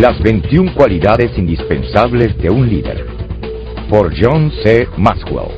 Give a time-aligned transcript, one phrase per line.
[0.00, 3.06] Las 21 cualidades indispensables de un líder.
[3.88, 4.88] Por John C.
[4.96, 5.50] Maxwell.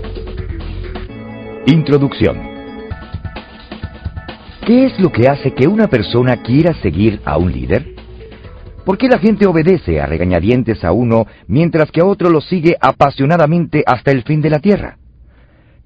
[1.67, 2.37] Introducción.
[4.66, 7.95] ¿Qué es lo que hace que una persona quiera seguir a un líder?
[8.84, 12.77] ¿Por qué la gente obedece a regañadientes a uno mientras que a otro lo sigue
[12.80, 14.98] apasionadamente hasta el fin de la tierra?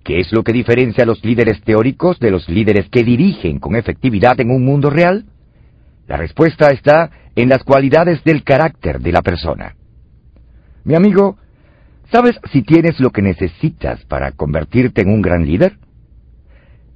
[0.06, 3.74] ¿Qué es lo que diferencia a los líderes teóricos de los líderes que dirigen con
[3.74, 5.24] efectividad en un mundo real?
[6.06, 9.74] La respuesta está en las cualidades del carácter de la persona.
[10.84, 11.38] Mi amigo,
[12.12, 15.76] ¿sabes si tienes lo que necesitas para convertirte en un gran líder?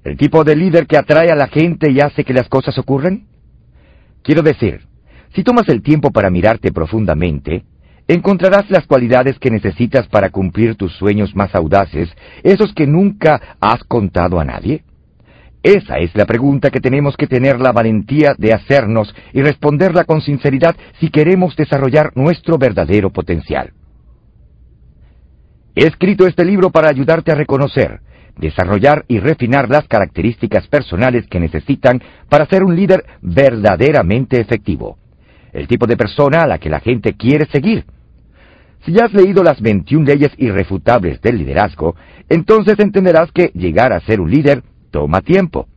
[0.05, 3.27] ¿El tipo de líder que atrae a la gente y hace que las cosas ocurran?
[4.23, 4.83] Quiero decir,
[5.35, 7.65] si tomas el tiempo para mirarte profundamente,
[8.15, 12.09] encontrarás las cualidades que necesitas para cumplir tus sueños más audaces,
[12.43, 14.83] esos que nunca has contado a nadie.
[15.63, 20.23] Esa es la pregunta que tenemos que tener la valentía de hacernos y responderla con
[20.23, 23.73] sinceridad si queremos desarrollar nuestro verdadero potencial.
[25.77, 28.01] He escrito este libro para ayudarte a reconocer,
[28.39, 34.99] desarrollar y refinar las características personales que necesitan para ser un líder verdaderamente efectivo,
[35.53, 37.85] el tipo de persona a la que la gente quiere seguir.
[38.85, 41.97] Si has leído las 21 leyes irrefutables del liderazgo,
[42.29, 45.69] entonces entenderás que llegar a ser un líder toma tiempo.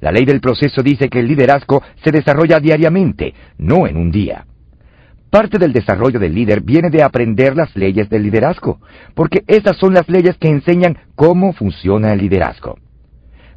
[0.00, 4.46] La ley del proceso dice que el liderazgo se desarrolla diariamente, no en un día.
[5.30, 8.80] Parte del desarrollo del líder viene de aprender las leyes del liderazgo,
[9.14, 12.78] porque esas son las leyes que enseñan cómo funciona el liderazgo.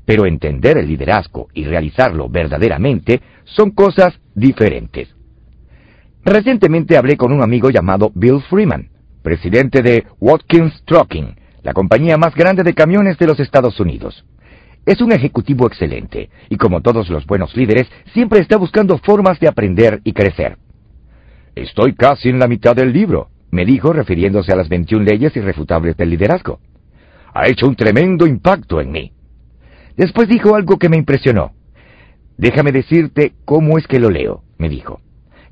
[0.06, 5.16] Pero entender el liderazgo y realizarlo verdaderamente son cosas diferentes.
[6.24, 8.90] Recientemente hablé con un amigo llamado Bill Freeman,
[9.22, 14.26] presidente de Watkins Trucking, la compañía más grande de camiones de los Estados Unidos.
[14.86, 19.48] Es un ejecutivo excelente y como todos los buenos líderes, siempre está buscando formas de
[19.48, 20.58] aprender y crecer.
[21.56, 25.96] Estoy casi en la mitad del libro, me dijo refiriéndose a las 21 leyes irrefutables
[25.96, 26.60] del liderazgo.
[27.34, 29.14] Ha hecho un tremendo impacto en mí.
[29.96, 31.54] Después dijo algo que me impresionó.
[32.38, 35.02] Déjame decirte cómo es que lo leo, me dijo.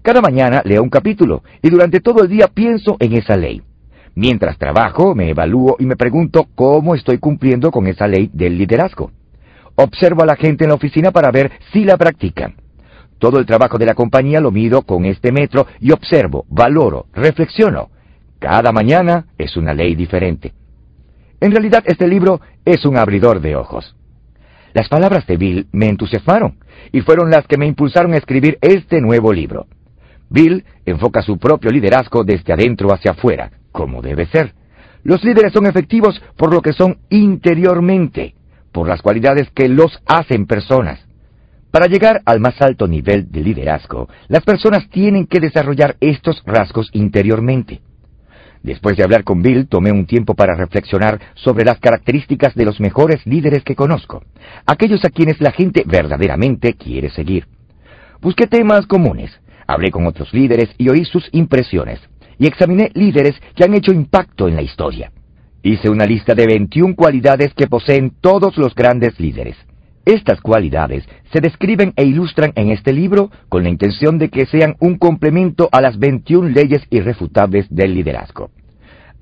[0.08, 3.62] Cada mañana leo un capítulo y durante todo el día pienso en esa ley.
[4.16, 9.12] Mientras trabajo, me evalúo y me pregunto cómo estoy cumpliendo con esa ley del liderazgo.
[9.76, 12.56] Observo a la gente en la oficina para ver si la practican.
[13.20, 17.90] Todo el trabajo de la compañía lo mido con este metro y observo, valoro, reflexiono.
[18.40, 20.54] Cada mañana es una ley diferente.
[21.42, 23.94] En realidad este libro es un abridor de ojos.
[24.74, 26.60] Las palabras de Bill me entusiasmaron
[26.94, 29.68] y fueron las que me impulsaron a escribir este nuevo libro.
[30.30, 34.54] Bill enfoca su propio liderazgo desde adentro hacia afuera, como debe ser.
[35.04, 38.36] Los líderes son efectivos por lo que son interiormente
[38.78, 41.00] por las cualidades que los hacen personas.
[41.72, 46.90] Para llegar al más alto nivel de liderazgo, las personas tienen que desarrollar estos rasgos
[46.94, 47.82] interiormente.
[48.62, 52.80] Después de hablar con Bill, tomé un tiempo para reflexionar sobre las características de los
[52.80, 54.24] mejores líderes que conozco,
[54.68, 57.48] aquellos a quienes la gente verdaderamente quiere seguir.
[58.22, 59.32] Busqué temas comunes,
[59.68, 62.00] hablé con otros líderes y oí sus impresiones,
[62.40, 65.12] y examiné líderes que han hecho impacto en la historia.
[65.62, 69.58] Hice una lista de 21 cualidades que poseen todos los grandes líderes.
[70.06, 74.76] Estas cualidades se describen e ilustran en este libro con la intención de que sean
[74.80, 78.50] un complemento a las 21 leyes irrefutables del liderazgo.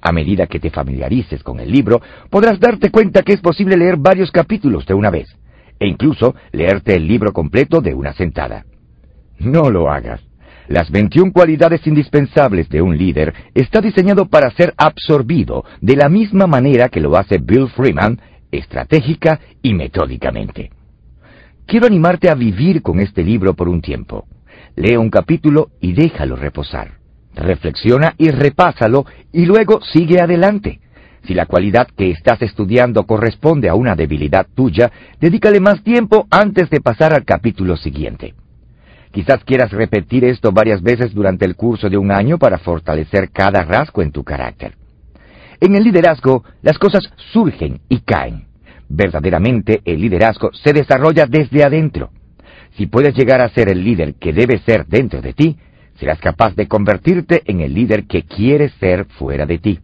[0.01, 3.97] A medida que te familiarices con el libro, podrás darte cuenta que es posible leer
[3.97, 5.35] varios capítulos de una vez,
[5.79, 8.66] e incluso leerte el libro completo de una sentada.
[9.39, 10.22] No lo hagas.
[10.68, 16.48] Las 21 cualidades indispensables de un líder está diseñado para ser absorbido de la misma
[16.48, 18.20] manera que lo hace Bill Freeman,
[18.52, 20.72] estratégica y metódicamente.
[21.68, 24.25] Quiero animarte a vivir con este libro por un tiempo.
[24.75, 26.94] Lee un capítulo y déjalo reposar.
[27.36, 30.80] Reflexiona y repásalo y luego sigue adelante.
[31.25, 36.69] Si la cualidad que estás estudiando corresponde a una debilidad tuya, dedícale más tiempo antes
[36.69, 38.36] de pasar al capítulo siguiente.
[39.15, 43.63] Quizás quieras repetir esto varias veces durante el curso de un año para fortalecer cada
[43.63, 44.73] rasgo en tu carácter.
[45.62, 48.44] En el liderazgo, las cosas surgen y caen.
[48.89, 52.09] Verdaderamente, el liderazgo se desarrolla desde adentro.
[52.75, 55.56] Si puedes llegar a ser el líder que debe ser dentro de ti,
[55.97, 59.79] serás capaz de convertirte en el líder que quieres ser fuera de ti.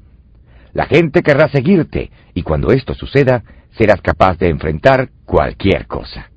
[0.73, 3.45] La gente querrá seguirte y cuando esto suceda,
[3.77, 6.30] serás capaz de enfrentar cualquier cosa.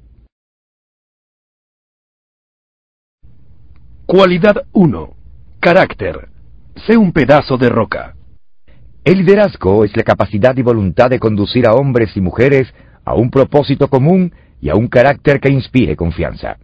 [4.07, 5.15] Cualidad 1.
[5.61, 6.29] Carácter.
[6.87, 8.15] Sé un pedazo de roca.
[9.03, 12.69] El liderazgo es la capacidad y voluntad de conducir a hombres y mujeres
[13.03, 16.59] a un propósito común y a un carácter que inspire confianza.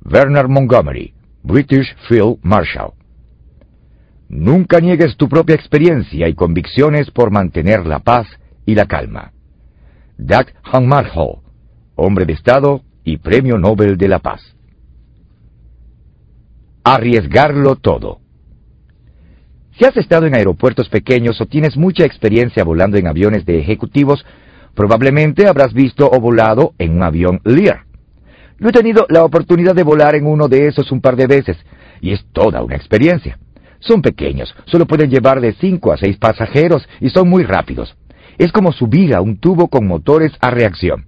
[0.00, 1.14] Bernard Montgomery,
[1.44, 2.94] British Field Marshal.
[4.28, 8.26] Nunca niegues tu propia experiencia y convicciones por mantener la paz
[8.66, 9.30] y la calma.
[10.18, 11.42] Doug Hall,
[11.94, 14.56] hombre de Estado y Premio Nobel de la Paz.
[16.82, 18.20] Arriesgarlo todo.
[19.78, 24.24] Si has estado en aeropuertos pequeños o tienes mucha experiencia volando en aviones de ejecutivos,
[24.74, 27.84] probablemente habrás visto o volado en un avión Lear.
[28.58, 31.58] Yo he tenido la oportunidad de volar en uno de esos un par de veces,
[32.00, 33.38] y es toda una experiencia.
[33.78, 37.94] Son pequeños, solo pueden llevar de 5 a 6 pasajeros y son muy rápidos.
[38.38, 41.06] Es como subir a un tubo con motores a reacción.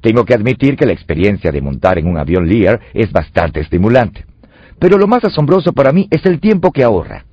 [0.00, 4.29] Tengo que admitir que la experiencia de montar en un avión Lear es bastante estimulante.
[4.80, 7.26] Pero lo más asombroso para mí es el tiempo que ahorra.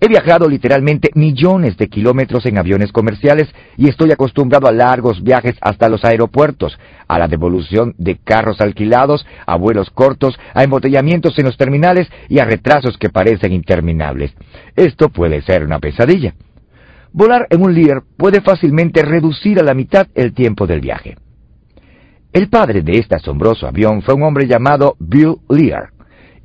[0.00, 5.54] He viajado literalmente millones de kilómetros en aviones comerciales y estoy acostumbrado a largos viajes
[5.60, 11.44] hasta los aeropuertos, a la devolución de carros alquilados, a vuelos cortos, a embotellamientos en
[11.44, 14.34] los terminales y a retrasos que parecen interminables.
[14.74, 16.34] Esto puede ser una pesadilla.
[17.12, 21.16] Volar en un Lear puede fácilmente reducir a la mitad el tiempo del viaje.
[22.32, 25.93] El padre de este asombroso avión fue un hombre llamado Bill Lear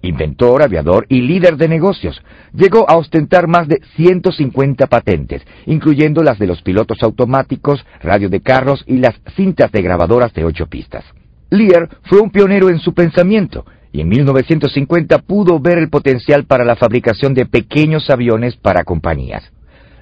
[0.01, 2.21] inventor, aviador y líder de negocios.
[2.53, 8.41] Llegó a ostentar más de 150 patentes, incluyendo las de los pilotos automáticos, radio de
[8.41, 11.03] carros y las cintas de grabadoras de ocho pistas.
[11.49, 16.63] Lear fue un pionero en su pensamiento y en 1950 pudo ver el potencial para
[16.63, 19.43] la fabricación de pequeños aviones para compañías.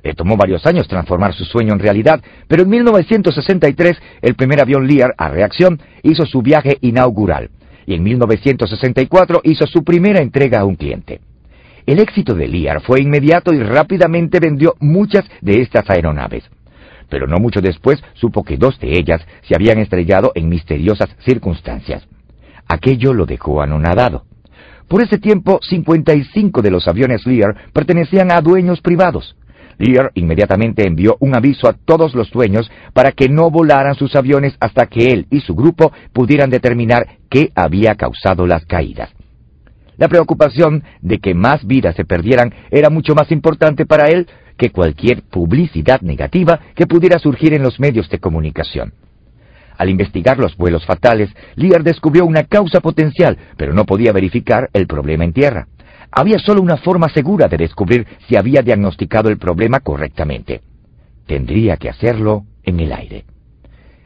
[0.04, 4.88] Le tomó varios años transformar su sueño en realidad, pero en 1963 el primer avión
[4.88, 7.50] Lear a reacción hizo su viaje inaugural
[7.88, 11.22] y en 1964 hizo su primera entrega a un cliente.
[11.86, 16.44] El éxito de Lear fue inmediato y rápidamente vendió muchas de estas aeronaves.
[17.10, 22.06] Pero no mucho después supo que dos de ellas se habían estrellado en misteriosas circunstancias.
[22.68, 24.26] Aquello lo dejó anonadado.
[24.90, 29.38] Por ese tiempo, 55 de los aviones Lear pertenecían a dueños privados.
[29.78, 34.56] Lear inmediatamente envió un aviso a todos los dueños para que no volaran sus aviones
[34.60, 39.10] hasta que él y su grupo pudieran determinar qué había causado las caídas.
[39.98, 44.28] La preocupación de que más vidas se perdieran era mucho más importante para él
[44.58, 48.94] que cualquier publicidad negativa que pudiera surgir en los medios de comunicación.
[49.78, 54.88] Al investigar los vuelos fatales, Lear descubrió una causa potencial, pero no podía verificar el
[54.88, 55.68] problema en tierra.
[56.12, 60.62] Había solo una forma segura de descubrir si había diagnosticado el problema correctamente.
[61.26, 63.26] Tendría que hacerlo en el aire.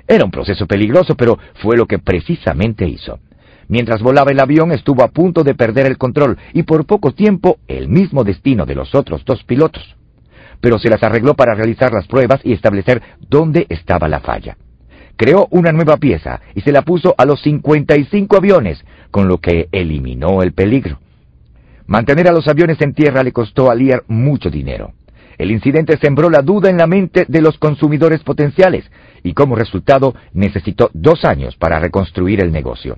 [0.08, 3.20] Era un proceso peligroso, pero fue lo que precisamente hizo.
[3.68, 7.60] Mientras volaba el avión estuvo a punto de perder el control y por poco tiempo
[7.68, 9.96] el mismo destino de los otros dos pilotos.
[10.60, 14.58] Pero se las arregló para realizar las pruebas y establecer dónde estaba la falla.
[15.16, 19.70] Creó una nueva pieza y se la puso a los 55 aviones, con lo que
[19.72, 21.00] eliminó el peligro.
[21.92, 24.94] Mantener a los aviones en tierra le costó a Lear mucho dinero.
[25.38, 28.90] El incidente sembró la duda en la mente de los consumidores potenciales
[29.24, 32.98] y como resultado necesitó dos años para reconstruir el negocio.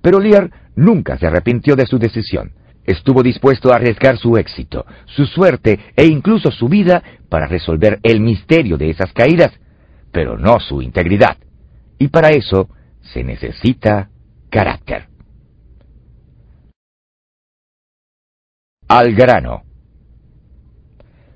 [0.00, 2.52] Pero Lear nunca se arrepintió de su decisión.
[2.84, 8.20] Estuvo dispuesto a arriesgar su éxito, su suerte e incluso su vida para resolver el
[8.20, 9.50] misterio de esas caídas,
[10.12, 11.38] pero no su integridad.
[11.98, 12.68] Y para eso
[13.00, 14.10] se necesita
[14.48, 15.11] carácter.
[18.98, 19.62] Al grano.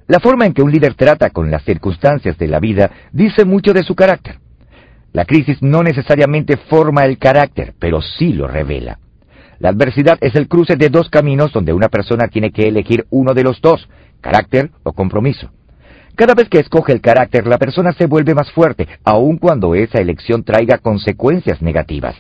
[0.09, 3.73] La forma en que un líder trata con las circunstancias de la vida dice mucho
[3.73, 4.39] de su carácter.
[5.13, 8.99] La crisis no necesariamente forma el carácter, pero sí lo revela.
[9.59, 13.33] La adversidad es el cruce de dos caminos donde una persona tiene que elegir uno
[13.33, 13.89] de los dos,
[14.21, 15.51] carácter o compromiso.
[16.15, 19.99] Cada vez que escoge el carácter, la persona se vuelve más fuerte, aun cuando esa
[19.99, 22.17] elección traiga consecuencias negativas.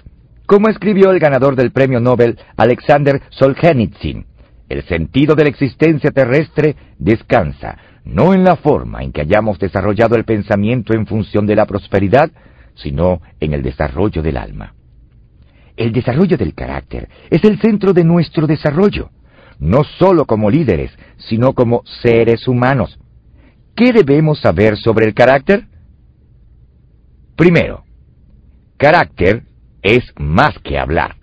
[0.46, 4.24] Como escribió el ganador del premio Nobel, Alexander Solzhenitsyn,
[4.68, 10.14] el sentido de la existencia terrestre descansa no en la forma en que hayamos desarrollado
[10.14, 12.30] el pensamiento en función de la prosperidad,
[12.74, 14.74] sino en el desarrollo del alma.
[15.76, 19.10] El desarrollo del carácter es el centro de nuestro desarrollo,
[19.58, 22.98] no sólo como líderes, sino como seres humanos.
[23.74, 25.66] ¿Qué debemos saber sobre el carácter?
[27.34, 27.84] Primero,
[28.76, 29.42] carácter
[29.82, 31.16] es más que hablar.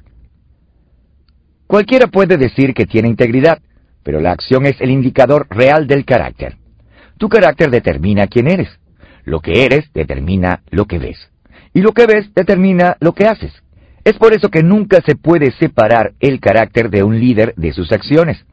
[1.68, 3.60] Cualquiera puede decir que tiene integridad,
[4.04, 6.58] pero la acción es el indicador real del carácter.
[7.18, 8.70] Tu carácter determina quién eres.
[9.24, 11.30] Lo que eres determina lo que ves.
[11.74, 13.54] Y lo que ves determina lo que haces.
[14.04, 17.92] Es por eso que nunca se puede separar el carácter de un líder de sus
[17.92, 18.46] acciones.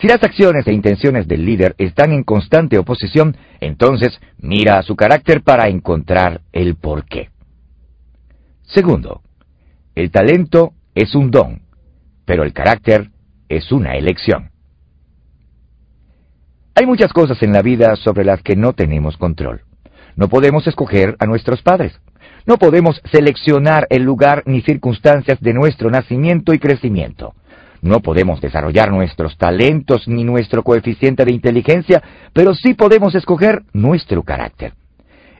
[0.00, 4.96] Si las acciones e intenciones del líder están en constante oposición, entonces mira a su
[4.96, 7.28] carácter para encontrar el porqué.
[8.62, 9.20] Segundo,
[9.94, 11.60] el talento es un don,
[12.24, 13.10] pero el carácter
[13.48, 14.50] es una elección.
[16.74, 19.62] Hay muchas cosas en la vida sobre las que no tenemos control.
[20.16, 21.98] No podemos escoger a nuestros padres.
[22.46, 27.34] No podemos seleccionar el lugar ni circunstancias de nuestro nacimiento y crecimiento.
[27.82, 34.22] No podemos desarrollar nuestros talentos ni nuestro coeficiente de inteligencia, pero sí podemos escoger nuestro
[34.22, 34.74] carácter.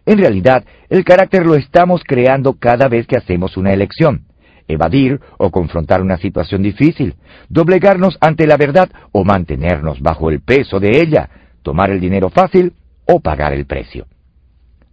[0.06, 4.24] En realidad, el carácter lo estamos creando cada vez que hacemos una elección.
[4.70, 7.16] Evadir o confrontar una situación difícil,
[7.48, 11.28] doblegarnos ante la verdad o mantenernos bajo el peso de ella,
[11.62, 12.74] tomar el dinero fácil
[13.06, 14.06] o pagar el precio.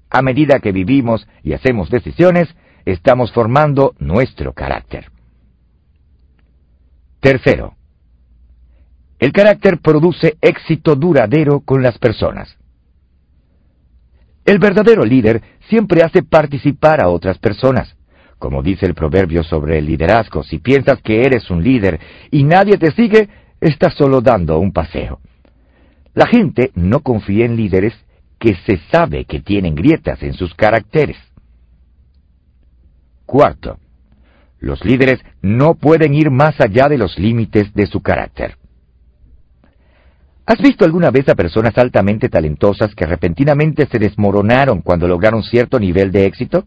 [0.09, 2.47] A medida que vivimos y hacemos decisiones,
[2.85, 5.11] estamos formando nuestro carácter.
[7.19, 7.75] Tercero,
[9.19, 12.55] el carácter produce éxito duradero con las personas.
[14.45, 17.96] El verdadero líder siempre hace participar a otras personas.
[18.39, 21.99] Como dice el proverbio sobre el liderazgo, si piensas que eres un líder
[22.31, 23.29] y nadie te sigue,
[23.59, 25.19] estás solo dando un paseo.
[26.13, 27.93] La gente no confía en líderes
[28.39, 31.17] que se sabe que tienen grietas en sus caracteres.
[33.25, 33.77] Cuarto,
[34.59, 38.55] los líderes no pueden ir más allá de los límites de su carácter.
[40.45, 45.79] ¿Has visto alguna vez a personas altamente talentosas que repentinamente se desmoronaron cuando lograron cierto
[45.79, 46.65] nivel de éxito?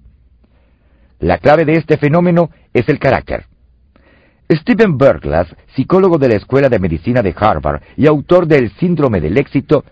[1.21, 3.45] La clave de este fenómeno es el carácter.
[4.51, 9.37] Stephen Berglas, psicólogo de la Escuela de Medicina de Harvard y autor del Síndrome del
[9.37, 9.85] Éxito,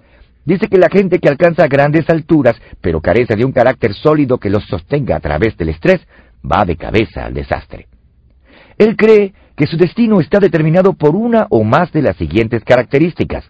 [0.45, 4.51] dice que la gente que alcanza grandes alturas, pero carece de un carácter sólido que
[4.51, 6.01] los sostenga a través del estrés,
[6.43, 7.87] va de cabeza al desastre.
[8.79, 13.45] Él cree que su destino está determinado por una o más de las siguientes características.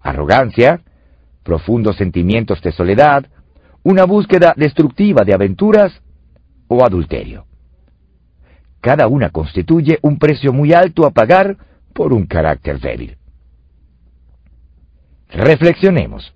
[0.00, 0.80] Arrogancia,
[1.42, 3.26] profundos sentimientos de soledad,
[3.82, 6.00] una búsqueda destructiva de aventuras
[6.68, 7.46] o adulterio.
[8.80, 11.56] Cada una constituye un precio muy alto a pagar
[11.92, 13.16] por un carácter débil.
[15.28, 16.32] Reflexionemos.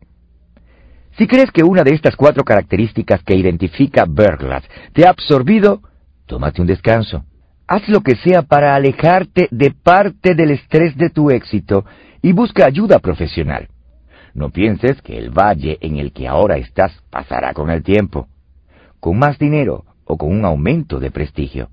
[1.17, 5.83] Si crees que una de estas cuatro características que identifica Berglas te ha absorbido,
[6.27, 7.25] tómate un descanso.
[7.67, 11.85] Haz lo que sea para alejarte de parte del estrés de tu éxito
[12.23, 13.69] y busca ayuda profesional.
[14.35, 18.29] No pienses que el valle en el que ahora estás pasará con el tiempo,
[18.99, 21.69] con más dinero o con un aumento de prestigio.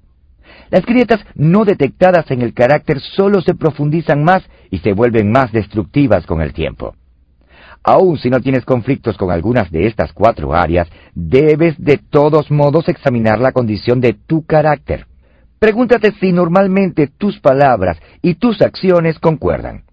[0.70, 5.51] Las grietas no detectadas en el carácter solo se profundizan más y se vuelven más
[5.51, 6.96] destructivas con el tiempo.
[7.84, 12.89] Aun si no tienes conflictos con algunas de estas cuatro áreas, debes de todos modos
[12.89, 15.08] examinar la condición de tu carácter.
[15.60, 19.84] Pregúntate si normalmente tus palabras y tus acciones concuerdan.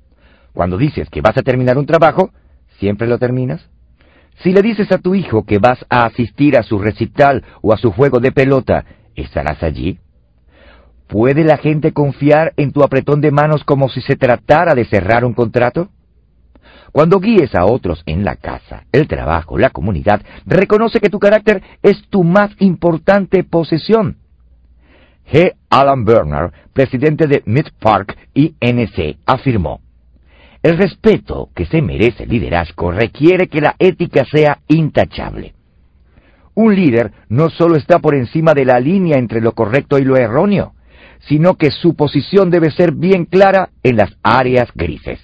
[0.52, 2.30] Cuando dices que vas a terminar un trabajo,
[2.78, 3.68] ¿siempre lo terminas?
[4.42, 7.76] Si le dices a tu hijo que vas a asistir a su recital o a
[7.76, 9.98] su juego de pelota, ¿estarás allí?
[11.06, 15.24] ¿Puede la gente confiar en tu apretón de manos como si se tratara de cerrar
[15.24, 15.88] un contrato?
[16.92, 21.62] Cuando guíes a otros en la casa, el trabajo, la comunidad, reconoce que tu carácter
[21.82, 24.18] es tu más importante posesión.
[25.30, 25.54] G.
[25.70, 29.80] Alan Bernard, presidente de Mid Park INC, afirmó,
[30.64, 35.54] el respeto que se merece el liderazgo requiere que la ética sea intachable.
[36.54, 40.16] Un líder no solo está por encima de la línea entre lo correcto y lo
[40.16, 40.73] erróneo,
[41.28, 45.21] sino que su posición debe ser bien clara en las áreas grises.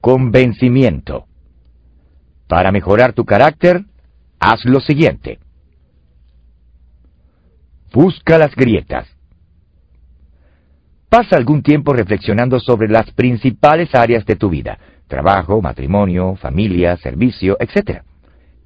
[0.00, 1.26] Convencimiento.
[2.48, 3.84] Para mejorar tu carácter,
[4.40, 5.38] haz lo siguiente.
[7.92, 9.17] Busca las grietas.
[11.08, 17.56] Pasa algún tiempo reflexionando sobre las principales áreas de tu vida, trabajo, matrimonio, familia, servicio,
[17.60, 18.02] etc.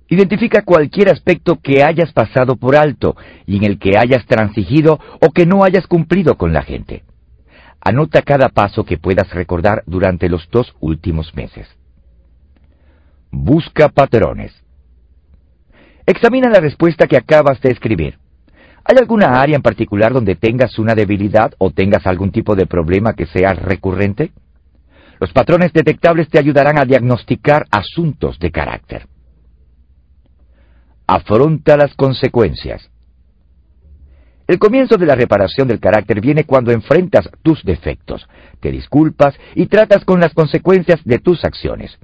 [0.09, 5.31] Identifica cualquier aspecto que hayas pasado por alto y en el que hayas transigido o
[5.31, 7.05] que no hayas cumplido con la gente.
[7.81, 11.69] Anota cada paso que puedas recordar durante los dos últimos meses.
[13.31, 14.53] Busca patrones.
[16.07, 18.19] Examina la respuesta que acabas de escribir.
[18.85, 23.15] ¿Hay alguna área en particular donde tengas una debilidad o tengas algún tipo de problema
[23.15, 24.33] que sea recurrente?
[25.21, 29.07] Los patrones detectables te ayudarán a diagnosticar asuntos de carácter.
[31.07, 32.91] Afronta las consecuencias.
[34.49, 39.67] El comienzo de la reparación del carácter viene cuando enfrentas tus defectos, te disculpas y
[39.67, 41.97] tratas con las consecuencias de tus acciones.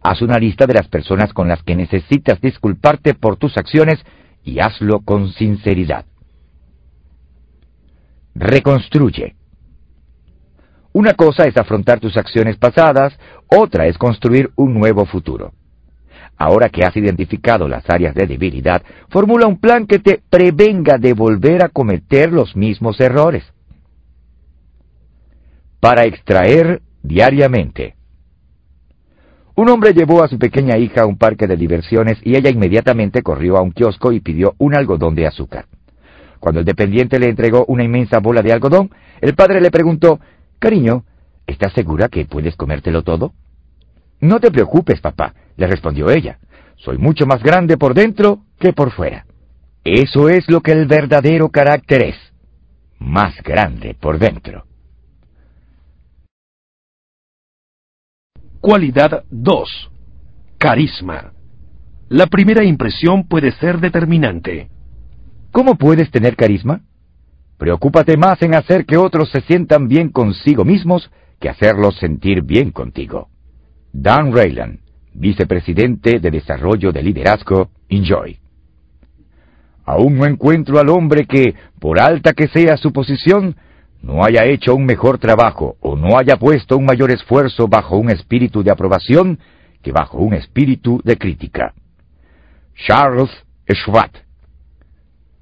[0.00, 3.98] Haz una lista de las personas con las que necesitas disculparte por tus acciones
[4.44, 6.04] y hazlo con sinceridad.
[8.34, 9.34] Reconstruye.
[10.92, 15.52] Una cosa es afrontar tus acciones pasadas, otra es construir un nuevo futuro.
[16.36, 21.12] Ahora que has identificado las áreas de debilidad, formula un plan que te prevenga de
[21.12, 23.44] volver a cometer los mismos errores.
[25.80, 27.94] Para extraer diariamente.
[29.54, 33.22] Un hombre llevó a su pequeña hija a un parque de diversiones y ella inmediatamente
[33.22, 35.66] corrió a un kiosco y pidió un algodón de azúcar.
[36.40, 40.18] Cuando el dependiente le entregó una inmensa bola de algodón, el padre le preguntó,
[40.58, 41.04] Cariño,
[41.46, 43.34] ¿estás segura que puedes comértelo todo?
[44.20, 46.38] No te preocupes, papá, le respondió ella.
[46.76, 49.26] Soy mucho más grande por dentro que por fuera.
[49.84, 52.16] Eso es lo que el verdadero carácter es.
[52.98, 54.64] Más grande por dentro.
[58.60, 59.90] Cualidad 2.
[60.58, 61.32] Carisma.
[62.08, 64.68] La primera impresión puede ser determinante.
[65.52, 66.82] ¿Cómo puedes tener carisma?
[67.58, 72.70] Preocúpate más en hacer que otros se sientan bien consigo mismos que hacerlos sentir bien
[72.70, 73.28] contigo.
[73.92, 74.78] Dan Rayland,
[75.14, 78.38] vicepresidente de Desarrollo de Liderazgo, Enjoy.
[79.84, 83.56] Aún no encuentro al hombre que, por alta que sea su posición,
[84.02, 88.10] no haya hecho un mejor trabajo o no haya puesto un mayor esfuerzo bajo un
[88.10, 89.38] espíritu de aprobación
[89.82, 91.74] que bajo un espíritu de crítica.
[92.86, 93.30] Charles
[93.68, 94.10] Schwab,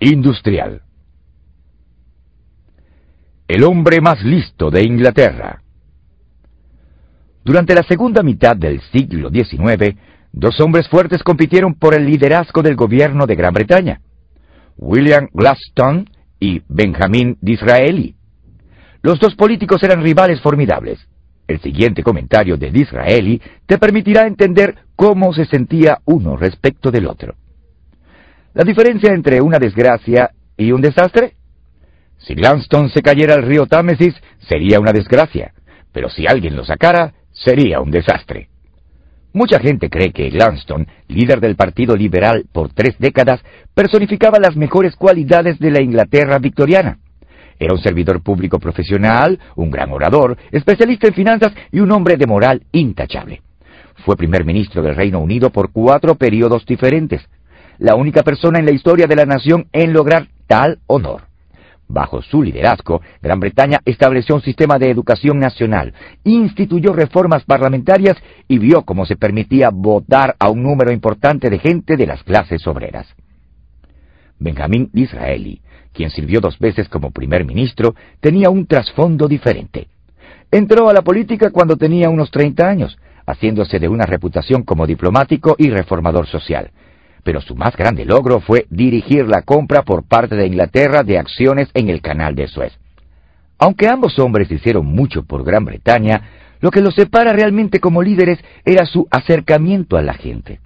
[0.00, 0.82] industrial
[3.48, 5.62] el hombre más listo de Inglaterra.
[7.42, 9.96] Durante la segunda mitad del siglo XIX,
[10.32, 14.02] dos hombres fuertes compitieron por el liderazgo del gobierno de Gran Bretaña,
[14.76, 16.04] William Gladstone
[16.38, 18.14] y Benjamin Disraeli.
[19.00, 20.98] Los dos políticos eran rivales formidables.
[21.46, 27.34] El siguiente comentario de Disraeli te permitirá entender cómo se sentía uno respecto del otro.
[28.58, 31.36] La diferencia entre una desgracia y un desastre
[32.18, 34.14] si Gladstone se cayera al río Támesis,
[34.48, 35.52] sería una desgracia,
[35.92, 38.48] pero si alguien lo sacara, sería un desastre.
[39.32, 43.40] Mucha gente cree que Gladstone, líder del Partido Liberal por tres décadas,
[43.74, 46.98] personificaba las mejores cualidades de la Inglaterra victoriana.
[47.60, 52.26] Era un servidor público profesional, un gran orador, especialista en finanzas y un hombre de
[52.26, 53.42] moral intachable.
[54.04, 57.22] Fue primer ministro del Reino Unido por cuatro periodos diferentes,
[57.78, 61.22] la única persona en la historia de la nación en lograr tal honor.
[61.90, 68.58] Bajo su liderazgo, Gran Bretaña estableció un sistema de educación nacional, instituyó reformas parlamentarias y
[68.58, 73.06] vio cómo se permitía votar a un número importante de gente de las clases obreras.
[74.38, 75.62] Benjamín Disraeli,
[75.94, 79.88] quien sirvió dos veces como primer ministro, tenía un trasfondo diferente.
[80.50, 85.56] Entró a la política cuando tenía unos 30 años, haciéndose de una reputación como diplomático
[85.58, 86.70] y reformador social
[87.28, 91.68] pero su más grande logro fue dirigir la compra por parte de Inglaterra de acciones
[91.74, 92.72] en el canal de Suez.
[93.58, 96.22] Aunque ambos hombres hicieron mucho por Gran Bretaña,
[96.62, 100.60] lo que los separa realmente como líderes era su acercamiento a la gente.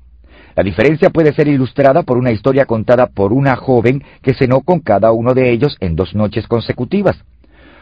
[0.55, 4.79] La diferencia puede ser ilustrada por una historia contada por una joven que cenó con
[4.79, 7.17] cada uno de ellos en dos noches consecutivas.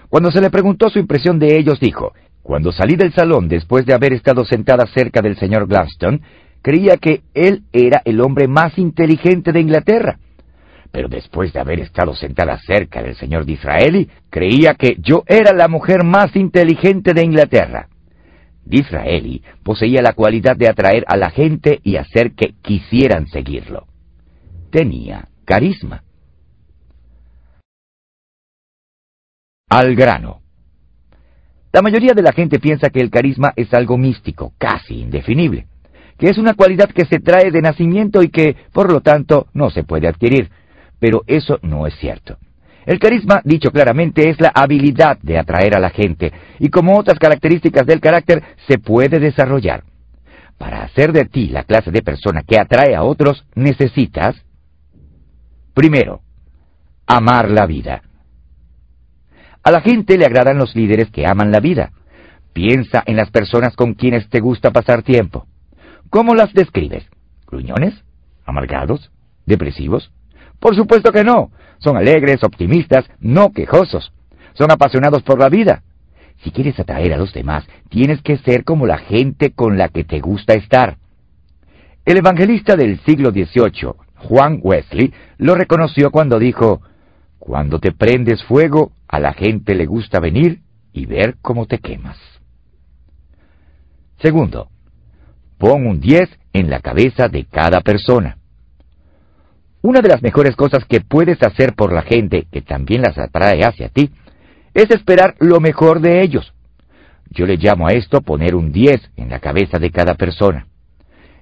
[0.08, 3.92] Cuando se le preguntó su impresión de ellos, dijo, Cuando salí del salón después de
[3.92, 6.22] haber estado sentada cerca del señor Gladstone,
[6.62, 10.18] creía que él era el hombre más inteligente de Inglaterra.
[10.92, 15.68] Pero después de haber estado sentada cerca del señor Disraeli, creía que yo era la
[15.68, 17.88] mujer más inteligente de Inglaterra.
[18.64, 23.86] Disraeli poseía la cualidad de atraer a la gente y hacer que quisieran seguirlo.
[24.70, 26.02] Tenía carisma.
[29.68, 30.40] Al grano.
[31.72, 35.69] La mayoría de la gente piensa que el carisma es algo místico, casi indefinible
[36.20, 39.70] que es una cualidad que se trae de nacimiento y que, por lo tanto, no
[39.70, 40.50] se puede adquirir.
[40.98, 42.36] Pero eso no es cierto.
[42.84, 47.18] El carisma, dicho claramente, es la habilidad de atraer a la gente, y como otras
[47.18, 49.84] características del carácter, se puede desarrollar.
[50.58, 54.36] Para hacer de ti la clase de persona que atrae a otros, necesitas,
[55.72, 56.20] primero,
[57.06, 58.02] amar la vida.
[59.62, 61.92] A la gente le agradan los líderes que aman la vida.
[62.52, 65.46] Piensa en las personas con quienes te gusta pasar tiempo.
[66.08, 67.04] ¿Cómo las describes?
[67.46, 67.94] ¿Gruñones?
[68.46, 69.10] ¿Amargados?
[69.46, 70.10] ¿Depresivos?
[70.58, 71.50] Por supuesto que no.
[71.78, 74.12] Son alegres, optimistas, no quejosos.
[74.54, 75.82] Son apasionados por la vida.
[76.42, 80.04] Si quieres atraer a los demás, tienes que ser como la gente con la que
[80.04, 80.96] te gusta estar.
[82.04, 86.80] El evangelista del siglo XVIII, Juan Wesley, lo reconoció cuando dijo,
[87.38, 90.60] Cuando te prendes fuego, a la gente le gusta venir
[90.92, 92.18] y ver cómo te quemas.
[94.20, 94.68] Segundo,
[95.60, 96.22] Pon un 10
[96.54, 98.38] en la cabeza de cada persona.
[99.82, 103.62] Una de las mejores cosas que puedes hacer por la gente que también las atrae
[103.62, 104.10] hacia ti
[104.72, 106.54] es esperar lo mejor de ellos.
[107.28, 110.66] Yo le llamo a esto poner un 10 en la cabeza de cada persona.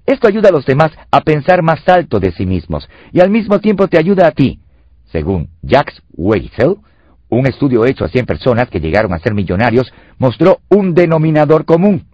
[0.04, 3.60] Esto ayuda a los demás a pensar más alto de sí mismos y al mismo
[3.60, 4.58] tiempo te ayuda a ti.
[5.12, 6.78] Según Jacques Weisel,
[7.28, 12.07] un estudio hecho a 100 personas que llegaron a ser millonarios mostró un denominador común.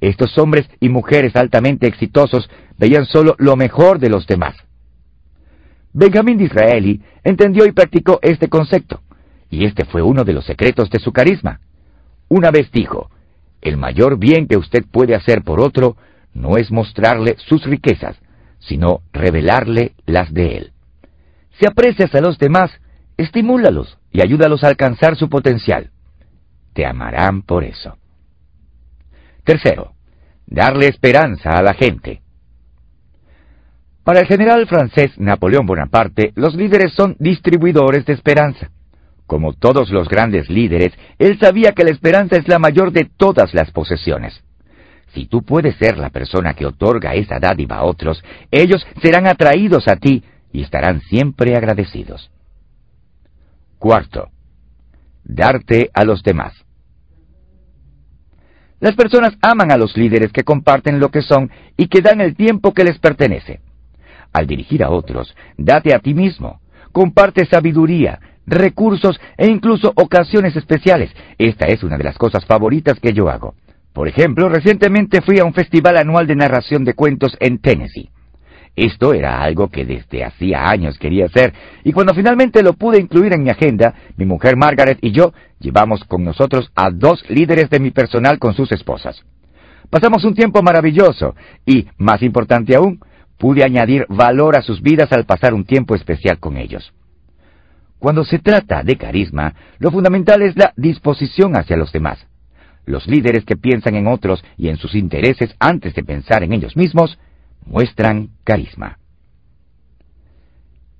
[0.00, 4.56] Estos hombres y mujeres altamente exitosos veían solo lo mejor de los demás.
[5.92, 9.00] Benjamín Disraeli entendió y practicó este concepto,
[9.48, 11.60] y este fue uno de los secretos de su carisma.
[12.28, 13.10] Una vez dijo,
[13.60, 15.96] el mayor bien que usted puede hacer por otro
[16.32, 18.16] no es mostrarle sus riquezas,
[18.58, 20.72] sino revelarle las de él.
[21.58, 22.72] Si aprecias a los demás,
[23.16, 25.90] estimúlalos y ayúdalos a alcanzar su potencial.
[26.72, 27.96] Te amarán por eso.
[29.44, 29.92] Tercero,
[30.46, 32.22] darle esperanza a la gente.
[34.02, 38.70] Para el general francés Napoleón Bonaparte, los líderes son distribuidores de esperanza.
[39.26, 43.54] Como todos los grandes líderes, él sabía que la esperanza es la mayor de todas
[43.54, 44.42] las posesiones.
[45.14, 49.88] Si tú puedes ser la persona que otorga esa dádiva a otros, ellos serán atraídos
[49.88, 52.30] a ti y estarán siempre agradecidos.
[53.78, 54.28] Cuarto,
[55.22, 56.63] darte a los demás.
[58.84, 62.36] Las personas aman a los líderes que comparten lo que son y que dan el
[62.36, 63.60] tiempo que les pertenece.
[64.30, 66.60] Al dirigir a otros, date a ti mismo,
[66.92, 71.10] comparte sabiduría, recursos e incluso ocasiones especiales.
[71.38, 73.54] Esta es una de las cosas favoritas que yo hago.
[73.94, 78.10] Por ejemplo, recientemente fui a un festival anual de narración de cuentos en Tennessee.
[78.76, 81.52] Esto era algo que desde hacía años quería hacer,
[81.84, 86.02] y cuando finalmente lo pude incluir en mi agenda, mi mujer Margaret y yo llevamos
[86.04, 89.24] con nosotros a dos líderes de mi personal con sus esposas.
[89.90, 93.00] Pasamos un tiempo maravilloso, y, más importante aún,
[93.38, 96.92] pude añadir valor a sus vidas al pasar un tiempo especial con ellos.
[98.00, 102.26] Cuando se trata de carisma, lo fundamental es la disposición hacia los demás.
[102.86, 106.76] Los líderes que piensan en otros y en sus intereses antes de pensar en ellos
[106.76, 107.18] mismos,
[107.66, 108.98] muestran carisma.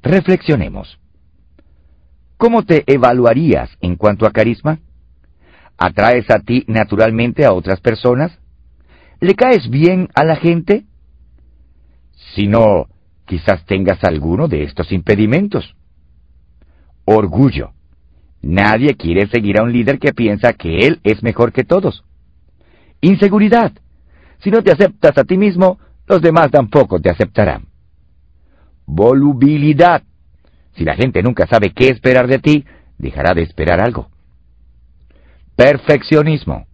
[0.03, 0.99] Reflexionemos.
[2.37, 4.81] ¿Cómo te evaluarías en cuanto a carisma?
[5.79, 8.39] ¿Atraes a ti naturalmente a otras personas?
[9.21, 10.85] ¿Le caes bien a la gente?
[12.35, 12.87] Si no,
[13.27, 15.75] quizás tengas alguno de estos impedimentos.
[17.05, 17.73] Orgullo.
[18.43, 22.05] Nadie quiere seguir a un líder que piensa que él es mejor que todos.
[23.01, 23.73] Inseguridad.
[24.43, 27.67] Si no te aceptas a ti mismo, los demás tampoco te aceptarán.
[28.87, 30.03] Volubilidad.
[30.77, 32.65] Si la gente nunca sabe qué esperar de ti,
[32.99, 34.09] dejará de esperar algo.
[35.57, 36.67] Perfeccionismo.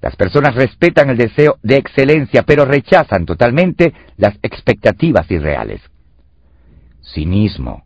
[0.00, 5.80] Las personas respetan el deseo de excelencia, pero rechazan totalmente las expectativas irreales.
[7.02, 7.84] Cinismo.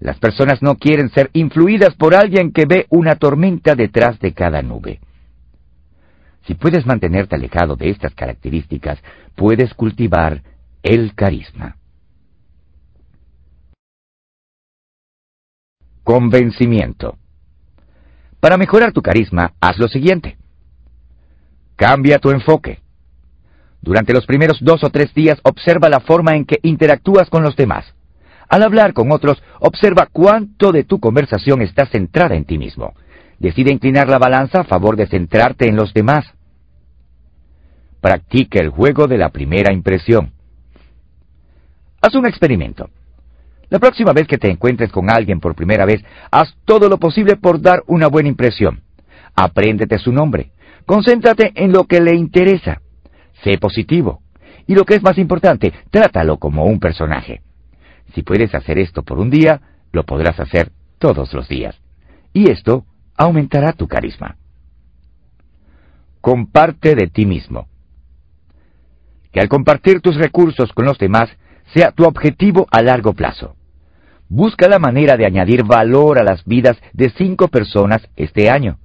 [0.00, 4.62] Las personas no quieren ser influidas por alguien que ve una tormenta detrás de cada
[4.62, 5.00] nube.
[6.48, 8.98] Si puedes mantenerte alejado de estas características,
[9.36, 10.42] puedes cultivar
[10.82, 11.76] el carisma.
[16.02, 17.18] Convencimiento.
[18.40, 20.38] Para mejorar tu carisma, haz lo siguiente.
[21.76, 22.80] Cambia tu enfoque.
[23.82, 27.56] Durante los primeros dos o tres días observa la forma en que interactúas con los
[27.56, 27.94] demás.
[28.48, 32.94] Al hablar con otros, observa cuánto de tu conversación está centrada en ti mismo.
[33.38, 36.24] Decide inclinar la balanza a favor de centrarte en los demás.
[38.00, 40.32] Practica el juego de la primera impresión.
[42.00, 42.90] Haz un experimento.
[43.70, 47.36] La próxima vez que te encuentres con alguien por primera vez, haz todo lo posible
[47.36, 48.82] por dar una buena impresión.
[49.34, 50.52] Apréndete su nombre.
[50.86, 52.80] Concéntrate en lo que le interesa.
[53.42, 54.22] Sé positivo.
[54.66, 57.42] Y lo que es más importante, trátalo como un personaje.
[58.14, 59.60] Si puedes hacer esto por un día,
[59.92, 61.76] lo podrás hacer todos los días.
[62.32, 62.84] Y esto
[63.16, 64.36] aumentará tu carisma.
[66.20, 67.66] Comparte de ti mismo
[69.32, 71.28] que al compartir tus recursos con los demás
[71.74, 73.54] sea tu objetivo a largo plazo.
[74.28, 78.78] Busca la manera de añadir valor a las vidas de cinco personas este año.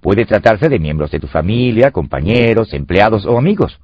[0.00, 3.80] Puede tratarse de miembros de tu familia, compañeros, empleados o amigos.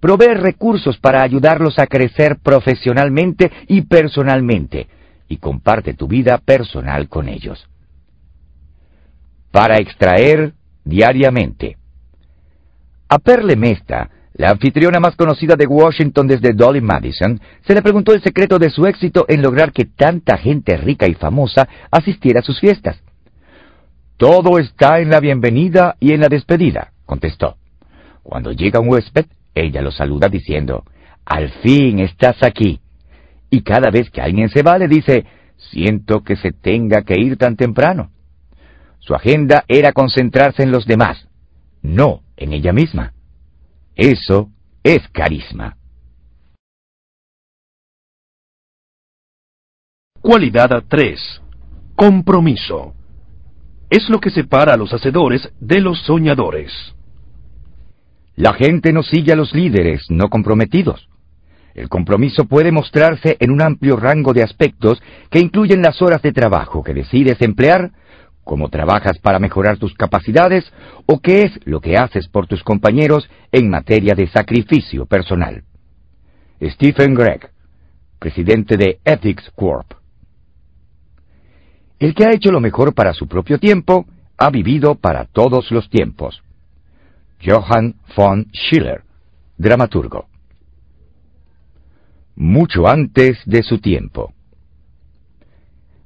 [0.00, 4.88] Provee recursos para ayudarlos a crecer profesionalmente y personalmente
[5.28, 7.68] y comparte tu vida personal con ellos.
[9.50, 11.76] Para extraer diariamente.
[13.08, 18.14] A Perle Mesta la anfitriona más conocida de Washington desde Dolly Madison se le preguntó
[18.14, 22.44] el secreto de su éxito en lograr que tanta gente rica y famosa asistiera a
[22.44, 23.02] sus fiestas.
[24.16, 27.56] Todo está en la bienvenida y en la despedida, contestó.
[28.22, 30.84] Cuando llega un huésped, ella lo saluda diciendo,
[31.24, 32.80] Al fin estás aquí.
[33.50, 37.38] Y cada vez que alguien se va le dice, Siento que se tenga que ir
[37.38, 38.12] tan temprano.
[39.00, 41.26] Su agenda era concentrarse en los demás,
[41.82, 43.14] no en ella misma.
[43.98, 44.52] Eso
[44.84, 45.76] es carisma.
[50.20, 51.42] Cualidad 3.
[51.96, 52.94] Compromiso.
[53.90, 56.72] Es lo que separa a los hacedores de los soñadores.
[58.36, 61.08] La gente no sigue a los líderes no comprometidos.
[61.74, 66.30] El compromiso puede mostrarse en un amplio rango de aspectos que incluyen las horas de
[66.30, 67.90] trabajo que decides emplear,
[68.48, 70.64] cómo trabajas para mejorar tus capacidades
[71.04, 75.64] o qué es lo que haces por tus compañeros en materia de sacrificio personal.
[76.58, 77.50] Stephen Gregg,
[78.18, 79.92] presidente de Ethics Corp.
[81.98, 84.06] El que ha hecho lo mejor para su propio tiempo,
[84.38, 86.42] ha vivido para todos los tiempos.
[87.44, 89.02] Johann von Schiller,
[89.58, 90.26] dramaturgo.
[92.34, 94.32] Mucho antes de su tiempo.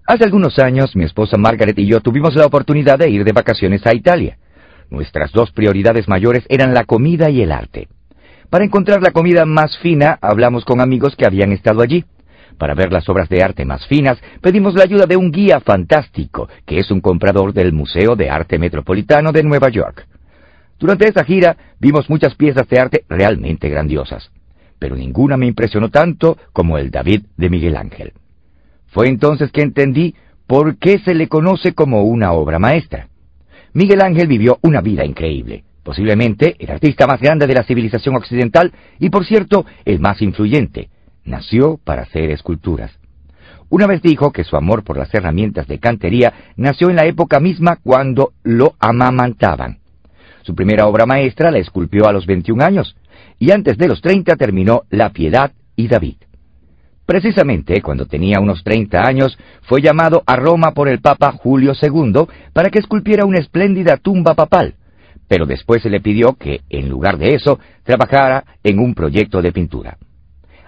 [0.05, 3.87] Hace algunos años mi esposa Margaret y yo tuvimos la oportunidad de ir de vacaciones
[3.87, 4.37] a Italia.
[4.91, 7.89] Nuestras dos prioridades mayores eran la comida y el arte.
[8.51, 12.05] Para encontrar la comida más fina, hablamos con amigos que habían estado allí.
[12.59, 16.49] Para ver las obras de arte más finas, pedimos la ayuda de un guía fantástico,
[16.67, 20.07] que es un comprador del Museo de Arte Metropolitano de Nueva York.
[20.79, 24.33] Durante esa gira vimos muchas piezas de arte realmente grandiosas,
[24.81, 28.13] pero ninguna me impresionó tanto como el David de Miguel Ángel.
[28.93, 30.15] Fue entonces que entendí
[30.47, 33.09] por qué se le conoce como una obra maestra.
[33.73, 38.71] Miguel Ángel vivió una vida increíble, posiblemente el artista más grande de la civilización occidental
[38.99, 40.91] y, por cierto, el más influyente,
[41.25, 42.93] nació para hacer esculturas.
[43.71, 47.41] Una vez dijo que su amor por las herramientas de cantería nació en la época
[47.41, 49.79] misma cuando lo amamantaban.
[50.43, 52.95] Su primera obra maestra la esculpió a los 21 años,
[53.39, 56.17] y antes de los 30 terminó La Piedad y David.
[57.07, 62.27] Precisamente cuando tenía unos 30 años, fue llamado a Roma por el Papa Julio II
[62.53, 64.75] para que esculpiera una espléndida tumba papal,
[65.29, 69.53] pero después se le pidió que, en lugar de eso, trabajara en un proyecto de
[69.53, 69.99] pintura.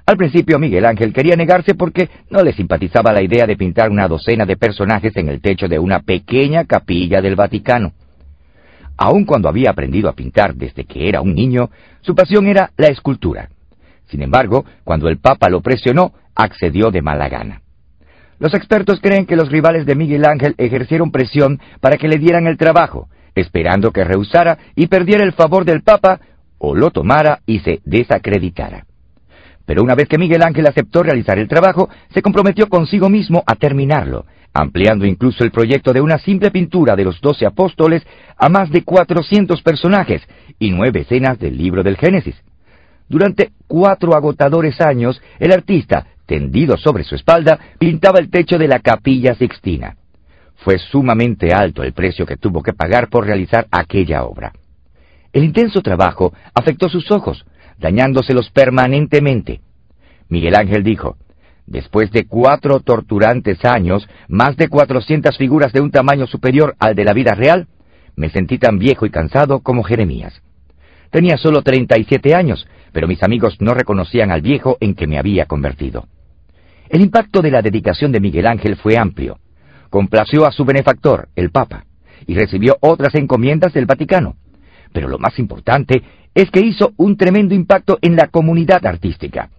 [0.06, 4.06] Al principio Miguel Ángel quería negarse porque no le simpatizaba la idea de pintar una
[4.06, 7.92] docena de personajes en el techo de una pequeña capilla del Vaticano.
[8.96, 11.70] Aun cuando había aprendido a pintar desde que era un niño,
[12.02, 13.48] su pasión era la escultura.
[14.08, 17.62] Sin embargo, cuando el Papa lo presionó, accedió de mala gana.
[18.38, 22.46] Los expertos creen que los rivales de Miguel Ángel ejercieron presión para que le dieran
[22.46, 26.20] el trabajo, esperando que rehusara y perdiera el favor del Papa
[26.58, 28.86] o lo tomara y se desacreditara.
[29.66, 33.54] Pero una vez que Miguel Ángel aceptó realizar el trabajo, se comprometió consigo mismo a
[33.54, 38.70] terminarlo, ampliando incluso el proyecto de una simple pintura de los doce apóstoles a más
[38.70, 40.22] de cuatrocientos personajes
[40.58, 42.36] y nueve escenas del libro del Génesis.
[43.08, 48.80] Durante cuatro agotadores años, el artista, tendido sobre su espalda, pintaba el techo de la
[48.80, 49.96] capilla sixtina.
[50.56, 54.52] Fue sumamente alto el precio que tuvo que pagar por realizar aquella obra.
[55.32, 57.44] El intenso trabajo afectó sus ojos,
[57.78, 59.60] dañándoselos permanentemente.
[60.28, 61.16] Miguel Ángel dijo,
[61.66, 67.04] Después de cuatro torturantes años, más de cuatrocientas figuras de un tamaño superior al de
[67.04, 67.68] la vida real,
[68.16, 70.42] me sentí tan viejo y cansado como Jeremías.
[71.10, 75.08] Tenía solo treinta y siete años, pero mis amigos no reconocían al viejo en que
[75.08, 76.06] me había convertido.
[76.88, 79.40] El impacto de la dedicación de Miguel Ángel fue amplio.
[79.90, 81.86] Complació a su benefactor, el Papa,
[82.26, 84.36] y recibió otras encomiendas del Vaticano.
[84.92, 86.02] Pero lo más importante
[86.34, 89.50] es que hizo un tremendo impacto en la comunidad artística.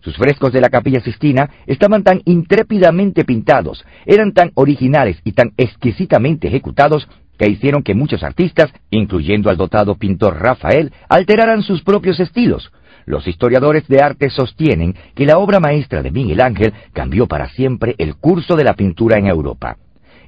[0.00, 5.52] Sus frescos de la capilla Sistina estaban tan intrépidamente pintados, eran tan originales y tan
[5.56, 12.20] exquisitamente ejecutados que hicieron que muchos artistas, incluyendo al dotado pintor Rafael, alteraran sus propios
[12.20, 12.70] estilos.
[13.06, 17.94] Los historiadores de arte sostienen que la obra maestra de Miguel Ángel cambió para siempre
[17.98, 19.76] el curso de la pintura en Europa.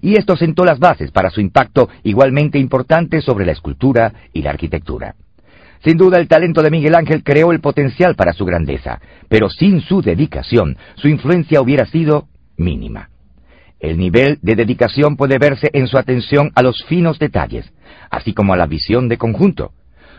[0.03, 4.51] Y esto sentó las bases para su impacto igualmente importante sobre la escultura y la
[4.51, 5.15] arquitectura.
[5.85, 9.81] Sin duda el talento de Miguel Ángel creó el potencial para su grandeza, pero sin
[9.81, 13.11] su dedicación, su influencia hubiera sido mínima.
[13.79, 17.71] El nivel de dedicación puede verse en su atención a los finos detalles,
[18.11, 19.73] así como a la visión de conjunto.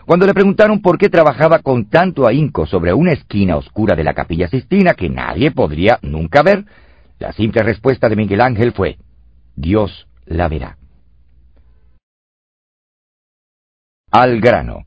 [0.07, 4.13] Cuando le preguntaron por qué trabajaba con tanto ahínco sobre una esquina oscura de la
[4.13, 6.63] capilla Sistina que nadie podría nunca ver,
[7.19, 8.99] la simple respuesta de Miguel Ángel fue,
[9.57, 10.77] Dios la verá.
[14.09, 14.85] Al grano.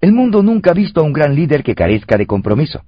[0.00, 2.82] El mundo nunca ha visto a un gran líder que carezca de compromiso.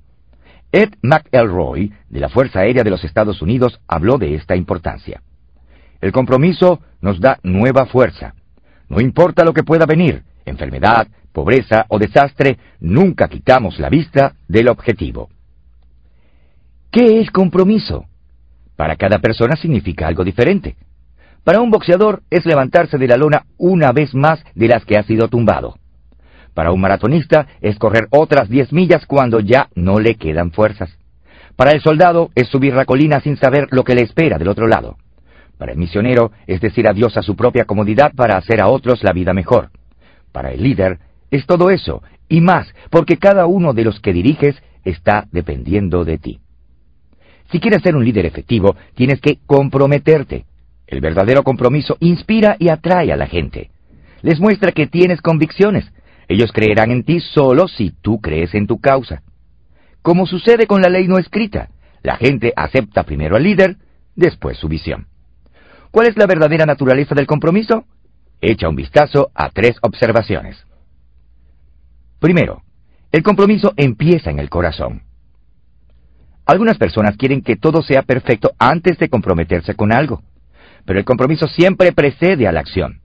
[0.73, 5.21] Ed McElroy, de la Fuerza Aérea de los Estados Unidos, habló de esta importancia.
[6.01, 8.35] El compromiso nos da nueva fuerza.
[8.89, 14.69] No importa lo que pueda venir, enfermedad, pobreza o desastre, nunca quitamos la vista del
[14.69, 15.29] objetivo.
[16.91, 18.05] ¿Qué es compromiso?
[18.77, 20.77] Para cada persona significa algo diferente.
[21.43, 25.03] Para un boxeador es levantarse de la lona una vez más de las que ha
[25.03, 25.77] sido tumbado.
[26.55, 30.97] Para un maratonista es correr otras diez millas cuando ya no le quedan fuerzas.
[31.57, 34.67] Para el soldado es subir la colina sin saber lo que le espera del otro
[34.67, 34.97] lado.
[35.59, 39.13] Para el misionero es decir adiós a su propia comodidad para hacer a otros la
[39.13, 39.71] vida mejor.
[40.33, 40.99] Para el líder
[41.31, 46.19] es todo eso y más, porque cada uno de los que diriges está dependiendo de
[46.19, 46.41] ti.
[47.51, 50.47] Si quieres ser un líder efectivo, tienes que comprometerte.
[50.87, 53.71] El verdadero compromiso inspira y atrae a la gente.
[54.23, 55.91] Les muestra que tienes convicciones.
[56.29, 59.23] Ellos creerán en ti solo si tú crees en tu causa.
[60.03, 61.69] Como sucede con la ley no escrita,
[62.03, 63.77] la gente acepta primero al líder,
[64.15, 65.07] después su visión.
[65.95, 67.85] ¿Cuál es la verdadera naturaleza del compromiso?
[68.41, 70.57] Echa un vistazo a tres observaciones.
[72.19, 72.63] Primero,
[73.13, 75.05] el compromiso empieza en el corazón.
[76.47, 80.25] Algunas personas quieren que todo sea perfecto antes de comprometerse con algo,
[80.85, 83.01] pero el compromiso siempre precede a la acción.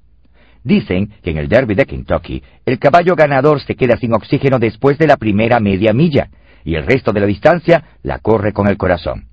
[0.63, 4.97] Dicen que en el Derby de Kentucky, el caballo ganador se queda sin oxígeno después
[4.97, 6.31] de la primera media milla,
[6.65, 9.28] y el resto de la distancia la corre con el corazón.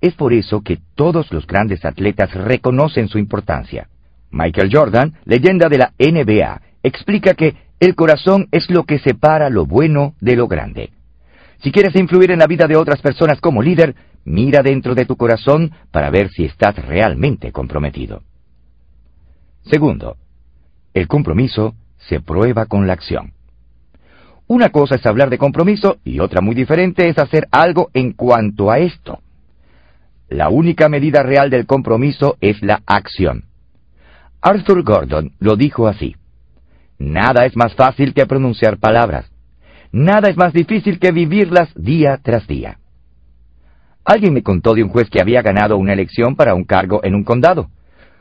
[0.00, 3.88] Es por eso que todos los grandes atletas reconocen su importancia.
[4.30, 9.66] Michael Jordan, leyenda de la NBA, explica que el corazón es lo que separa lo
[9.66, 10.90] bueno de lo grande.
[11.62, 15.16] Si quieres influir en la vida de otras personas como líder, mira dentro de tu
[15.16, 18.22] corazón para ver si estás realmente comprometido.
[19.62, 20.16] Segundo,
[20.94, 23.32] el compromiso se prueba con la acción.
[24.46, 28.70] Una cosa es hablar de compromiso y otra muy diferente es hacer algo en cuanto
[28.70, 29.20] a esto.
[30.28, 33.44] La única medida real del compromiso es la acción.
[34.40, 36.16] Arthur Gordon lo dijo así.
[36.98, 39.30] Nada es más fácil que pronunciar palabras.
[39.90, 42.78] Nada es más difícil que vivirlas día tras día.
[44.04, 47.14] Alguien me contó de un juez que había ganado una elección para un cargo en
[47.14, 47.70] un condado.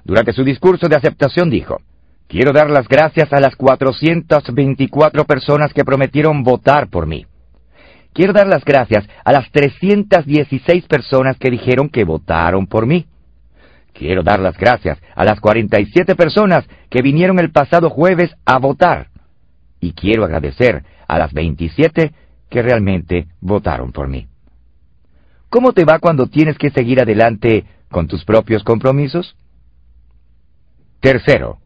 [0.03, 1.81] Durante su discurso de aceptación dijo,
[2.27, 7.25] Quiero dar las gracias a las 424 personas que prometieron votar por mí.
[8.17, 13.05] Quiero dar las gracias a las 316 personas que dijeron que votaron por mí.
[13.93, 19.09] Quiero dar las gracias a las 47 personas que vinieron el pasado jueves a votar.
[19.79, 22.11] Y quiero agradecer a las 27
[22.49, 24.25] que realmente votaron por mí.
[25.49, 29.35] ¿Cómo te va cuando tienes que seguir adelante con tus propios compromisos?
[31.01, 31.59] Tercero,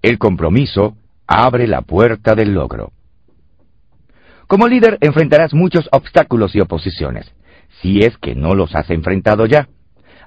[0.00, 2.92] el compromiso abre la puerta del logro.
[4.46, 7.32] Como líder enfrentarás muchos obstáculos y oposiciones,
[7.82, 9.68] si es que no los has enfrentado ya.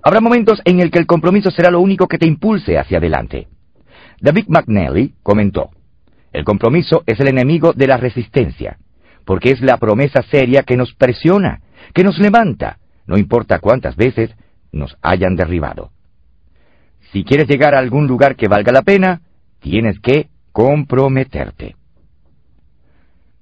[0.04, 3.48] Habrá momentos en el que el compromiso será lo único que te impulse hacia adelante.
[4.22, 5.70] David McNally comentó,
[6.34, 8.78] el compromiso es el enemigo de la resistencia,
[9.26, 11.62] porque es la promesa seria que nos presiona,
[11.94, 12.78] que nos levanta,
[13.08, 14.36] no importa cuántas veces
[14.72, 15.92] nos hayan derribado.
[17.12, 19.22] Si quieres llegar a algún lugar que valga la pena,
[19.60, 21.76] tienes que comprometerte.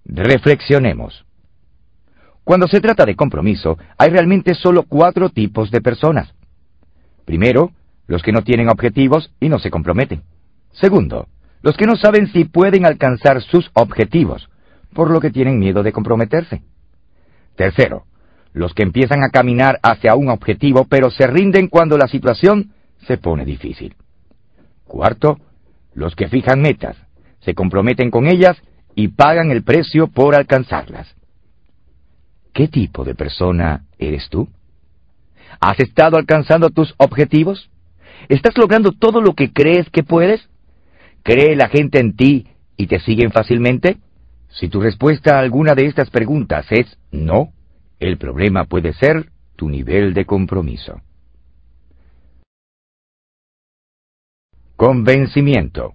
[0.08, 1.26] Reflexionemos.
[2.46, 6.34] Cuando se trata de compromiso, hay realmente solo cuatro tipos de personas.
[7.26, 7.72] Primero,
[8.08, 10.24] los que no tienen objetivos y no se comprometen.
[10.72, 11.28] Segundo,
[11.62, 14.50] los que no saben si pueden alcanzar sus objetivos,
[14.94, 16.62] por lo que tienen miedo de comprometerse.
[17.58, 18.06] Tercero,
[18.54, 22.72] los que empiezan a caminar hacia un objetivo pero se rinden cuando la situación
[23.06, 23.96] se pone difícil.
[24.86, 25.38] Cuarto,
[25.94, 26.96] los que fijan metas,
[27.40, 28.58] se comprometen con ellas
[28.98, 31.08] y pagan el precio por alcanzarlas.
[32.52, 34.50] ¿Qué tipo de persona eres tú?
[35.60, 37.70] ¿Has estado alcanzando tus objetivos?
[38.28, 40.50] ¿Estás logrando todo lo que crees que puedes?
[41.22, 43.98] ¿Cree la gente en ti y te siguen fácilmente?
[44.48, 47.54] Si tu respuesta a alguna de estas preguntas es no,
[48.00, 51.02] el problema puede ser tu nivel de compromiso.
[54.76, 55.94] Convencimiento.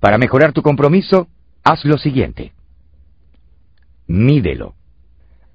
[0.00, 1.28] Para mejorar tu compromiso,
[1.68, 2.52] haz lo siguiente.
[4.06, 4.74] Mídelo.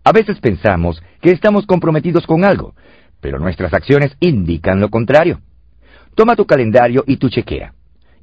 [0.03, 2.75] A veces pensamos que estamos comprometidos con algo,
[3.19, 5.39] pero nuestras acciones indican lo contrario.
[6.13, 7.73] Toma tu calendario y tu chequea.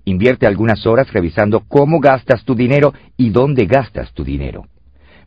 [0.05, 4.67] Invierte algunas horas revisando cómo gastas tu dinero y dónde gastas tu dinero.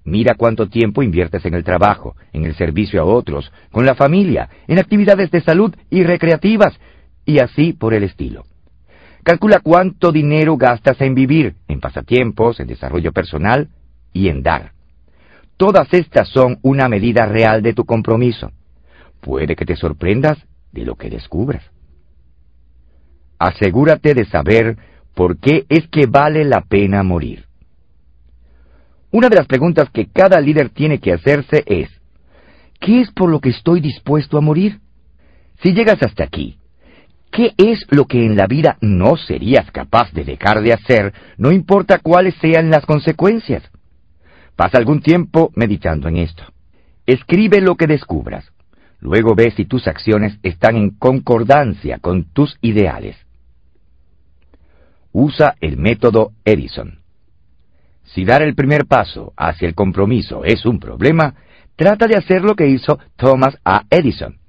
[0.05, 4.49] Mira cuánto tiempo inviertes en el trabajo, en el servicio a otros, con la familia,
[4.67, 6.79] en actividades de salud y recreativas,
[7.25, 8.45] y así por el estilo.
[9.23, 13.69] Calcula cuánto dinero gastas en vivir, en pasatiempos, en desarrollo personal
[14.11, 14.73] y en dar.
[15.55, 18.51] Todas estas son una medida real de tu compromiso.
[19.21, 20.37] Puede que te sorprendas
[20.73, 21.63] de lo que descubras.
[23.39, 24.77] Asegúrate de saber
[25.15, 27.45] por qué es que vale la pena morir.
[29.11, 31.89] Una de las preguntas que cada líder tiene que hacerse es,
[32.79, 34.81] ¿qué es por lo que estoy dispuesto a morir?
[35.61, 36.57] Si llegas hasta aquí,
[37.33, 41.51] ¿Qué es lo que en la vida no serías capaz de dejar de hacer, no
[41.51, 43.63] importa cuáles sean las consecuencias?
[44.55, 46.43] Pasa algún tiempo meditando en esto.
[47.07, 48.51] Escribe lo que descubras.
[48.99, 53.17] Luego ve si tus acciones están en concordancia con tus ideales.
[55.11, 56.99] Usa el método Edison.
[58.03, 61.33] Si dar el primer paso hacia el compromiso es un problema,
[61.75, 63.85] trata de hacer lo que hizo Thomas A.
[63.89, 64.42] Edison.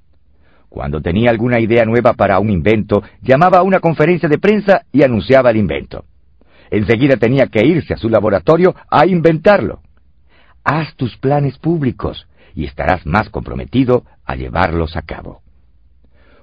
[0.75, 5.03] Cuando tenía alguna idea nueva para un invento, llamaba a una conferencia de prensa y
[5.03, 6.03] anunciaba el invento.
[6.69, 9.79] Enseguida tenía que irse a su laboratorio a inventarlo.
[10.65, 15.43] Haz tus planes públicos y estarás más comprometido a llevarlos a cabo.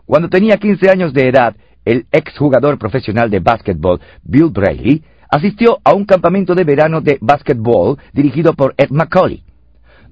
[0.07, 1.55] Cuando tenía 15 años de edad,
[1.85, 7.99] el exjugador profesional de básquetbol Bill Braley asistió a un campamento de verano de básquetbol
[8.14, 9.45] dirigido por Ed Macaulay.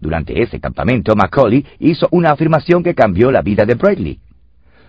[0.01, 4.21] Durante ese campamento, Macaulay hizo una afirmación que cambió la vida de Braley.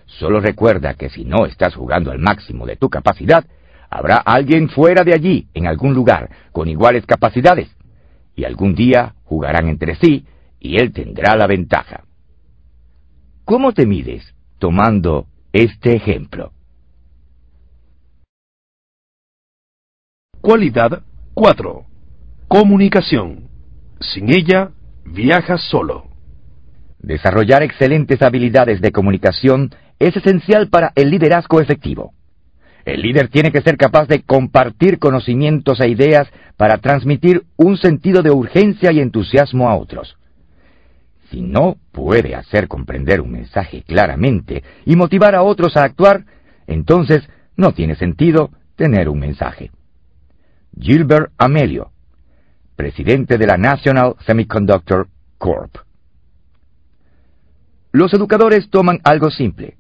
[0.05, 3.45] Solo recuerda que si no estás jugando al máximo de tu capacidad,
[3.89, 7.70] habrá alguien fuera de allí, en algún lugar, con iguales capacidades,
[8.36, 10.26] y algún día jugarán entre sí
[10.59, 12.05] y él tendrá la ventaja.
[13.43, 16.53] ¿Cómo te mides tomando este ejemplo?
[20.39, 21.03] Cualidad
[21.34, 21.86] 4.
[22.47, 23.49] Comunicación.
[23.99, 24.72] Sin ella,
[25.06, 26.06] viajas solo.
[26.99, 32.14] Desarrollar excelentes habilidades de comunicación es esencial para el liderazgo efectivo.
[32.86, 36.28] El líder tiene que ser capaz de compartir conocimientos e ideas
[36.58, 40.18] para transmitir un sentido de urgencia y entusiasmo a otros.
[41.30, 46.26] Si no puede hacer comprender un mensaje claramente y motivar a otros a actuar,
[46.68, 49.72] entonces no tiene sentido tener un mensaje.
[50.78, 51.91] Gilbert Amelio,
[52.82, 55.07] presidente de la National Semiconductor
[55.38, 55.75] Corp.
[57.91, 59.77] Los educadores toman algo simple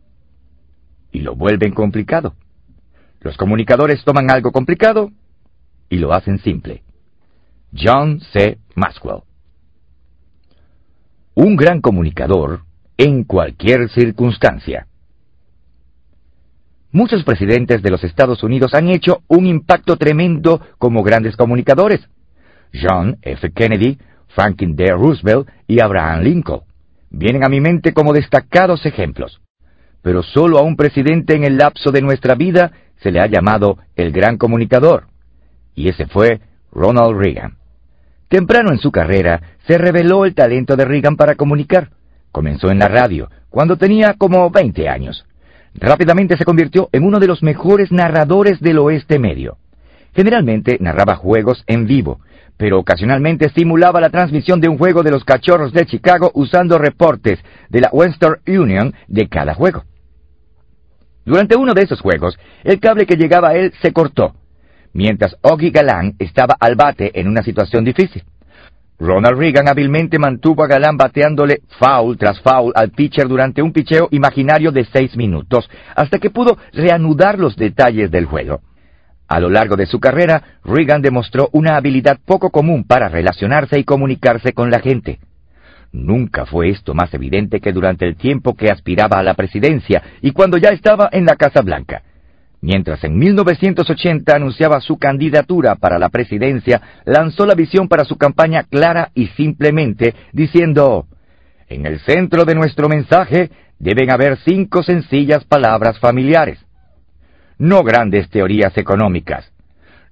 [1.11, 2.35] y lo vuelven complicado.
[3.21, 5.09] Los comunicadores toman algo complicado
[5.89, 6.83] y lo hacen simple.
[7.75, 8.59] John C.
[8.75, 9.23] Maxwell
[11.33, 12.65] un gran comunicador
[12.97, 14.85] en cualquier circunstancia.
[16.91, 22.07] Muchos presidentes de los Estados Unidos han hecho un impacto tremendo como grandes comunicadores.
[22.73, 23.51] John F.
[23.51, 23.97] Kennedy,
[24.27, 24.87] Franklin D.
[24.91, 26.61] Roosevelt y Abraham Lincoln
[27.11, 29.41] vienen a mi mente como destacados ejemplos.
[30.01, 33.77] Pero solo a un presidente en el lapso de nuestra vida se le ha llamado
[33.95, 35.07] el gran comunicador,
[35.75, 36.41] y ese fue
[36.71, 37.57] Ronald Reagan.
[38.27, 41.89] Temprano en su carrera se reveló el talento de Reagan para comunicar.
[42.31, 45.25] Comenzó en la radio, cuando tenía como 20 años.
[45.73, 49.57] Rápidamente se convirtió en uno de los mejores narradores del oeste medio.
[50.13, 52.21] Generalmente narraba juegos en vivo,
[52.61, 57.39] pero ocasionalmente simulaba la transmisión de un juego de los Cachorros de Chicago usando reportes
[57.69, 59.83] de la Western Union de cada juego.
[61.25, 64.35] Durante uno de esos juegos, el cable que llegaba a él se cortó,
[64.93, 68.23] mientras Oggy Galán estaba al bate en una situación difícil.
[68.99, 74.07] Ronald Reagan hábilmente mantuvo a Galán bateándole foul tras foul al pitcher durante un picheo
[74.11, 78.61] imaginario de seis minutos, hasta que pudo reanudar los detalles del juego.
[79.31, 83.85] A lo largo de su carrera, Reagan demostró una habilidad poco común para relacionarse y
[83.85, 85.19] comunicarse con la gente.
[85.93, 90.31] Nunca fue esto más evidente que durante el tiempo que aspiraba a la presidencia y
[90.31, 92.03] cuando ya estaba en la Casa Blanca.
[92.59, 98.63] Mientras en 1980 anunciaba su candidatura para la presidencia, lanzó la visión para su campaña
[98.63, 101.05] clara y simplemente diciendo,
[101.69, 106.59] en el centro de nuestro mensaje deben haber cinco sencillas palabras familiares.
[107.61, 109.51] No grandes teorías económicas,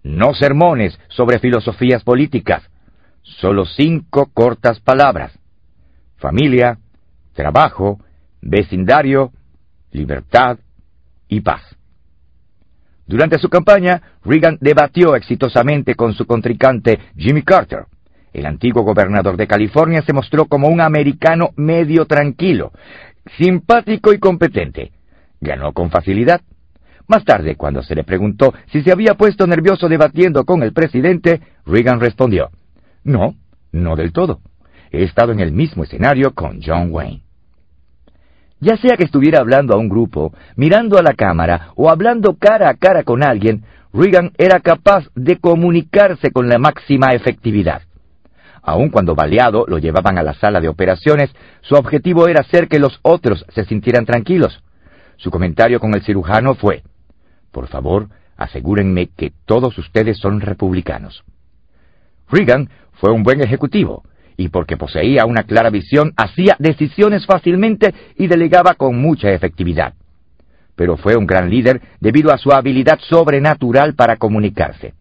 [0.03, 2.61] no sermones sobre filosofías políticas,
[3.23, 5.31] solo cinco cortas palabras.
[6.17, 6.77] Familia,
[7.33, 7.99] trabajo,
[8.39, 9.31] vecindario,
[9.91, 10.59] libertad
[11.27, 11.63] y paz.
[13.07, 17.87] Durante su campaña, Reagan debatió exitosamente con su contrincante Jimmy Carter.
[18.31, 22.73] El antiguo gobernador de California se mostró como un americano medio tranquilo,
[23.39, 24.91] simpático y competente.
[25.41, 26.41] Ganó con facilidad.
[27.09, 31.41] Más tarde, cuando se le preguntó si se había puesto nervioso debatiendo con el presidente,
[31.65, 32.51] Reagan respondió,
[33.03, 33.33] No,
[33.71, 34.41] no del todo.
[34.91, 37.23] He estado en el mismo escenario con John Wayne.
[38.59, 42.69] Ya sea que estuviera hablando a un grupo, mirando a la cámara o hablando cara
[42.69, 47.81] a cara con alguien, Reagan era capaz de comunicarse con la máxima efectividad.
[48.61, 51.31] Aun cuando baleado lo llevaban a la sala de operaciones,
[51.61, 54.61] su objetivo era hacer que los otros se sintieran tranquilos.
[55.17, 56.83] Su comentario con el cirujano fue,
[57.51, 61.23] Por favor, asegúrenme que todos ustedes son republicanos.
[62.31, 64.03] Reagan fue un buen ejecutivo,
[64.37, 69.93] y porque poseía una clara visión, hacía decisiones fácilmente y delegaba con mucha efectividad.
[70.79, 74.93] pero fue un gran líder debido a su habilidad sobrenatural para comunicarse.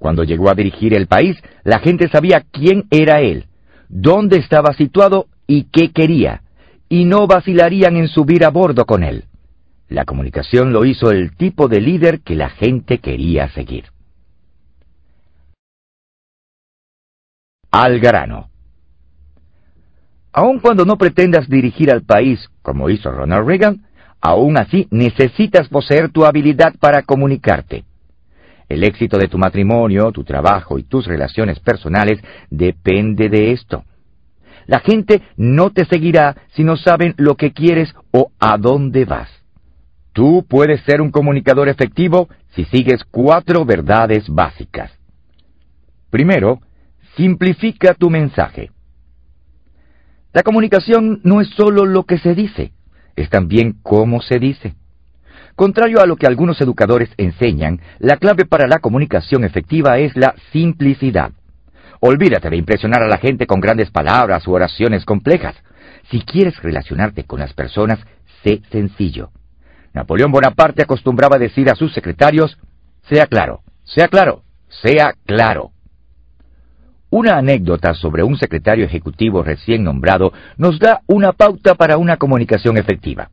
[0.00, 3.46] Cuando llegó a dirigir el país, la gente sabía quién era él,
[3.88, 6.42] dónde estaba situado y qué quería,
[6.88, 9.26] y no vacilarían en subir a bordo con él.
[9.92, 13.84] La comunicación lo hizo el tipo de líder que la gente quería seguir.
[17.70, 18.48] Al grano.
[20.32, 23.84] Aun cuando no pretendas dirigir al país como hizo Ronald Reagan,
[24.22, 27.84] aún así necesitas poseer tu habilidad para comunicarte.
[28.70, 32.18] El éxito de tu matrimonio, tu trabajo y tus relaciones personales
[32.48, 33.84] depende de esto.
[34.66, 39.41] La gente no te seguirá si no saben lo que quieres o a dónde vas.
[40.12, 44.90] Tú puedes ser un comunicador efectivo si sigues cuatro verdades básicas.
[46.10, 46.60] Primero,
[47.16, 48.70] simplifica tu mensaje.
[50.32, 52.72] La comunicación no es solo lo que se dice,
[53.16, 54.74] es también cómo se dice.
[55.54, 60.34] Contrario a lo que algunos educadores enseñan, la clave para la comunicación efectiva es la
[60.52, 61.32] simplicidad.
[62.00, 65.54] Olvídate de impresionar a la gente con grandes palabras u oraciones complejas.
[66.10, 67.98] Si quieres relacionarte con las personas,
[68.42, 69.30] sé sencillo.
[69.94, 72.58] Napoleón Bonaparte acostumbraba decir a sus secretarios,
[73.08, 75.70] sea claro, sea claro, sea claro.
[77.10, 82.78] Una anécdota sobre un secretario ejecutivo recién nombrado nos da una pauta para una comunicación
[82.78, 83.28] efectiva.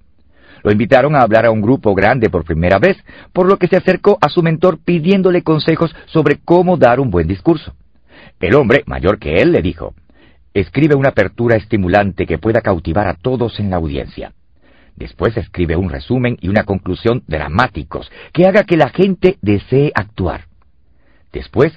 [0.63, 2.97] Lo invitaron a hablar a un grupo grande por primera vez,
[3.31, 7.27] por lo que se acercó a su mentor pidiéndole consejos sobre cómo dar un buen
[7.27, 7.73] discurso.
[8.41, 9.93] El hombre, mayor que él, le dijo,
[10.53, 14.33] Escribe una apertura estimulante que pueda cautivar a todos en la audiencia.
[14.99, 20.47] Después escribe un resumen y una conclusión dramáticos que haga que la gente desee actuar.
[21.31, 21.71] Después,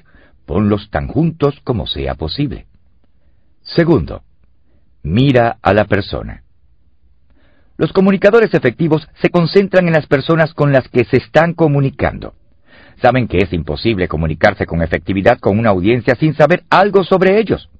[0.44, 2.66] ponlos tan juntos como sea posible.
[3.62, 4.24] Segundo,
[5.04, 6.42] mira a la persona.
[7.76, 12.34] Los comunicadores efectivos se concentran en las personas con las que se están comunicando.
[13.00, 17.70] Saben que es imposible comunicarse con efectividad con una audiencia sin saber algo sobre ellos.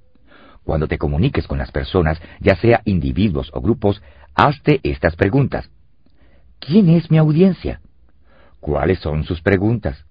[0.64, 4.01] Cuando te comuniques con las personas, ya sea individuos o grupos,
[4.35, 5.68] hazte estas preguntas.
[6.59, 7.80] ¿Quién es mi audiencia?
[8.61, 10.05] ¿Cuáles son sus preguntas?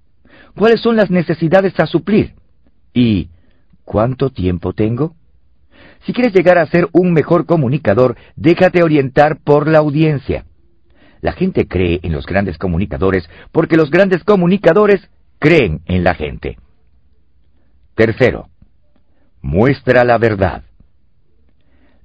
[0.55, 2.33] ¿Cuáles son las necesidades a suplir?
[2.93, 3.29] ¿Y
[3.85, 5.15] cuánto tiempo tengo?
[6.05, 10.45] Si quieres llegar a ser un mejor comunicador, déjate orientar por la audiencia.
[11.21, 15.07] La gente cree en los grandes comunicadores porque los grandes comunicadores
[15.39, 16.57] creen en la gente.
[17.95, 18.49] Tercero,
[19.41, 20.63] muestra la verdad.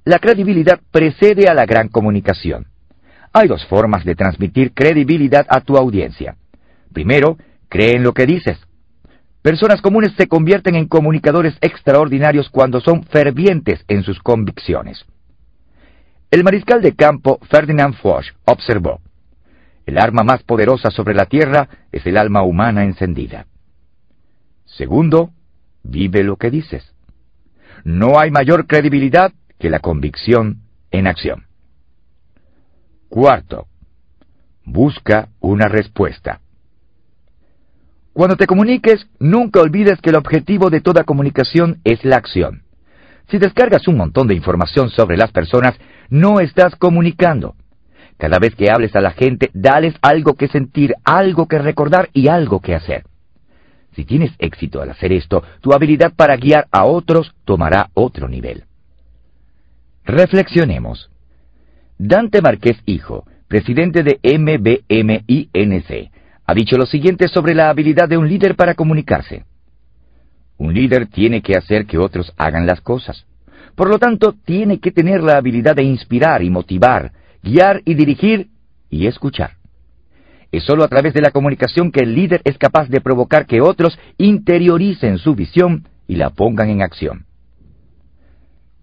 [0.07, 2.67] La credibilidad precede a la gran comunicación.
[3.33, 6.37] Hay dos formas de transmitir credibilidad a tu audiencia.
[6.93, 7.37] Primero,
[7.67, 8.57] cree en lo que dices.
[9.41, 15.03] Personas comunes se convierten en comunicadores extraordinarios cuando son fervientes en sus convicciones.
[16.31, 19.01] El mariscal de campo Ferdinand Foch observó,
[19.85, 23.45] el arma más poderosa sobre la tierra es el alma humana encendida.
[24.63, 25.31] Segundo,
[25.83, 26.93] vive lo que dices.
[27.83, 31.45] No hay mayor credibilidad que la convicción en acción.
[33.09, 33.67] Cuarto,
[34.65, 36.41] busca una respuesta.
[38.13, 42.63] Cuando te comuniques, nunca olvides que el objetivo de toda comunicación es la acción.
[43.29, 45.75] Si descargas un montón de información sobre las personas,
[46.09, 47.55] no estás comunicando.
[48.17, 52.27] Cada vez que hables a la gente, dales algo que sentir, algo que recordar y
[52.27, 53.03] algo que hacer.
[53.95, 58.66] Si tienes éxito al hacer esto, tu habilidad para guiar a otros tomará otro nivel.
[60.07, 61.09] Reflexionemos.
[61.97, 66.11] Dante Márquez Hijo, presidente de MBMINC,
[66.45, 69.43] ha dicho lo siguiente sobre la habilidad de un líder para comunicarse.
[70.57, 73.25] Un líder tiene que hacer que otros hagan las cosas.
[73.75, 77.11] Por lo tanto, tiene que tener la habilidad de inspirar y motivar,
[77.43, 78.47] guiar y dirigir
[78.89, 79.57] y escuchar.
[80.53, 83.59] Es sólo a través de la comunicación que el líder es capaz de provocar que
[83.59, 87.26] otros interioricen su visión y la pongan en acción.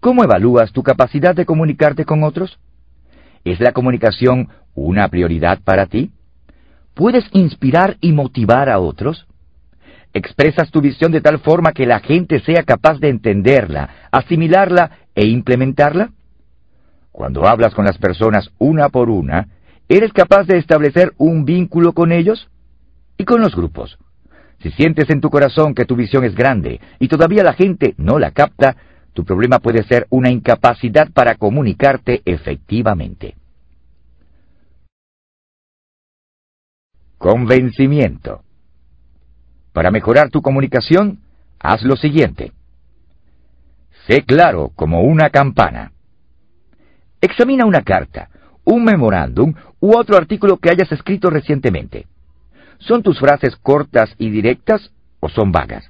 [0.05, 2.59] ¿Cómo evalúas tu capacidad de comunicarte con otros?
[3.43, 6.11] ¿Es la comunicación una prioridad para ti?
[6.93, 9.25] ¿Puedes inspirar y motivar a otros?
[10.13, 15.25] ¿Expresas tu visión de tal forma que la gente sea capaz de entenderla, asimilarla e
[15.25, 16.11] implementarla?
[17.11, 19.47] Cuando hablas con las personas una por una,
[19.89, 22.47] ¿eres capaz de establecer un vínculo con ellos?
[23.17, 23.97] Y con los grupos.
[24.61, 28.19] Si sientes en tu corazón que tu visión es grande y todavía la gente no
[28.19, 28.75] la capta,
[29.15, 33.35] tu problema puede ser una incapacidad para comunicarte efectivamente.
[37.17, 38.43] Convencimiento.
[39.71, 41.19] Para mejorar tu comunicación,
[41.59, 42.51] haz lo siguiente.
[44.05, 45.93] Sé claro como una campana.
[47.21, 48.29] Examina una carta,
[48.65, 52.05] un memorándum u otro artículo que hayas escrito recientemente.
[52.79, 54.91] ¿Son tus frases cortas y directas
[55.21, 55.89] o son vagas?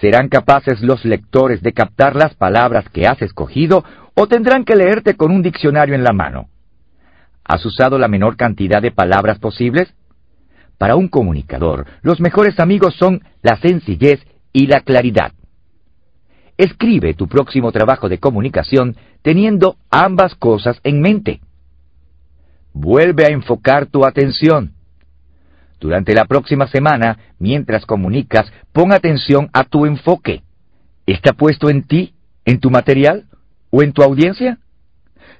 [0.00, 3.84] ¿Serán capaces los lectores de captar las palabras que has escogido
[4.14, 6.48] o tendrán que leerte con un diccionario en la mano?
[7.44, 9.94] ¿Has usado la menor cantidad de palabras posibles?
[10.78, 14.20] Para un comunicador, los mejores amigos son la sencillez
[14.52, 15.32] y la claridad.
[16.58, 21.40] Escribe tu próximo trabajo de comunicación teniendo ambas cosas en mente.
[22.72, 24.75] Vuelve a enfocar tu atención.
[25.78, 30.42] Durante la próxima semana, mientras comunicas, pon atención a tu enfoque.
[31.06, 32.14] ¿Está puesto en ti,
[32.44, 33.26] en tu material
[33.70, 34.58] o en tu audiencia?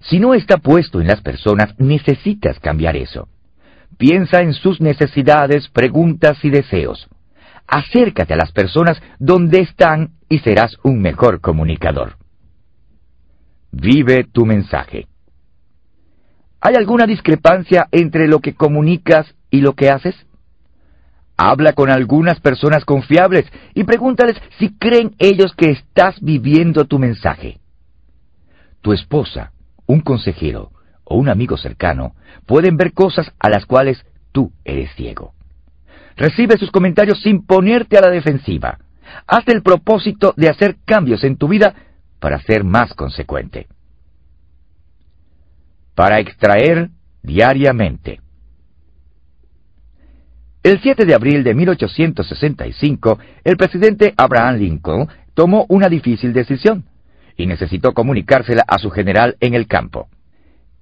[0.00, 3.28] Si no está puesto en las personas, necesitas cambiar eso.
[3.96, 7.08] Piensa en sus necesidades, preguntas y deseos.
[7.66, 12.16] Acércate a las personas donde están y serás un mejor comunicador.
[13.72, 15.06] Vive tu mensaje.
[16.60, 20.14] ¿Hay alguna discrepancia entre lo que comunicas y lo que haces?
[21.36, 23.44] Habla con algunas personas confiables
[23.74, 27.60] y pregúntales si creen ellos que estás viviendo tu mensaje.
[28.80, 29.52] Tu esposa,
[29.86, 30.70] un consejero
[31.04, 32.14] o un amigo cercano
[32.46, 35.34] pueden ver cosas a las cuales tú eres ciego.
[36.16, 38.78] Recibe sus comentarios sin ponerte a la defensiva.
[39.26, 41.74] Haz el propósito de hacer cambios en tu vida
[42.18, 43.66] para ser más consecuente.
[45.96, 46.90] Para extraer
[47.22, 48.20] diariamente.
[50.62, 56.84] El 7 de abril de 1865, el presidente Abraham Lincoln tomó una difícil decisión
[57.36, 60.08] y necesitó comunicársela a su general en el campo.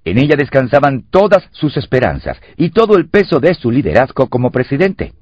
[0.03, 5.13] En ella descansaban todas sus esperanzas y todo el peso de su liderazgo como presidente.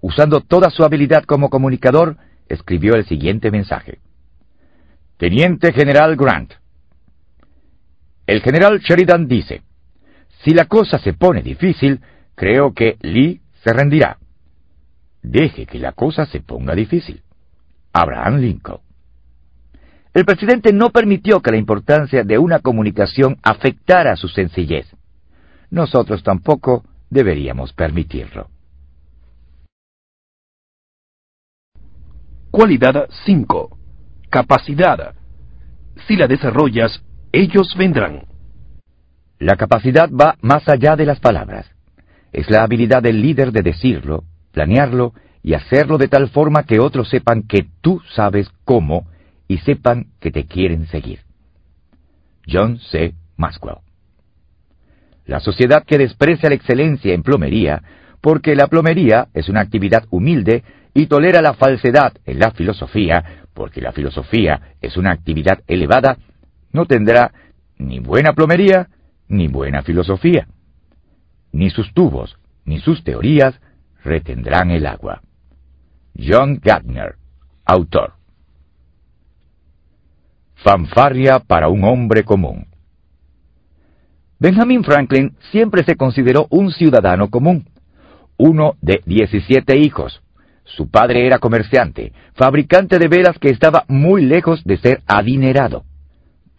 [0.00, 2.16] Usando toda su habilidad como comunicador,
[2.48, 3.98] escribió el siguiente mensaje.
[5.16, 6.59] Teniente General Grant.
[8.30, 9.62] El general Sheridan dice,
[10.44, 12.00] si la cosa se pone difícil,
[12.36, 14.18] creo que Lee se rendirá.
[15.20, 17.24] Deje que la cosa se ponga difícil.
[17.92, 18.78] Abraham Lincoln.
[20.14, 24.86] El presidente no permitió que la importancia de una comunicación afectara su sencillez.
[25.68, 28.48] Nosotros tampoco deberíamos permitirlo.
[32.52, 33.76] Cualidad 5.
[34.30, 35.16] Capacidad.
[36.06, 37.02] Si la desarrollas,
[37.32, 38.24] ellos vendrán.
[39.38, 41.70] La capacidad va más allá de las palabras
[42.32, 47.08] es la habilidad del líder de decirlo, planearlo y hacerlo de tal forma que otros
[47.08, 49.06] sepan que tú sabes cómo
[49.48, 51.20] y sepan que te quieren seguir.
[52.46, 53.14] John C.
[53.36, 53.78] Maxwell.
[55.26, 57.82] La sociedad que desprecia la excelencia en plomería,
[58.20, 60.62] porque la plomería es una actividad humilde
[60.94, 66.18] y tolera la falsedad en la filosofía, porque la filosofía es una actividad elevada,
[66.72, 67.32] no tendrá
[67.78, 68.88] ni buena plomería
[69.28, 70.46] ni buena filosofía
[71.52, 73.60] ni sus tubos, ni sus teorías
[74.04, 75.22] retendrán el agua.
[76.16, 77.16] John Gardner,
[77.64, 78.14] autor.
[80.56, 82.66] Fanfarria para un hombre común.
[84.38, 87.68] Benjamin Franklin siempre se consideró un ciudadano común,
[88.36, 90.22] uno de 17 hijos.
[90.64, 95.84] Su padre era comerciante, fabricante de velas que estaba muy lejos de ser adinerado.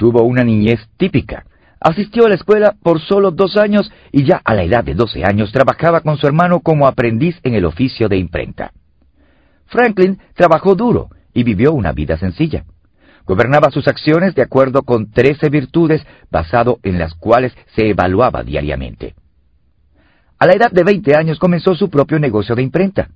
[0.02, 1.46] Tuvo una niñez típica,
[1.80, 5.24] Asistió a la escuela por solo dos años y ya a la edad de 12
[5.24, 8.72] años trabajaba con su hermano como aprendiz en el oficio de imprenta.
[9.68, 12.66] Franklin trabajó duro y vivió una vida sencilla.
[13.28, 19.14] Gobernaba sus acciones de acuerdo con trece virtudes basado en las cuales se evaluaba diariamente.
[20.40, 23.10] A la edad de 20 años comenzó su propio negocio de imprenta.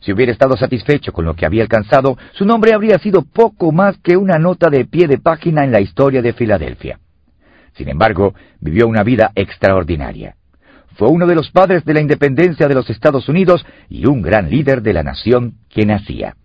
[0.00, 3.96] Si hubiera estado satisfecho con lo que había alcanzado, su nombre habría sido poco más
[3.98, 6.98] que una nota de pie de página en la historia de Filadelfia.
[7.74, 10.36] Sin embargo, vivió una vida extraordinaria.
[10.96, 14.48] Fue uno de los padres de la independencia de los Estados Unidos y un gran
[14.48, 16.36] líder de la nación que nacía.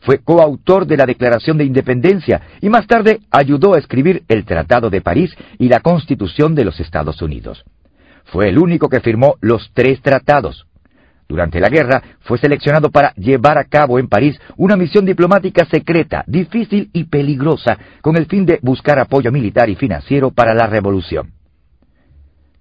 [0.00, 4.90] Fue coautor de la Declaración de Independencia y más tarde ayudó a escribir el Tratado
[4.90, 7.64] de París y la Constitución de los Estados Unidos.
[8.24, 10.66] Fue el único que firmó los tres tratados,
[11.28, 16.24] durante la guerra fue seleccionado para llevar a cabo en París una misión diplomática secreta,
[16.26, 21.32] difícil y peligrosa, con el fin de buscar apoyo militar y financiero para la revolución.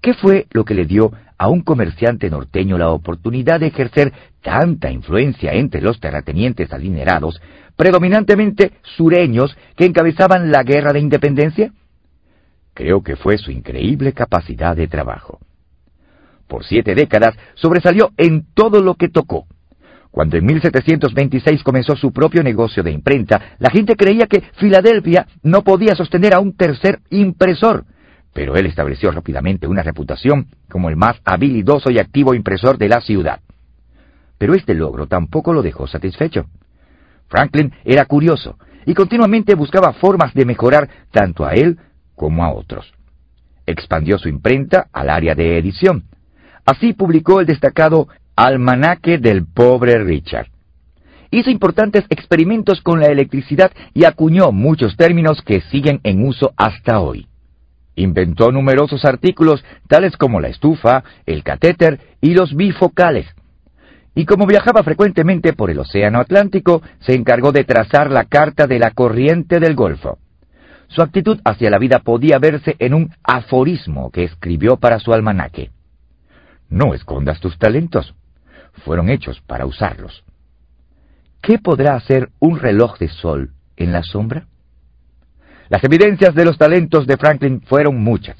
[0.02, 4.90] ¿Qué fue lo que le dio a un comerciante norteño la oportunidad de ejercer tanta
[4.90, 7.42] influencia entre los terratenientes adinerados,
[7.76, 11.72] predominantemente sureños, que encabezaban la guerra de independencia?
[12.74, 15.40] Creo que fue su increíble capacidad de trabajo
[16.48, 19.46] por siete décadas, sobresalió en todo lo que tocó.
[20.12, 25.64] Cuando en 1726 comenzó su propio negocio de imprenta, la gente creía que Filadelfia no
[25.64, 27.84] podía sostener a un tercer impresor,
[28.34, 33.02] pero él estableció rápidamente una reputación como el más habilidoso y activo impresor de la
[33.02, 33.42] ciudad.
[34.38, 36.46] Pero este logro tampoco lo dejó satisfecho.
[37.28, 41.78] Franklin era curioso y continuamente buscaba formas de mejorar tanto a él
[42.16, 42.94] como a otros.
[43.66, 46.06] Expandió su imprenta al área de edición.
[46.66, 50.48] Así publicó el destacado Almanaque del pobre Richard.
[51.30, 57.00] Hizo importantes experimentos con la electricidad y acuñó muchos términos que siguen en uso hasta
[57.00, 57.28] hoy.
[57.96, 63.28] Inventó numerosos artículos tales como la estufa, el catéter y los bifocales.
[64.16, 68.80] Y como viajaba frecuentemente por el Océano Atlántico, se encargó de trazar la carta de
[68.80, 70.18] la corriente del Golfo.
[70.88, 75.72] Su actitud hacia la vida podía verse en un aforismo que escribió para su almanaque.
[76.70, 78.16] No escondas tus talentos.
[78.84, 80.24] Fueron hechos para usarlos.
[81.42, 84.48] ¿Qué podrá hacer un reloj de sol en la sombra?
[85.70, 88.36] Las evidencias de los talentos de Franklin fueron muchas.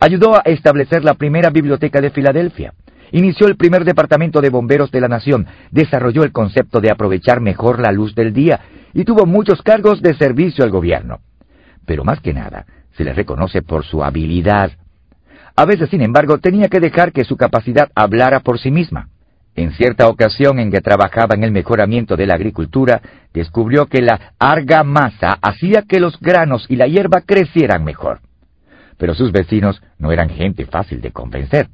[0.00, 2.74] Ayudó a establecer la primera biblioteca de Filadelfia.
[3.12, 7.80] Inició el primer departamento de bomberos de la nación, desarrolló el concepto de aprovechar mejor
[7.80, 8.60] la luz del día
[8.92, 11.20] y tuvo muchos cargos de servicio al gobierno.
[11.86, 14.72] Pero más que nada, se le reconoce por su habilidad.
[15.56, 19.08] A veces, sin embargo, tenía que dejar que su capacidad hablara por sí misma.
[19.54, 23.00] En cierta ocasión en que trabajaba en el mejoramiento de la agricultura,
[23.32, 28.20] descubrió que la argamasa hacía que los granos y la hierba crecieran mejor.
[28.98, 31.68] Pero sus vecinos no eran gente fácil de convencer.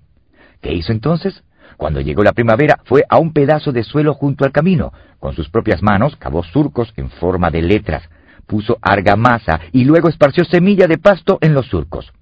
[0.60, 1.42] ¿Qué hizo entonces?
[1.76, 4.92] Cuando llegó la primavera, fue a un pedazo de suelo junto al camino.
[5.18, 8.08] Con sus propias manos cavó surcos en forma de letras,
[8.46, 12.12] puso argamasa y luego esparció semilla de pasto en los surcos.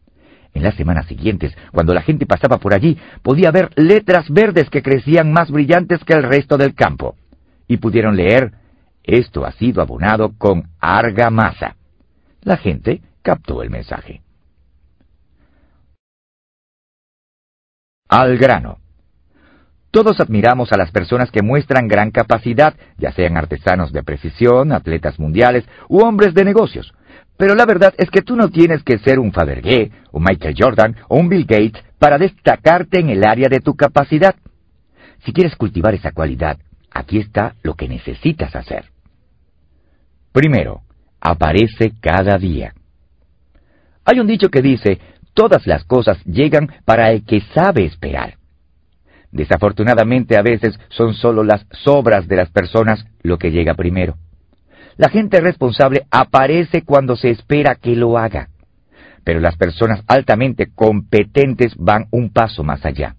[0.53, 4.83] En las semanas siguientes, cuando la gente pasaba por allí, podía ver letras verdes que
[4.83, 7.17] crecían más brillantes que el resto del campo.
[7.69, 8.53] Y pudieron leer,
[9.05, 11.77] esto ha sido abonado con argamasa.
[12.43, 14.23] La gente captó el mensaje.
[18.09, 18.79] Al grano.
[19.93, 25.19] Todos admiramos a las personas que muestran gran capacidad, ya sean artesanos de precisión, atletas
[25.19, 26.93] mundiales u hombres de negocios.
[27.41, 30.95] Pero la verdad es que tú no tienes que ser un Fabergé, un Michael Jordan
[31.09, 34.35] o un Bill Gates para destacarte en el área de tu capacidad.
[35.25, 36.59] Si quieres cultivar esa cualidad,
[36.91, 38.91] aquí está lo que necesitas hacer.
[40.33, 40.83] Primero,
[41.19, 42.75] aparece cada día.
[44.05, 45.01] Hay un dicho que dice,
[45.33, 48.35] todas las cosas llegan para el que sabe esperar.
[49.33, 54.19] Desafortunadamente a veces son solo las sobras de las personas lo que llega primero.
[55.01, 58.51] La gente responsable aparece cuando se espera que lo haga,
[59.25, 63.17] pero las personas altamente competentes van un paso más allá.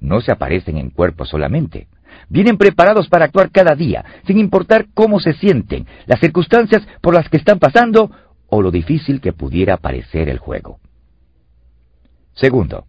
[0.00, 1.88] No se aparecen en cuerpo solamente.
[2.30, 7.28] Vienen preparados para actuar cada día, sin importar cómo se sienten, las circunstancias por las
[7.28, 8.10] que están pasando
[8.46, 10.80] o lo difícil que pudiera parecer el juego.
[12.32, 12.86] Segundo,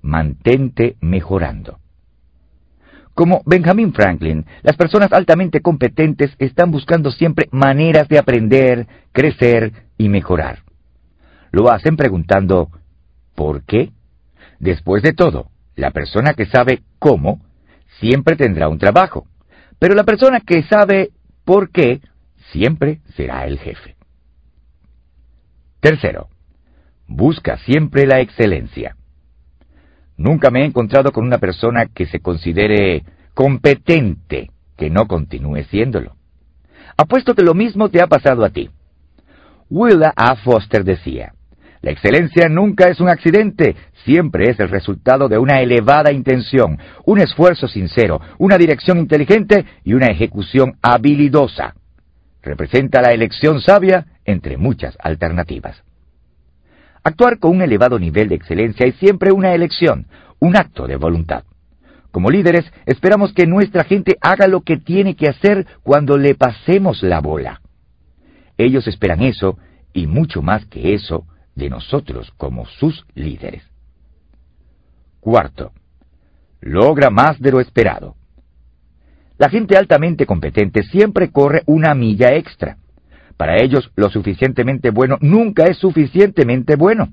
[0.00, 1.81] mantente mejorando.
[3.14, 10.08] Como Benjamin Franklin, las personas altamente competentes están buscando siempre maneras de aprender, crecer y
[10.08, 10.60] mejorar.
[11.50, 12.70] Lo hacen preguntando,
[13.34, 13.90] ¿por qué?
[14.58, 17.42] Después de todo, la persona que sabe cómo
[18.00, 19.26] siempre tendrá un trabajo,
[19.78, 21.10] pero la persona que sabe
[21.44, 22.00] por qué
[22.52, 23.96] siempre será el jefe.
[25.80, 26.28] Tercero,
[27.06, 28.96] busca siempre la excelencia.
[30.16, 33.04] Nunca me he encontrado con una persona que se considere
[33.34, 36.16] competente que no continúe siéndolo.
[36.96, 38.70] Apuesto que lo mismo te ha pasado a ti.
[39.70, 40.36] Willa A.
[40.36, 41.32] Foster decía,
[41.80, 47.18] la excelencia nunca es un accidente, siempre es el resultado de una elevada intención, un
[47.18, 51.74] esfuerzo sincero, una dirección inteligente y una ejecución habilidosa.
[52.42, 55.82] Representa la elección sabia entre muchas alternativas.
[57.04, 60.06] Actuar con un elevado nivel de excelencia es siempre una elección,
[60.38, 61.44] un acto de voluntad.
[62.12, 67.02] Como líderes, esperamos que nuestra gente haga lo que tiene que hacer cuando le pasemos
[67.02, 67.60] la bola.
[68.58, 69.58] Ellos esperan eso
[69.92, 73.64] y mucho más que eso de nosotros como sus líderes.
[75.20, 75.72] Cuarto,
[76.60, 78.16] logra más de lo esperado.
[79.38, 82.76] La gente altamente competente siempre corre una milla extra.
[83.42, 87.08] Para ellos, lo suficientemente bueno nunca es suficientemente bueno.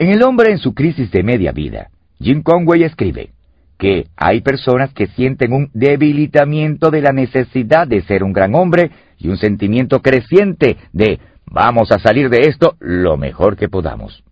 [0.00, 3.30] En El hombre en su crisis de media vida, Jim Conway escribe
[3.78, 8.90] que hay personas que sienten un debilitamiento de la necesidad de ser un gran hombre
[9.16, 14.24] y un sentimiento creciente de vamos a salir de esto lo mejor que podamos.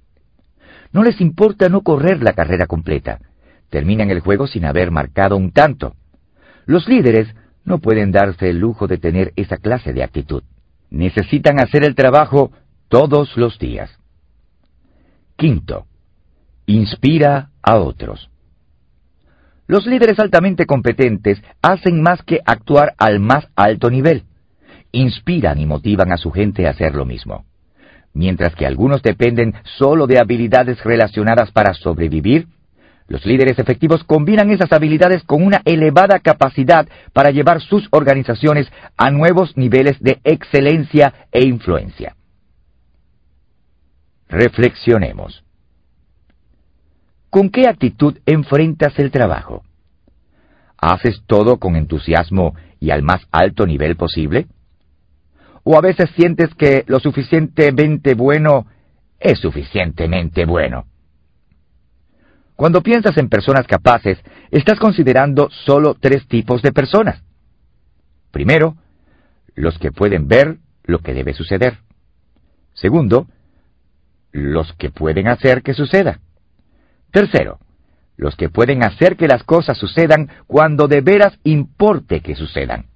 [0.90, 3.20] No les importa no correr la carrera completa.
[3.70, 5.94] Terminan el juego sin haber marcado un tanto.
[6.66, 7.32] Los líderes
[7.64, 10.42] no pueden darse el lujo de tener esa clase de actitud
[10.92, 12.52] necesitan hacer el trabajo
[12.88, 13.90] todos los días.
[15.36, 15.86] Quinto,
[16.66, 18.28] inspira a otros.
[19.66, 24.24] Los líderes altamente competentes hacen más que actuar al más alto nivel.
[24.92, 27.46] Inspiran y motivan a su gente a hacer lo mismo.
[28.12, 32.48] Mientras que algunos dependen solo de habilidades relacionadas para sobrevivir,
[33.12, 39.10] los líderes efectivos combinan esas habilidades con una elevada capacidad para llevar sus organizaciones a
[39.10, 42.16] nuevos niveles de excelencia e influencia.
[44.30, 45.44] Reflexionemos.
[47.28, 49.62] ¿Con qué actitud enfrentas el trabajo?
[50.78, 54.46] ¿Haces todo con entusiasmo y al más alto nivel posible?
[55.64, 58.64] ¿O a veces sientes que lo suficientemente bueno
[59.20, 60.86] es suficientemente bueno?
[62.62, 64.18] Cuando piensas en personas capaces,
[64.52, 67.20] estás considerando solo tres tipos de personas.
[68.30, 68.76] Primero,
[69.56, 71.78] los que pueden ver lo que debe suceder.
[72.72, 73.26] Segundo,
[74.30, 76.20] los que pueden hacer que suceda.
[77.10, 77.58] Tercero,
[78.16, 82.86] los que pueden hacer que las cosas sucedan cuando de veras importe que sucedan.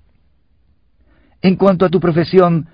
[1.42, 2.68] En cuanto a tu profesión,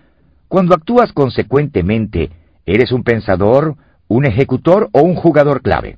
[0.46, 2.30] cuando actúas consecuentemente,
[2.66, 3.76] ¿eres un pensador,
[4.08, 5.96] un ejecutor o un jugador clave?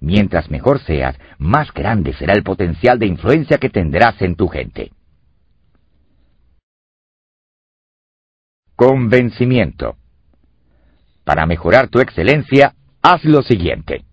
[0.00, 4.92] Mientras mejor seas, más grande será el potencial de influencia que tendrás en tu gente.
[8.74, 9.96] Convencimiento.
[11.24, 14.04] Para mejorar tu excelencia, haz lo siguiente.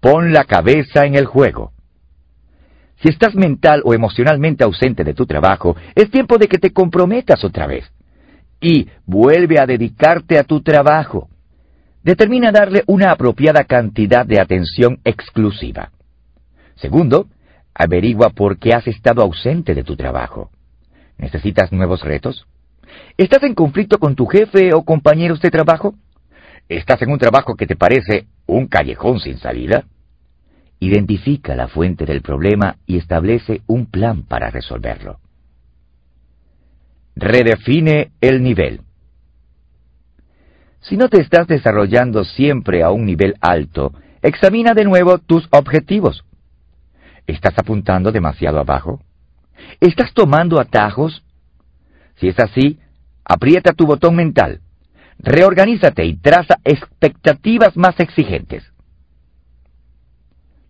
[0.00, 1.72] Pon la cabeza en el juego.
[3.02, 7.44] Si estás mental o emocionalmente ausente de tu trabajo, es tiempo de que te comprometas
[7.44, 7.84] otra vez.
[8.60, 11.28] Y vuelve a dedicarte a tu trabajo.
[12.06, 15.90] Determina darle una apropiada cantidad de atención exclusiva.
[16.76, 17.26] Segundo,
[17.74, 20.52] averigua por qué has estado ausente de tu trabajo.
[21.18, 22.46] ¿Necesitas nuevos retos?
[23.16, 25.96] ¿Estás en conflicto con tu jefe o compañeros de trabajo?
[26.68, 29.86] ¿Estás en un trabajo que te parece un callejón sin salida?
[30.78, 35.18] Identifica la fuente del problema y establece un plan para resolverlo.
[37.16, 38.85] Redefine el nivel.
[40.88, 46.24] Si no te estás desarrollando siempre a un nivel alto, examina de nuevo tus objetivos.
[47.26, 49.02] ¿Estás apuntando demasiado abajo?
[49.80, 51.24] ¿Estás tomando atajos?
[52.16, 52.78] Si es así,
[53.24, 54.60] aprieta tu botón mental,
[55.18, 58.62] reorganízate y traza expectativas más exigentes.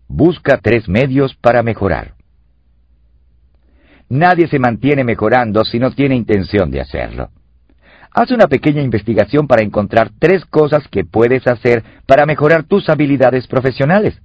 [0.09, 2.15] Busca tres medios para mejorar.
[4.09, 7.31] Nadie se mantiene mejorando si no tiene intención de hacerlo.
[8.19, 13.47] Haz una pequeña investigación para encontrar tres cosas que puedes hacer para mejorar tus habilidades
[13.47, 14.19] profesionales.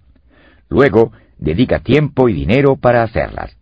[0.69, 3.57] Luego, dedica tiempo y dinero para hacerlas.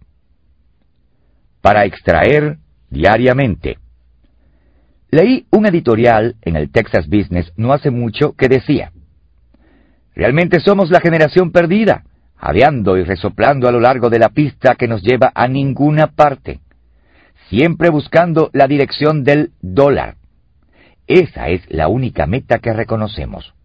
[1.61, 2.59] Para extraer
[2.91, 3.80] diariamente.
[5.09, 8.91] Leí un editorial en el Texas Business no hace mucho que decía,
[10.13, 12.03] Realmente somos la generación perdida
[12.36, 16.59] jadeando y resoplando a lo largo de la pista que nos lleva a ninguna parte,
[17.49, 20.18] siempre buscando la dirección del dólar.
[21.10, 23.55] Esa es la única meta que reconocemos.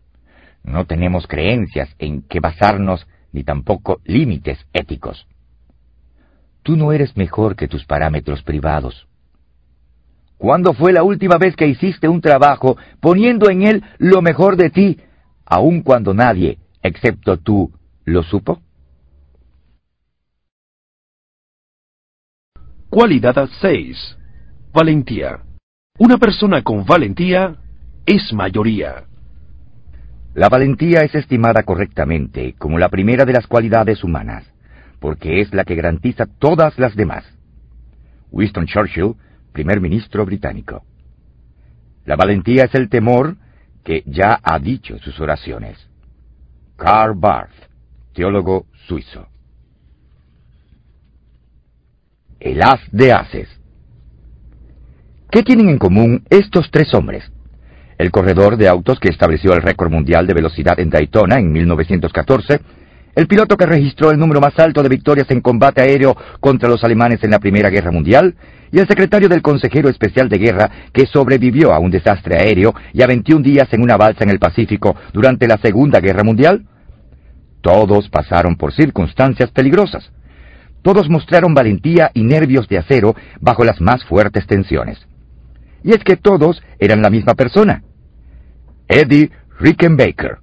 [0.63, 5.27] No tenemos creencias en que basarnos ni tampoco límites éticos.
[6.63, 9.07] Tú no eres mejor que tus parámetros privados.
[10.39, 14.71] ¿Cuándo fue la última vez que hiciste un trabajo poniendo en él lo mejor de
[14.71, 14.99] ti,
[15.45, 17.71] aun cuando nadie, excepto tú,
[18.07, 18.63] lo supo?
[22.89, 24.17] Cualidad 6.
[24.73, 25.44] Valentía.
[25.97, 27.55] Una persona con valentía
[28.05, 29.05] es mayoría.
[30.35, 34.45] La valentía es estimada correctamente como la primera de las cualidades humanas,
[34.99, 37.25] porque es la que garantiza todas las demás.
[38.33, 39.15] Winston Churchill,
[39.53, 40.83] primer ministro británico.
[42.07, 43.37] La valentía es el temor
[43.85, 45.79] que ya ha dicho sus oraciones.
[46.75, 47.55] Karl Barth,
[48.15, 49.29] teólogo suizo.
[52.41, 53.64] El as de haces.
[55.35, 57.25] ¿Qué tienen en común estos tres hombres?
[57.99, 62.61] El corredor de autos que estableció el récord mundial de velocidad en Daytona en 1914,
[63.17, 66.85] el piloto que registró el número más alto de victorias en combate aéreo contra los
[66.85, 68.37] alemanes en la Primera Guerra Mundial,
[68.71, 73.03] y el secretario del Consejero Especial de Guerra que sobrevivió a un desastre aéreo y
[73.03, 76.65] a 21 días en una balsa en el Pacífico durante la Segunda Guerra Mundial?
[77.61, 80.13] Todos pasaron por circunstancias peligrosas.
[80.83, 85.05] Todos mostraron valentía y nervios de acero bajo las más fuertes tensiones.
[85.85, 87.85] Y es que todos eran la misma persona.
[88.89, 89.31] Eddie
[89.61, 90.39] Rickenbacker.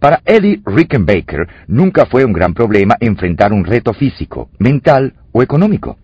[0.00, 5.98] Para Eddie Rickenbacker nunca fue un gran problema enfrentar un reto físico, mental o económico.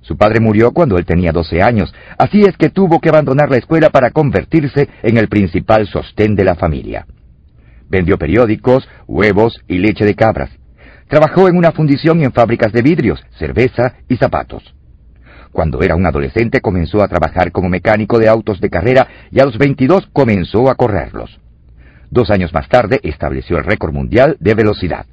[0.00, 3.58] Su padre murió cuando él tenía 12 años, así es que tuvo que abandonar la
[3.58, 7.06] escuela para convertirse en el principal sostén de la familia.
[7.90, 10.50] Vendió periódicos, huevos y leche de cabras.
[11.08, 14.75] Trabajó en una fundición y en fábricas de vidrios, cerveza y zapatos.
[15.56, 19.46] Cuando era un adolescente comenzó a trabajar como mecánico de autos de carrera y a
[19.46, 21.40] los 22 comenzó a correrlos.
[22.10, 25.06] Dos años más tarde estableció el récord mundial de velocidad.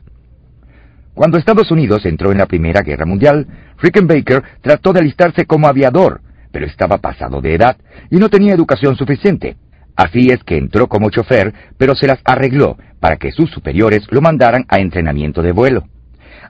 [1.14, 3.48] Cuando Estados Unidos entró en la Primera Guerra Mundial,
[3.80, 6.20] Rickenbacker trató de alistarse como aviador,
[6.52, 7.78] pero estaba pasado de edad
[8.12, 9.56] y no tenía educación suficiente.
[9.96, 14.20] Así es que entró como chofer, pero se las arregló para que sus superiores lo
[14.20, 15.86] mandaran a entrenamiento de vuelo.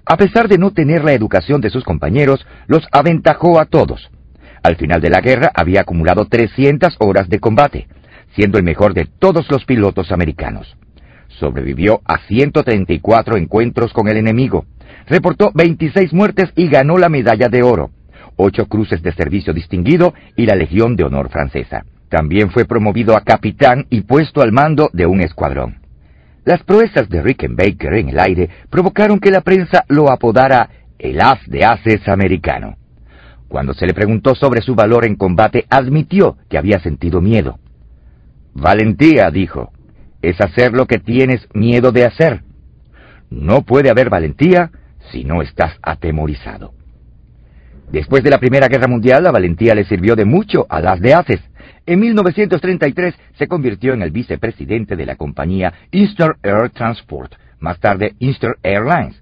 [0.05, 4.09] A pesar de no tener la educación de sus compañeros, los aventajó a todos.
[4.61, 7.87] Al final de la guerra había acumulado 300 horas de combate,
[8.35, 10.75] siendo el mejor de todos los pilotos americanos.
[11.39, 14.65] Sobrevivió a 134 encuentros con el enemigo,
[15.07, 17.91] reportó 26 muertes y ganó la medalla de oro,
[18.35, 21.85] ocho cruces de servicio distinguido y la Legión de Honor francesa.
[22.09, 25.82] También fue promovido a capitán y puesto al mando de un escuadrón.
[26.45, 30.69] Las proezas de Rickenbacker en el aire provocaron que la prensa lo apodara
[30.99, 32.77] el as de ases americano.
[33.47, 37.59] Cuando se le preguntó sobre su valor en combate, admitió que había sentido miedo.
[38.53, 39.71] Valentía, dijo,
[40.21, 42.43] es hacer lo que tienes miedo de hacer.
[43.29, 44.71] No puede haber valentía
[45.11, 46.73] si no estás atemorizado.
[47.91, 51.13] Después de la Primera Guerra Mundial, la valentía le sirvió de mucho a las de
[51.13, 51.41] Aces.
[51.85, 58.15] En 1933 se convirtió en el vicepresidente de la compañía Eastern Air Transport, más tarde
[58.21, 59.21] Eastern Airlines.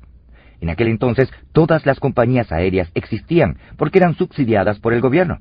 [0.60, 5.40] En aquel entonces todas las compañías aéreas existían porque eran subsidiadas por el gobierno.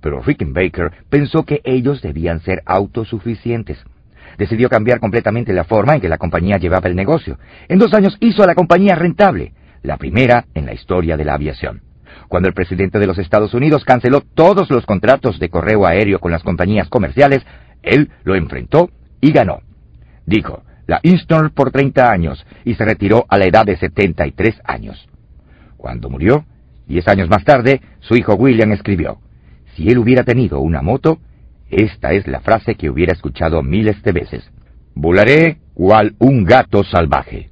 [0.00, 3.78] Pero Rickenbacker pensó que ellos debían ser autosuficientes.
[4.36, 7.38] Decidió cambiar completamente la forma en que la compañía llevaba el negocio.
[7.68, 9.52] En dos años hizo a la compañía rentable,
[9.84, 11.82] la primera en la historia de la aviación
[12.28, 16.32] cuando el presidente de los Estados Unidos canceló todos los contratos de correo aéreo con
[16.32, 17.44] las compañías comerciales,
[17.82, 18.90] él lo enfrentó
[19.20, 19.60] y ganó.
[20.26, 25.08] Dijo, la Eastern por 30 años y se retiró a la edad de 73 años.
[25.76, 26.44] Cuando murió,
[26.86, 29.18] diez años más tarde, su hijo William escribió,
[29.74, 31.18] si él hubiera tenido una moto,
[31.68, 34.50] esta es la frase que hubiera escuchado miles de veces.
[34.94, 37.50] Volaré cual un gato salvaje.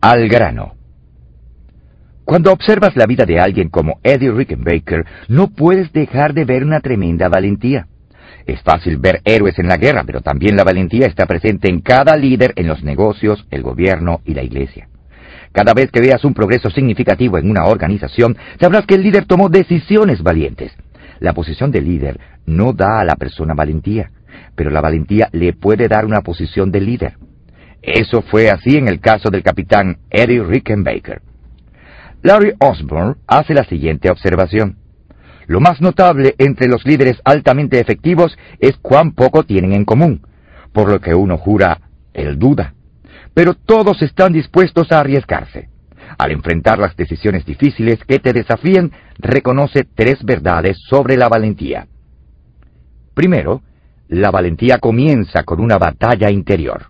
[0.00, 0.74] Al grano.
[2.24, 6.80] Cuando observas la vida de alguien como Eddie Rickenbacker, no puedes dejar de ver una
[6.80, 7.86] tremenda valentía.
[8.46, 12.16] Es fácil ver héroes en la guerra, pero también la valentía está presente en cada
[12.16, 14.88] líder en los negocios, el gobierno y la iglesia.
[15.52, 19.50] Cada vez que veas un progreso significativo en una organización, sabrás que el líder tomó
[19.50, 20.72] decisiones valientes.
[21.20, 24.10] La posición de líder no da a la persona valentía,
[24.56, 27.14] pero la valentía le puede dar una posición de líder.
[27.82, 31.20] Eso fue así en el caso del capitán Eddie Rickenbacker.
[32.24, 34.78] Larry Osborne hace la siguiente observación.
[35.46, 40.26] Lo más notable entre los líderes altamente efectivos es cuán poco tienen en común,
[40.72, 41.82] por lo que uno jura,
[42.14, 42.72] él duda.
[43.34, 45.68] Pero todos están dispuestos a arriesgarse.
[46.16, 51.88] Al enfrentar las decisiones difíciles que te desafíen, reconoce tres verdades sobre la valentía.
[53.12, 53.60] Primero,
[54.08, 56.86] la valentía comienza con una batalla interior.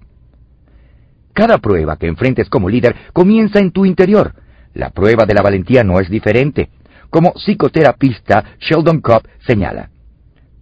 [1.33, 4.44] Cada prueba que enfrentes como líder comienza en tu interior,
[4.75, 6.69] la prueba de la valentía no es diferente,
[7.11, 9.91] como psicoterapista Sheldon Cobb señala.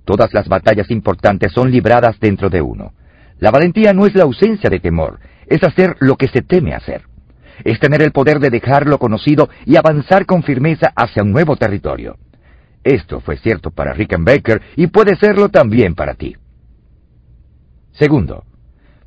[0.05, 2.93] Todas las batallas importantes son libradas dentro de uno.
[3.39, 7.03] La valentía no es la ausencia de temor, es hacer lo que se teme hacer.
[7.65, 11.57] Es tener el poder de dejar lo conocido y avanzar con firmeza hacia un nuevo
[11.57, 12.17] territorio.
[12.85, 16.37] Esto fue cierto para Rickenbacker y puede serlo también para ti.
[17.93, 18.45] Segundo,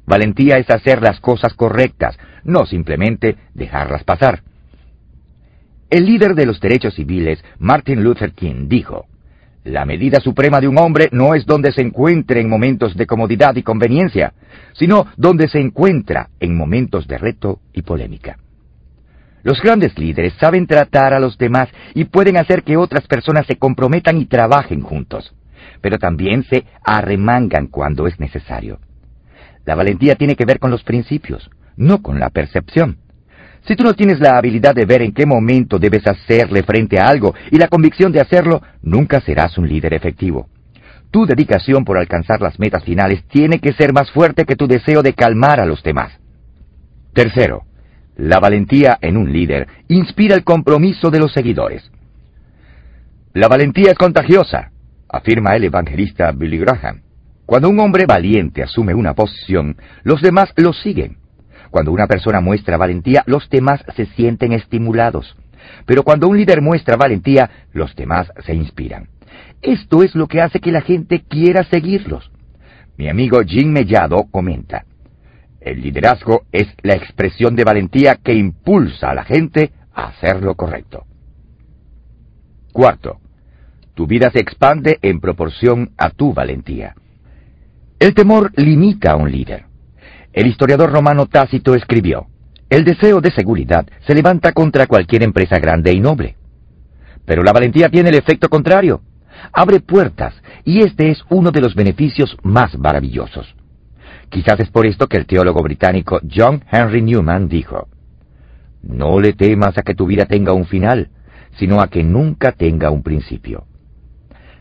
[0.06, 4.43] valentía es hacer las cosas correctas, no simplemente dejarlas pasar.
[5.89, 9.05] El líder de los derechos civiles, Martin Luther King, dijo,
[9.63, 13.55] La medida suprema de un hombre no es donde se encuentre en momentos de comodidad
[13.55, 14.33] y conveniencia,
[14.73, 18.38] sino donde se encuentra en momentos de reto y polémica.
[19.43, 23.57] Los grandes líderes saben tratar a los demás y pueden hacer que otras personas se
[23.57, 25.36] comprometan y trabajen juntos,
[25.81, 28.79] pero también se arremangan cuando es necesario.
[29.65, 32.97] La valentía tiene que ver con los principios, no con la percepción.
[33.68, 37.07] Si tú no tienes la habilidad de ver en qué momento debes hacerle frente a
[37.07, 40.47] algo y la convicción de hacerlo, nunca serás un líder efectivo.
[41.09, 45.01] Tu dedicación por alcanzar las metas finales tiene que ser más fuerte que tu deseo
[45.01, 46.11] de calmar a los demás.
[47.13, 47.63] Tercero,
[48.18, 51.89] la valentía en un líder inspira el compromiso de los seguidores.
[53.34, 54.72] La valentía es contagiosa,
[55.09, 57.01] afirma el evangelista Billy Graham.
[57.45, 61.18] Cuando un hombre valiente asume una posición, los demás lo siguen.
[61.76, 65.36] Cuando una persona muestra valentía, los demás se sienten estimulados.
[65.86, 69.09] Pero cuando un líder muestra valentía, los demás se inspiran.
[69.61, 72.32] Esto es lo que hace que la gente quiera seguirlos.
[72.95, 74.86] Mi amigo Jim Mellado comenta,
[75.59, 80.55] el liderazgo es la expresión de valentía que impulsa a la gente a hacer lo
[80.55, 81.03] correcto.
[82.71, 83.19] Cuarto,
[83.95, 86.95] tu vida se expande en proporción a tu valentía.
[87.99, 89.64] El temor limita a un líder.
[90.36, 92.27] El historiador romano Tácito escribió,
[92.69, 96.36] el deseo de seguridad se levanta contra cualquier empresa grande y noble.
[97.25, 98.99] Pero la valentía tiene el efecto contrario.
[99.53, 100.33] Abre puertas,
[100.65, 103.55] y este es uno de los beneficios más maravillosos.
[104.27, 107.88] Quizás es por esto que el teólogo británico John Henry Newman dijo,
[108.83, 111.11] No le temas a que tu vida tenga un final,
[111.57, 113.67] sino a que nunca tenga un principio.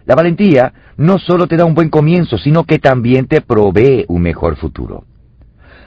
[0.07, 4.23] La valentía no solo te da un buen comienzo, sino que también te provee un
[4.23, 5.05] mejor futuro.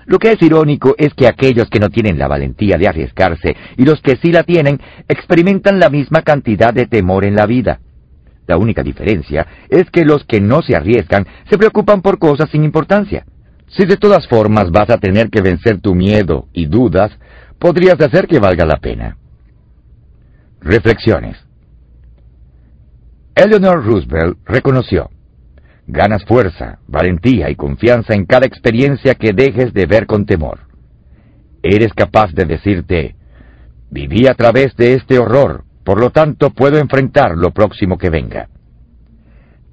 [0.07, 3.83] Lo que es irónico es que aquellos que no tienen la valentía de arriesgarse y
[3.83, 4.79] los que sí la tienen
[5.09, 7.81] experimentan la misma cantidad de temor en la vida.
[8.47, 12.63] La única diferencia es que los que no se arriesgan se preocupan por cosas sin
[12.63, 13.25] importancia.
[13.67, 17.11] Si de todas formas vas a tener que vencer tu miedo y dudas,
[17.59, 19.17] podrías hacer que valga la pena.
[20.61, 21.37] Reflexiones.
[23.35, 25.09] Eleanor Roosevelt reconoció,
[25.87, 30.59] ganas fuerza, valentía y confianza en cada experiencia que dejes de ver con temor.
[31.63, 33.15] Eres capaz de decirte,
[33.89, 38.49] viví a través de este horror, por lo tanto puedo enfrentar lo próximo que venga.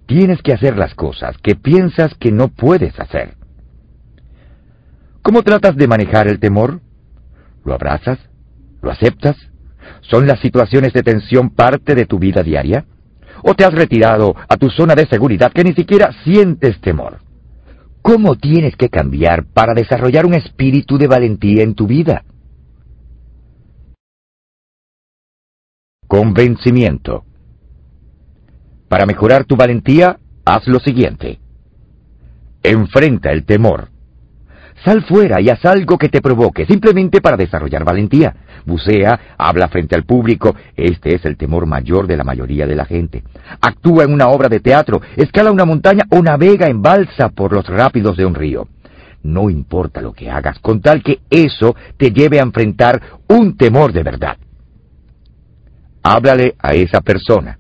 [0.07, 3.35] Tienes que hacer las cosas que piensas que no puedes hacer.
[5.23, 6.81] ¿Cómo tratas de manejar el temor?
[7.65, 8.19] ¿Lo abrazas?
[8.83, 9.37] ¿Lo aceptas?
[10.03, 12.85] ¿Son las situaciones de tensión parte de tu vida diaria?
[13.47, 17.19] ¿O te has retirado a tu zona de seguridad que ni siquiera sientes temor?
[18.01, 22.25] ¿Cómo tienes que cambiar para desarrollar un espíritu de valentía en tu vida?
[26.09, 27.27] Convencimiento.
[28.89, 31.39] Para mejorar tu valentía, haz lo siguiente.
[32.63, 33.91] Enfrenta el temor.
[34.85, 38.35] Sal fuera y haz algo que te provoque, simplemente para desarrollar valentía.
[38.67, 42.85] Bucea, habla frente al público, este es el temor mayor de la mayoría de la
[42.85, 43.25] gente.
[43.63, 47.67] Actúa en una obra de teatro, escala una montaña o navega en balsa por los
[47.67, 48.69] rápidos de un río.
[49.23, 53.91] No importa lo que hagas, con tal que eso te lleve a enfrentar un temor
[53.91, 54.37] de verdad.
[56.03, 57.59] Háblale a esa persona.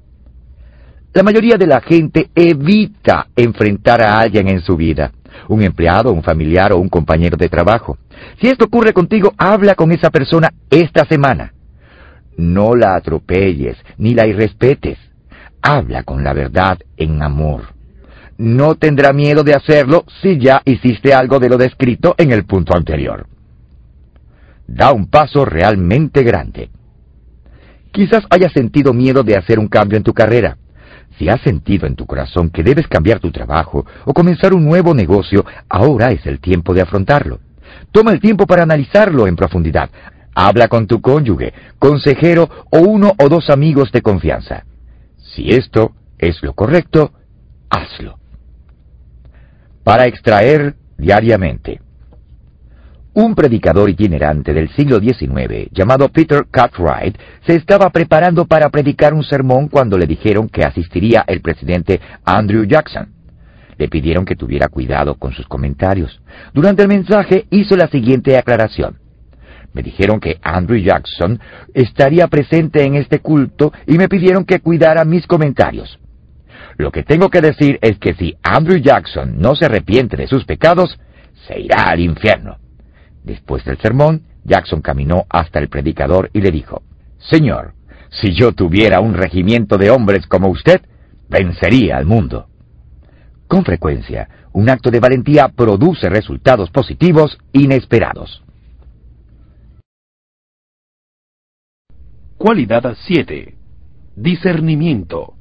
[1.14, 5.10] La mayoría de la gente evita enfrentar a alguien en su vida
[5.48, 7.98] un empleado, un familiar o un compañero de trabajo.
[8.40, 11.52] Si esto ocurre contigo, habla con esa persona esta semana.
[12.36, 14.98] No la atropelles ni la irrespetes.
[15.62, 17.74] Habla con la verdad en amor.
[18.36, 22.76] No tendrá miedo de hacerlo si ya hiciste algo de lo descrito en el punto
[22.76, 23.26] anterior.
[24.66, 26.70] Da un paso realmente grande.
[27.92, 30.56] Quizás hayas sentido miedo de hacer un cambio en tu carrera.
[31.18, 34.94] Si has sentido en tu corazón que debes cambiar tu trabajo o comenzar un nuevo
[34.94, 37.40] negocio, ahora es el tiempo de afrontarlo.
[37.92, 39.90] Toma el tiempo para analizarlo en profundidad.
[40.34, 44.64] Habla con tu cónyuge, consejero o uno o dos amigos de confianza.
[45.18, 47.12] Si esto es lo correcto,
[47.70, 48.18] hazlo.
[49.84, 51.83] Para extraer diariamente.
[53.16, 59.22] Un predicador itinerante del siglo XIX, llamado Peter Cartwright, se estaba preparando para predicar un
[59.22, 63.12] sermón cuando le dijeron que asistiría el presidente Andrew Jackson.
[63.78, 66.20] Le pidieron que tuviera cuidado con sus comentarios.
[66.52, 68.98] Durante el mensaje hizo la siguiente aclaración.
[69.72, 71.38] Me dijeron que Andrew Jackson
[71.72, 76.00] estaría presente en este culto y me pidieron que cuidara mis comentarios.
[76.78, 80.44] Lo que tengo que decir es que si Andrew Jackson no se arrepiente de sus
[80.44, 80.98] pecados,
[81.46, 82.63] se irá al infierno.
[83.24, 86.82] Después del sermón, Jackson caminó hasta el predicador y le dijo,
[87.18, 87.72] Señor,
[88.10, 90.82] si yo tuviera un regimiento de hombres como usted,
[91.28, 92.46] vencería al mundo.
[93.48, 98.42] Con frecuencia, un acto de valentía produce resultados positivos inesperados.
[102.36, 103.54] Cualidad 7.
[104.16, 105.34] Discernimiento.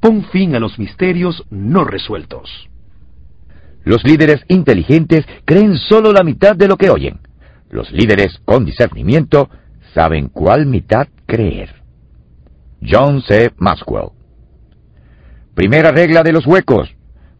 [0.00, 2.67] Pon fin a los misterios no resueltos.
[3.88, 7.20] Los líderes inteligentes creen solo la mitad de lo que oyen.
[7.70, 9.48] Los líderes con discernimiento
[9.94, 11.74] saben cuál mitad creer.
[12.86, 13.50] John C.
[13.56, 14.10] Maxwell.
[15.54, 16.94] Primera regla de los huecos.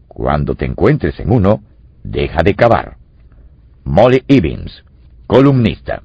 [0.07, 1.61] Cuando te encuentres en uno,
[2.03, 2.97] deja de cavar.
[3.83, 4.83] Molly Evans,
[5.27, 6.01] columnista.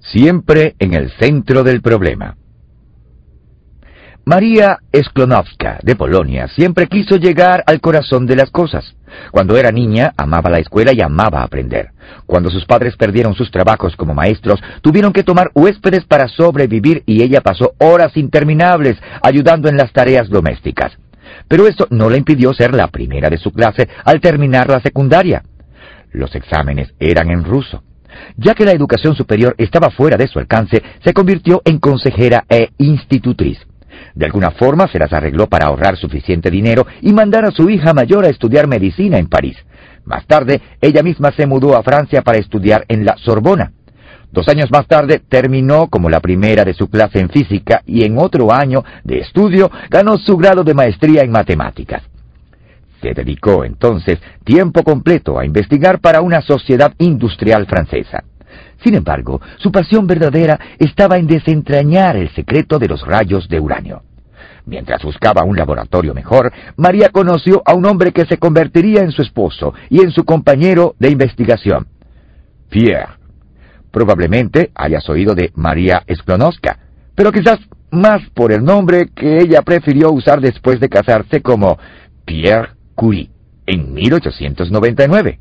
[0.00, 2.38] Siempre en el centro del problema.
[4.26, 8.96] María Sklonowska, de Polonia, siempre quiso llegar al corazón de las cosas.
[9.30, 11.90] Cuando era niña, amaba la escuela y amaba aprender.
[12.24, 17.22] Cuando sus padres perdieron sus trabajos como maestros, tuvieron que tomar huéspedes para sobrevivir y
[17.22, 20.92] ella pasó horas interminables ayudando en las tareas domésticas.
[21.46, 25.42] Pero eso no le impidió ser la primera de su clase al terminar la secundaria.
[26.12, 27.82] Los exámenes eran en ruso.
[28.38, 32.70] Ya que la educación superior estaba fuera de su alcance, se convirtió en consejera e
[32.78, 33.58] institutriz.
[34.14, 37.92] De alguna forma se las arregló para ahorrar suficiente dinero y mandar a su hija
[37.92, 39.56] mayor a estudiar medicina en París.
[40.04, 43.72] Más tarde, ella misma se mudó a Francia para estudiar en la Sorbona.
[44.30, 48.18] Dos años más tarde terminó como la primera de su clase en física y en
[48.18, 52.02] otro año de estudio ganó su grado de maestría en matemáticas.
[53.00, 58.24] Se dedicó entonces tiempo completo a investigar para una sociedad industrial francesa.
[58.84, 64.02] Sin embargo, su pasión verdadera estaba en desentrañar el secreto de los rayos de uranio.
[64.66, 69.22] Mientras buscaba un laboratorio mejor, María conoció a un hombre que se convertiría en su
[69.22, 71.86] esposo y en su compañero de investigación.
[72.68, 73.14] Pierre.
[73.90, 76.78] Probablemente hayas oído de María Sklonowska,
[77.14, 81.78] pero quizás más por el nombre que ella prefirió usar después de casarse como
[82.26, 83.30] Pierre Curie
[83.66, 85.38] en 1899.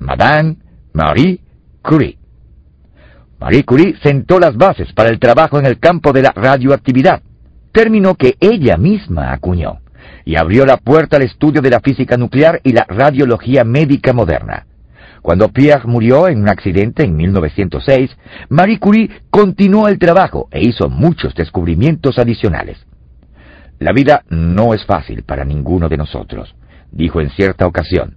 [0.00, 0.56] Madame
[0.92, 1.40] Marie
[1.82, 2.17] Curie.
[3.40, 7.22] Marie Curie sentó las bases para el trabajo en el campo de la radioactividad,
[7.72, 9.78] término que ella misma acuñó,
[10.24, 14.66] y abrió la puerta al estudio de la física nuclear y la radiología médica moderna.
[15.22, 18.10] Cuando Pierre murió en un accidente en 1906,
[18.48, 22.78] Marie Curie continuó el trabajo e hizo muchos descubrimientos adicionales.
[23.78, 26.54] La vida no es fácil para ninguno de nosotros,
[26.90, 28.16] dijo en cierta ocasión.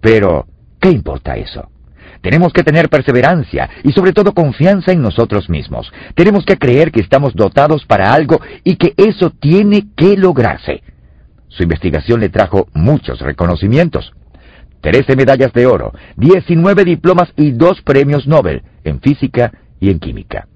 [0.00, 0.46] Pero,
[0.80, 1.70] ¿qué importa eso?
[2.20, 5.90] Tenemos que tener perseverancia y sobre todo confianza en nosotros mismos.
[6.14, 10.82] Tenemos que creer que estamos dotados para algo y que eso tiene que lograrse.
[11.48, 14.12] Su investigación le trajo muchos reconocimientos.
[14.80, 20.46] Trece medallas de oro, diecinueve diplomas y dos premios Nobel en física y en química.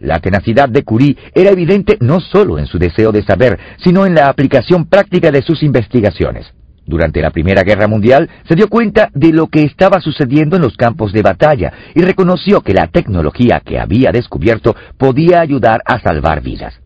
[0.00, 4.14] La tenacidad de Curie era evidente no solo en su deseo de saber, sino en
[4.14, 6.52] la aplicación práctica de sus investigaciones.
[6.90, 10.76] Durante la Primera Guerra Mundial se dio cuenta de lo que estaba sucediendo en los
[10.76, 16.42] campos de batalla y reconoció que la tecnología que había descubierto podía ayudar a salvar
[16.42, 16.80] vidas.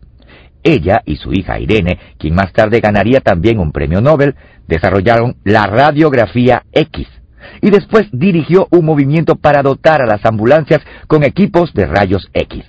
[0.62, 4.34] Ella y su hija Irene, quien más tarde ganaría también un premio Nobel,
[4.68, 7.08] desarrollaron la radiografía X
[7.62, 12.62] y después dirigió un movimiento para dotar a las ambulancias con equipos de rayos X.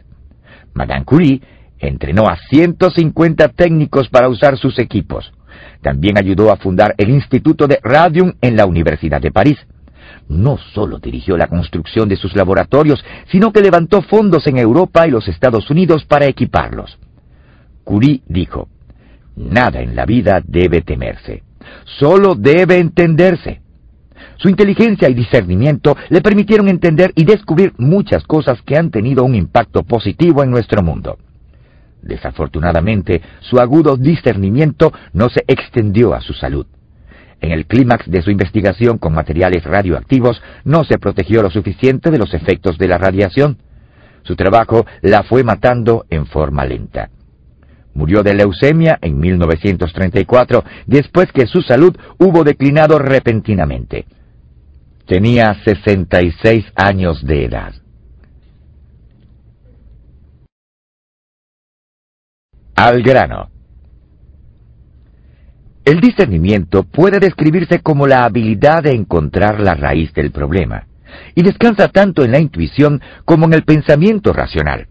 [0.74, 1.42] Madame Curie
[1.80, 5.34] entrenó a 150 técnicos para usar sus equipos.
[5.86, 9.60] También ayudó a fundar el Instituto de Radium en la Universidad de París.
[10.28, 15.12] No solo dirigió la construcción de sus laboratorios, sino que levantó fondos en Europa y
[15.12, 16.98] los Estados Unidos para equiparlos.
[17.84, 18.68] Curie dijo,
[19.36, 21.44] Nada en la vida debe temerse,
[22.00, 23.62] solo debe entenderse.
[24.38, 29.36] Su inteligencia y discernimiento le permitieron entender y descubrir muchas cosas que han tenido un
[29.36, 31.20] impacto positivo en nuestro mundo.
[32.06, 36.68] Desafortunadamente, su agudo discernimiento no se extendió a su salud.
[37.42, 42.20] En el clímax de su investigación con materiales radioactivos, no se protegió lo suficiente de
[42.20, 43.58] los efectos de la radiación.
[44.22, 47.10] Su trabajo la fue matando en forma lenta.
[47.96, 54.06] Murió de leucemia en 1934, después que su salud hubo declinado repentinamente.
[55.08, 57.74] Tenía 66 años de edad.
[62.76, 63.50] Al grano.
[65.86, 70.86] El discernimiento puede describirse como la habilidad de encontrar la raíz del problema,
[71.36, 74.88] y descansa tanto en la intuición como en el pensamiento racional.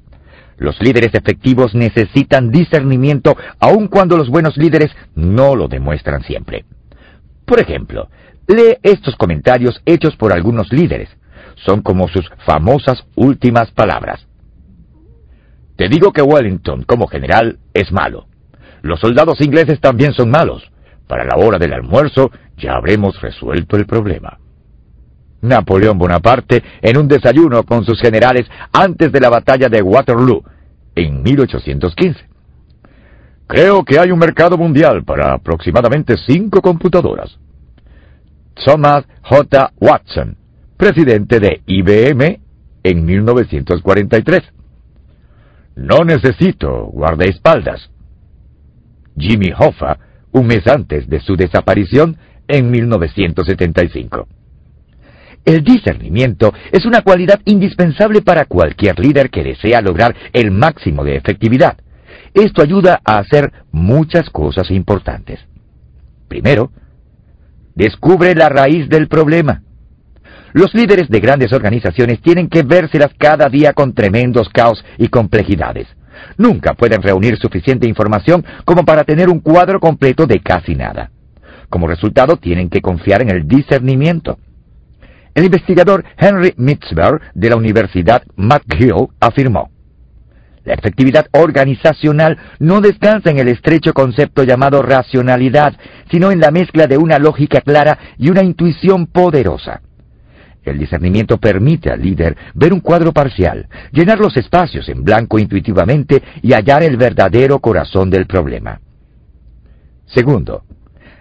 [0.57, 6.65] Los líderes efectivos necesitan discernimiento aun cuando los buenos líderes no lo demuestran siempre.
[7.45, 8.09] Por ejemplo,
[8.49, 11.11] lee estos comentarios hechos por algunos líderes.
[11.57, 14.27] Son como sus famosas últimas palabras.
[15.77, 18.27] Te digo que Wellington, como general, es malo.
[18.83, 20.63] Los soldados ingleses también son malos.
[21.09, 24.39] Para la hora del almuerzo ya habremos resuelto el problema.
[25.43, 30.43] Napoleón Bonaparte en un desayuno con sus generales antes de la batalla de Waterloo,
[30.95, 32.29] en 1815.
[33.47, 37.39] Creo que hay un mercado mundial para aproximadamente cinco computadoras.
[38.65, 39.73] Thomas J.
[39.81, 40.37] Watson,
[40.77, 42.41] presidente de IBM
[42.83, 44.54] en 1943.
[45.77, 47.91] No necesito guardaespaldas.
[49.17, 49.99] Jimmy Hoffa,
[50.33, 52.17] un mes antes de su desaparición
[52.49, 54.29] en 1975.
[55.45, 61.17] El discernimiento es una cualidad indispensable para cualquier líder que desea lograr el máximo de
[61.17, 61.77] efectividad.
[62.33, 65.41] Esto ayuda a hacer muchas cosas importantes.
[66.29, 66.73] Primero,
[67.75, 69.63] descubre la raíz del problema.
[70.55, 75.89] Los líderes de grandes organizaciones tienen que vérselas cada día con tremendos caos y complejidades.
[76.39, 81.11] Nunca pueden reunir suficiente información como para tener un cuadro completo de casi nada.
[81.69, 84.39] Como resultado, tienen que confiar en el discernimiento.
[85.35, 89.71] El investigador Henry Mitzberg de la Universidad McGill afirmó,
[90.65, 95.75] la efectividad organizacional no descansa en el estrecho concepto llamado racionalidad,
[96.13, 99.83] sino en la mezcla de una lógica clara y una intuición poderosa.
[100.65, 106.23] El discernimiento permite al líder ver un cuadro parcial, llenar los espacios en blanco intuitivamente
[106.43, 108.81] y hallar el verdadero corazón del problema.
[110.07, 110.65] Segundo,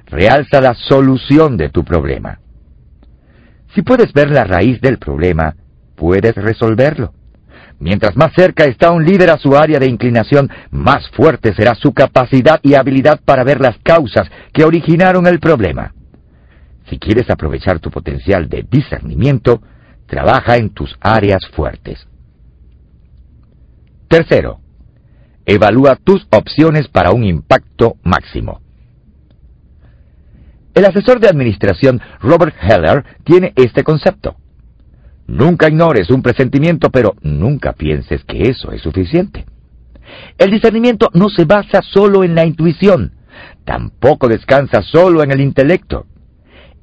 [0.05, 2.39] realza la solución de tu problema.
[3.75, 5.55] Si puedes ver la raíz del problema,
[5.95, 7.13] puedes resolverlo.
[7.79, 11.93] Mientras más cerca está un líder a su área de inclinación, más fuerte será su
[11.93, 15.93] capacidad y habilidad para ver las causas que originaron el problema.
[16.93, 19.63] Si quieres aprovechar tu potencial de discernimiento,
[20.05, 22.07] trabaja en tus áreas fuertes.
[24.07, 24.59] Tercero,
[25.43, 28.61] evalúa tus opciones para un impacto máximo.
[30.75, 34.35] El asesor de administración Robert Heller tiene este concepto.
[35.25, 39.47] Nunca ignores un presentimiento, pero nunca pienses que eso es suficiente.
[40.37, 43.13] El discernimiento no se basa solo en la intuición,
[43.65, 46.05] tampoco descansa solo en el intelecto.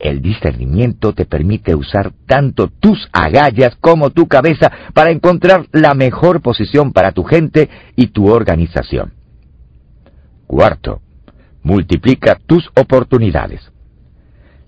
[0.01, 6.41] El discernimiento te permite usar tanto tus agallas como tu cabeza para encontrar la mejor
[6.41, 9.13] posición para tu gente y tu organización.
[10.47, 11.03] Cuarto,
[11.63, 13.61] multiplica tus oportunidades.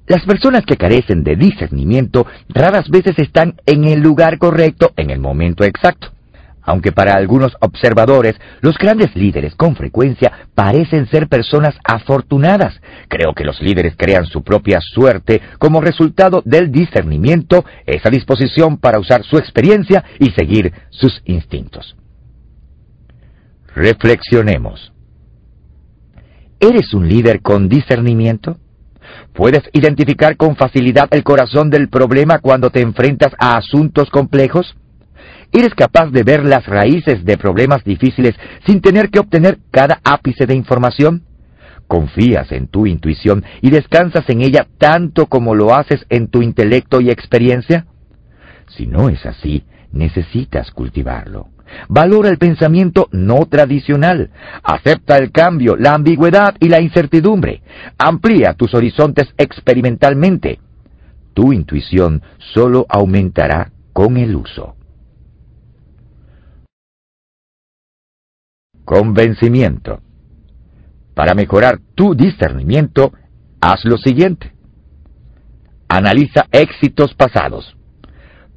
[0.07, 5.19] Las personas que carecen de discernimiento raras veces están en el lugar correcto en el
[5.19, 6.12] momento exacto.
[6.65, 13.45] Aunque para algunos observadores los grandes líderes con frecuencia parecen ser personas afortunadas, creo que
[13.45, 19.39] los líderes crean su propia suerte como resultado del discernimiento, esa disposición para usar su
[19.39, 21.97] experiencia y seguir sus instintos.
[23.75, 24.93] Reflexionemos.
[26.61, 28.59] ¿Eres un líder con discernimiento?
[29.33, 34.77] ¿Puedes identificar con facilidad el corazón del problema cuando te enfrentas a asuntos complejos?
[35.53, 38.35] ¿Eres capaz de ver las raíces de problemas difíciles
[38.67, 41.25] sin tener que obtener cada ápice de información?
[41.87, 47.03] ¿Confías en tu intuición y descansas en ella tanto como lo haces en tu intelecto
[47.03, 47.87] y experiencia?
[48.77, 51.49] Si no es así, necesitas cultivarlo.
[51.89, 54.31] Valora el pensamiento no tradicional.
[54.63, 57.63] Acepta el cambio, la ambigüedad y la incertidumbre.
[57.99, 60.61] Amplía tus horizontes experimentalmente.
[61.35, 62.23] Tu intuición
[62.55, 64.77] solo aumentará con el uso.
[68.85, 70.01] Convencimiento.
[71.15, 73.13] Para mejorar tu discernimiento,
[73.61, 74.53] haz lo siguiente.
[75.89, 77.77] Analiza éxitos pasados.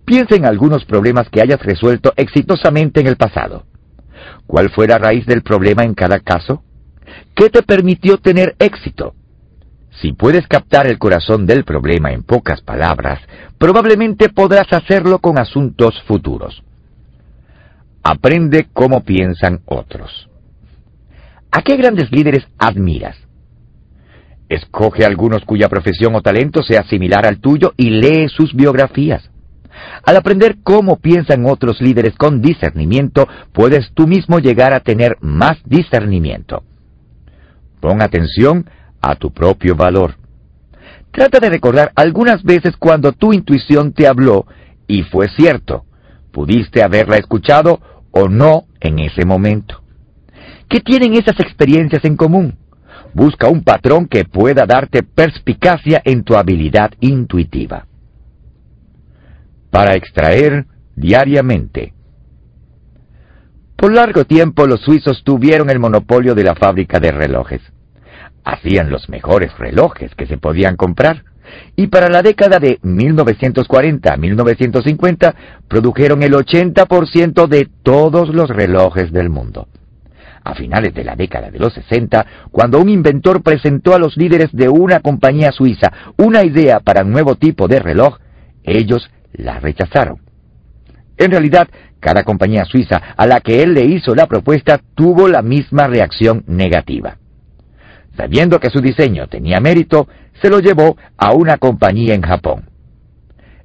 [0.05, 3.65] Piensa en algunos problemas que hayas resuelto exitosamente en el pasado.
[4.47, 6.63] ¿Cuál fue la raíz del problema en cada caso?
[7.35, 9.13] ¿Qué te permitió tener éxito?
[10.01, 13.19] Si puedes captar el corazón del problema en pocas palabras,
[13.57, 16.63] probablemente podrás hacerlo con asuntos futuros.
[18.07, 20.29] Aprende cómo piensan otros.
[21.49, 23.17] ¿A qué grandes líderes admiras?
[24.47, 29.27] Escoge algunos cuya profesión o talento sea similar al tuyo y lee sus biografías.
[30.03, 35.57] Al aprender cómo piensan otros líderes con discernimiento, puedes tú mismo llegar a tener más
[35.65, 36.61] discernimiento.
[37.79, 38.69] Pon atención
[39.01, 40.13] a tu propio valor.
[41.09, 44.45] Trata de recordar algunas veces cuando tu intuición te habló
[44.85, 45.85] y fue cierto.
[46.31, 47.79] Pudiste haberla escuchado
[48.15, 49.83] o no en ese momento.
[50.69, 52.57] ¿Qué tienen esas experiencias en común?
[53.13, 57.87] Busca un patrón que pueda darte perspicacia en tu habilidad intuitiva.
[59.69, 60.65] Para extraer
[60.95, 61.93] diariamente.
[63.75, 67.61] Por largo tiempo los suizos tuvieron el monopolio de la fábrica de relojes.
[68.45, 71.25] Hacían los mejores relojes que se podían comprar
[71.75, 75.35] y para la década de 1940 a 1950
[75.67, 79.67] produjeron el 80% de todos los relojes del mundo.
[80.43, 84.51] A finales de la década de los 60, cuando un inventor presentó a los líderes
[84.51, 88.19] de una compañía suiza una idea para un nuevo tipo de reloj,
[88.63, 90.19] ellos la rechazaron.
[91.17, 91.67] En realidad,
[91.99, 96.43] cada compañía suiza a la que él le hizo la propuesta tuvo la misma reacción
[96.45, 97.17] negativa.
[98.17, 100.07] Sabiendo que su diseño tenía mérito,
[100.41, 102.69] se lo llevó a una compañía en Japón.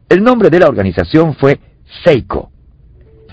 [0.09, 1.61] El nombre de la organización fue
[2.05, 2.51] Seiko.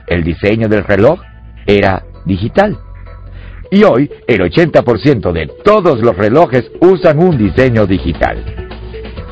[0.07, 1.19] El diseño del reloj
[1.65, 2.77] era digital.
[3.72, 8.68] Y hoy, el 80% de todos los relojes usan un diseño digital.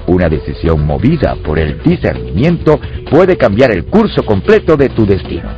[0.07, 2.79] Una decisión movida por el discernimiento
[3.09, 5.49] puede cambiar el curso completo de tu destino.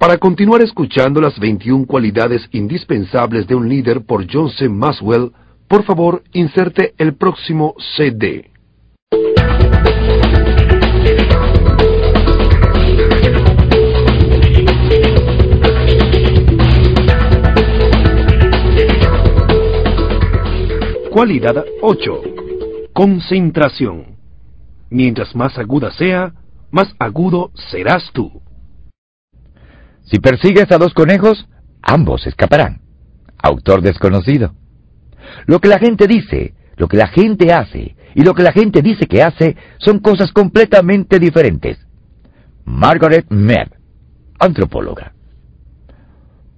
[0.00, 4.66] Para continuar escuchando las 21 cualidades indispensables de un líder por John C.
[4.66, 5.30] Maswell,
[5.68, 8.50] por favor, inserte el próximo CD.
[21.10, 22.22] Cualidad 8.
[22.94, 24.16] Concentración.
[24.88, 26.32] Mientras más aguda sea,
[26.70, 28.40] más agudo serás tú.
[30.10, 31.46] Si persigues a dos conejos,
[31.82, 32.80] ambos escaparán.
[33.42, 34.54] Autor desconocido.
[35.46, 38.82] Lo que la gente dice, lo que la gente hace y lo que la gente
[38.82, 41.78] dice que hace son cosas completamente diferentes.
[42.64, 43.68] Margaret Mead,
[44.38, 45.12] antropóloga.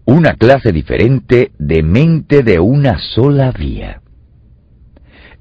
[0.04, 4.01] Una clase diferente de mente de una sola vía.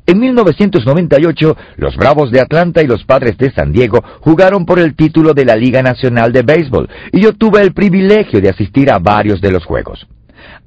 [0.07, 4.95] En 1998, los Bravos de Atlanta y los Padres de San Diego jugaron por el
[4.95, 8.99] título de la Liga Nacional de Béisbol y yo tuve el privilegio de asistir a
[8.99, 10.07] varios de los juegos.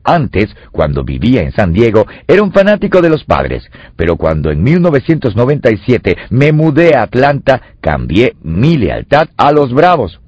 [0.05, 3.65] Antes, cuando vivía en San Diego, era un fanático de los padres,
[3.97, 10.21] pero cuando en 1997 me mudé a Atlanta, cambié mi lealtad a los Bravos.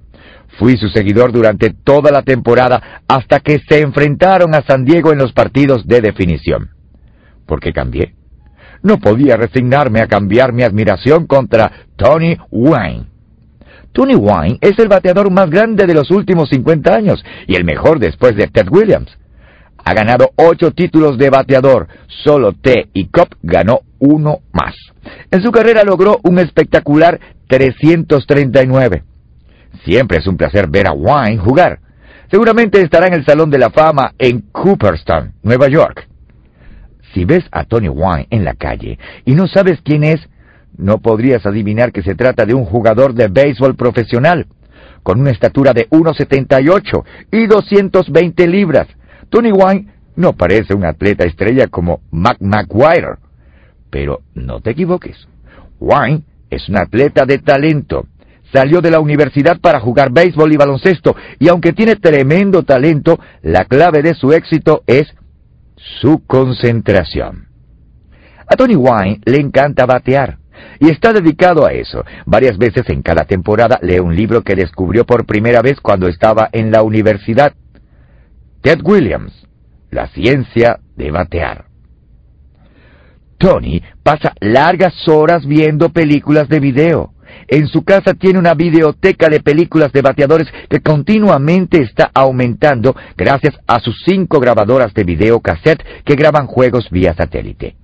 [0.58, 5.18] Fui su seguidor durante toda la temporada hasta que se enfrentaron a San Diego en
[5.18, 6.70] los partidos de definición.
[7.44, 8.15] ¿Por qué cambié?
[8.82, 13.06] No podía resignarme a cambiar mi admiración contra Tony Wayne.
[13.92, 17.98] Tony Wayne es el bateador más grande de los últimos 50 años y el mejor
[17.98, 19.16] después de Ted Williams.
[19.84, 21.88] Ha ganado ocho títulos de bateador,
[22.24, 24.74] solo T y Cobb ganó uno más.
[25.30, 29.04] En su carrera logró un espectacular 339.
[29.84, 31.78] Siempre es un placer ver a Wayne jugar.
[32.30, 36.08] Seguramente estará en el Salón de la Fama en Cooperstown, Nueva York.
[37.16, 40.20] Si ves a Tony Wine en la calle y no sabes quién es,
[40.76, 44.46] no podrías adivinar que se trata de un jugador de béisbol profesional,
[45.02, 48.88] con una estatura de 1,78 y 220 libras.
[49.30, 53.16] Tony Wine no parece un atleta estrella como Mac McGuire.
[53.88, 55.16] Pero no te equivoques.
[55.80, 56.20] Wine
[56.50, 58.08] es un atleta de talento.
[58.52, 63.64] Salió de la universidad para jugar béisbol y baloncesto, y aunque tiene tremendo talento, la
[63.64, 65.06] clave de su éxito es
[66.00, 67.48] su concentración.
[68.48, 70.38] A Tony Wine le encanta batear
[70.78, 72.04] y está dedicado a eso.
[72.24, 76.48] Varias veces en cada temporada lee un libro que descubrió por primera vez cuando estaba
[76.52, 77.54] en la universidad.
[78.62, 79.46] Ted Williams,
[79.90, 81.66] La ciencia de batear.
[83.38, 87.12] Tony pasa largas horas viendo películas de video.
[87.48, 93.54] En su casa tiene una videoteca de películas de bateadores que continuamente está aumentando gracias
[93.66, 97.76] a sus cinco grabadoras de video cassette que graban juegos vía satélite.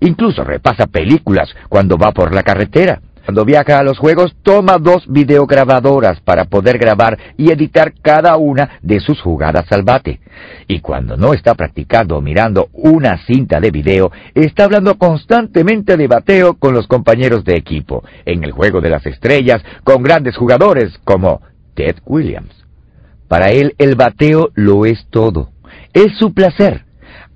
[0.00, 3.00] Incluso repasa películas cuando va por la carretera.
[3.24, 8.78] Cuando viaja a los juegos, toma dos videograbadoras para poder grabar y editar cada una
[8.82, 10.20] de sus jugadas al bate.
[10.66, 16.06] Y cuando no está practicando o mirando una cinta de video, está hablando constantemente de
[16.06, 20.98] bateo con los compañeros de equipo, en el juego de las estrellas, con grandes jugadores
[21.04, 21.42] como
[21.74, 22.54] Ted Williams.
[23.28, 25.50] Para él el bateo lo es todo.
[25.92, 26.84] Es su placer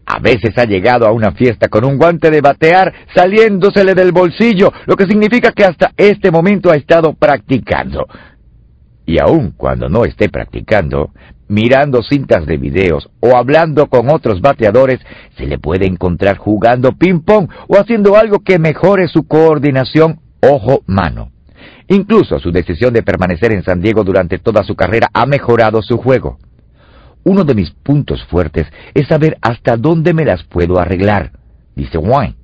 [0.06, 4.72] a veces ha llegado a una fiesta con un guante de batear saliéndosele del bolsillo,
[4.86, 8.06] lo que significa que hasta este momento ha estado practicando.
[9.06, 11.10] Y aun cuando no esté practicando,
[11.48, 15.00] mirando cintas de videos o hablando con otros bateadores,
[15.36, 21.30] se le puede encontrar jugando ping-pong o haciendo algo que mejore su coordinación ojo-mano.
[21.88, 25.98] Incluso su decisión de permanecer en San Diego durante toda su carrera ha mejorado su
[25.98, 26.38] juego.
[27.24, 31.32] Uno de mis puntos fuertes es saber hasta dónde me las puedo arreglar,
[31.74, 32.36] dice Wine.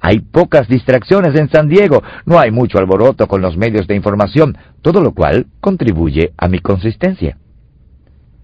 [0.00, 4.56] Hay pocas distracciones en San Diego, no hay mucho alboroto con los medios de información,
[4.82, 7.38] todo lo cual contribuye a mi consistencia.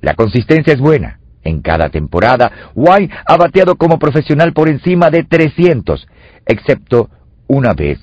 [0.01, 1.19] La consistencia es buena.
[1.43, 6.07] En cada temporada, Wine ha bateado como profesional por encima de 300,
[6.45, 7.09] excepto
[7.47, 7.99] una vez,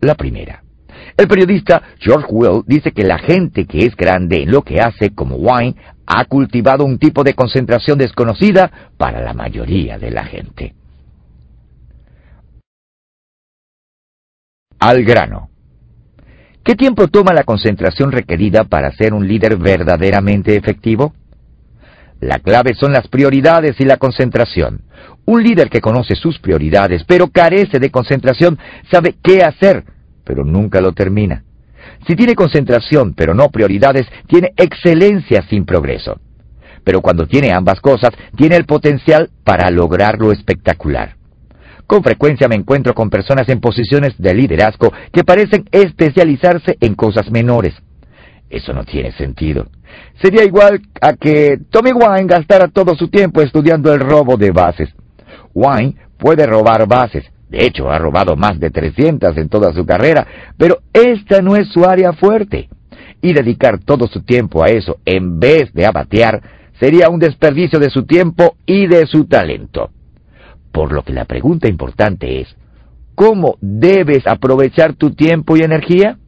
[0.00, 0.64] la primera.
[1.16, 5.14] El periodista George Will dice que la gente que es grande en lo que hace,
[5.14, 5.76] como Wine,
[6.06, 10.74] ha cultivado un tipo de concentración desconocida para la mayoría de la gente.
[14.78, 15.48] Al grano.
[16.62, 21.14] ¿Qué tiempo toma la concentración requerida para ser un líder verdaderamente efectivo?
[22.20, 24.82] La clave son las prioridades y la concentración.
[25.26, 28.58] Un líder que conoce sus prioridades, pero carece de concentración,
[28.90, 29.84] sabe qué hacer,
[30.24, 31.44] pero nunca lo termina.
[32.06, 36.20] Si tiene concentración pero no prioridades, tiene excelencia sin progreso.
[36.84, 41.16] Pero cuando tiene ambas cosas, tiene el potencial para lograr lo espectacular.
[41.86, 47.30] Con frecuencia me encuentro con personas en posiciones de liderazgo que parecen especializarse en cosas
[47.30, 47.74] menores.
[48.48, 49.66] Eso no tiene sentido.
[50.22, 54.90] Sería igual a que Tommy Wine gastara todo su tiempo estudiando el robo de bases.
[55.52, 60.26] Wine puede robar bases, de hecho ha robado más de 300 en toda su carrera,
[60.58, 62.68] pero esta no es su área fuerte.
[63.22, 66.42] Y dedicar todo su tiempo a eso en vez de a batear
[66.80, 69.90] sería un desperdicio de su tiempo y de su talento.
[70.72, 72.54] Por lo que la pregunta importante es,
[73.14, 76.18] ¿cómo debes aprovechar tu tiempo y energía?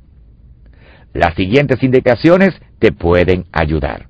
[1.12, 4.06] Las siguientes indicaciones te pueden ayudar.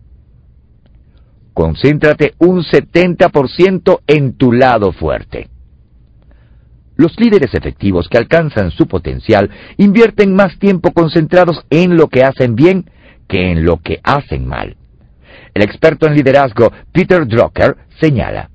[1.55, 5.49] Concéntrate un 70% en tu lado fuerte.
[6.97, 12.57] Los líderes efectivos que alcanzan su potencial invierten más tiempo concentrados en lo que hacen
[12.57, 12.91] bien
[13.29, 14.77] que en lo que hacen mal.
[15.55, 18.51] El experto en liderazgo Peter Drucker señala,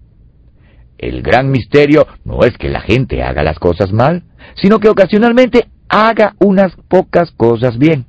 [0.97, 4.23] el gran misterio no es que la gente haga las cosas mal,
[4.55, 8.05] sino que ocasionalmente haga unas pocas cosas bien.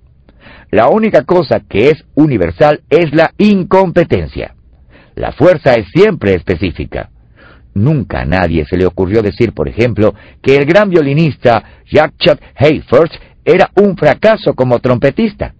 [0.70, 4.54] La única cosa que es universal es la incompetencia.
[5.14, 7.10] La fuerza es siempre específica.
[7.74, 12.40] Nunca a nadie se le ocurrió decir, por ejemplo, que el gran violinista Jack Chuck
[12.54, 13.10] Hayford
[13.44, 15.54] era un fracaso como trompetista.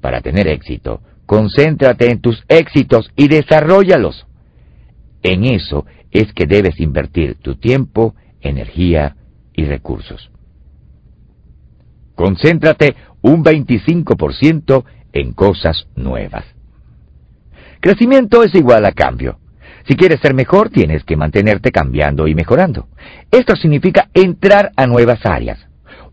[0.00, 4.26] Para tener éxito, concéntrate en tus éxitos y desarrollalos.
[5.22, 9.16] En eso es que debes invertir tu tiempo, energía
[9.54, 10.30] y recursos.
[12.14, 16.44] Concéntrate un 25% en cosas nuevas.
[17.80, 19.38] Crecimiento es igual a cambio.
[19.86, 22.88] Si quieres ser mejor, tienes que mantenerte cambiando y mejorando.
[23.30, 25.58] Esto significa entrar a nuevas áreas.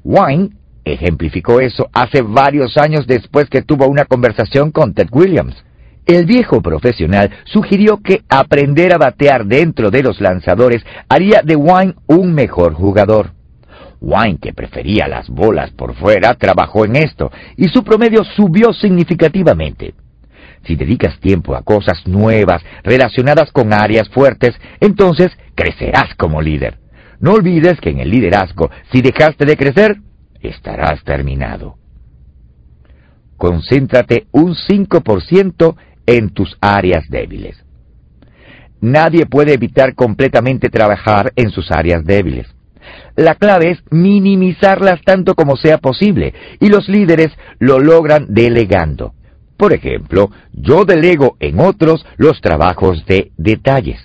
[0.03, 0.49] Wine
[0.85, 5.63] ejemplificó eso hace varios años después que tuvo una conversación con Ted Williams.
[6.05, 11.95] El viejo profesional sugirió que aprender a batear dentro de los lanzadores haría de Wine
[12.07, 13.31] un mejor jugador.
[13.99, 19.95] Wine, que prefería las bolas por fuera, trabajó en esto y su promedio subió significativamente.
[20.67, 26.77] Si dedicas tiempo a cosas nuevas relacionadas con áreas fuertes, entonces crecerás como líder.
[27.19, 29.97] No olvides que en el liderazgo, si dejaste de crecer,
[30.41, 31.77] estarás terminado.
[33.37, 35.75] Concéntrate un 5%
[36.05, 37.63] en tus áreas débiles.
[38.81, 42.47] Nadie puede evitar completamente trabajar en sus áreas débiles.
[43.15, 47.29] La clave es minimizarlas tanto como sea posible, y los líderes
[47.59, 49.13] lo logran delegando.
[49.57, 53.99] Por ejemplo, yo delego en otros los trabajos de detalles.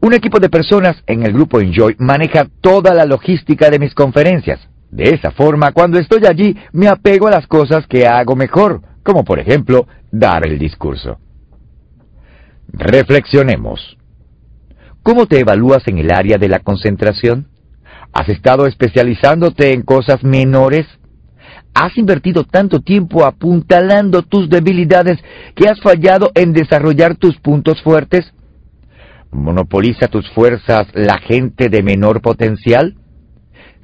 [0.00, 4.60] Un equipo de personas en el grupo Enjoy maneja toda la logística de mis conferencias.
[4.90, 9.24] De esa forma, cuando estoy allí, me apego a las cosas que hago mejor, como
[9.24, 11.18] por ejemplo, dar el discurso.
[12.72, 13.98] Reflexionemos.
[15.02, 17.48] ¿Cómo te evalúas en el área de la concentración?
[18.12, 20.86] ¿Has estado especializándote en cosas menores?
[21.80, 25.18] ¿Has invertido tanto tiempo apuntalando tus debilidades
[25.54, 28.34] que has fallado en desarrollar tus puntos fuertes?
[29.30, 32.98] ¿Monopoliza tus fuerzas la gente de menor potencial?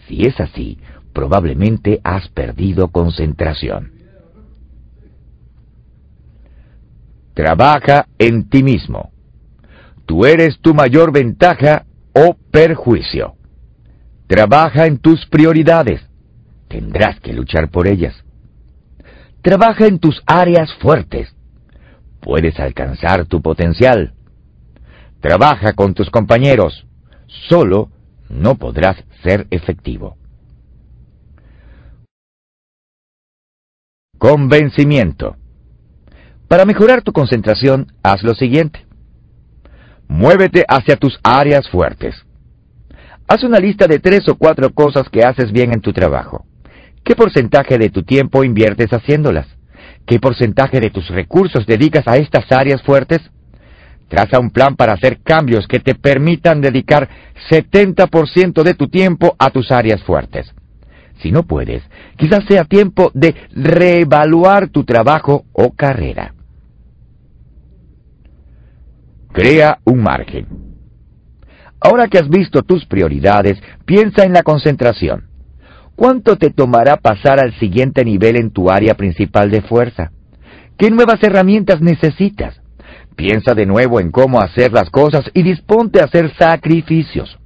[0.06, 0.78] Si es así,
[1.14, 3.92] probablemente has perdido concentración.
[7.32, 9.10] Trabaja en ti mismo.
[10.04, 13.36] Tú eres tu mayor ventaja o perjuicio.
[14.26, 16.05] Trabaja en tus prioridades.
[16.68, 18.14] Tendrás que luchar por ellas.
[19.42, 21.34] Trabaja en tus áreas fuertes.
[22.20, 24.14] Puedes alcanzar tu potencial.
[25.20, 26.86] Trabaja con tus compañeros.
[27.48, 27.90] Solo
[28.28, 30.16] no podrás ser efectivo.
[34.18, 35.36] Convencimiento.
[36.48, 38.86] Para mejorar tu concentración, haz lo siguiente.
[40.08, 42.14] Muévete hacia tus áreas fuertes.
[43.28, 46.46] Haz una lista de tres o cuatro cosas que haces bien en tu trabajo.
[47.06, 49.46] ¿Qué porcentaje de tu tiempo inviertes haciéndolas?
[50.06, 53.20] ¿Qué porcentaje de tus recursos dedicas a estas áreas fuertes?
[54.08, 57.08] Traza un plan para hacer cambios que te permitan dedicar
[57.48, 60.52] 70% de tu tiempo a tus áreas fuertes.
[61.22, 61.84] Si no puedes,
[62.16, 66.34] quizás sea tiempo de reevaluar tu trabajo o carrera.
[69.32, 70.48] Crea un margen.
[71.80, 75.25] Ahora que has visto tus prioridades, piensa en la concentración.
[75.96, 80.12] ¿Cuánto te tomará pasar al siguiente nivel en tu área principal de fuerza?
[80.76, 82.60] ¿Qué nuevas herramientas necesitas?
[83.16, 87.38] Piensa de nuevo en cómo hacer las cosas y disponte a hacer sacrificios.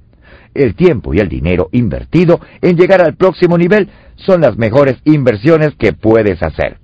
[0.53, 5.69] el tiempo y el dinero invertido en llegar al próximo nivel son las mejores inversiones
[5.79, 6.79] que puedes hacer.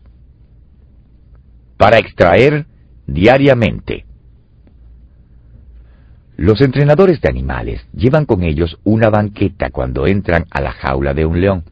[1.76, 2.66] Para extraer
[3.08, 4.07] diariamente.
[6.38, 11.26] Los entrenadores de animales llevan con ellos una banqueta cuando entran a la jaula de
[11.26, 11.64] un león.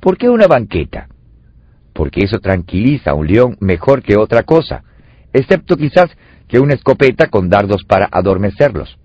[0.00, 1.06] ¿Por qué una banqueta?
[1.92, 4.82] Porque eso tranquiliza a un león mejor que otra cosa,
[5.32, 6.10] excepto quizás
[6.48, 8.98] que una escopeta con dardos para adormecerlos.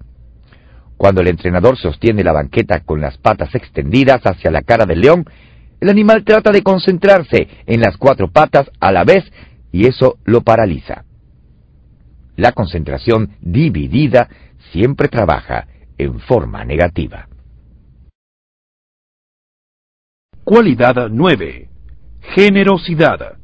[0.97, 5.23] Cuando el entrenador sostiene la banqueta con las patas extendidas hacia la cara del león,
[5.79, 9.23] el animal trata de concentrarse en las cuatro patas a la vez
[9.71, 11.05] y eso lo paraliza.
[12.41, 14.27] La concentración dividida
[14.71, 17.27] siempre trabaja en forma negativa.
[20.43, 21.69] Cualidad 9.
[22.33, 23.37] Generosidad.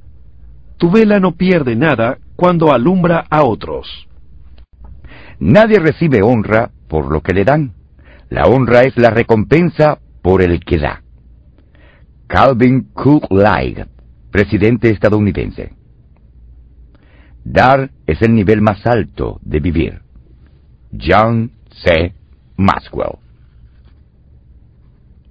[0.78, 4.08] Tu vela no pierde nada cuando alumbra a otros.
[5.38, 7.74] Nadie recibe honra por lo que le dan.
[8.30, 11.04] La honra es la recompensa por el que da.
[12.26, 13.78] Calvin Cook Light,
[14.32, 15.77] presidente estadounidense.
[17.50, 20.02] Dar es el nivel más alto de vivir.
[20.92, 21.52] John
[21.82, 22.14] C.
[22.58, 23.20] Maxwell.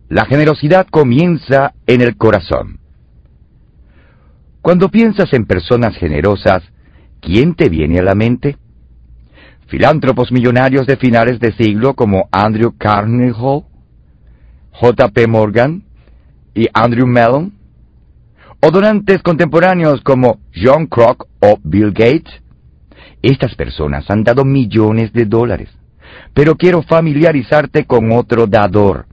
[0.09, 2.79] La generosidad comienza en el corazón.
[4.63, 6.63] Cuando piensas en personas generosas,
[7.21, 8.57] ¿quién te viene a la mente?
[9.67, 13.65] Filántropos millonarios de finales de siglo como Andrew Carnegie,
[14.71, 15.27] J.P.
[15.27, 15.85] Morgan
[16.55, 17.53] y Andrew Mellon,
[18.61, 22.43] o donantes contemporáneos como John Kroc o Bill Gates.
[23.23, 25.71] Estas personas han dado millones de dólares,
[26.35, 29.07] pero quiero familiarizarte con otro dador.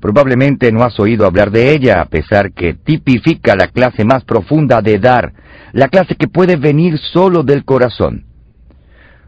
[0.00, 4.82] Probablemente no has oído hablar de ella, a pesar que tipifica la clase más profunda
[4.82, 5.32] de dar,
[5.72, 8.26] la clase que puede venir solo del corazón.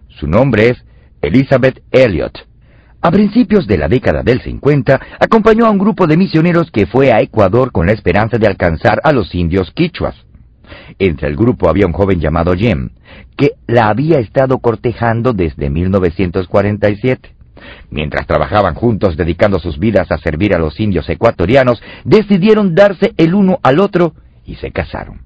[0.09, 0.85] Su nombre es
[1.23, 2.54] Elizabeth Elliot.
[3.07, 7.13] A principios de la década del 50, acompañó a un grupo de misioneros que fue
[7.13, 10.15] a Ecuador con la esperanza de alcanzar a los indios quichuas.
[10.99, 12.89] Entre el grupo había un joven llamado Jim,
[13.37, 17.29] que la había estado cortejando desde 1947.
[17.91, 23.35] Mientras trabajaban juntos dedicando sus vidas a servir a los indios ecuatorianos, decidieron darse el
[23.35, 24.15] uno al otro
[24.47, 25.21] y se casaron.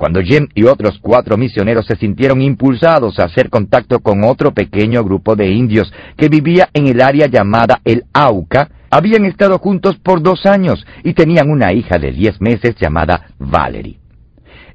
[0.00, 5.04] Cuando Jim y otros cuatro misioneros se sintieron impulsados a hacer contacto con otro pequeño
[5.04, 10.22] grupo de indios que vivía en el área llamada el Auca, habían estado juntos por
[10.22, 13.98] dos años y tenían una hija de diez meses llamada Valerie.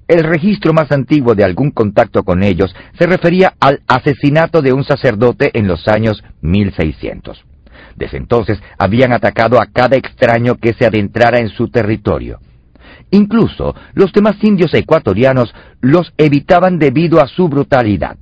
[0.08, 4.84] El registro más antiguo de algún contacto con ellos se refería al asesinato de un
[4.84, 7.44] sacerdote en los años 1600.
[7.96, 12.38] Desde entonces habían atacado a cada extraño que se adentrara en su territorio.
[13.12, 18.18] Incluso los demás indios ecuatorianos los evitaban debido a su brutalidad.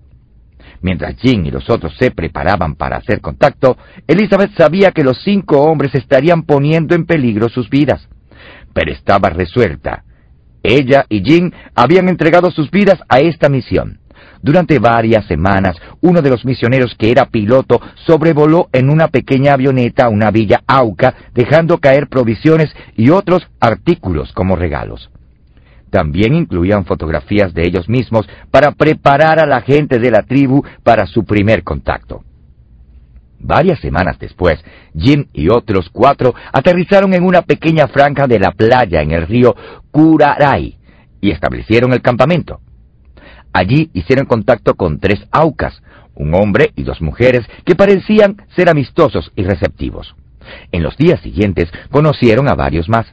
[0.81, 5.61] Mientras Jim y los otros se preparaban para hacer contacto, Elizabeth sabía que los cinco
[5.61, 8.07] hombres estarían poniendo en peligro sus vidas.
[8.73, 10.03] Pero estaba resuelta.
[10.61, 13.99] Ella y Jim habían entregado sus vidas a esta misión.
[14.43, 20.09] Durante varias semanas, uno de los misioneros que era piloto sobrevoló en una pequeña avioneta
[20.09, 25.09] una villa Auca, dejando caer provisiones y otros artículos como regalos.
[25.89, 31.05] También incluían fotografías de ellos mismos para preparar a la gente de la tribu para
[31.05, 32.21] su primer contacto.
[33.39, 34.59] Varias semanas después,
[34.93, 39.55] Jim y otros cuatro aterrizaron en una pequeña franja de la playa en el río
[39.91, 40.77] Curaray
[41.21, 42.59] y establecieron el campamento.
[43.53, 45.81] Allí hicieron contacto con tres aucas,
[46.15, 50.15] un hombre y dos mujeres que parecían ser amistosos y receptivos.
[50.71, 53.05] En los días siguientes conocieron a varios más.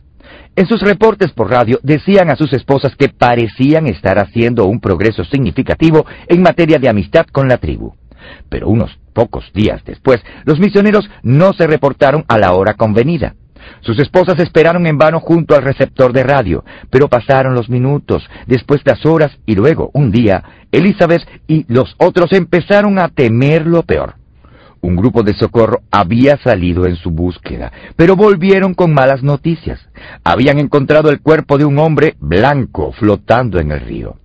[0.56, 5.24] En sus reportes por radio decían a sus esposas que parecían estar haciendo un progreso
[5.24, 7.94] significativo en materia de amistad con la tribu.
[8.48, 13.34] Pero unos pocos días después, los misioneros no se reportaron a la hora convenida.
[13.80, 18.80] Sus esposas esperaron en vano junto al receptor de radio, pero pasaron los minutos, después
[18.84, 20.42] las horas y luego, un día,
[20.72, 24.14] Elizabeth y los otros empezaron a temer lo peor.
[24.82, 29.78] Un grupo de socorro había salido en su búsqueda, pero volvieron con malas noticias.
[30.24, 34.16] Habían encontrado el cuerpo de un hombre blanco flotando en el río.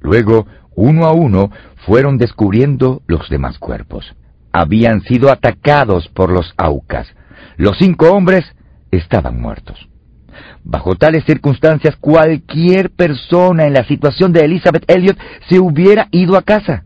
[0.00, 1.50] Luego, uno a uno,
[1.86, 4.14] fueron descubriendo los demás cuerpos.
[4.52, 7.08] Habían sido atacados por los aucas.
[7.56, 8.44] Los cinco hombres
[8.96, 9.88] estaban muertos.
[10.62, 15.18] Bajo tales circunstancias, cualquier persona en la situación de Elizabeth Elliot
[15.48, 16.84] se hubiera ido a casa.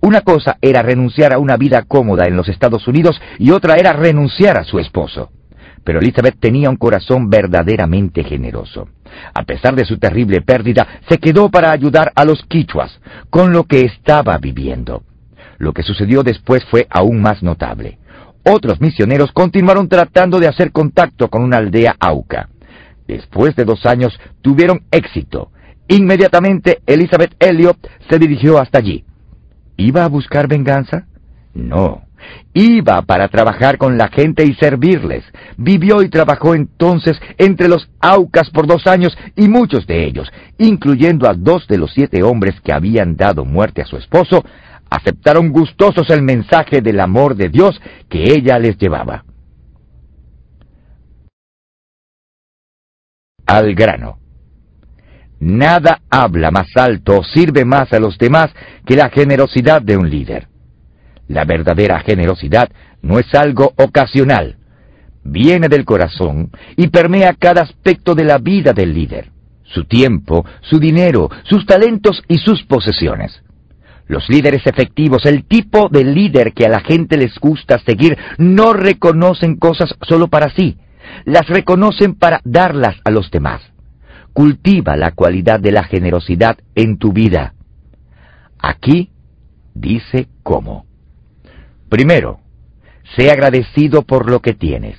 [0.00, 3.92] Una cosa era renunciar a una vida cómoda en los Estados Unidos y otra era
[3.92, 5.30] renunciar a su esposo.
[5.84, 8.88] Pero Elizabeth tenía un corazón verdaderamente generoso.
[9.34, 13.00] A pesar de su terrible pérdida, se quedó para ayudar a los quichuas
[13.30, 15.04] con lo que estaba viviendo.
[15.58, 17.98] Lo que sucedió después fue aún más notable
[18.44, 22.48] otros misioneros continuaron tratando de hacer contacto con una aldea auca.
[23.06, 25.50] Después de dos años tuvieron éxito.
[25.88, 27.76] Inmediatamente Elizabeth Elliot
[28.08, 29.04] se dirigió hasta allí.
[29.76, 31.06] ¿Iba a buscar venganza?
[31.52, 32.02] No.
[32.54, 35.24] Iba para trabajar con la gente y servirles.
[35.56, 41.28] Vivió y trabajó entonces entre los Aucas por dos años y muchos de ellos, incluyendo
[41.28, 44.44] a dos de los siete hombres que habían dado muerte a su esposo,
[44.94, 49.24] aceptaron gustosos el mensaje del amor de Dios que ella les llevaba.
[53.46, 54.18] Al grano.
[55.40, 58.50] Nada habla más alto o sirve más a los demás
[58.86, 60.48] que la generosidad de un líder.
[61.28, 62.70] La verdadera generosidad
[63.02, 64.56] no es algo ocasional,
[65.22, 69.30] viene del corazón y permea cada aspecto de la vida del líder,
[69.64, 73.43] su tiempo, su dinero, sus talentos y sus posesiones.
[74.06, 78.74] Los líderes efectivos, el tipo de líder que a la gente les gusta seguir, no
[78.74, 80.76] reconocen cosas solo para sí,
[81.24, 83.62] las reconocen para darlas a los demás.
[84.32, 87.54] Cultiva la cualidad de la generosidad en tu vida.
[88.58, 89.10] Aquí
[89.74, 90.86] dice cómo.
[91.88, 92.40] Primero,
[93.16, 94.98] sé agradecido por lo que tienes.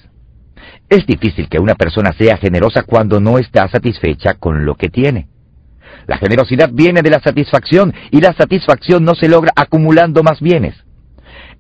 [0.90, 5.28] Es difícil que una persona sea generosa cuando no está satisfecha con lo que tiene.
[6.08, 10.76] La generosidad viene de la satisfacción y la satisfacción no se logra acumulando más bienes.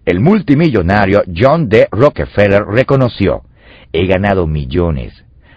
[0.05, 1.87] El multimillonario John D.
[1.91, 3.43] Rockefeller reconoció,
[3.91, 5.13] he ganado millones,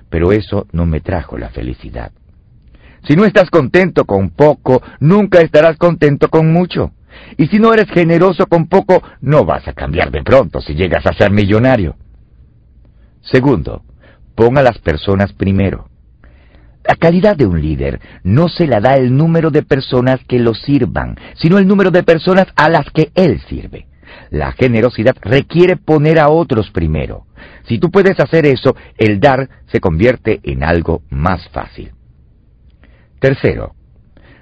[0.09, 2.13] pero eso no me trajo la felicidad.
[3.07, 6.93] Si no estás contento con poco, nunca estarás contento con mucho.
[7.37, 11.05] Y si no eres generoso con poco, no vas a cambiar de pronto si llegas
[11.07, 11.97] a ser millonario.
[13.21, 13.83] Segundo,
[14.35, 15.89] ponga a las personas primero.
[16.89, 20.55] La calidad de un líder no se la da el número de personas que lo
[20.55, 23.87] sirvan, sino el número de personas a las que él sirve.
[24.31, 27.27] La generosidad requiere poner a otros primero.
[27.65, 31.93] Si tú puedes hacer eso, el dar se convierte en algo más fácil.
[33.21, 33.75] Tercero,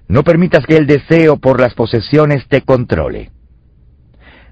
[0.07, 3.33] no permitas que el deseo por las posesiones te controle.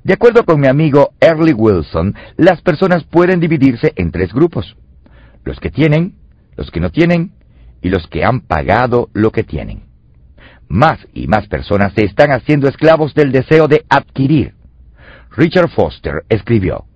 [0.02, 4.76] De acuerdo con mi amigo Early Wilson, las personas pueden dividirse en tres grupos.
[5.44, 6.16] Los que tienen,
[6.56, 7.30] los que no tienen
[7.84, 9.84] y los que han pagado lo que tienen.
[10.68, 14.54] Más y más personas se están haciendo esclavos del deseo de adquirir.
[15.36, 16.86] Richard Foster escribió,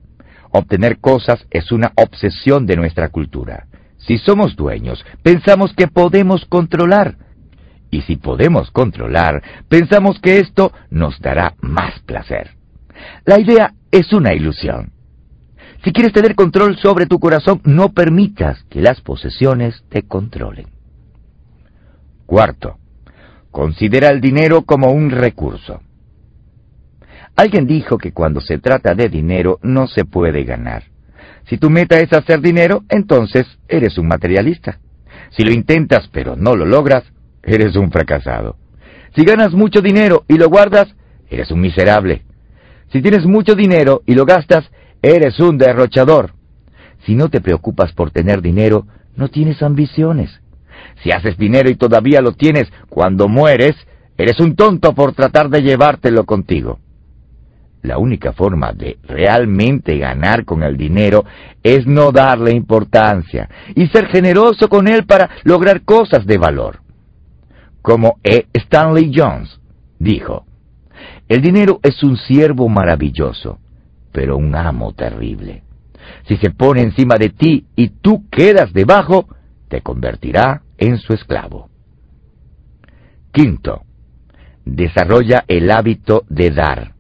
[0.51, 3.66] Obtener cosas es una obsesión de nuestra cultura.
[3.98, 7.16] Si somos dueños, pensamos que podemos controlar
[7.90, 12.52] y si podemos controlar, pensamos que esto nos dará más placer.
[13.27, 14.93] La idea es una ilusión.
[15.85, 20.77] Si quieres tener control sobre tu corazón, no permitas que las posesiones te controlen.
[22.28, 22.76] Cuarto,
[23.50, 25.80] considera el dinero como un recurso.
[27.34, 30.82] Alguien dijo que cuando se trata de dinero no se puede ganar.
[31.48, 34.78] Si tu meta es hacer dinero, entonces eres un materialista.
[35.30, 37.05] Si lo intentas pero no lo logras,
[37.42, 38.56] eres un fracasado.
[39.16, 40.94] Si ganas mucho dinero y lo guardas,
[41.30, 42.26] eres un miserable.
[42.92, 46.34] Si tienes mucho dinero y lo gastas, eres un derrochador.
[47.06, 48.86] Si no te preocupas por tener dinero,
[49.16, 50.42] no tienes ambiciones.
[51.02, 53.76] Si haces dinero y todavía lo tienes cuando mueres,
[54.16, 56.78] eres un tonto por tratar de llevártelo contigo.
[57.82, 61.24] La única forma de realmente ganar con el dinero
[61.62, 66.80] es no darle importancia y ser generoso con él para lograr cosas de valor
[67.88, 68.46] como E.
[68.52, 69.60] Stanley Jones
[69.98, 70.44] dijo,
[71.26, 73.60] el dinero es un siervo maravilloso,
[74.12, 75.62] pero un amo terrible.
[76.26, 79.26] Si se pone encima de ti y tú quedas debajo,
[79.68, 81.68] te convertirá en su esclavo.
[83.32, 83.82] Quinto,
[84.64, 86.94] desarrolla el hábito de dar.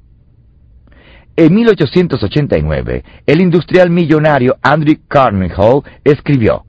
[1.36, 6.64] En 1889, el industrial millonario Andrew Carnegie escribió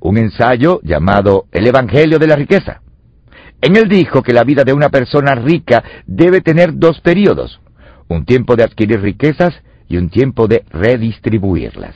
[0.00, 2.82] un ensayo llamado El Evangelio de la Riqueza.
[3.62, 7.60] En él dijo que la vida de una persona rica debe tener dos periodos,
[8.08, 9.54] un tiempo de adquirir riquezas
[9.88, 11.94] y un tiempo de redistribuirlas.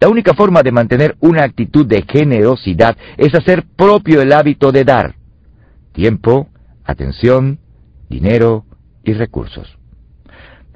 [0.00, 4.84] La única forma de mantener una actitud de generosidad es hacer propio el hábito de
[4.84, 5.14] dar
[5.96, 6.48] tiempo,
[6.84, 7.58] atención,
[8.10, 8.66] dinero
[9.02, 9.78] y recursos.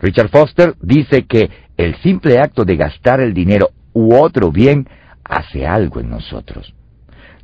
[0.01, 4.89] Richard Foster dice que el simple acto de gastar el dinero u otro bien
[5.23, 6.75] hace algo en nosotros.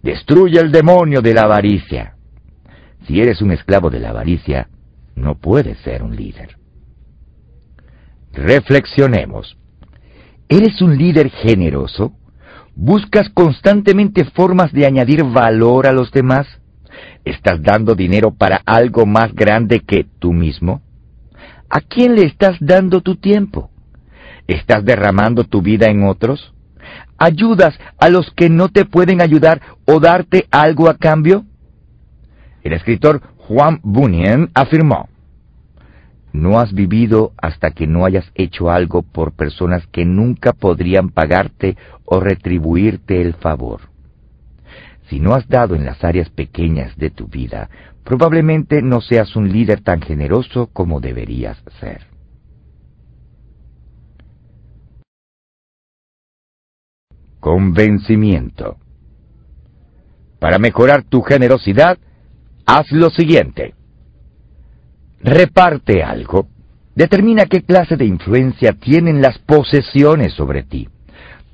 [0.03, 2.17] Destruye el demonio de la avaricia.
[3.07, 4.69] Si eres un esclavo de la avaricia,
[5.15, 6.57] no puedes ser un líder.
[8.33, 9.59] Reflexionemos.
[10.49, 12.13] ¿Eres un líder generoso?
[12.77, 16.47] ¿Buscas constantemente formas de añadir valor a los demás?
[17.25, 20.83] ¿Estás dando dinero para algo más grande que tú mismo?
[21.69, 23.71] ¿A quién le estás dando tu tiempo?
[24.47, 26.55] ¿Estás derramando tu vida en otros?
[27.19, 31.45] ¿Ayudas a los que no te pueden ayudar o darte algo a cambio?
[32.63, 35.09] El escritor Juan Bunyan afirmó,
[36.37, 41.77] no has vivido hasta que no hayas hecho algo por personas que nunca podrían pagarte
[42.05, 43.81] o retribuirte el favor.
[45.09, 47.71] Si no has dado en las áreas pequeñas de tu vida,
[48.05, 52.07] probablemente no seas un líder tan generoso como deberías ser.
[57.41, 58.77] Convencimiento.
[60.39, 61.99] Para mejorar tu generosidad,
[62.67, 63.75] haz lo siguiente.
[65.23, 66.49] Reparte algo.
[66.95, 70.89] Determina qué clase de influencia tienen las posesiones sobre ti.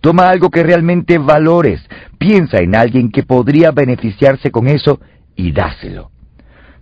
[0.00, 1.80] Toma algo que realmente valores.
[2.18, 5.00] Piensa en alguien que podría beneficiarse con eso
[5.36, 6.10] y dáselo.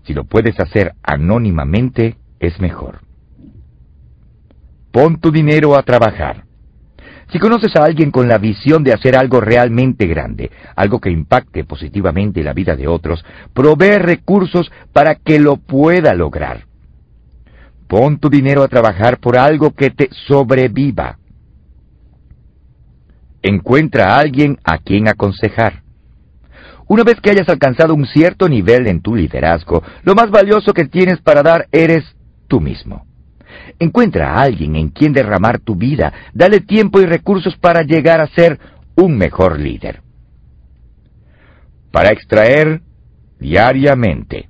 [0.05, 3.01] Si lo puedes hacer anónimamente, es mejor.
[4.90, 6.44] Pon tu dinero a trabajar.
[7.31, 11.65] Si conoces a alguien con la visión de hacer algo realmente grande, algo que impacte
[11.65, 13.24] positivamente la vida de otros,
[13.55, 16.70] provee recursos para que lo pueda lograr.
[17.91, 21.19] Pon tu dinero a trabajar por algo que te sobreviva.
[23.43, 25.83] Encuentra a alguien a quien aconsejar.
[26.87, 30.85] Una vez que hayas alcanzado un cierto nivel en tu liderazgo, lo más valioso que
[30.85, 32.05] tienes para dar eres
[32.47, 33.07] tú mismo.
[33.81, 38.29] Encuentra a alguien en quien derramar tu vida, dale tiempo y recursos para llegar a
[38.29, 38.61] ser
[38.95, 40.01] un mejor líder.
[41.91, 42.83] Para extraer
[43.41, 44.49] diariamente.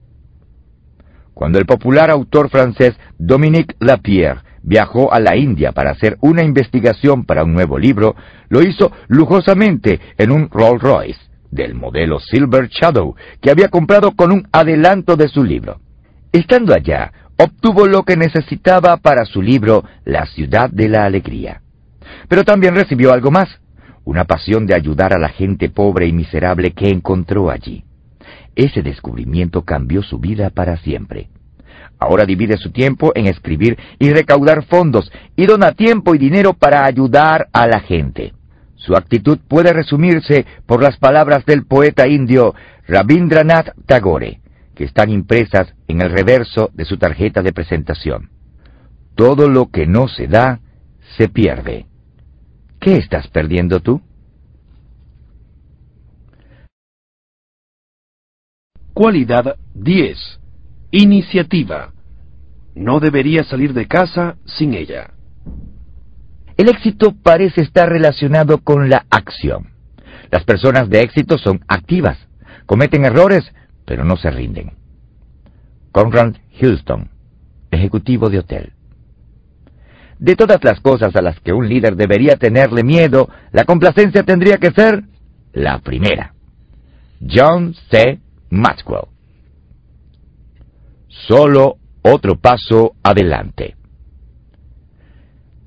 [1.40, 7.24] Cuando el popular autor francés Dominique Lapierre viajó a la India para hacer una investigación
[7.24, 8.14] para un nuevo libro,
[8.50, 11.18] lo hizo lujosamente en un Rolls Royce
[11.50, 15.80] del modelo Silver Shadow que había comprado con un adelanto de su libro.
[16.30, 21.62] Estando allá, obtuvo lo que necesitaba para su libro La ciudad de la alegría.
[22.28, 23.48] Pero también recibió algo más,
[24.04, 27.82] una pasión de ayudar a la gente pobre y miserable que encontró allí.
[28.60, 31.30] Ese descubrimiento cambió su vida para siempre.
[31.98, 36.84] Ahora divide su tiempo en escribir y recaudar fondos y dona tiempo y dinero para
[36.84, 38.34] ayudar a la gente.
[38.74, 42.54] Su actitud puede resumirse por las palabras del poeta indio
[42.86, 44.42] Rabindranath Tagore,
[44.74, 48.28] que están impresas en el reverso de su tarjeta de presentación.
[49.14, 50.60] Todo lo que no se da,
[51.16, 51.86] se pierde.
[52.78, 54.02] ¿Qué estás perdiendo tú?
[59.00, 60.18] Cualidad 10.
[60.90, 61.94] Iniciativa.
[62.74, 65.14] No debería salir de casa sin ella.
[66.58, 69.70] El éxito parece estar relacionado con la acción.
[70.30, 72.18] Las personas de éxito son activas,
[72.66, 73.50] cometen errores,
[73.86, 74.72] pero no se rinden.
[75.92, 77.08] Conrad Houston,
[77.70, 78.74] ejecutivo de hotel.
[80.18, 84.58] De todas las cosas a las que un líder debería tenerle miedo, la complacencia tendría
[84.58, 85.04] que ser
[85.54, 86.34] la primera.
[87.26, 88.20] John C.
[88.50, 89.08] Maxwell.
[91.26, 93.76] Solo otro paso adelante.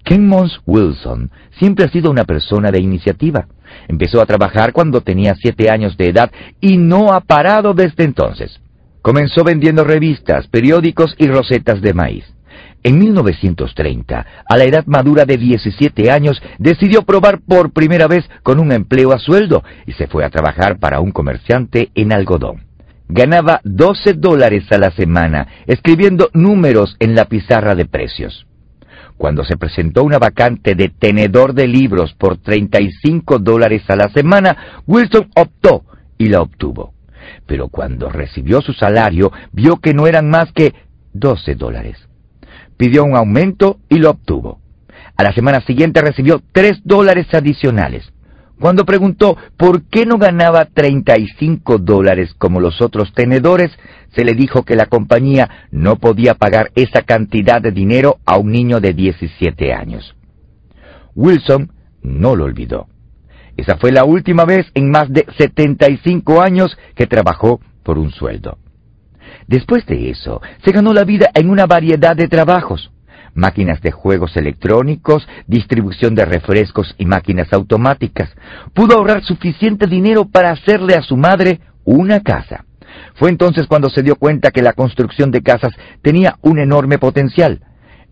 [0.03, 3.47] Ken Mons Wilson siempre ha sido una persona de iniciativa.
[3.87, 8.59] Empezó a trabajar cuando tenía siete años de edad y no ha parado desde entonces.
[9.01, 12.25] Comenzó vendiendo revistas, periódicos y rosetas de maíz.
[12.83, 18.59] En 1930, a la edad madura de 17 años, decidió probar por primera vez con
[18.59, 22.72] un empleo a sueldo y se fue a trabajar para un comerciante en algodón
[23.07, 28.47] ganaba 12 dólares a la semana escribiendo números en la pizarra de precios.
[29.17, 34.81] Cuando se presentó una vacante de tenedor de libros por 35 dólares a la semana,
[34.87, 35.85] Wilson optó
[36.17, 36.93] y la obtuvo.
[37.45, 40.73] Pero cuando recibió su salario, vio que no eran más que
[41.13, 41.97] 12 dólares.
[42.77, 44.59] Pidió un aumento y lo obtuvo.
[45.15, 48.11] A la semana siguiente recibió 3 dólares adicionales.
[48.59, 53.71] Cuando preguntó por qué no ganaba 35 dólares como los otros tenedores,
[54.15, 58.51] se le dijo que la compañía no podía pagar esa cantidad de dinero a un
[58.51, 60.15] niño de 17 años.
[61.15, 61.71] Wilson
[62.01, 62.87] no lo olvidó.
[63.57, 68.57] Esa fue la última vez en más de 75 años que trabajó por un sueldo.
[69.47, 72.91] Después de eso, se ganó la vida en una variedad de trabajos
[73.35, 78.29] máquinas de juegos electrónicos, distribución de refrescos y máquinas automáticas.
[78.73, 82.65] Pudo ahorrar suficiente dinero para hacerle a su madre una casa.
[83.15, 87.61] Fue entonces cuando se dio cuenta que la construcción de casas tenía un enorme potencial.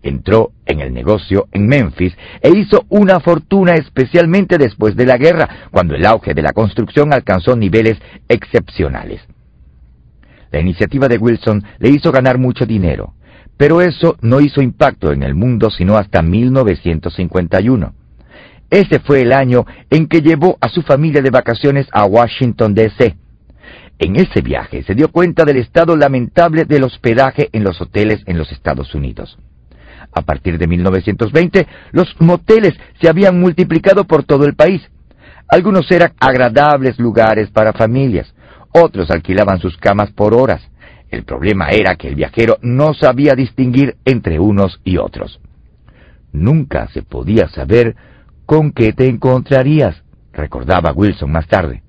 [0.02, 5.68] Entró en el negocio en Memphis e hizo una fortuna especialmente después de la guerra,
[5.70, 9.20] cuando el auge de la construcción alcanzó niveles excepcionales.
[10.50, 13.14] La iniciativa de Wilson le hizo ganar mucho dinero
[13.62, 17.94] pero eso no hizo impacto en el mundo sino hasta 1951.
[18.68, 23.14] Ese fue el año en que llevó a su familia de vacaciones a Washington, D.C.
[24.00, 28.36] En ese viaje se dio cuenta del estado lamentable del hospedaje en los hoteles en
[28.36, 29.38] los Estados Unidos.
[30.12, 34.82] A partir de 1920, los moteles se habían multiplicado por todo el país.
[35.46, 38.34] Algunos eran agradables lugares para familias,
[38.72, 40.62] otros alquilaban sus camas por horas.
[41.12, 45.40] El problema era que el viajero no sabía distinguir entre unos y otros.
[46.32, 47.94] Nunca se podía saber
[48.46, 50.02] con qué te encontrarías,
[50.32, 51.82] recordaba Wilson más tarde.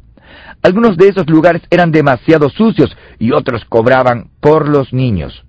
[0.62, 5.46] Algunos de esos lugares eran demasiado sucios y otros cobraban por los niños.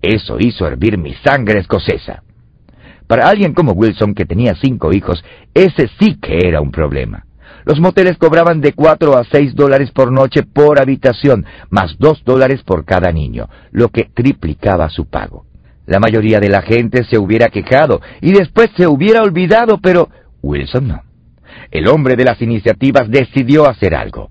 [0.00, 2.22] Eso hizo hervir mi sangre escocesa.
[3.08, 5.24] Para alguien como Wilson, que tenía cinco hijos,
[5.54, 7.26] ese sí que era un problema.
[7.68, 12.62] Los moteles cobraban de cuatro a seis dólares por noche por habitación, más dos dólares
[12.62, 15.44] por cada niño, lo que triplicaba su pago.
[15.84, 20.08] La mayoría de la gente se hubiera quejado y después se hubiera olvidado, pero
[20.40, 21.02] Wilson no.
[21.70, 24.30] El hombre de las iniciativas decidió hacer algo.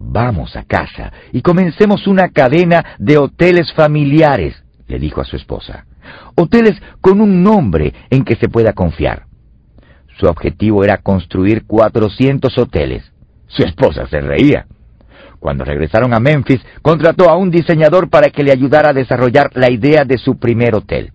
[0.00, 5.86] Vamos a casa y comencemos una cadena de hoteles familiares, le dijo a su esposa.
[6.34, 9.27] Hoteles con un nombre en que se pueda confiar.
[10.18, 13.04] Su objetivo era construir 400 hoteles.
[13.46, 14.66] Su esposa se reía.
[15.38, 19.70] Cuando regresaron a Memphis, contrató a un diseñador para que le ayudara a desarrollar la
[19.70, 21.12] idea de su primer hotel.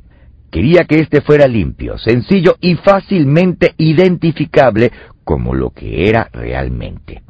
[0.50, 4.92] Quería que éste fuera limpio, sencillo y fácilmente identificable
[5.26, 7.24] como lo que era realmente.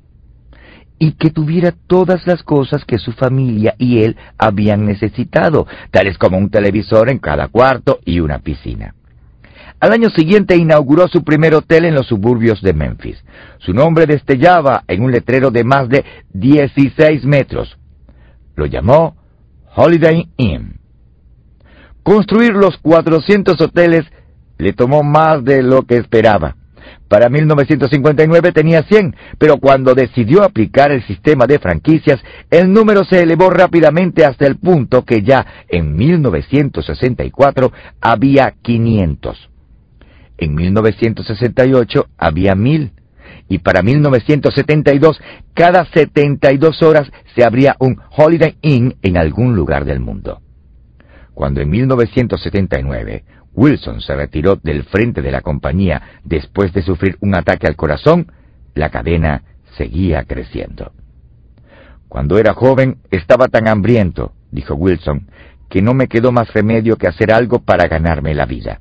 [1.00, 6.38] Y que tuviera todas las cosas que su familia y él habían necesitado, tales como
[6.38, 8.94] un televisor en cada cuarto y una piscina.
[9.84, 13.22] Al año siguiente inauguró su primer hotel en los suburbios de Memphis.
[13.58, 17.78] Su nombre destellaba en un letrero de más de 16 metros.
[18.56, 19.18] Lo llamó
[19.76, 20.80] Holiday Inn.
[22.02, 24.06] Construir los 400 hoteles
[24.58, 26.56] le tomó más de lo que esperaba.
[27.10, 33.22] Para 1959 tenía 100, pero cuando decidió aplicar el sistema de franquicias, el número se
[33.22, 39.50] elevó rápidamente hasta el punto que ya en 1964 había 500.
[40.38, 42.92] En 1968 había mil
[43.48, 45.20] y para 1972
[45.54, 50.42] cada 72 horas se abría un Holiday Inn en algún lugar del mundo.
[51.34, 53.24] Cuando en 1979
[53.54, 58.32] Wilson se retiró del frente de la compañía después de sufrir un ataque al corazón,
[58.74, 59.44] la cadena
[59.78, 60.92] seguía creciendo.
[62.08, 65.28] Cuando era joven estaba tan hambriento, dijo Wilson,
[65.70, 68.80] que no me quedó más remedio que hacer algo para ganarme la vida.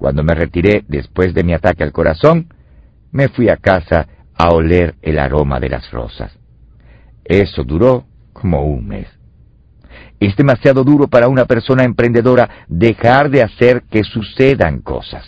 [0.00, 2.54] Cuando me retiré después de mi ataque al corazón,
[3.12, 6.32] me fui a casa a oler el aroma de las rosas.
[7.22, 9.08] Eso duró como un mes.
[10.18, 15.26] Es demasiado duro para una persona emprendedora dejar de hacer que sucedan cosas.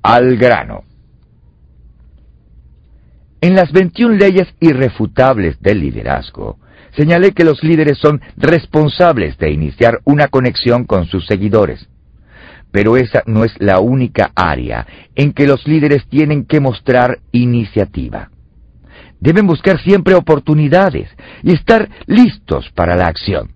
[0.00, 0.84] Al grano.
[3.40, 6.60] En las 21 leyes irrefutables del liderazgo,
[6.96, 11.88] señalé que los líderes son responsables de iniciar una conexión con sus seguidores.
[12.72, 18.30] Pero esa no es la única área en que los líderes tienen que mostrar iniciativa.
[19.20, 21.08] Deben buscar siempre oportunidades
[21.42, 23.52] y estar listos para la acción.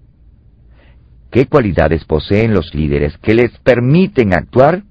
[1.31, 4.83] ¿Qué cualidades poseen los líderes que les permiten actuar?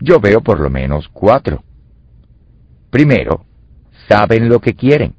[0.00, 1.62] Yo veo por lo menos cuatro.
[2.90, 3.44] Primero,
[4.08, 5.14] saben lo que quieren.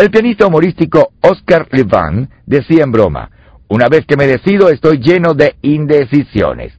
[0.00, 3.30] El pianista humorístico Oscar Levant decía en broma,
[3.68, 6.72] una vez que me decido estoy lleno de indecisiones.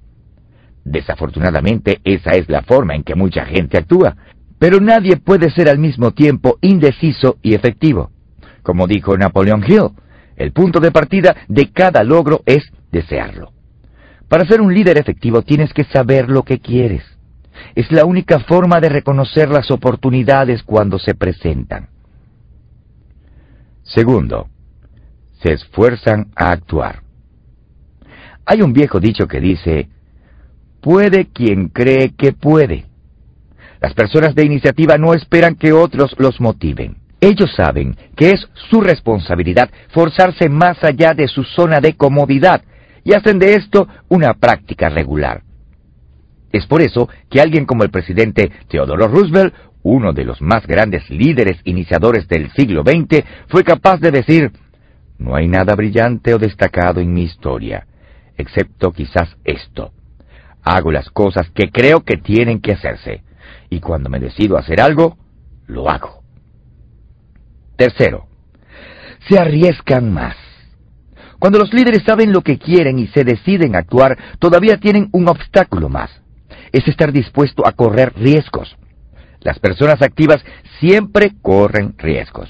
[0.83, 4.15] Desafortunadamente esa es la forma en que mucha gente actúa,
[4.57, 8.09] pero nadie puede ser al mismo tiempo indeciso y efectivo.
[8.63, 9.89] Como dijo Napoleon Hill,
[10.35, 13.51] el punto de partida de cada logro es desearlo.
[14.29, 17.03] Para ser un líder efectivo tienes que saber lo que quieres.
[17.75, 22.00] Es la única forma de reconocer las oportunidades cuando se presentan.
[23.93, 24.47] Segundo,
[25.41, 27.03] se esfuerzan a actuar.
[28.45, 29.89] Hay un viejo dicho que dice,
[30.81, 32.85] puede quien cree que puede.
[33.81, 36.97] Las personas de iniciativa no esperan que otros los motiven.
[37.19, 42.63] Ellos saben que es su responsabilidad forzarse más allá de su zona de comodidad
[43.03, 45.43] y hacen de esto una práctica regular.
[46.51, 49.53] Es por eso que alguien como el presidente Theodore Roosevelt
[49.83, 54.51] uno de los más grandes líderes iniciadores del siglo XX, fue capaz de decir,
[55.17, 57.85] no hay nada brillante o destacado en mi historia,
[58.37, 59.91] excepto quizás esto.
[60.63, 63.23] Hago las cosas que creo que tienen que hacerse,
[63.69, 65.17] y cuando me decido hacer algo,
[65.67, 66.23] lo hago.
[67.75, 68.27] Tercero,
[69.27, 70.35] se arriesgan más.
[71.39, 75.89] Cuando los líderes saben lo que quieren y se deciden actuar, todavía tienen un obstáculo
[75.89, 76.11] más.
[76.71, 78.77] Es estar dispuesto a correr riesgos.
[79.41, 80.43] Las personas activas
[80.79, 82.49] siempre corren riesgos.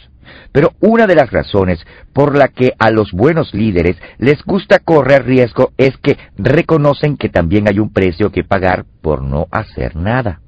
[0.51, 1.80] Pero una de las razones
[2.13, 7.30] por la que a los buenos líderes les gusta correr riesgo es que reconocen que
[7.30, 10.41] también hay un precio que pagar por no hacer nada.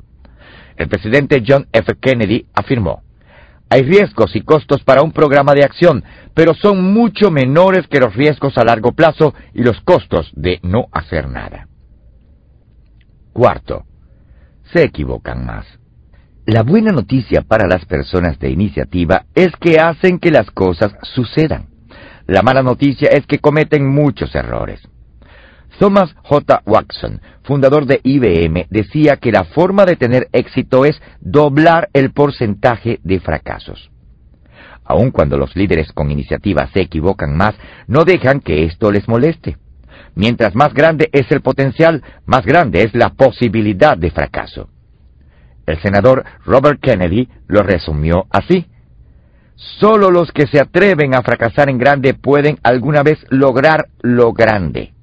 [0.75, 1.95] El presidente John F.
[2.01, 3.03] Kennedy afirmó,
[3.69, 6.03] hay riesgos y costos para un programa de acción,
[6.33, 10.87] pero son mucho menores que los riesgos a largo plazo y los costos de no
[10.91, 11.67] hacer nada.
[13.31, 13.85] Cuarto,
[14.73, 15.65] se equivocan más.
[16.45, 21.67] La buena noticia para las personas de iniciativa es que hacen que las cosas sucedan.
[22.27, 24.81] La mala noticia es que cometen muchos errores.
[25.79, 26.61] Thomas J.
[26.65, 32.99] Watson, fundador de IBM, decía que la forma de tener éxito es doblar el porcentaje
[33.03, 33.89] de fracasos.
[34.83, 37.55] Aun cuando los líderes con iniciativa se equivocan más,
[37.87, 39.55] no dejan que esto les moleste.
[40.13, 44.72] Mientras más grande es el potencial, más grande es la posibilidad de fracaso.
[45.65, 48.67] El senador Robert Kennedy lo resumió así.
[49.55, 54.93] Solo los que se atreven a fracasar en grande pueden alguna vez lograr lo grande.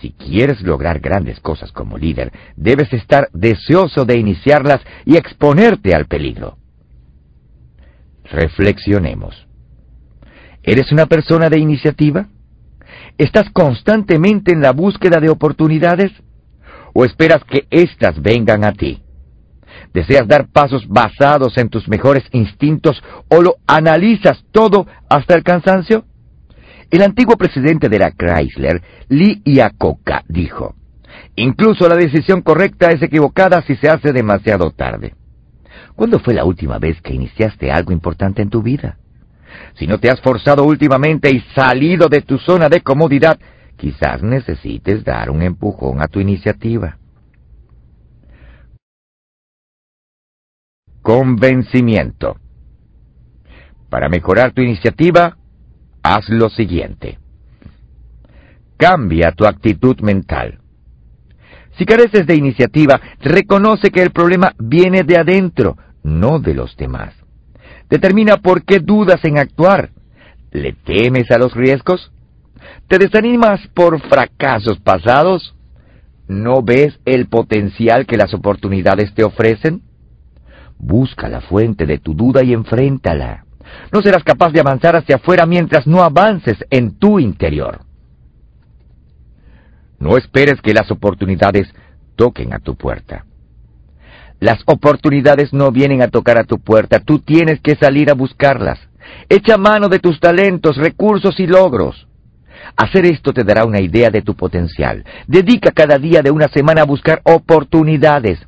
[0.00, 6.06] Si quieres lograr grandes cosas como líder, debes estar deseoso de iniciarlas y exponerte al
[6.06, 6.56] peligro.
[8.24, 9.46] Reflexionemos.
[10.62, 12.28] ¿Eres una persona de iniciativa?
[13.18, 16.10] ¿Estás constantemente en la búsqueda de oportunidades?
[16.94, 19.02] ¿O esperas que éstas vengan a ti?
[19.92, 26.04] ¿Deseas dar pasos basados en tus mejores instintos o lo analizas todo hasta el cansancio?
[26.90, 30.74] El antiguo presidente de la Chrysler, Lee Iacocca, dijo,
[31.36, 35.14] Incluso la decisión correcta es equivocada si se hace demasiado tarde.
[35.96, 38.98] ¿Cuándo fue la última vez que iniciaste algo importante en tu vida?
[39.74, 43.38] Si no te has forzado últimamente y salido de tu zona de comodidad,
[43.76, 46.99] quizás necesites dar un empujón a tu iniciativa.
[51.02, 52.36] Convencimiento.
[53.88, 55.36] Para mejorar tu iniciativa,
[56.02, 57.18] haz lo siguiente.
[58.76, 60.60] Cambia tu actitud mental.
[61.78, 67.14] Si careces de iniciativa, reconoce que el problema viene de adentro, no de los demás.
[67.88, 69.90] Determina por qué dudas en actuar.
[70.52, 72.12] ¿Le temes a los riesgos?
[72.88, 75.54] ¿Te desanimas por fracasos pasados?
[76.28, 79.82] ¿No ves el potencial que las oportunidades te ofrecen?
[80.80, 83.44] Busca la fuente de tu duda y enfréntala.
[83.92, 87.82] No serás capaz de avanzar hacia afuera mientras no avances en tu interior.
[89.98, 91.68] No esperes que las oportunidades
[92.16, 93.26] toquen a tu puerta.
[94.40, 98.78] Las oportunidades no vienen a tocar a tu puerta, tú tienes que salir a buscarlas.
[99.28, 102.08] Echa mano de tus talentos, recursos y logros.
[102.76, 105.04] Hacer esto te dará una idea de tu potencial.
[105.26, 108.38] Dedica cada día de una semana a buscar oportunidades.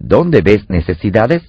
[0.00, 1.42] ¿Dónde ves necesidades?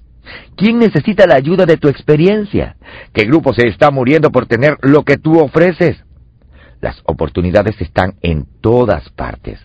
[0.55, 2.75] ¿Quién necesita la ayuda de tu experiencia?
[3.13, 6.03] ¿Qué grupo se está muriendo por tener lo que tú ofreces?
[6.81, 9.59] Las oportunidades están en todas partes.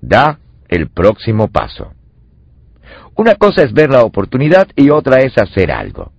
[0.00, 0.38] Da
[0.68, 1.94] el próximo paso.
[3.16, 6.12] Una cosa es ver la oportunidad y otra es hacer algo.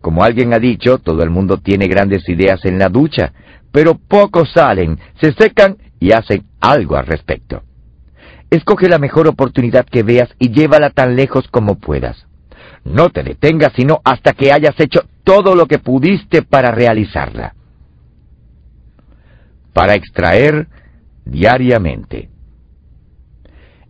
[0.00, 3.32] Como alguien ha dicho, todo el mundo tiene grandes ideas en la ducha,
[3.72, 7.62] pero pocos salen, se secan y hacen algo al respecto.
[8.50, 12.26] Escoge la mejor oportunidad que veas y llévala tan lejos como puedas.
[12.84, 17.54] No te detengas sino hasta que hayas hecho todo lo que pudiste para realizarla.
[19.74, 20.66] Para extraer
[21.26, 22.30] diariamente.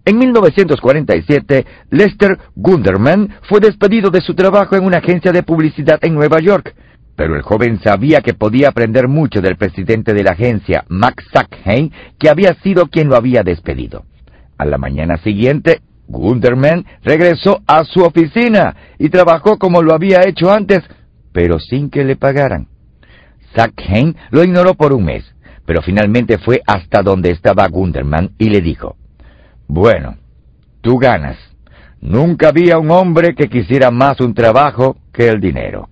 [0.05, 6.15] En 1947, Lester Gunderman fue despedido de su trabajo en una agencia de publicidad en
[6.15, 6.75] Nueva York,
[7.15, 11.91] pero el joven sabía que podía aprender mucho del presidente de la agencia, Max Sackheim,
[12.19, 14.05] que había sido quien lo había despedido.
[14.59, 20.51] A la mañana siguiente, Gunderman regresó a su oficina y trabajó como lo había hecho
[20.51, 20.81] antes,
[21.33, 22.67] pero sin que le pagaran.
[23.55, 25.25] Sackheim lo ignoró por un mes,
[25.65, 28.97] pero finalmente fue hasta donde estaba Gunderman y le dijo,
[29.69, 30.17] Bueno,
[30.81, 31.37] tú ganas.
[32.01, 35.89] Nunca había un hombre que quisiera más un trabajo que el dinero.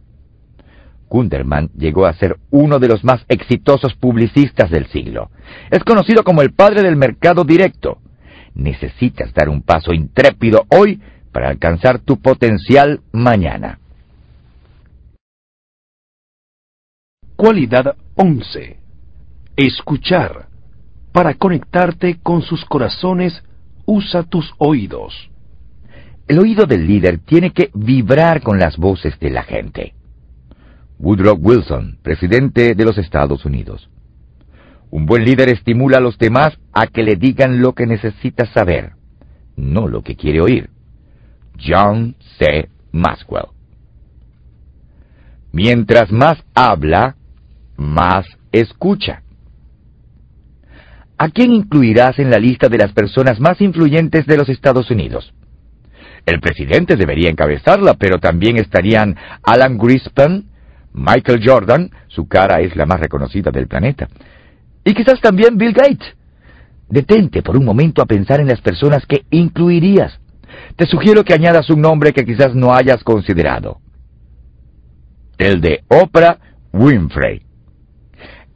[1.08, 5.30] Gunderman llegó a ser uno de los más exitosos publicistas del siglo.
[5.70, 7.98] Es conocido como el padre del mercado directo
[8.56, 11.00] necesitas dar un paso intrépido hoy
[11.32, 13.78] para alcanzar tu potencial mañana.
[17.36, 18.78] Cualidad 11.
[19.56, 20.48] Escuchar.
[21.12, 23.42] Para conectarte con sus corazones,
[23.84, 25.30] usa tus oídos.
[26.28, 29.94] El oído del líder tiene que vibrar con las voces de la gente.
[30.98, 33.88] Woodrow Wilson, presidente de los Estados Unidos.
[34.90, 38.92] Un buen líder estimula a los demás a que le digan lo que necesita saber,
[39.56, 40.70] no lo que quiere oír.
[41.58, 42.68] John C.
[42.92, 43.46] Maxwell.
[45.52, 47.16] Mientras más habla,
[47.76, 49.22] más escucha.
[51.18, 55.32] ¿A quién incluirás en la lista de las personas más influyentes de los Estados Unidos?
[56.26, 60.44] El presidente debería encabezarla, pero también estarían Alan Greenspan,
[60.92, 64.08] Michael Jordan, su cara es la más reconocida del planeta,
[64.86, 66.14] y quizás también Bill Gates.
[66.88, 70.18] Detente por un momento a pensar en las personas que incluirías.
[70.76, 73.80] Te sugiero que añadas un nombre que quizás no hayas considerado.
[75.36, 76.38] El de Oprah
[76.72, 77.45] Winfrey.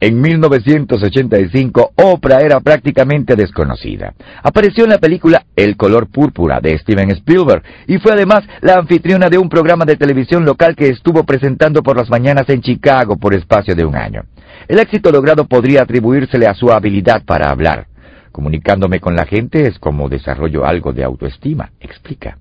[0.03, 4.15] En 1985, Oprah era prácticamente desconocida.
[4.41, 9.29] Apareció en la película El color púrpura de Steven Spielberg y fue además la anfitriona
[9.29, 13.35] de un programa de televisión local que estuvo presentando por las mañanas en Chicago por
[13.35, 14.23] espacio de un año.
[14.67, 17.85] El éxito logrado podría atribuírsele a su habilidad para hablar.
[18.31, 22.39] Comunicándome con la gente es como desarrollo algo de autoestima, explica.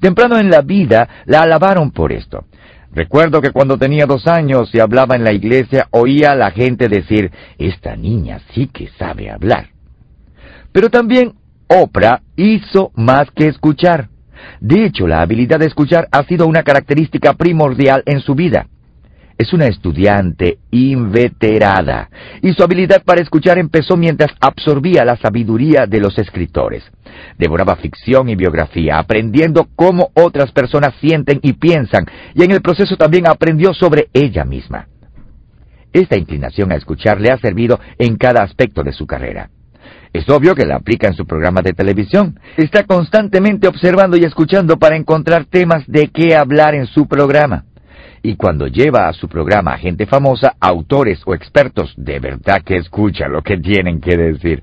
[0.00, 2.44] Temprano en la vida la alabaron por esto.
[2.92, 6.88] Recuerdo que cuando tenía dos años y hablaba en la iglesia oía a la gente
[6.88, 9.68] decir, esta niña sí que sabe hablar.
[10.72, 11.34] Pero también
[11.68, 14.08] Oprah hizo más que escuchar.
[14.60, 18.66] De hecho, la habilidad de escuchar ha sido una característica primordial en su vida.
[19.40, 22.10] Es una estudiante inveterada
[22.42, 26.84] y su habilidad para escuchar empezó mientras absorbía la sabiduría de los escritores.
[27.38, 32.04] Devoraba ficción y biografía, aprendiendo cómo otras personas sienten y piensan,
[32.34, 34.88] y en el proceso también aprendió sobre ella misma.
[35.90, 39.48] Esta inclinación a escuchar le ha servido en cada aspecto de su carrera.
[40.12, 42.38] Es obvio que la aplica en su programa de televisión.
[42.58, 47.64] Está constantemente observando y escuchando para encontrar temas de qué hablar en su programa
[48.22, 52.76] y cuando lleva a su programa a gente famosa, autores o expertos, de verdad que
[52.76, 54.62] escucha lo que tienen que decir.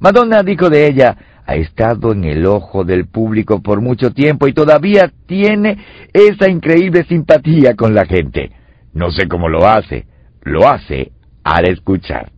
[0.00, 1.16] Madonna dijo de ella,
[1.46, 5.78] ha estado en el ojo del público por mucho tiempo y todavía tiene
[6.12, 8.50] esa increíble simpatía con la gente.
[8.92, 10.06] No sé cómo lo hace,
[10.42, 11.12] lo hace
[11.42, 12.30] al escuchar.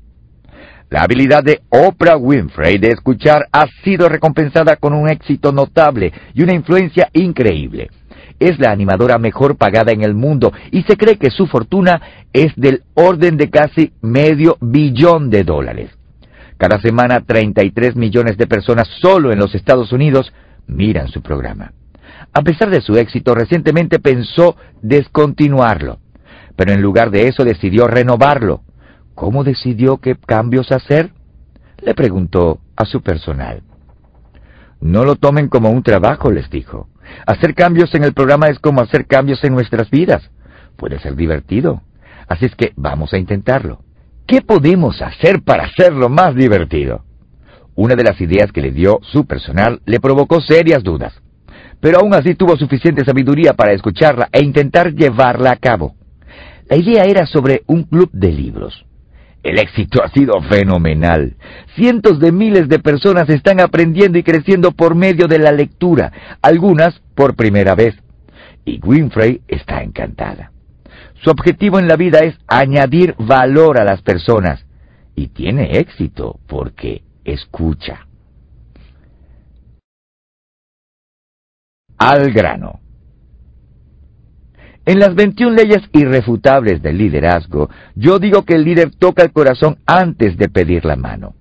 [0.88, 6.42] La habilidad de Oprah Winfrey de escuchar ha sido recompensada con un éxito notable y
[6.42, 7.90] una influencia increíble
[8.38, 12.00] es la animadora mejor pagada en el mundo y se cree que su fortuna
[12.32, 15.90] es del orden de casi medio billón de dólares.
[16.58, 20.32] Cada semana 33 millones de personas solo en los Estados Unidos
[20.66, 21.72] miran su programa.
[22.32, 25.98] A pesar de su éxito, recientemente pensó descontinuarlo,
[26.56, 28.62] pero en lugar de eso decidió renovarlo.
[29.14, 31.10] ¿Cómo decidió qué cambios hacer?
[31.82, 33.62] Le preguntó a su personal.
[34.80, 36.88] No lo tomen como un trabajo, les dijo.
[37.26, 40.30] Hacer cambios en el programa es como hacer cambios en nuestras vidas.
[40.76, 41.82] Puede ser divertido.
[42.28, 43.80] Así es que vamos a intentarlo.
[44.26, 47.04] ¿Qué podemos hacer para hacerlo más divertido?
[47.76, 51.12] Una de las ideas que le dio su personal le provocó serias dudas,
[51.80, 55.94] pero aún así tuvo suficiente sabiduría para escucharla e intentar llevarla a cabo.
[56.68, 58.84] La idea era sobre un club de libros.
[59.46, 61.36] El éxito ha sido fenomenal.
[61.76, 66.10] Cientos de miles de personas están aprendiendo y creciendo por medio de la lectura,
[66.42, 67.94] algunas por primera vez.
[68.64, 70.50] Y Winfrey está encantada.
[71.22, 74.66] Su objetivo en la vida es añadir valor a las personas.
[75.14, 78.04] Y tiene éxito porque escucha.
[81.98, 82.80] Al grano.
[84.86, 89.78] En las 21 leyes irrefutables del liderazgo, yo digo que el líder toca el corazón
[89.84, 91.34] antes de pedir la mano.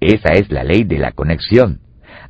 [0.00, 1.78] Esa es la ley de la conexión.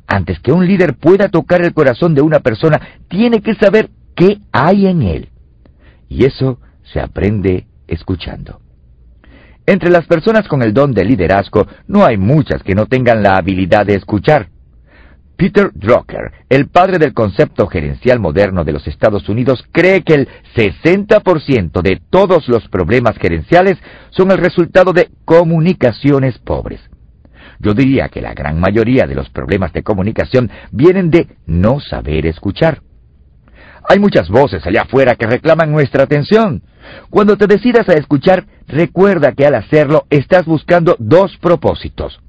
[0.05, 4.41] Antes que un líder pueda tocar el corazón de una persona, tiene que saber qué
[4.51, 5.29] hay en él.
[6.07, 8.59] Y eso se aprende escuchando.
[9.65, 13.37] Entre las personas con el don de liderazgo no hay muchas que no tengan la
[13.37, 14.49] habilidad de escuchar.
[15.43, 20.29] Peter Drucker, el padre del concepto gerencial moderno de los Estados Unidos, cree que el
[20.55, 23.77] 60% de todos los problemas gerenciales
[24.11, 26.79] son el resultado de comunicaciones pobres.
[27.59, 32.25] Yo diría que la gran mayoría de los problemas de comunicación vienen de no saber
[32.25, 32.81] escuchar.
[33.89, 36.63] Hay muchas voces allá afuera que reclaman nuestra atención.
[37.09, 42.22] Cuando te decidas a escuchar, recuerda que al hacerlo estás buscando dos propósitos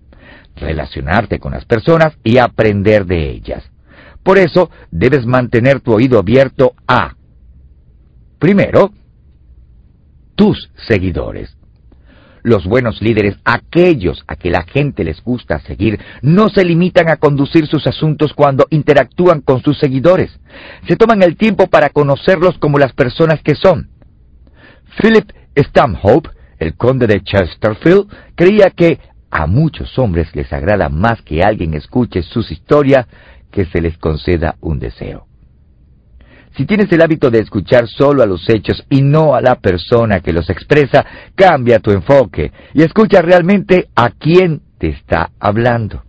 [0.57, 3.65] relacionarte con las personas y aprender de ellas.
[4.23, 7.15] Por eso debes mantener tu oído abierto a,
[8.39, 8.91] primero,
[10.35, 11.57] tus seguidores.
[12.43, 17.17] Los buenos líderes, aquellos a que la gente les gusta seguir, no se limitan a
[17.17, 20.39] conducir sus asuntos cuando interactúan con sus seguidores.
[20.87, 23.89] Se toman el tiempo para conocerlos como las personas que son.
[25.01, 28.99] Philip Stanhope, el conde de Chesterfield, creía que
[29.37, 33.09] a muchos hombres les agrada más que alguien escuche sus historias
[33.51, 35.27] que se les conceda un deseo.
[36.57, 40.21] Si tienes el hábito de escuchar solo a los hechos y no a la persona
[40.21, 41.05] que los expresa,
[41.35, 46.05] cambia tu enfoque y escucha realmente a quién te está hablando.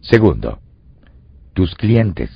[0.00, 0.60] Segundo,
[1.52, 2.30] tus clientes.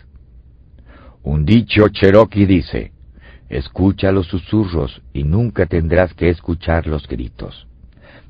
[1.23, 2.93] Un dicho cherokee dice,
[3.49, 7.67] escucha los susurros y nunca tendrás que escuchar los gritos.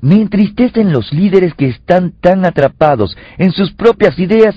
[0.01, 4.55] Me entristecen los líderes que están tan atrapados en sus propias ideas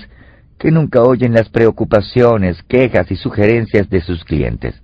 [0.57, 4.81] que nunca oyen las preocupaciones, quejas y sugerencias de sus clientes.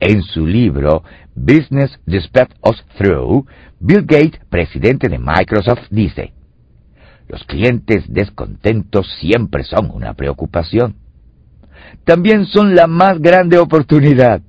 [0.00, 1.04] En su libro
[1.36, 3.46] Business Dispatch Us Through,
[3.78, 6.32] Bill Gates, presidente de Microsoft, dice,
[7.28, 10.96] Los clientes descontentos siempre son una preocupación.
[12.04, 14.42] También son la más grande oportunidad.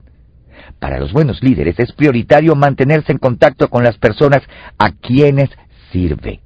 [0.82, 4.42] Para los buenos líderes es prioritario mantenerse en contacto con las personas
[4.80, 5.52] a quienes
[5.92, 6.42] sirve.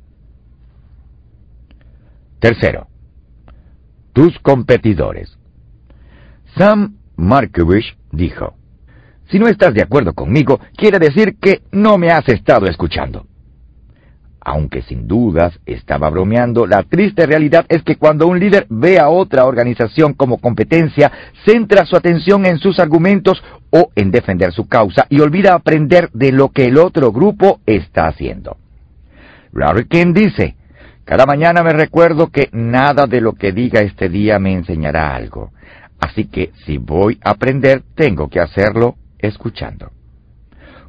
[2.40, 2.90] Tercero,
[4.12, 5.40] tus competidores.
[6.58, 8.56] Sam Markovich dijo,
[9.32, 13.28] Si no estás de acuerdo conmigo, quiere decir que no me has estado escuchando.
[14.48, 19.10] Aunque sin dudas estaba bromeando, la triste realidad es que cuando un líder ve a
[19.10, 21.12] otra organización como competencia,
[21.46, 26.32] centra su atención en sus argumentos o en defender su causa y olvida aprender de
[26.32, 28.58] lo que el otro grupo está haciendo.
[29.52, 30.56] Larry King dice,
[31.06, 35.54] cada mañana me recuerdo que nada de lo que diga este día me enseñará algo.
[36.00, 39.95] Así que si voy a aprender, tengo que hacerlo escuchando.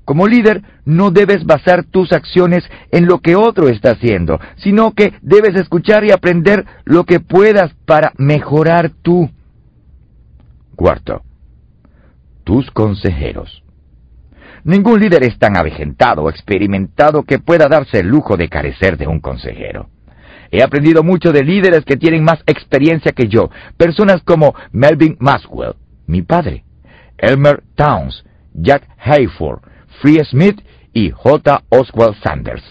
[0.06, 2.62] Como líder, no debes basar tus acciones
[2.92, 7.74] en lo que otro está haciendo, sino que debes escuchar y aprender lo que puedas
[7.84, 9.28] para mejorar tú.
[10.76, 11.22] Cuarto,
[12.44, 13.64] tus consejeros.
[14.62, 19.08] Ningún líder es tan avejentado o experimentado que pueda darse el lujo de carecer de
[19.08, 19.88] un consejero.
[20.52, 25.74] He aprendido mucho de líderes que tienen más experiencia que yo, personas como Melvin Maswell,
[26.06, 26.62] mi padre,
[27.18, 28.24] Elmer Towns,
[28.54, 29.62] Jack Hayford,
[30.00, 30.60] Free Smith
[30.92, 31.62] y J.
[31.68, 32.62] Oswald Sanders.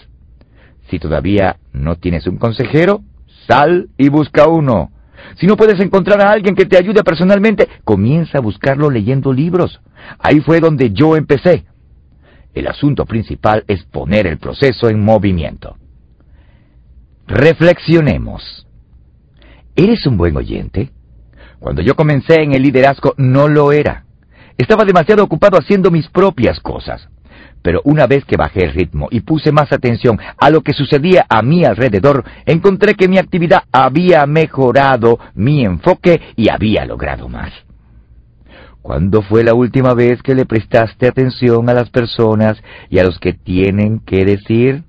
[0.90, 3.02] Si todavía no tienes un consejero,
[3.46, 4.90] sal y busca uno.
[5.38, 9.80] Si no puedes encontrar a alguien que te ayude personalmente, comienza a buscarlo leyendo libros.
[10.18, 11.64] Ahí fue donde yo empecé.
[12.54, 15.76] El asunto principal es poner el proceso en movimiento.
[17.26, 18.66] Reflexionemos.
[19.74, 20.90] ¿Eres un buen oyente?
[21.58, 24.04] Cuando yo comencé en el liderazgo no lo era.
[24.56, 27.08] Estaba demasiado ocupado haciendo mis propias cosas.
[27.62, 31.26] Pero una vez que bajé el ritmo y puse más atención a lo que sucedía
[31.28, 37.52] a mi alrededor, encontré que mi actividad había mejorado mi enfoque y había logrado más.
[38.86, 42.56] ¿Cuándo fue la última vez que le prestaste atención a las personas
[42.88, 44.84] y a los que tienen que decir?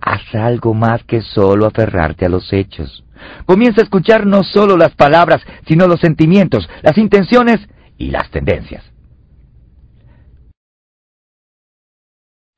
[0.00, 3.04] Haz algo más que solo aferrarte a los hechos.
[3.46, 7.60] Comienza a escuchar no solo las palabras, sino los sentimientos, las intenciones
[7.96, 8.82] y las tendencias.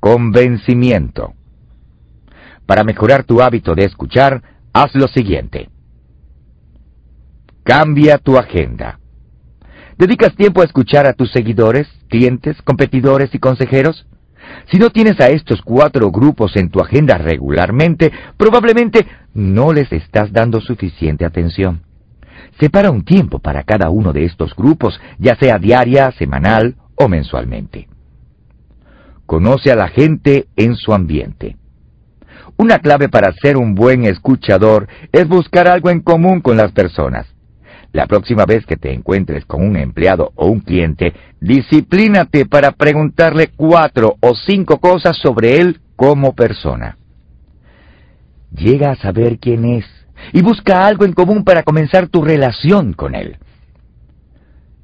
[0.00, 1.34] Convencimiento.
[2.64, 5.68] Para mejorar tu hábito de escuchar, haz lo siguiente.
[7.64, 8.98] Cambia tu agenda.
[9.98, 14.06] ¿Dedicas tiempo a escuchar a tus seguidores, clientes, competidores y consejeros?
[14.70, 20.32] Si no tienes a estos cuatro grupos en tu agenda regularmente, probablemente no les estás
[20.32, 21.82] dando suficiente atención.
[22.58, 27.89] Separa un tiempo para cada uno de estos grupos, ya sea diaria, semanal o mensualmente.
[29.30, 31.56] Conoce a la gente en su ambiente.
[32.56, 37.28] Una clave para ser un buen escuchador es buscar algo en común con las personas.
[37.92, 43.52] La próxima vez que te encuentres con un empleado o un cliente, disciplínate para preguntarle
[43.54, 46.98] cuatro o cinco cosas sobre él como persona.
[48.50, 49.84] Llega a saber quién es
[50.32, 53.38] y busca algo en común para comenzar tu relación con él.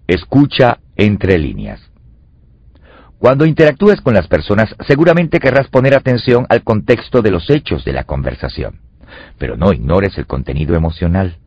[0.06, 1.81] Escucha entre líneas.
[3.18, 7.93] Cuando interactúes con las personas, seguramente querrás poner atención al contexto de los hechos de
[7.93, 8.80] la conversación,
[9.38, 11.38] pero no ignores el contenido emocional.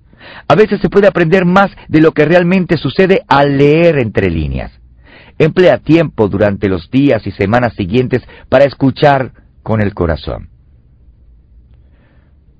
[0.47, 4.71] A veces se puede aprender más de lo que realmente sucede al leer entre líneas.
[5.37, 9.31] Emplea tiempo durante los días y semanas siguientes para escuchar
[9.63, 10.49] con el corazón.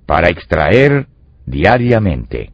[0.06, 1.08] Para extraer
[1.46, 2.54] diariamente.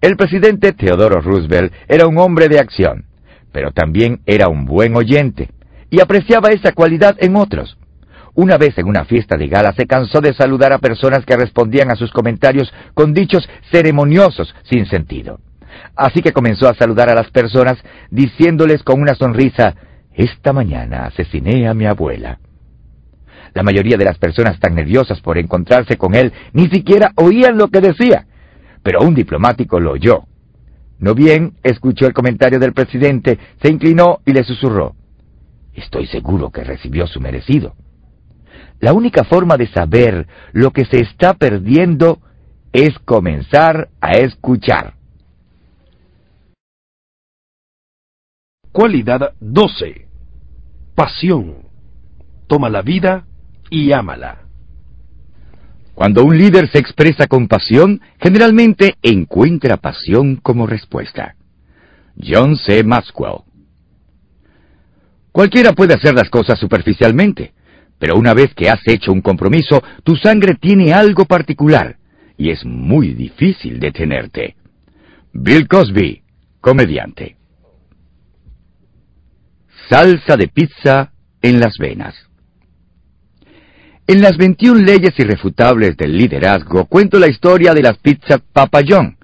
[0.00, 3.07] El presidente Theodore Roosevelt era un hombre de acción,
[3.52, 5.50] pero también era un buen oyente,
[5.90, 7.78] y apreciaba esa cualidad en otros.
[8.34, 11.90] Una vez en una fiesta de gala se cansó de saludar a personas que respondían
[11.90, 15.40] a sus comentarios con dichos ceremoniosos sin sentido.
[15.96, 17.78] Así que comenzó a saludar a las personas
[18.10, 19.74] diciéndoles con una sonrisa,
[20.14, 22.38] Esta mañana asesiné a mi abuela.
[23.54, 27.68] La mayoría de las personas tan nerviosas por encontrarse con él ni siquiera oían lo
[27.68, 28.26] que decía,
[28.82, 30.24] pero un diplomático lo oyó.
[30.98, 34.94] No bien escuchó el comentario del presidente, se inclinó y le susurró,
[35.74, 37.76] Estoy seguro que recibió su merecido.
[38.80, 42.18] La única forma de saber lo que se está perdiendo
[42.72, 44.94] es comenzar a escuchar.
[48.72, 50.06] Cualidad 12.
[50.96, 51.68] Pasión.
[52.48, 53.24] Toma la vida
[53.70, 54.47] y ámala.
[55.98, 61.34] Cuando un líder se expresa con pasión, generalmente encuentra pasión como respuesta.
[62.16, 62.84] John C.
[62.84, 63.40] Maxwell.
[65.32, 67.52] Cualquiera puede hacer las cosas superficialmente,
[67.98, 71.96] pero una vez que has hecho un compromiso, tu sangre tiene algo particular
[72.36, 74.54] y es muy difícil detenerte.
[75.32, 76.22] Bill Cosby,
[76.60, 77.38] comediante.
[79.88, 81.10] Salsa de pizza
[81.42, 82.27] en las venas.
[84.10, 89.18] En las 21 leyes irrefutables del liderazgo cuento la historia de las pizzas Papa John,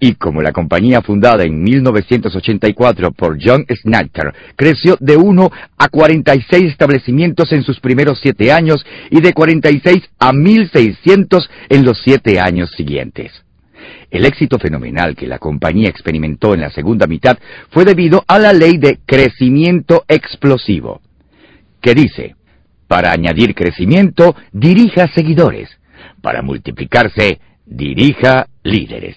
[0.00, 6.70] y como la compañía fundada en 1984 por John Snyder creció de 1 a 46
[6.70, 12.70] establecimientos en sus primeros siete años y de 46 a 1.600 en los siete años
[12.74, 13.30] siguientes.
[14.10, 17.36] El éxito fenomenal que la compañía experimentó en la segunda mitad
[17.68, 21.02] fue debido a la ley de crecimiento explosivo,
[21.82, 22.36] que dice,
[22.94, 25.68] para añadir crecimiento, dirija seguidores,
[26.22, 29.16] para multiplicarse, dirija líderes.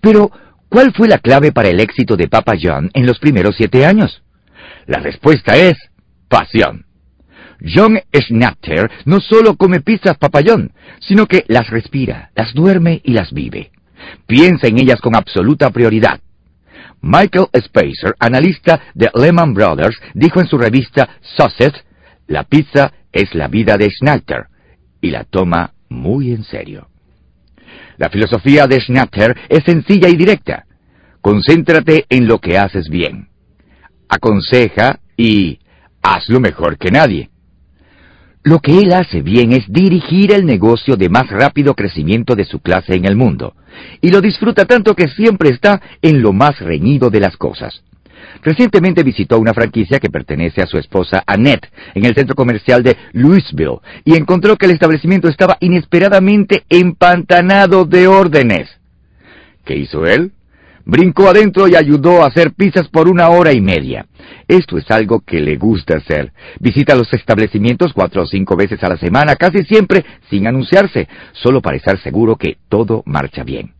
[0.00, 0.30] Pero,
[0.70, 4.22] ¿cuál fue la clave para el éxito de Papa John en los primeros siete años?
[4.86, 5.74] La respuesta es
[6.30, 6.86] pasión.
[7.62, 13.12] John Schnatter no solo come pizzas Papa John, sino que las respira, las duerme y
[13.12, 13.70] las vive.
[14.26, 16.20] Piensa en ellas con absoluta prioridad.
[17.02, 21.84] Michael Spacer, analista de Lehman Brothers, dijo en su revista Sausage,
[22.32, 24.46] la pizza es la vida de Schnatter,
[25.02, 26.88] y la toma muy en serio.
[27.98, 30.64] La filosofía de Schnatter es sencilla y directa.
[31.20, 33.28] Concéntrate en lo que haces bien.
[34.08, 35.58] Aconseja y
[36.02, 37.28] hazlo mejor que nadie.
[38.44, 42.60] Lo que él hace bien es dirigir el negocio de más rápido crecimiento de su
[42.60, 43.54] clase en el mundo,
[44.00, 47.82] y lo disfruta tanto que siempre está en lo más reñido de las cosas.
[48.42, 52.96] Recientemente visitó una franquicia que pertenece a su esposa Annette en el centro comercial de
[53.12, 58.68] Louisville y encontró que el establecimiento estaba inesperadamente empantanado de órdenes.
[59.64, 60.32] ¿Qué hizo él?
[60.84, 64.06] Brincó adentro y ayudó a hacer pizzas por una hora y media.
[64.48, 66.32] Esto es algo que le gusta hacer.
[66.58, 71.60] Visita los establecimientos cuatro o cinco veces a la semana, casi siempre sin anunciarse, solo
[71.60, 73.74] para estar seguro que todo marcha bien.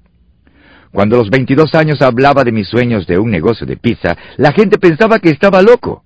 [0.92, 4.52] Cuando a los 22 años hablaba de mis sueños de un negocio de pizza, la
[4.52, 6.04] gente pensaba que estaba loco.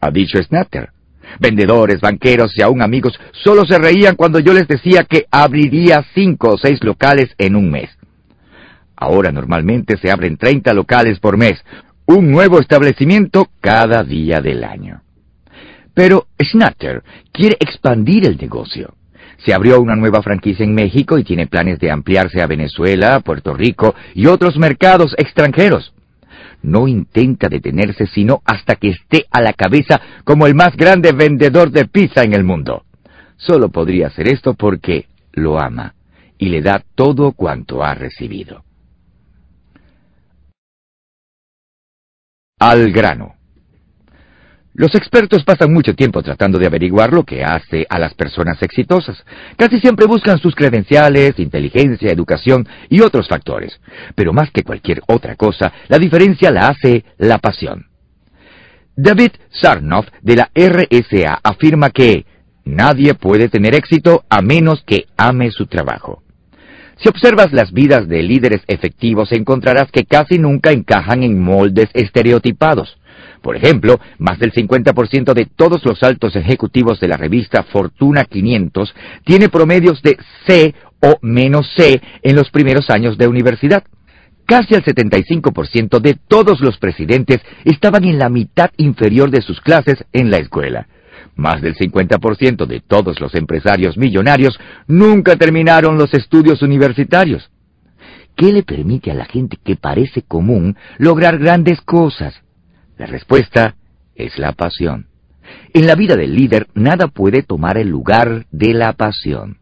[0.00, 0.90] Ha dicho Snatter.
[1.38, 6.54] Vendedores, banqueros y aún amigos solo se reían cuando yo les decía que abriría cinco
[6.54, 7.90] o seis locales en un mes.
[8.96, 11.62] Ahora normalmente se abren 30 locales por mes,
[12.06, 15.02] un nuevo establecimiento cada día del año.
[15.94, 17.02] Pero Snatter
[17.32, 18.94] quiere expandir el negocio.
[19.44, 23.54] Se abrió una nueva franquicia en México y tiene planes de ampliarse a Venezuela, Puerto
[23.54, 25.92] Rico y otros mercados extranjeros.
[26.62, 31.70] No intenta detenerse sino hasta que esté a la cabeza como el más grande vendedor
[31.70, 32.84] de pizza en el mundo.
[33.36, 35.94] Solo podría hacer esto porque lo ama
[36.38, 38.64] y le da todo cuanto ha recibido.
[42.60, 43.41] Al grano.
[44.74, 49.22] Los expertos pasan mucho tiempo tratando de averiguar lo que hace a las personas exitosas.
[49.56, 53.78] Casi siempre buscan sus credenciales, inteligencia, educación y otros factores.
[54.14, 57.86] Pero más que cualquier otra cosa, la diferencia la hace la pasión.
[58.96, 62.24] David Sarnoff de la RSA afirma que
[62.64, 66.22] nadie puede tener éxito a menos que ame su trabajo.
[66.96, 72.96] Si observas las vidas de líderes efectivos encontrarás que casi nunca encajan en moldes estereotipados.
[73.42, 78.94] Por ejemplo, más del 50% de todos los altos ejecutivos de la revista Fortuna 500
[79.24, 80.16] tiene promedios de
[80.46, 83.82] C o menos C en los primeros años de universidad.
[84.46, 90.04] Casi el 75% de todos los presidentes estaban en la mitad inferior de sus clases
[90.12, 90.86] en la escuela.
[91.34, 97.50] Más del 50% de todos los empresarios millonarios nunca terminaron los estudios universitarios.
[98.36, 102.34] ¿Qué le permite a la gente que parece común lograr grandes cosas?
[102.98, 103.76] La respuesta
[104.14, 105.06] es la pasión.
[105.74, 109.58] En la vida del líder nada puede tomar el lugar de la pasión.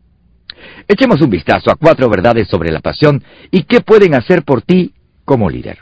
[0.88, 4.94] Echemos un vistazo a cuatro verdades sobre la pasión y qué pueden hacer por ti
[5.24, 5.78] como líder.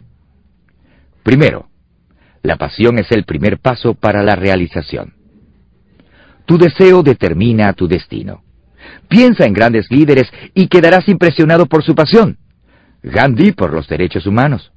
[1.23, 1.69] Primero,
[2.43, 5.15] la pasión es el primer paso para la realización.
[6.47, 8.43] Tu deseo determina tu destino.
[9.09, 12.39] Piensa en grandes líderes y quedarás impresionado por su pasión.
[13.03, 14.73] Gandhi por los derechos humanos,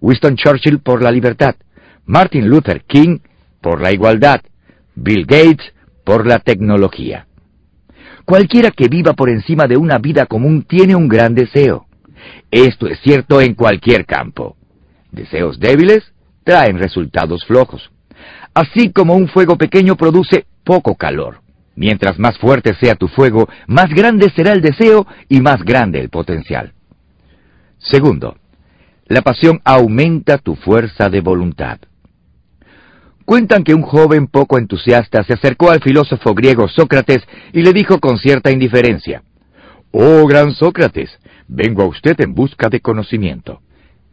[0.00, 1.56] Winston Churchill por la libertad,
[2.06, 3.18] Martin Luther King
[3.60, 4.40] por la igualdad,
[4.94, 5.74] Bill Gates
[6.04, 7.26] por la tecnología.
[8.24, 11.86] Cualquiera que viva por encima de una vida común tiene un gran deseo.
[12.50, 14.56] Esto es cierto en cualquier campo.
[15.10, 16.12] Deseos débiles
[16.44, 17.90] traen resultados flojos.
[18.54, 21.40] Así como un fuego pequeño produce poco calor.
[21.74, 26.08] Mientras más fuerte sea tu fuego, más grande será el deseo y más grande el
[26.08, 26.72] potencial.
[27.78, 28.36] Segundo,
[29.06, 31.78] la pasión aumenta tu fuerza de voluntad.
[33.26, 37.22] Cuentan que un joven poco entusiasta se acercó al filósofo griego Sócrates
[37.52, 39.24] y le dijo con cierta indiferencia,
[39.90, 41.10] Oh gran Sócrates,
[41.48, 43.62] vengo a usted en busca de conocimiento.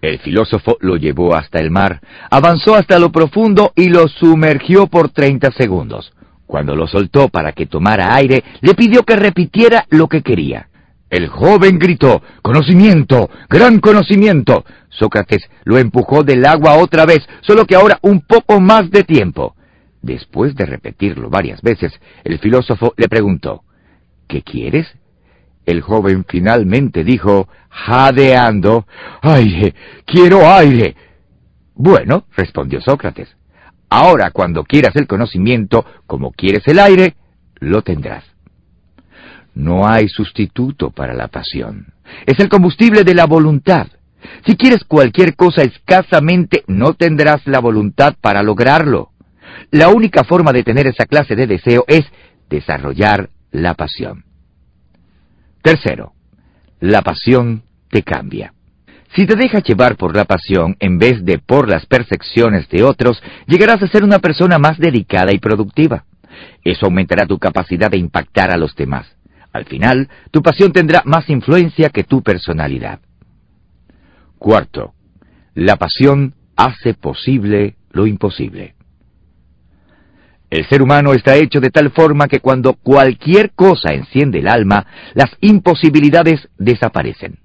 [0.02, 5.10] El filósofo lo llevó hasta el mar, avanzó hasta lo profundo y lo sumergió por
[5.10, 6.12] treinta segundos.
[6.48, 10.70] Cuando lo soltó para que tomara aire, le pidió que repitiera lo que quería.
[11.14, 14.66] El joven gritó, Conocimiento, gran conocimiento.
[14.90, 19.56] Sócrates lo empujó del agua otra vez, solo que ahora un poco más de tiempo.
[20.02, 23.62] Después de repetirlo varias veces, el filósofo le preguntó,
[24.28, 24.88] ¿Qué quieres?
[25.68, 28.88] El joven finalmente dijo, jadeando,
[29.22, 29.76] Aire,
[30.08, 30.96] quiero aire.
[31.76, 33.30] Bueno, respondió Sócrates,
[33.88, 37.14] ahora cuando quieras el conocimiento, como quieres el aire,
[37.60, 38.33] lo tendrás.
[39.56, 41.94] No hay sustituto para la pasión.
[42.26, 43.88] Es el combustible de la voluntad.
[44.46, 49.12] Si quieres cualquier cosa escasamente, no tendrás la voluntad para lograrlo.
[49.72, 52.06] La única forma de tener esa clase de deseo es
[52.50, 54.26] desarrollar la pasión.
[55.62, 56.14] Tercero,
[56.80, 58.54] la pasión te cambia.
[59.16, 63.22] Si te dejas llevar por la pasión en vez de por las percepciones de otros,
[63.48, 66.06] llegarás a ser una persona más dedicada y productiva.
[66.64, 69.06] Eso aumentará tu capacidad de impactar a los demás.
[69.54, 73.00] Al final, tu pasión tendrá más influencia que tu personalidad.
[74.40, 74.94] Cuarto,
[75.54, 78.76] la pasión hace posible lo imposible.
[80.50, 84.86] El ser humano está hecho de tal forma que cuando cualquier cosa enciende el alma,
[85.14, 87.40] las imposibilidades desaparecen.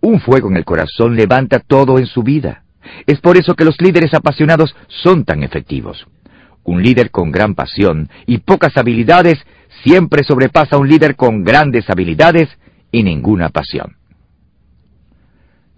[0.00, 2.64] Un fuego en el corazón levanta todo en su vida.
[3.06, 6.06] Es por eso que los líderes apasionados son tan efectivos.
[6.64, 9.38] Un líder con gran pasión y pocas habilidades
[9.82, 12.48] siempre sobrepasa a un líder con grandes habilidades
[12.90, 13.96] y ninguna pasión.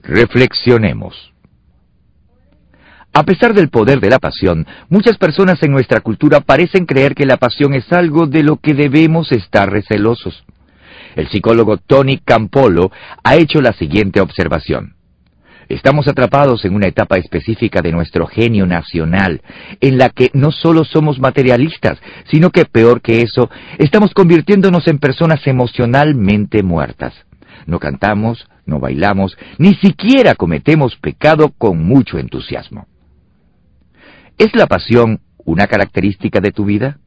[0.03, 1.33] Reflexionemos.
[3.13, 7.27] A pesar del poder de la pasión, muchas personas en nuestra cultura parecen creer que
[7.27, 10.45] la pasión es algo de lo que debemos estar recelosos.
[11.15, 12.91] El psicólogo Tony Campolo
[13.23, 14.94] ha hecho la siguiente observación.
[15.69, 19.41] Estamos atrapados en una etapa específica de nuestro genio nacional,
[19.81, 21.99] en la que no solo somos materialistas,
[22.31, 27.15] sino que peor que eso, estamos convirtiéndonos en personas emocionalmente muertas.
[27.67, 32.87] No cantamos, no bailamos, ni siquiera cometemos pecado con mucho entusiasmo.
[34.39, 36.99] ¿Es la pasión una característica de tu vida?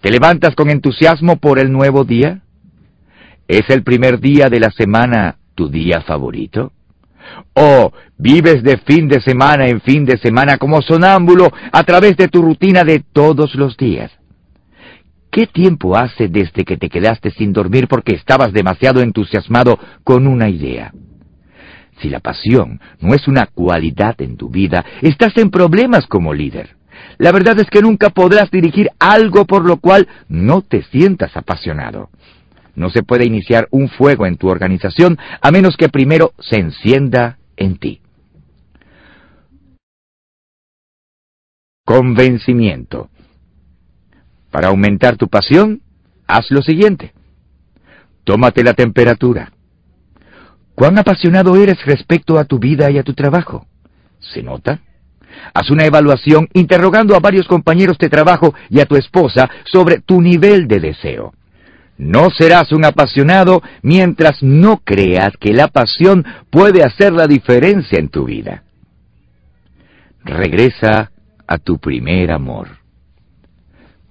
[0.00, 2.42] ¿Te levantas con entusiasmo por el nuevo día?
[3.48, 6.72] ¿Es el primer día de la semana tu día favorito?
[7.54, 12.28] ¿O vives de fin de semana en fin de semana como sonámbulo a través de
[12.28, 14.10] tu rutina de todos los días?
[15.30, 20.48] ¿Qué tiempo hace desde que te quedaste sin dormir porque estabas demasiado entusiasmado con una
[20.48, 20.92] idea?
[22.00, 26.76] Si la pasión no es una cualidad en tu vida, estás en problemas como líder.
[27.18, 32.10] La verdad es que nunca podrás dirigir algo por lo cual no te sientas apasionado.
[32.76, 37.38] No se puede iniciar un fuego en tu organización a menos que primero se encienda
[37.56, 38.00] en ti.
[41.84, 43.10] Convencimiento.
[44.50, 45.82] Para aumentar tu pasión,
[46.26, 47.12] haz lo siguiente.
[48.24, 49.52] Tómate la temperatura.
[50.74, 53.66] ¿Cuán apasionado eres respecto a tu vida y a tu trabajo?
[54.18, 54.80] ¿Se nota?
[55.52, 60.20] Haz una evaluación interrogando a varios compañeros de trabajo y a tu esposa sobre tu
[60.20, 61.34] nivel de deseo.
[61.96, 68.08] No serás un apasionado mientras no creas que la pasión puede hacer la diferencia en
[68.08, 68.64] tu vida.
[70.24, 71.12] Regresa
[71.46, 72.68] a tu primer amor.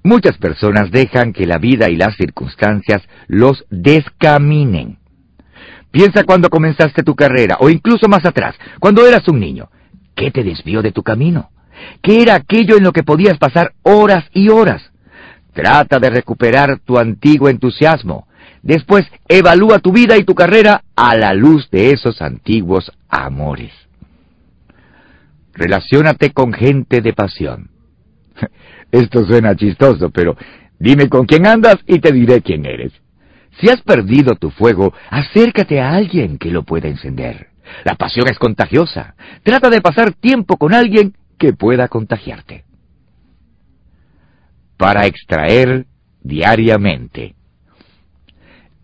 [0.04, 5.00] Muchas personas dejan que la vida y las circunstancias los descaminen.
[5.92, 9.70] Piensa cuando comenzaste tu carrera, o incluso más atrás, cuando eras un niño.
[10.16, 11.52] ¿Qué te desvió de tu camino?
[12.02, 14.93] ¿Qué era aquello en lo que podías pasar horas y horas?
[15.54, 18.28] Trata de recuperar tu antiguo entusiasmo.
[18.62, 23.72] Después, evalúa tu vida y tu carrera a la luz de esos antiguos amores.
[25.54, 27.70] Relaciónate con gente de pasión.
[28.92, 30.36] Esto suena chistoso, pero
[30.80, 32.94] dime con quién andas y te diré quién eres.
[33.60, 37.50] Si has perdido tu fuego, acércate a alguien que lo pueda encender.
[37.84, 39.16] La pasión es contagiosa.
[39.44, 42.66] Trata de pasar tiempo con alguien que pueda contagiarte.
[44.78, 45.86] Para extraer
[46.22, 47.36] diariamente.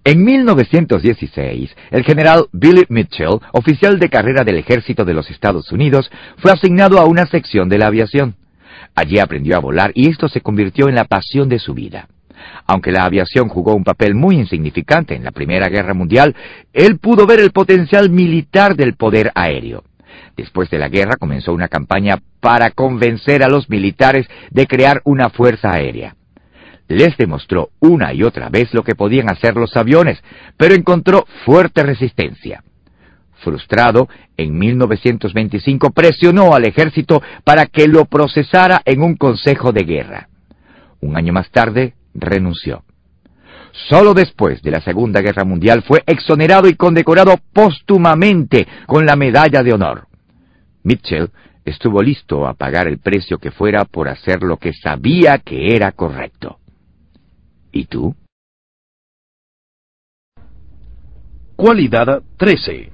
[0.03, 6.09] En 1916, el general Billy Mitchell, oficial de carrera del ejército de los Estados Unidos,
[6.37, 8.35] fue asignado a una sección de la aviación.
[8.95, 12.07] Allí aprendió a volar y esto se convirtió en la pasión de su vida.
[12.65, 16.35] Aunque la aviación jugó un papel muy insignificante en la Primera Guerra Mundial,
[16.73, 19.83] él pudo ver el potencial militar del poder aéreo.
[20.35, 25.29] Después de la guerra comenzó una campaña para convencer a los militares de crear una
[25.29, 26.15] fuerza aérea.
[26.87, 30.23] Les demostró una y otra vez lo que podían hacer los aviones,
[30.57, 32.63] pero encontró fuerte resistencia.
[33.43, 40.29] Frustrado, en 1925 presionó al ejército para que lo procesara en un consejo de guerra.
[40.99, 42.83] Un año más tarde, renunció.
[43.87, 49.63] Solo después de la Segunda Guerra Mundial fue exonerado y condecorado póstumamente con la Medalla
[49.63, 50.08] de Honor.
[50.89, 51.29] Mitchell
[51.65, 55.91] estuvo listo a pagar el precio que fuera por hacer lo que sabía que era
[55.91, 56.57] correcto.
[57.71, 58.15] ¿Y tú?
[61.55, 62.91] Cualidad 13.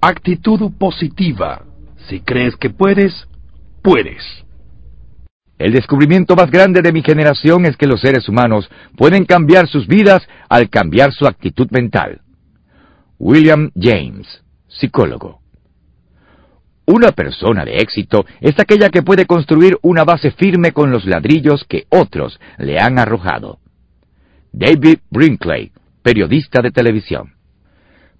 [0.00, 1.64] Actitud positiva.
[2.08, 3.28] Si crees que puedes,
[3.82, 4.22] puedes.
[5.58, 9.86] El descubrimiento más grande de mi generación es que los seres humanos pueden cambiar sus
[9.86, 12.22] vidas al cambiar su actitud mental.
[13.18, 15.45] William James, psicólogo.
[16.86, 21.64] Una persona de éxito es aquella que puede construir una base firme con los ladrillos
[21.68, 23.58] que otros le han arrojado.
[24.52, 25.72] David Brinkley,
[26.02, 27.34] periodista de televisión.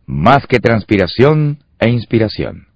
[0.04, 2.66] Más que transpiración e inspiración.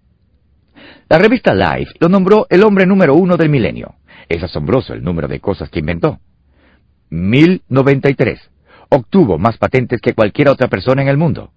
[1.08, 3.96] La revista Life lo nombró el hombre número uno del milenio.
[4.28, 6.20] Es asombroso el número de cosas que inventó.
[7.10, 8.38] 1093.
[8.90, 11.52] Obtuvo más patentes que cualquier otra persona en el mundo.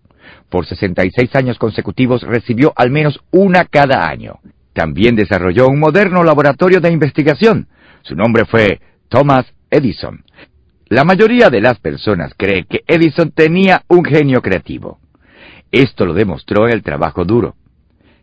[0.50, 4.40] Por 66 años consecutivos recibió al menos una cada año.
[4.74, 7.68] También desarrolló un moderno laboratorio de investigación.
[8.02, 10.24] Su nombre fue Thomas Edison.
[10.88, 15.00] La mayoría de las personas cree que Edison tenía un genio creativo.
[15.72, 17.56] Esto lo demostró el trabajo duro.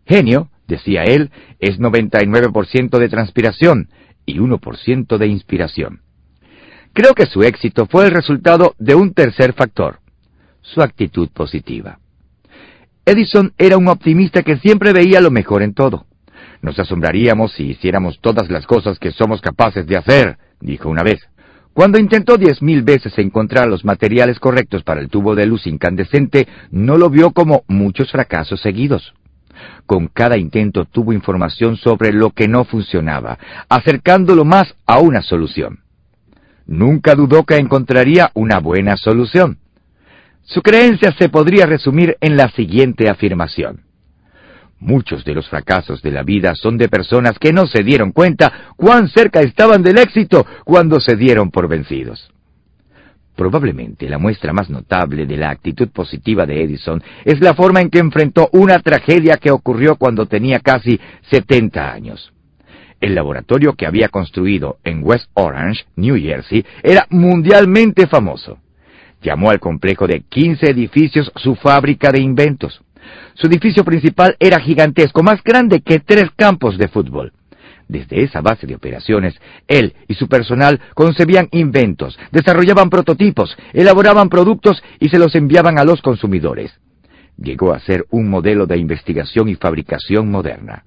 [0.07, 3.89] Genio, decía él, es 99% de transpiración
[4.27, 6.01] y 1% de inspiración.
[6.93, 10.00] Creo que su éxito fue el resultado de un tercer factor,
[10.73, 11.99] su actitud positiva.
[13.05, 16.07] Edison era un optimista que siempre veía lo mejor en todo.
[16.63, 21.21] Nos asombraríamos si hiciéramos todas las cosas que somos capaces de hacer, dijo una vez.
[21.73, 26.47] Cuando intentó diez mil veces encontrar los materiales correctos para el tubo de luz incandescente,
[26.71, 29.15] no lo vio como muchos fracasos seguidos.
[29.87, 35.81] Con cada intento tuvo información sobre lo que no funcionaba, acercándolo más a una solución.
[36.67, 39.60] Nunca dudó que encontraría una buena solución.
[40.43, 43.83] Su creencia se podría resumir en la siguiente afirmación.
[44.81, 48.73] Muchos de los fracasos de la vida son de personas que no se dieron cuenta
[48.77, 52.33] cuán cerca estaban del éxito cuando se dieron por vencidos.
[53.37, 57.91] Probablemente la muestra más notable de la actitud positiva de Edison es la forma en
[57.91, 60.99] que enfrentó una tragedia que ocurrió cuando tenía casi
[61.31, 62.33] 70 años.
[63.01, 68.59] El laboratorio que había construido en West Orange, New Jersey, era mundialmente famoso.
[69.23, 72.81] Llamó al complejo de 15 edificios su fábrica de inventos.
[73.35, 77.33] Su edificio principal era gigantesco, más grande que tres campos de fútbol.
[77.89, 79.35] Desde esa base de operaciones,
[79.67, 85.85] él y su personal concebían inventos, desarrollaban prototipos, elaboraban productos y se los enviaban a
[85.85, 86.73] los consumidores.
[87.37, 90.85] Llegó a ser un modelo de investigación y fabricación moderna.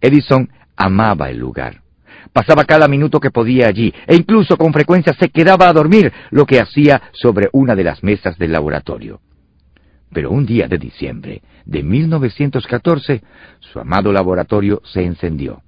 [0.00, 1.82] Edison amaba el lugar.
[2.32, 6.46] Pasaba cada minuto que podía allí e incluso con frecuencia se quedaba a dormir, lo
[6.46, 9.20] que hacía sobre una de las mesas del laboratorio.
[10.12, 13.22] Pero un día de diciembre de 1914,
[13.60, 15.62] su amado laboratorio se encendió.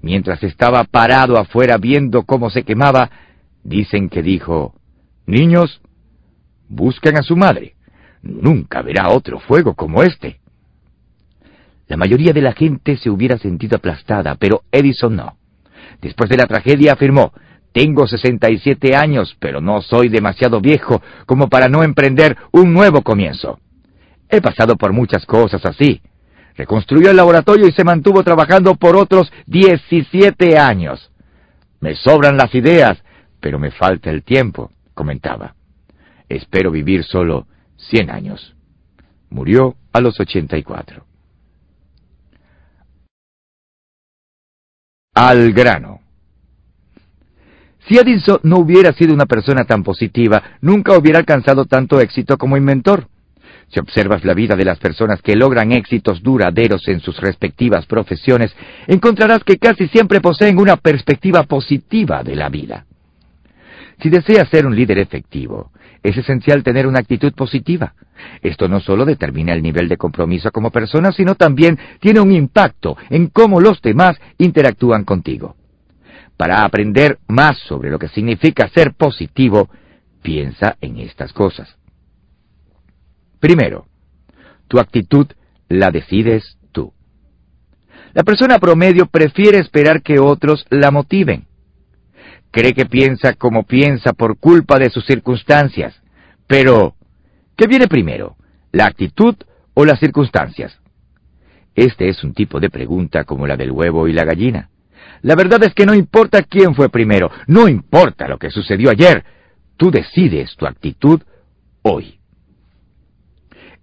[0.00, 3.10] Mientras estaba parado afuera viendo cómo se quemaba,
[3.62, 4.74] dicen que dijo,
[5.26, 5.80] Niños,
[6.68, 7.74] busquen a su madre.
[8.22, 10.40] Nunca verá otro fuego como este.
[11.86, 15.37] La mayoría de la gente se hubiera sentido aplastada, pero Edison no.
[16.00, 17.32] Después de la tragedia afirmó,
[17.72, 23.60] tengo 67 años, pero no soy demasiado viejo como para no emprender un nuevo comienzo.
[24.28, 26.00] He pasado por muchas cosas así.
[26.56, 31.10] Reconstruyó el laboratorio y se mantuvo trabajando por otros 17 años.
[31.80, 32.98] Me sobran las ideas,
[33.40, 35.54] pero me falta el tiempo, comentaba.
[36.28, 37.46] Espero vivir solo
[37.90, 38.56] 100 años.
[39.30, 41.07] Murió a los 84.
[45.18, 46.00] Al grano.
[47.88, 52.56] Si Edison no hubiera sido una persona tan positiva, nunca hubiera alcanzado tanto éxito como
[52.56, 53.08] inventor.
[53.68, 58.54] Si observas la vida de las personas que logran éxitos duraderos en sus respectivas profesiones,
[58.86, 62.86] encontrarás que casi siempre poseen una perspectiva positiva de la vida.
[64.00, 67.94] Si deseas ser un líder efectivo, es esencial tener una actitud positiva.
[68.42, 72.96] Esto no solo determina el nivel de compromiso como persona, sino también tiene un impacto
[73.10, 75.56] en cómo los demás interactúan contigo.
[76.36, 79.68] Para aprender más sobre lo que significa ser positivo,
[80.22, 81.76] piensa en estas cosas.
[83.40, 83.86] Primero,
[84.68, 85.26] tu actitud
[85.68, 86.92] la decides tú.
[88.14, 91.47] La persona promedio prefiere esperar que otros la motiven.
[92.50, 96.00] Cree que piensa como piensa por culpa de sus circunstancias.
[96.46, 96.94] Pero,
[97.56, 98.36] ¿qué viene primero?
[98.72, 99.34] ¿La actitud
[99.74, 100.78] o las circunstancias?
[101.74, 104.70] Este es un tipo de pregunta como la del huevo y la gallina.
[105.22, 109.24] La verdad es que no importa quién fue primero, no importa lo que sucedió ayer,
[109.76, 111.22] tú decides tu actitud
[111.82, 112.17] hoy.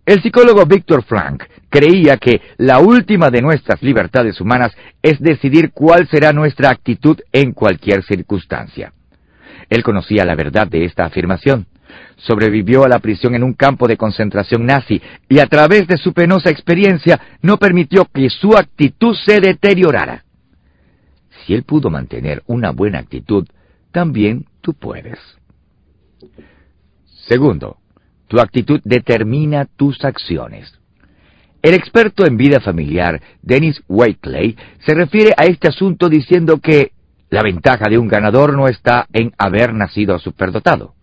[0.06, 6.08] El psicólogo Víctor Frank creía que la última de nuestras libertades humanas es decidir cuál
[6.08, 8.94] será nuestra actitud en cualquier circunstancia.
[9.68, 11.66] Él conocía la verdad de esta afirmación.
[12.18, 16.14] Sobrevivió a la prisión en un campo de concentración nazi y a través de su
[16.14, 20.24] penosa experiencia no permitió que su actitud se deteriorara.
[21.46, 23.48] Si él pudo mantener una buena actitud,
[23.92, 25.18] también tú puedes.
[27.28, 27.78] Segundo,
[28.28, 30.74] tu actitud determina tus acciones.
[31.62, 34.56] El experto en vida familiar, Dennis Wakely,
[34.86, 36.92] se refiere a este asunto diciendo que
[37.30, 40.94] la ventaja de un ganador no está en haber nacido superdotado,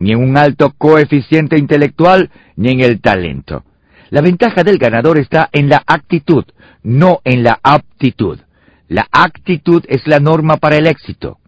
[0.00, 3.64] ni en un alto coeficiente intelectual, ni en el talento.
[4.10, 6.44] La ventaja del ganador está en la actitud,
[6.82, 8.40] no en la aptitud.
[8.88, 11.38] La actitud es la norma para el éxito.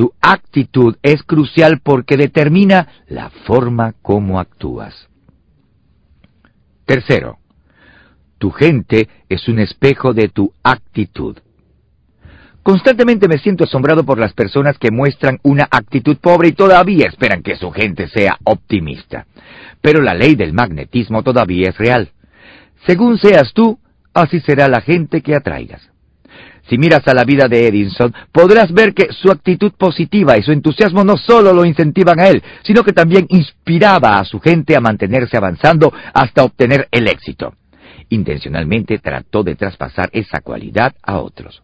[0.00, 5.10] Tu actitud es crucial porque determina la forma como actúas.
[6.86, 7.36] Tercero,
[8.38, 11.36] tu gente es un espejo de tu actitud.
[12.62, 17.42] Constantemente me siento asombrado por las personas que muestran una actitud pobre y todavía esperan
[17.42, 19.26] que su gente sea optimista.
[19.82, 22.10] Pero la ley del magnetismo todavía es real.
[22.86, 23.78] Según seas tú,
[24.14, 25.89] así será la gente que atraigas.
[26.70, 30.52] Si miras a la vida de Edison, podrás ver que su actitud positiva y su
[30.52, 34.80] entusiasmo no solo lo incentivan a él, sino que también inspiraba a su gente a
[34.80, 37.54] mantenerse avanzando hasta obtener el éxito.
[38.08, 41.60] Intencionalmente trató de traspasar esa cualidad a otros.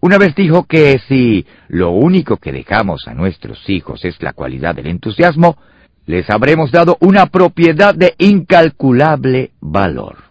[0.00, 4.74] Una vez dijo que si lo único que dejamos a nuestros hijos es la cualidad
[4.74, 5.58] del entusiasmo,
[6.06, 10.24] les habremos dado una propiedad de incalculable valor.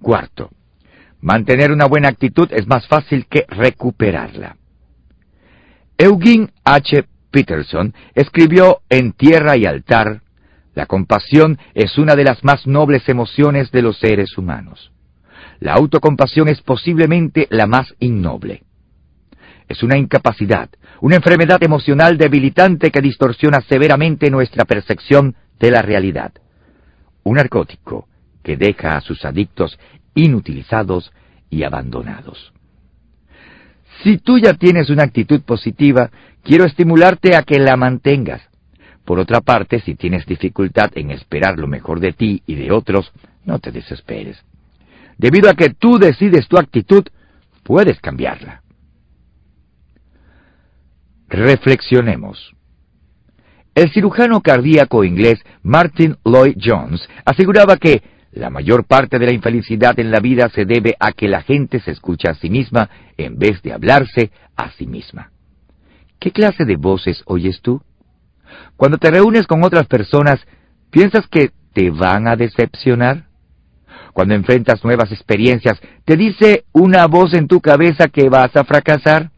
[0.00, 0.50] Cuarto,
[1.24, 4.58] Mantener una buena actitud es más fácil que recuperarla.
[5.96, 7.06] Eugene H.
[7.30, 10.20] Peterson escribió en Tierra y Altar,
[10.74, 14.92] la compasión es una de las más nobles emociones de los seres humanos.
[15.60, 18.62] La autocompasión es posiblemente la más innoble.
[19.66, 20.68] Es una incapacidad,
[21.00, 26.34] una enfermedad emocional debilitante que distorsiona severamente nuestra percepción de la realidad.
[27.22, 28.08] Un narcótico
[28.42, 29.78] que deja a sus adictos
[30.14, 31.12] inutilizados
[31.50, 32.52] y abandonados.
[34.02, 36.10] Si tú ya tienes una actitud positiva,
[36.42, 38.42] quiero estimularte a que la mantengas.
[39.04, 43.12] Por otra parte, si tienes dificultad en esperar lo mejor de ti y de otros,
[43.44, 44.42] no te desesperes.
[45.18, 47.04] Debido a que tú decides tu actitud,
[47.62, 48.62] puedes cambiarla.
[51.28, 52.54] Reflexionemos.
[53.74, 58.02] El cirujano cardíaco inglés Martin Lloyd Jones aseguraba que
[58.34, 61.80] la mayor parte de la infelicidad en la vida se debe a que la gente
[61.80, 65.30] se escucha a sí misma en vez de hablarse a sí misma.
[66.18, 67.80] ¿Qué clase de voces oyes tú?
[68.76, 70.40] Cuando te reúnes con otras personas,
[70.90, 73.26] ¿piensas que te van a decepcionar?
[74.12, 79.30] Cuando enfrentas nuevas experiencias, ¿te dice una voz en tu cabeza que vas a fracasar?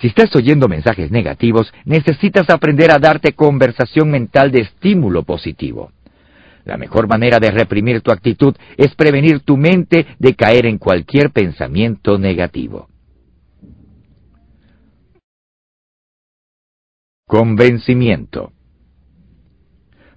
[0.00, 5.92] Si estás oyendo mensajes negativos, necesitas aprender a darte conversación mental de estímulo positivo.
[6.66, 11.30] La mejor manera de reprimir tu actitud es prevenir tu mente de caer en cualquier
[11.30, 12.88] pensamiento negativo.
[17.24, 18.52] Convencimiento.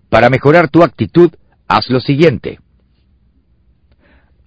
[0.09, 1.31] Para mejorar tu actitud,
[1.67, 2.59] haz lo siguiente.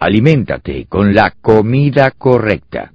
[0.01, 2.93] Aliméntate con la comida correcta.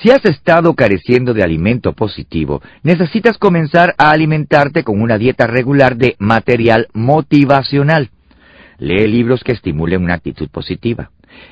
[0.00, 5.96] Si has estado careciendo de alimento positivo, necesitas comenzar a alimentarte con una dieta regular
[5.96, 8.12] de material motivacional.
[8.78, 11.10] Lee libros que estimulen una actitud positiva.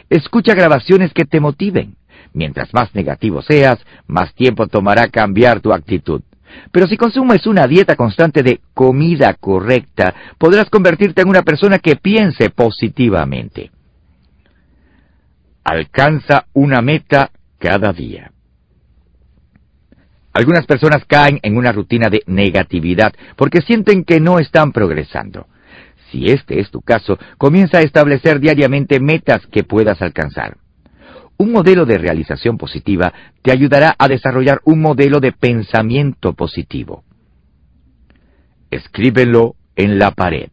[0.08, 1.96] Escucha grabaciones que te motiven.
[2.32, 6.22] Mientras más negativo seas, más tiempo tomará cambiar tu actitud.
[6.70, 11.96] Pero si consumes una dieta constante de comida correcta, podrás convertirte en una persona que
[11.96, 13.70] piense positivamente.
[15.64, 18.30] Alcanza una meta cada día.
[20.32, 25.46] Algunas personas caen en una rutina de negatividad porque sienten que no están progresando.
[26.16, 30.56] Si este es tu caso, comienza a establecer diariamente metas que puedas alcanzar.
[31.36, 33.12] Un modelo de realización positiva
[33.42, 37.04] te ayudará a desarrollar un modelo de pensamiento positivo.
[38.70, 40.48] Escríbelo en la pared.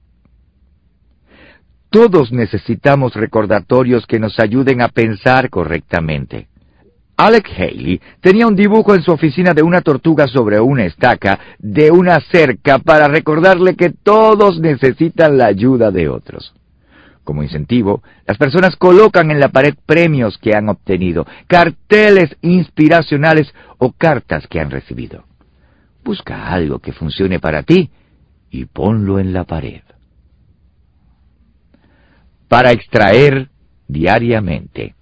[1.89, 6.49] Todos necesitamos recordatorios que nos ayuden a pensar correctamente.
[7.23, 11.89] Alec Haley tenía un dibujo en su oficina de una tortuga sobre una estaca de
[11.89, 16.53] una cerca para recordarle que todos necesitan la ayuda de otros.
[17.23, 23.93] Como incentivo, las personas colocan en la pared premios que han obtenido, carteles inspiracionales o
[23.93, 25.23] cartas que han recibido.
[26.03, 27.89] Busca algo que funcione para ti
[28.51, 29.81] y ponlo en la pared.
[32.49, 33.49] Para extraer
[33.87, 34.95] diariamente.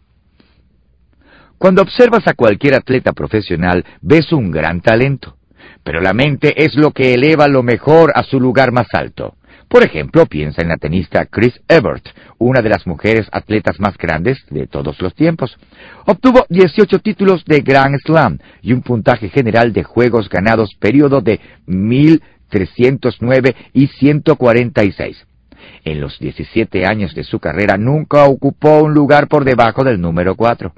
[1.62, 5.38] Cuando observas a cualquier atleta profesional, ves un gran talento,
[5.84, 9.36] pero la mente es lo que eleva lo mejor a su lugar más alto.
[9.68, 12.04] Por ejemplo, piensa en la tenista Chris Evert,
[12.40, 15.56] una de las mujeres atletas más grandes de todos los tiempos.
[16.08, 21.40] Obtuvo 18 títulos de Grand Slam y un puntaje general de juegos ganados periodo de
[21.68, 25.28] 1309 y 146.
[25.86, 30.36] En los 17 años de su carrera nunca ocupó un lugar por debajo del número
[30.36, 30.74] 4.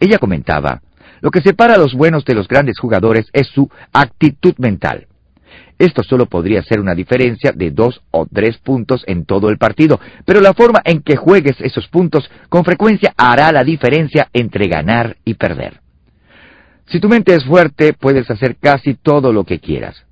[0.00, 0.82] Ella comentaba,
[1.20, 5.06] lo que separa a los buenos de los grandes jugadores es su actitud mental.
[5.78, 10.00] Esto solo podría ser una diferencia de dos o tres puntos en todo el partido,
[10.24, 15.16] pero la forma en que juegues esos puntos con frecuencia hará la diferencia entre ganar
[15.24, 15.80] y perder.
[16.86, 20.06] Si tu mente es fuerte, puedes hacer casi todo lo que quieras.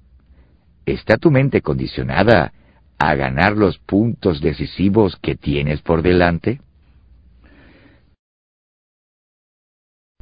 [0.85, 2.53] ¿Está tu mente condicionada
[2.99, 6.61] a ganar los puntos decisivos que tienes por delante?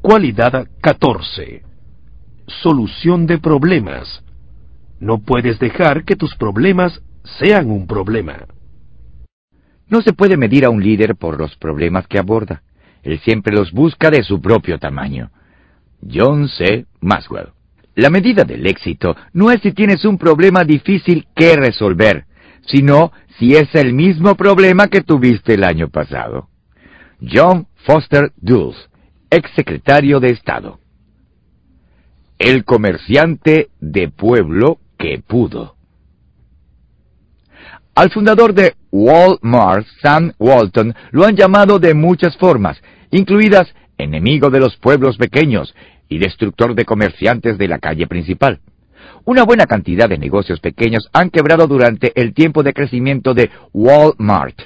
[0.03, 1.63] Cualidad 14.
[2.49, 4.25] Solución de problemas.
[4.99, 7.01] No puedes dejar que tus problemas
[7.39, 8.49] sean un problema.
[9.89, 12.65] No se puede medir a un líder por los problemas que aborda.
[13.05, 15.31] Él siempre los busca de su propio tamaño.
[16.13, 16.87] John C.
[17.01, 17.51] Maxwell.
[17.95, 22.25] La medida del éxito no es si tienes un problema difícil que resolver,
[22.67, 26.49] sino si es el mismo problema que tuviste el año pasado.
[27.21, 28.89] John Foster Dulles,
[29.33, 30.79] ex secretario de Estado.
[32.39, 35.75] El comerciante de pueblo que pudo.
[37.95, 42.81] Al fundador de Walmart, Sam Walton, lo han llamado de muchas formas,
[43.11, 45.75] incluidas enemigo de los pueblos pequeños
[46.11, 48.61] y destructor de comerciantes de la calle principal.
[49.25, 54.61] Una buena cantidad de negocios pequeños han quebrado durante el tiempo de crecimiento de Walmart.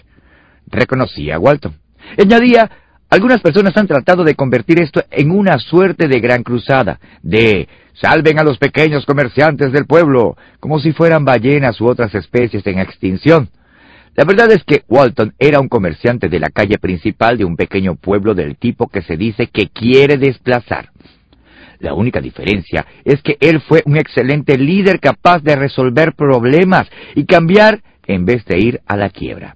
[0.66, 1.76] Reconocía Walton.
[2.18, 2.70] Añadía,
[3.08, 7.68] algunas personas han tratado de convertir esto en una suerte de gran cruzada, de
[8.00, 12.78] Salven a los pequeños comerciantes del pueblo, como si fueran ballenas u otras especies en
[12.78, 13.48] extinción.
[14.14, 17.94] La verdad es que Walton era un comerciante de la calle principal de un pequeño
[17.94, 20.90] pueblo del tipo que se dice que quiere desplazar.
[21.78, 27.24] La única diferencia es que él fue un excelente líder capaz de resolver problemas y
[27.24, 29.55] cambiar en vez de ir a la quiebra.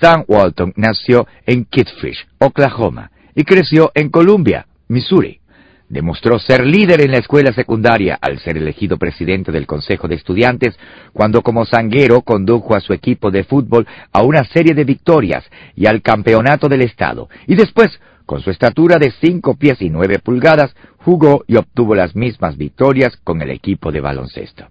[0.00, 5.40] Sam Walton nació en Kitfish, Oklahoma, y creció en Columbia, Missouri.
[5.88, 10.78] Demostró ser líder en la escuela secundaria al ser elegido presidente del Consejo de Estudiantes,
[11.12, 15.86] cuando como zanguero condujo a su equipo de fútbol a una serie de victorias y
[15.86, 20.74] al campeonato del Estado, y después, con su estatura de cinco pies y nueve pulgadas,
[20.98, 24.66] jugó y obtuvo las mismas victorias con el equipo de baloncesto.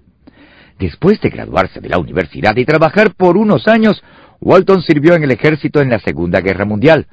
[0.79, 4.01] Después de graduarse de la universidad y trabajar por unos años,
[4.41, 7.07] Walton sirvió en el ejército en la Segunda Guerra Mundial.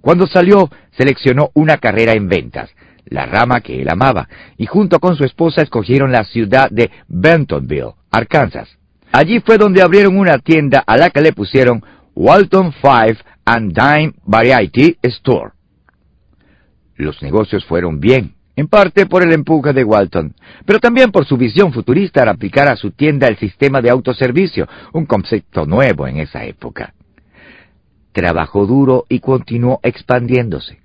[0.00, 2.70] Cuando salió, seleccionó una carrera en ventas,
[3.04, 7.94] la rama que él amaba, y junto con su esposa escogieron la ciudad de Bentonville,
[8.10, 8.68] Arkansas.
[9.12, 11.84] Allí fue donde abrieron una tienda a la que le pusieron
[12.14, 15.50] Walton Five and Dime Variety Store.
[16.96, 20.34] Los negocios fueron bien, en parte por el empuje de Walton,
[20.66, 24.68] pero también por su visión futurista al aplicar a su tienda el sistema de autoservicio,
[24.92, 26.94] un concepto nuevo en esa época.
[28.12, 30.78] Trabajó duro y continuó expandiéndose.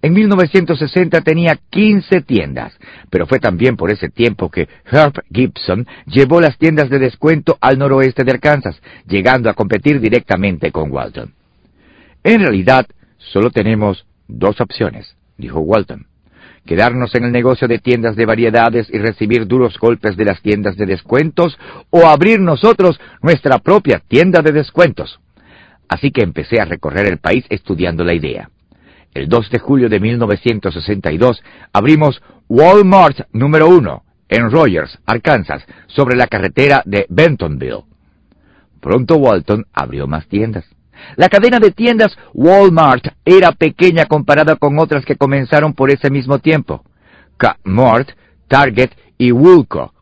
[0.00, 2.76] En 1960 tenía 15 tiendas,
[3.08, 7.78] pero fue también por ese tiempo que Herb Gibson llevó las tiendas de descuento al
[7.78, 11.32] noroeste de Arkansas, llegando a competir directamente con Walton.
[12.24, 12.86] En realidad,
[13.18, 16.06] solo tenemos dos opciones, dijo Walton.
[16.66, 20.76] ¿Quedarnos en el negocio de tiendas de variedades y recibir duros golpes de las tiendas
[20.76, 21.58] de descuentos
[21.90, 25.20] o abrir nosotros nuestra propia tienda de descuentos?
[25.88, 28.48] Así que empecé a recorrer el país estudiando la idea.
[29.12, 31.42] El 2 de julio de 1962
[31.72, 37.84] abrimos Walmart número 1 en Rogers, Arkansas, sobre la carretera de Bentonville.
[38.80, 40.64] Pronto Walton abrió más tiendas.
[41.16, 46.38] La cadena de tiendas Walmart era pequeña comparada con otras que comenzaron por ese mismo
[46.38, 46.84] tiempo.
[47.36, 48.10] Kmart,
[48.48, 49.92] Target y Woolco.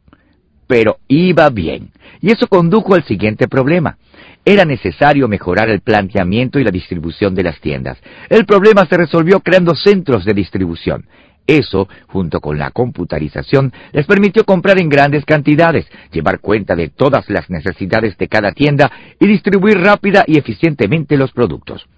[0.67, 1.91] Pero iba bien.
[2.21, 3.99] Y eso condujo al siguiente problema.
[4.45, 7.99] Era necesario mejorar el planteamiento y la distribución de las tiendas.
[8.29, 11.07] El problema se resolvió creando centros de distribución.
[11.51, 17.29] Eso, junto con la computarización, les permitió comprar en grandes cantidades, llevar cuenta de todas
[17.29, 18.89] las necesidades de cada tienda
[19.19, 21.89] y distribuir rápida y eficientemente los productos.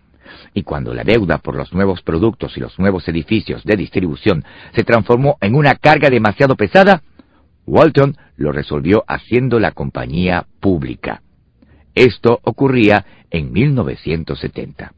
[0.55, 4.43] Y cuando la deuda por los nuevos productos y los nuevos edificios de distribución
[4.75, 7.03] se transformó en una carga demasiado pesada,
[7.67, 11.21] Walton lo resolvió haciendo la compañía pública.
[11.95, 14.95] Esto ocurría en 1970.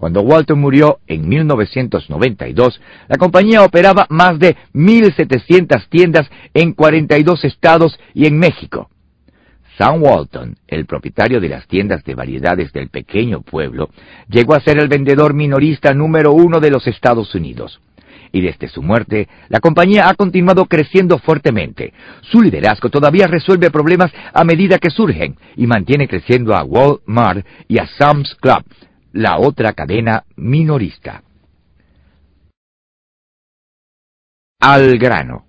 [0.00, 8.00] Cuando Walton murió en 1992, la compañía operaba más de 1.700 tiendas en 42 estados
[8.14, 8.88] y en México.
[9.76, 13.90] Sam Walton, el propietario de las tiendas de variedades del pequeño pueblo,
[14.26, 17.82] llegó a ser el vendedor minorista número uno de los Estados Unidos.
[18.32, 21.92] Y desde su muerte, la compañía ha continuado creciendo fuertemente.
[22.22, 27.78] Su liderazgo todavía resuelve problemas a medida que surgen y mantiene creciendo a Walmart y
[27.78, 28.64] a Sam's Club,
[29.12, 31.22] la otra cadena minorista.
[34.60, 35.46] Al grano.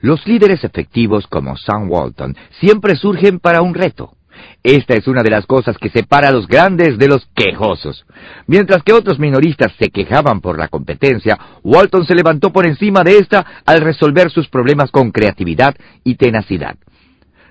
[0.00, 4.16] Los líderes efectivos como Sam Walton siempre surgen para un reto.
[4.62, 8.06] Esta es una de las cosas que separa a los grandes de los quejosos.
[8.46, 13.18] Mientras que otros minoristas se quejaban por la competencia, Walton se levantó por encima de
[13.18, 15.74] esta al resolver sus problemas con creatividad
[16.04, 16.76] y tenacidad.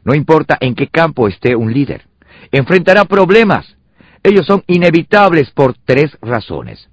[0.03, 2.07] No importa en qué campo esté un líder,
[2.51, 3.75] enfrentará problemas,
[4.23, 6.89] ellos son inevitables por tres razones.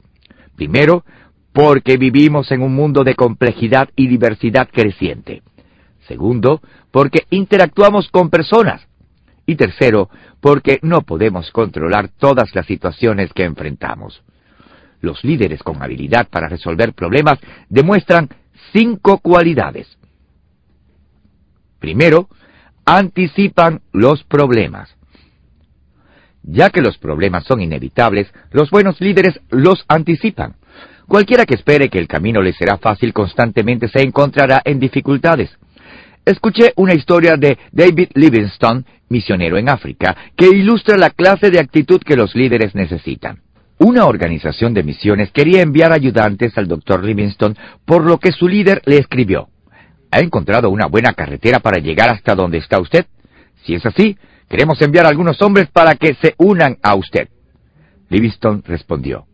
[0.56, 1.04] Primero,
[1.52, 5.42] porque vivimos en un mundo de complejidad y diversidad creciente.
[6.06, 8.86] Segundo, porque interactuamos con personas.
[9.46, 14.22] Y tercero, porque no podemos controlar todas las situaciones que enfrentamos.
[15.00, 17.38] Los líderes con habilidad para resolver problemas
[17.68, 18.28] demuestran
[18.72, 19.98] cinco cualidades.
[21.78, 22.28] Primero,
[22.84, 24.95] anticipan los problemas.
[26.46, 30.54] Ya que los problemas son inevitables, los buenos líderes los anticipan.
[31.06, 35.50] Cualquiera que espere que el camino le será fácil constantemente se encontrará en dificultades.
[36.24, 42.00] Escuché una historia de David Livingstone, misionero en África, que ilustra la clase de actitud
[42.00, 43.40] que los líderes necesitan.
[43.78, 48.82] Una organización de misiones quería enviar ayudantes al doctor Livingstone, por lo que su líder
[48.86, 49.48] le escribió,
[50.10, 53.06] ¿Ha encontrado una buena carretera para llegar hasta donde está usted?
[53.64, 54.16] Si es así,
[54.48, 57.28] Queremos enviar a algunos hombres para que se unan a usted.
[58.08, 59.26] Livingstone respondió,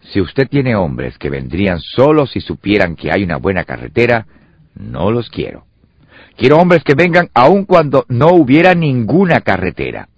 [0.00, 4.26] Si usted tiene hombres que vendrían solo si supieran que hay una buena carretera,
[4.74, 5.66] no los quiero.
[6.36, 10.08] Quiero hombres que vengan aun cuando no hubiera ninguna carretera.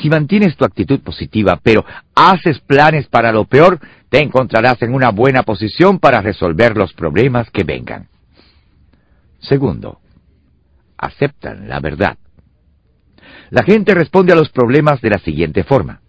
[0.00, 3.78] Si mantienes tu actitud positiva, pero haces planes para lo peor,
[4.08, 8.08] te encontrarás en una buena posición para resolver los problemas que vengan.
[9.40, 10.00] Segundo,
[10.96, 12.16] aceptan la verdad.
[13.50, 16.00] La gente responde a los problemas de la siguiente forma.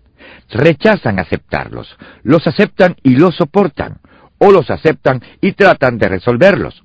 [0.49, 3.99] Rechazan aceptarlos, los aceptan y los soportan,
[4.37, 6.83] o los aceptan y tratan de resolverlos.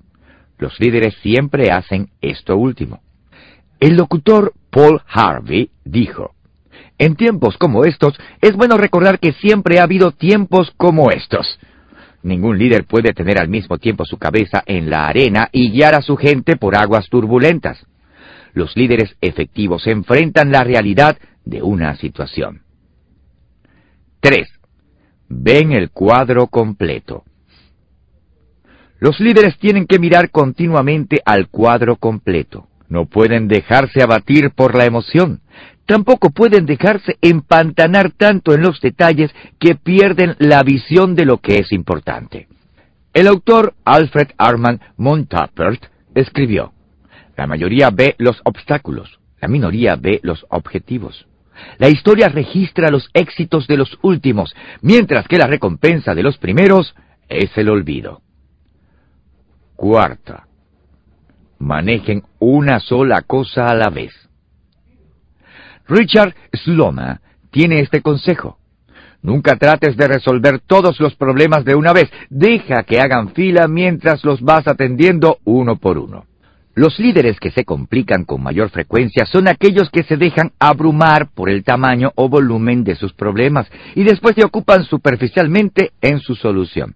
[0.59, 3.01] Los líderes siempre hacen esto último.
[3.81, 6.35] El locutor Paul Harvey dijo,
[6.97, 11.59] En tiempos como estos, es bueno recordar que siempre ha habido tiempos como estos.
[12.23, 16.03] Ningún líder puede tener al mismo tiempo su cabeza en la arena y guiar a
[16.03, 17.87] su gente por aguas turbulentas
[18.57, 22.63] los líderes efectivos enfrentan la realidad de una situación.
[24.21, 24.49] 3.
[25.29, 27.25] Ven el cuadro completo.
[28.99, 32.67] Los líderes tienen que mirar continuamente al cuadro completo.
[32.89, 35.43] No pueden dejarse abatir por la emoción.
[35.85, 41.57] Tampoco pueden dejarse empantanar tanto en los detalles que pierden la visión de lo que
[41.57, 42.49] es importante.
[43.13, 46.73] El autor Alfred Armand Montappert escribió,
[47.37, 51.27] la mayoría ve los obstáculos, la minoría ve los objetivos.
[51.79, 56.95] La historia registra los éxitos de los últimos, mientras que la recompensa de los primeros
[57.29, 58.23] es el olvido.
[59.75, 60.47] Cuarta.
[61.59, 64.13] Manejen una sola cosa a la vez.
[65.89, 68.59] Richard Sloma tiene este consejo.
[69.23, 72.11] Nunca trates de resolver todos los problemas de una vez.
[72.29, 76.27] Deja que hagan fila mientras los vas atendiendo uno por uno.
[76.77, 81.49] Los líderes que se complican con mayor frecuencia son aquellos que se dejan abrumar por
[81.49, 86.95] el tamaño o volumen de sus problemas y después se ocupan superficialmente en su solución.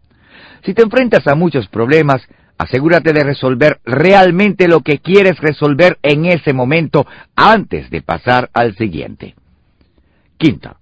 [0.66, 2.20] Si te enfrentas a muchos problemas,
[2.58, 8.76] asegúrate de resolver realmente lo que quieres resolver en ese momento antes de pasar al
[8.76, 9.34] siguiente.
[10.36, 10.76] Quinta,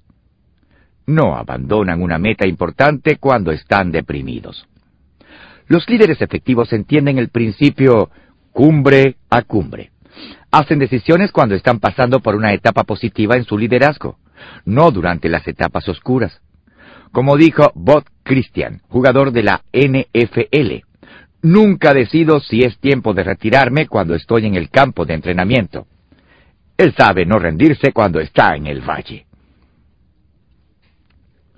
[1.06, 4.66] no abandonan una meta importante cuando están deprimidos.
[5.68, 8.10] Los líderes efectivos entienden el principio
[8.58, 9.92] cumbre a cumbre.
[10.50, 14.18] Hacen decisiones cuando están pasando por una etapa positiva en su liderazgo,
[14.64, 16.40] no durante las etapas oscuras.
[17.12, 20.84] Como dijo Bob Christian, jugador de la NFL,
[21.40, 25.86] nunca decido si es tiempo de retirarme cuando estoy en el campo de entrenamiento.
[26.76, 29.26] Él sabe no rendirse cuando está en el valle.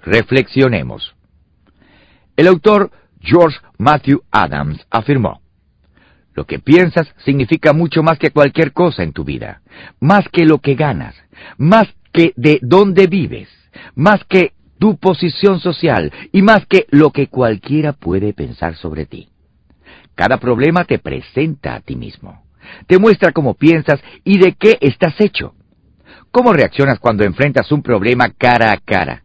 [0.02, 1.14] Reflexionemos.
[2.36, 2.90] El autor
[3.22, 5.39] George Matthew Adams afirmó,
[6.34, 9.62] lo que piensas significa mucho más que cualquier cosa en tu vida,
[10.00, 11.14] más que lo que ganas,
[11.58, 13.48] más que de dónde vives,
[13.94, 19.28] más que tu posición social y más que lo que cualquiera puede pensar sobre ti.
[20.14, 22.42] Cada problema te presenta a ti mismo,
[22.86, 25.54] te muestra cómo piensas y de qué estás hecho.
[26.30, 29.24] ¿Cómo reaccionas cuando enfrentas un problema cara a cara?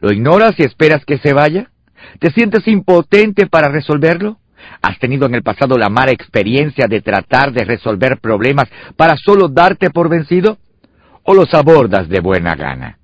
[0.00, 1.70] ¿Lo ignoras y esperas que se vaya?
[2.20, 4.38] ¿Te sientes impotente para resolverlo?
[4.82, 9.48] ¿Has tenido en el pasado la mala experiencia de tratar de resolver problemas para solo
[9.48, 10.58] darte por vencido?
[11.22, 12.98] ¿O los abordas de buena gana?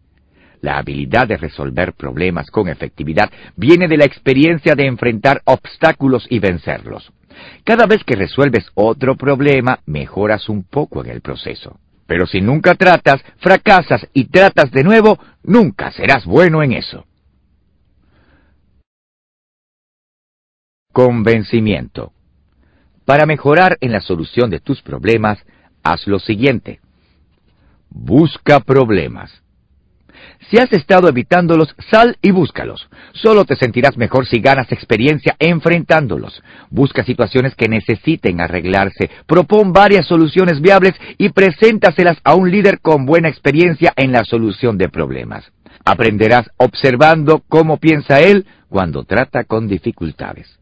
[0.60, 6.38] La habilidad de resolver problemas con efectividad viene de la experiencia de enfrentar obstáculos y
[6.38, 7.12] vencerlos.
[7.64, 11.78] Cada vez que resuelves otro problema, mejoras un poco en el proceso.
[12.06, 17.04] Pero si nunca tratas, fracasas y tratas de nuevo, nunca serás bueno en eso.
[20.94, 22.12] Convencimiento.
[23.04, 25.40] Para mejorar en la solución de tus problemas,
[25.82, 26.78] haz lo siguiente.
[27.90, 29.42] Busca problemas.
[30.48, 32.88] Si has estado evitándolos, sal y búscalos.
[33.12, 36.44] Solo te sentirás mejor si ganas experiencia enfrentándolos.
[36.70, 39.10] Busca situaciones que necesiten arreglarse.
[39.26, 44.78] Propón varias soluciones viables y preséntaselas a un líder con buena experiencia en la solución
[44.78, 45.50] de problemas.
[45.84, 50.60] Aprenderás observando cómo piensa él cuando trata con dificultades.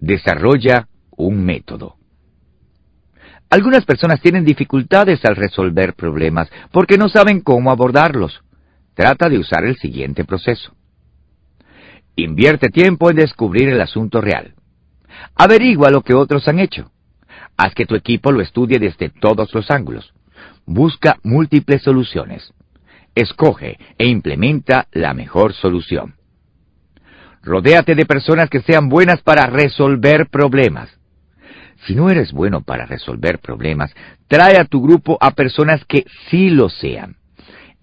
[0.00, 1.96] Desarrolla un método.
[3.50, 8.42] Algunas personas tienen dificultades al resolver problemas porque no saben cómo abordarlos.
[8.94, 10.74] Trata de usar el siguiente proceso.
[12.16, 14.54] Invierte tiempo en descubrir el asunto real.
[15.34, 16.90] Averigua lo que otros han hecho.
[17.56, 20.12] Haz que tu equipo lo estudie desde todos los ángulos.
[20.66, 22.52] Busca múltiples soluciones.
[23.14, 26.17] Escoge e implementa la mejor solución.
[27.42, 30.90] Rodéate de personas que sean buenas para resolver problemas.
[31.86, 33.94] Si no eres bueno para resolver problemas,
[34.26, 37.16] trae a tu grupo a personas que sí lo sean.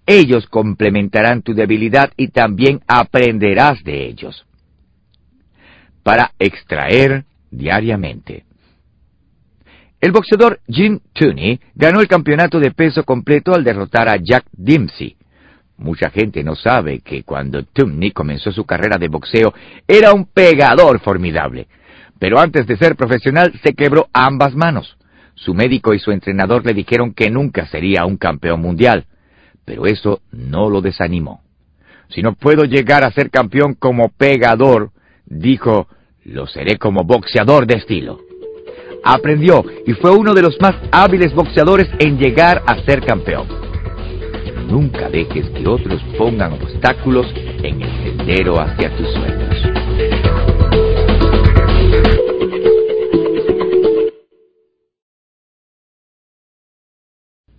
[0.06, 4.46] Ellos complementarán tu debilidad y también aprenderás de ellos.
[6.02, 8.44] Para extraer diariamente.
[10.00, 15.15] El boxeador Jim Tooney ganó el campeonato de peso completo al derrotar a Jack Dempsey.
[15.78, 19.52] Mucha gente no sabe que cuando Tumney comenzó su carrera de boxeo
[19.86, 21.68] era un pegador formidable,
[22.18, 24.96] pero antes de ser profesional se quebró ambas manos.
[25.34, 29.04] Su médico y su entrenador le dijeron que nunca sería un campeón mundial,
[29.66, 31.42] pero eso no lo desanimó.
[32.08, 34.92] Si no puedo llegar a ser campeón como pegador,
[35.26, 35.88] dijo,
[36.24, 38.20] lo seré como boxeador de estilo.
[39.04, 43.46] Aprendió y fue uno de los más hábiles boxeadores en llegar a ser campeón.
[44.68, 47.26] Nunca dejes que otros pongan obstáculos
[47.62, 49.56] en el sendero hacia tus sueños.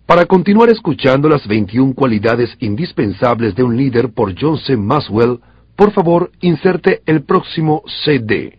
[0.08, 4.74] Para continuar escuchando las 21 cualidades indispensables de un líder por John C.
[4.74, 5.38] Maswell,
[5.76, 8.57] por favor, inserte el próximo CD.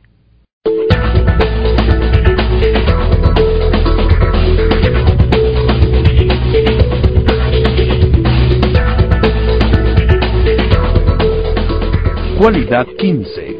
[12.39, 13.59] Cualidad 15.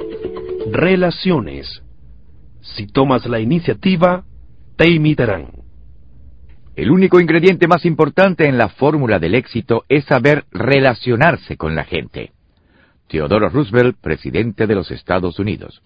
[0.71, 1.83] Relaciones.
[2.61, 4.23] Si tomas la iniciativa,
[4.77, 5.51] te imitarán.
[6.77, 11.83] El único ingrediente más importante en la fórmula del éxito es saber relacionarse con la
[11.83, 12.31] gente.
[13.09, 15.81] Theodore Roosevelt, presidente de los Estados Unidos.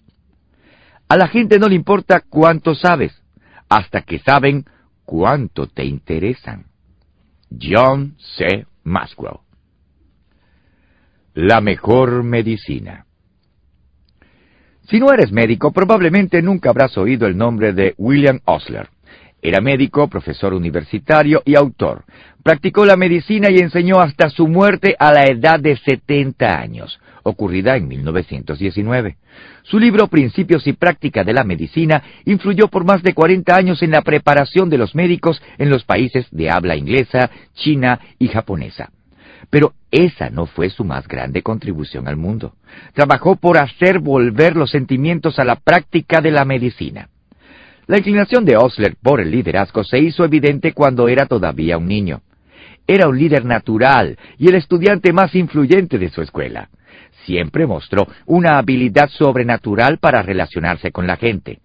[1.08, 3.24] A la gente no le importa cuánto sabes,
[3.68, 4.66] hasta que saben
[5.04, 6.66] cuánto te interesan.
[7.60, 8.66] John C.
[8.84, 9.43] Maxwell.
[11.34, 13.06] La mejor medicina.
[14.88, 18.88] Si no eres médico, probablemente nunca habrás oído el nombre de William Osler.
[19.42, 22.04] Era médico, profesor universitario y autor.
[22.44, 27.76] Practicó la medicina y enseñó hasta su muerte a la edad de 70 años, ocurrida
[27.76, 29.16] en 1919.
[29.64, 33.90] Su libro Principios y Práctica de la Medicina influyó por más de 40 años en
[33.90, 38.90] la preparación de los médicos en los países de habla inglesa, china y japonesa.
[39.50, 42.54] Pero esa no fue su más grande contribución al mundo.
[42.94, 47.08] Trabajó por hacer volver los sentimientos a la práctica de la medicina.
[47.86, 52.22] La inclinación de Osler por el liderazgo se hizo evidente cuando era todavía un niño.
[52.86, 56.68] Era un líder natural y el estudiante más influyente de su escuela.
[57.24, 61.60] Siempre mostró una habilidad sobrenatural para relacionarse con la gente.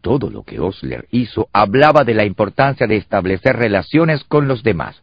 [0.00, 5.02] Todo lo que Osler hizo hablaba de la importancia de establecer relaciones con los demás.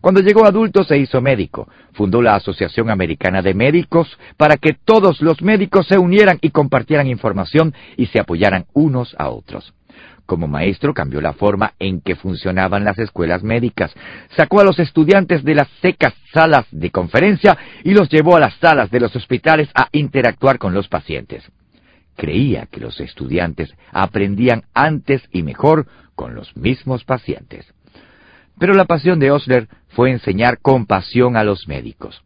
[0.00, 1.68] Cuando llegó adulto se hizo médico.
[1.92, 7.08] Fundó la Asociación Americana de Médicos para que todos los médicos se unieran y compartieran
[7.08, 9.74] información y se apoyaran unos a otros.
[10.28, 13.94] Como maestro cambió la forma en que funcionaban las escuelas médicas,
[14.36, 18.54] sacó a los estudiantes de las secas salas de conferencia y los llevó a las
[18.56, 21.50] salas de los hospitales a interactuar con los pacientes.
[22.14, 27.72] Creía que los estudiantes aprendían antes y mejor con los mismos pacientes.
[28.58, 32.22] Pero la pasión de Osler fue enseñar compasión a los médicos.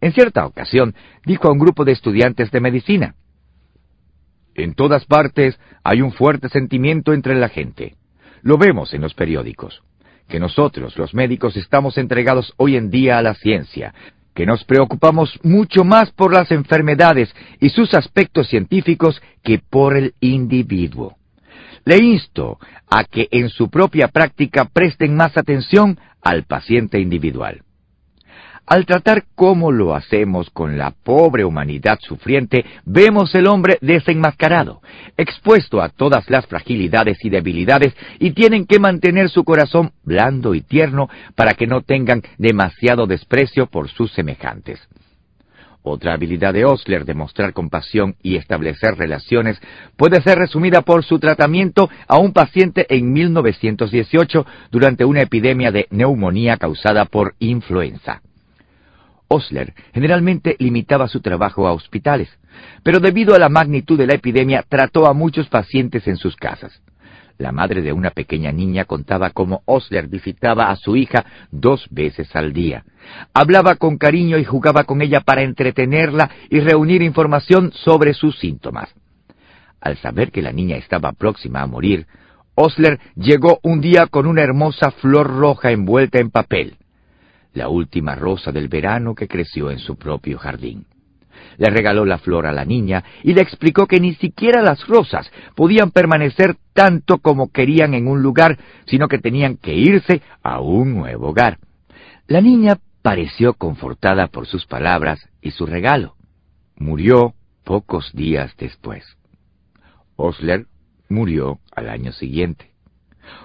[0.00, 3.14] En cierta ocasión dijo a un grupo de estudiantes de medicina,
[4.54, 7.96] en todas partes hay un fuerte sentimiento entre la gente.
[8.42, 9.82] Lo vemos en los periódicos.
[10.28, 13.94] Que nosotros, los médicos, estamos entregados hoy en día a la ciencia,
[14.34, 20.14] que nos preocupamos mucho más por las enfermedades y sus aspectos científicos que por el
[20.20, 21.16] individuo.
[21.84, 22.58] Le insto
[22.90, 27.62] a que en su propia práctica presten más atención al paciente individual.
[28.66, 34.80] Al tratar cómo lo hacemos con la pobre humanidad sufriente, vemos el hombre desenmascarado,
[35.18, 40.62] expuesto a todas las fragilidades y debilidades, y tienen que mantener su corazón blando y
[40.62, 44.80] tierno para que no tengan demasiado desprecio por sus semejantes.
[45.86, 49.60] Otra habilidad de Osler de mostrar compasión y establecer relaciones
[49.98, 55.86] puede ser resumida por su tratamiento a un paciente en 1918 durante una epidemia de
[55.90, 58.22] neumonía causada por influenza.
[59.28, 62.30] Osler generalmente limitaba su trabajo a hospitales,
[62.82, 66.80] pero debido a la magnitud de la epidemia trató a muchos pacientes en sus casas.
[67.38, 72.34] La madre de una pequeña niña contaba cómo Osler visitaba a su hija dos veces
[72.36, 72.84] al día.
[73.32, 78.94] Hablaba con cariño y jugaba con ella para entretenerla y reunir información sobre sus síntomas.
[79.80, 82.06] Al saber que la niña estaba próxima a morir,
[82.54, 86.78] Osler llegó un día con una hermosa flor roja envuelta en papel
[87.54, 90.86] la última rosa del verano que creció en su propio jardín.
[91.58, 95.30] Le regaló la flor a la niña y le explicó que ni siquiera las rosas
[95.54, 100.94] podían permanecer tanto como querían en un lugar, sino que tenían que irse a un
[100.94, 101.58] nuevo hogar.
[102.26, 106.14] La niña pareció confortada por sus palabras y su regalo.
[106.76, 107.34] Murió
[107.64, 109.04] pocos días después.
[110.16, 110.66] Osler
[111.08, 112.70] murió al año siguiente.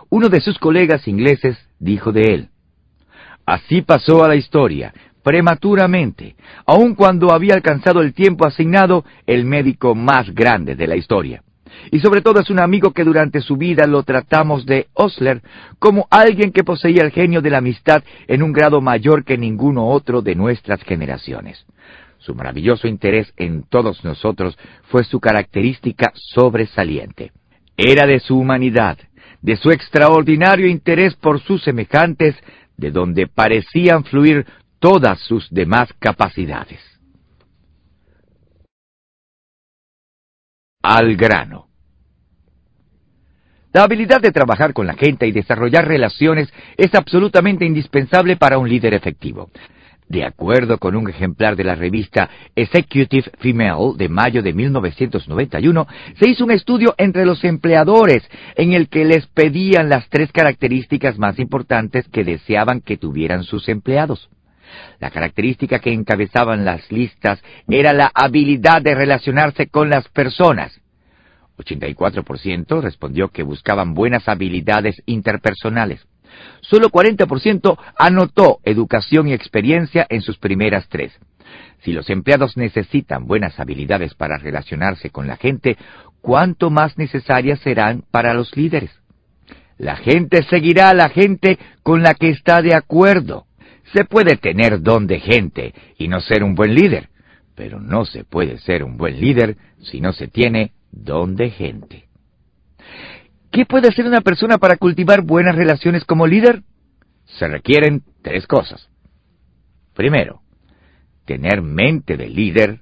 [0.10, 2.50] Uno de sus colegas ingleses dijo de él,
[3.46, 9.96] Así pasó a la historia, prematuramente, aun cuando había alcanzado el tiempo asignado el médico
[9.96, 11.44] más grande de la historia.
[11.92, 15.42] Y sobre todo es un amigo que durante su vida lo tratamos de Osler
[15.78, 19.88] como alguien que poseía el genio de la amistad en un grado mayor que ninguno
[19.88, 21.66] otro de nuestras generaciones.
[22.18, 24.58] Su maravilloso interés en todos nosotros
[24.90, 27.32] fue su característica sobresaliente.
[27.78, 28.98] Era de su humanidad,
[29.42, 32.36] de su extraordinario interés por sus semejantes,
[32.76, 34.46] de donde parecían fluir
[34.80, 36.80] todas sus demás capacidades.
[40.82, 41.68] Al grano.
[43.72, 48.68] La habilidad de trabajar con la gente y desarrollar relaciones es absolutamente indispensable para un
[48.68, 49.52] líder efectivo.
[50.08, 55.88] De acuerdo con un ejemplar de la revista Executive Female de mayo de 1991,
[56.20, 61.20] se hizo un estudio entre los empleadores en el que les pedían las tres características
[61.20, 64.30] más importantes que deseaban que tuvieran sus empleados.
[65.00, 70.80] La característica que encabezaban las listas era la habilidad de relacionarse con las personas.
[71.58, 76.06] 84% respondió que buscaban buenas habilidades interpersonales.
[76.62, 81.18] Solo 40% anotó educación y experiencia en sus primeras tres.
[81.82, 85.78] Si los empleados necesitan buenas habilidades para relacionarse con la gente,
[86.22, 88.92] ¿cuánto más necesarias serán para los líderes?
[89.78, 93.46] La gente seguirá a la gente con la que está de acuerdo.
[93.94, 97.10] Se puede tener don de gente y no ser un buen líder,
[97.56, 102.08] pero no se puede ser un buen líder si no se tiene don de gente.
[103.52, 106.62] ¿Qué puede hacer una persona para cultivar buenas relaciones como líder?
[107.26, 108.90] Se requieren tres cosas.
[109.94, 110.42] Primero,
[111.26, 112.82] tener mente de líder,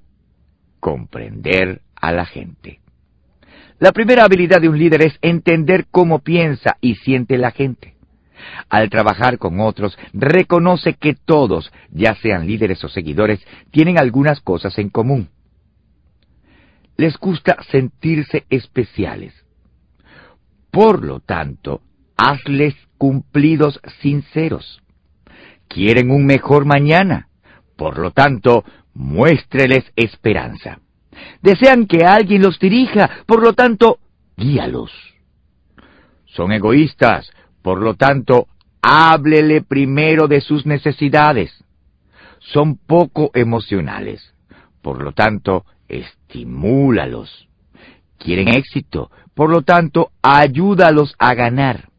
[0.80, 2.80] comprender a la gente.
[3.80, 7.97] La primera habilidad de un líder es entender cómo piensa y siente la gente.
[8.70, 13.40] Al trabajar con otros, reconoce que todos, ya sean líderes o seguidores,
[13.72, 15.30] tienen algunas cosas en común.
[16.98, 19.34] Les gusta sentirse especiales.
[20.72, 21.82] Por lo tanto,
[22.18, 24.82] hazles cumplidos sinceros.
[25.68, 27.30] Quieren un mejor mañana.
[27.76, 30.80] Por lo tanto, muéstreles esperanza.
[31.42, 34.00] Desean que alguien los dirija, por lo tanto,
[34.36, 34.92] guíalos.
[36.26, 37.32] Son egoístas,
[37.68, 38.48] por lo tanto,
[38.82, 41.52] háblele primero de sus necesidades.
[42.40, 44.34] Son poco emocionales.
[44.82, 47.50] Por lo tanto, estimúlalos.
[48.20, 49.12] Quieren éxito.
[49.34, 51.90] Por lo tanto, ayúdalos a ganar.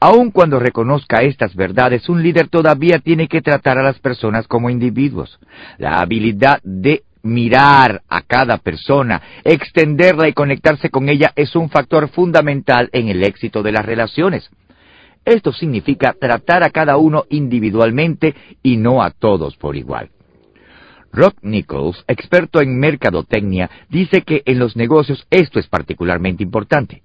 [0.00, 4.68] Aun cuando reconozca estas verdades, un líder todavía tiene que tratar a las personas como
[4.68, 5.38] individuos.
[5.78, 12.08] La habilidad de mirar a cada persona, extenderla y conectarse con ella es un factor
[12.08, 14.50] fundamental en el éxito de las relaciones.
[15.24, 20.10] Esto significa tratar a cada uno individualmente y no a todos por igual.
[21.12, 27.02] Rock Nichols, experto en mercadotecnia, dice que en los negocios esto es particularmente importante.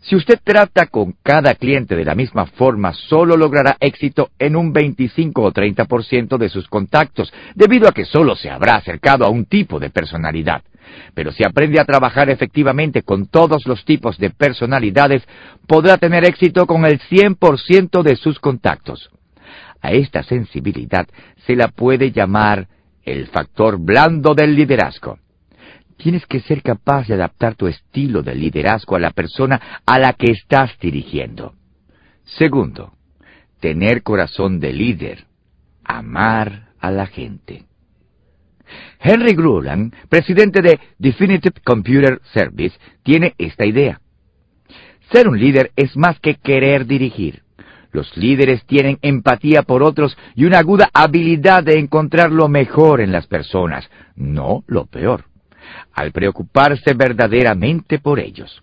[0.00, 4.72] Si usted trata con cada cliente de la misma forma, solo logrará éxito en un
[4.72, 9.44] 25 o 30% de sus contactos, debido a que solo se habrá acercado a un
[9.44, 10.62] tipo de personalidad.
[11.14, 15.26] Pero si aprende a trabajar efectivamente con todos los tipos de personalidades,
[15.66, 19.10] podrá tener éxito con el 100% de sus contactos.
[19.80, 21.06] A esta sensibilidad
[21.46, 22.68] se la puede llamar
[23.04, 25.18] el factor blando del liderazgo.
[25.96, 30.14] Tienes que ser capaz de adaptar tu estilo de liderazgo a la persona a la
[30.14, 31.54] que estás dirigiendo.
[32.24, 32.92] Segundo,
[33.60, 35.26] tener corazón de líder,
[35.84, 37.64] amar a la gente.
[39.00, 44.00] Henry Gruland, presidente de Definitive Computer Service, tiene esta idea.
[45.12, 47.42] Ser un líder es más que querer dirigir.
[47.92, 53.10] Los líderes tienen empatía por otros y una aguda habilidad de encontrar lo mejor en
[53.10, 55.24] las personas, no lo peor,
[55.92, 58.62] al preocuparse verdaderamente por ellos.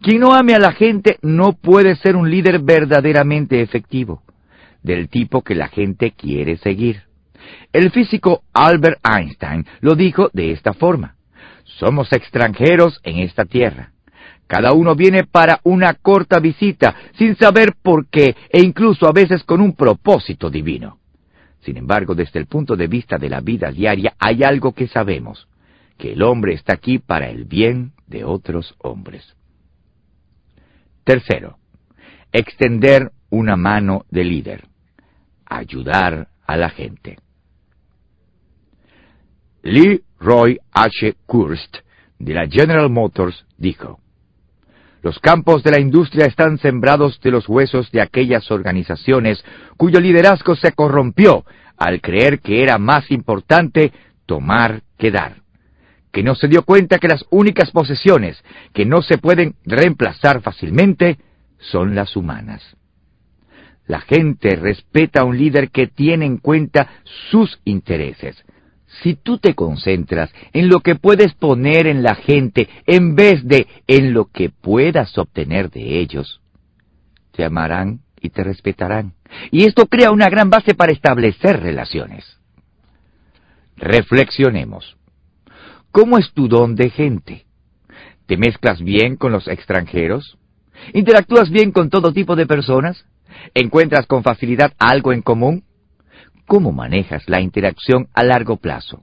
[0.00, 4.22] Quien no ame a la gente no puede ser un líder verdaderamente efectivo,
[4.82, 7.02] del tipo que la gente quiere seguir.
[7.72, 11.16] El físico Albert Einstein lo dijo de esta forma.
[11.64, 13.92] Somos extranjeros en esta tierra.
[14.46, 19.42] Cada uno viene para una corta visita, sin saber por qué, e incluso a veces
[19.42, 20.98] con un propósito divino.
[21.60, 25.48] Sin embargo, desde el punto de vista de la vida diaria, hay algo que sabemos,
[25.96, 29.34] que el hombre está aquí para el bien de otros hombres.
[31.04, 31.56] Tercero,
[32.32, 34.64] extender una mano de líder,
[35.46, 37.18] ayudar a la gente.
[39.64, 41.14] Lee Roy H.
[41.24, 41.78] Kurst,
[42.18, 43.98] de la General Motors, dijo,
[45.02, 49.42] los campos de la industria están sembrados de los huesos de aquellas organizaciones
[49.76, 51.44] cuyo liderazgo se corrompió
[51.78, 53.92] al creer que era más importante
[54.26, 55.36] tomar que dar,
[56.12, 58.42] que no se dio cuenta que las únicas posesiones
[58.74, 61.18] que no se pueden reemplazar fácilmente
[61.58, 62.76] son las humanas.
[63.86, 66.88] La gente respeta a un líder que tiene en cuenta
[67.30, 68.42] sus intereses,
[69.02, 73.66] si tú te concentras en lo que puedes poner en la gente en vez de
[73.86, 76.40] en lo que puedas obtener de ellos,
[77.32, 79.14] te amarán y te respetarán.
[79.50, 82.38] Y esto crea una gran base para establecer relaciones.
[83.76, 84.96] Reflexionemos.
[85.90, 87.44] ¿Cómo es tu don de gente?
[88.26, 90.38] ¿Te mezclas bien con los extranjeros?
[90.92, 93.04] ¿Interactúas bien con todo tipo de personas?
[93.54, 95.64] ¿Encuentras con facilidad algo en común?
[96.46, 99.02] ¿Cómo manejas la interacción a largo plazo?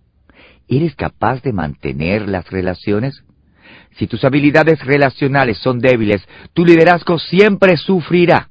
[0.68, 3.24] ¿Eres capaz de mantener las relaciones?
[3.98, 8.50] Si tus habilidades relacionales son débiles, tu liderazgo siempre sufrirá.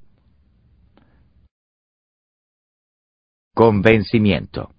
[3.54, 4.70] Convencimiento.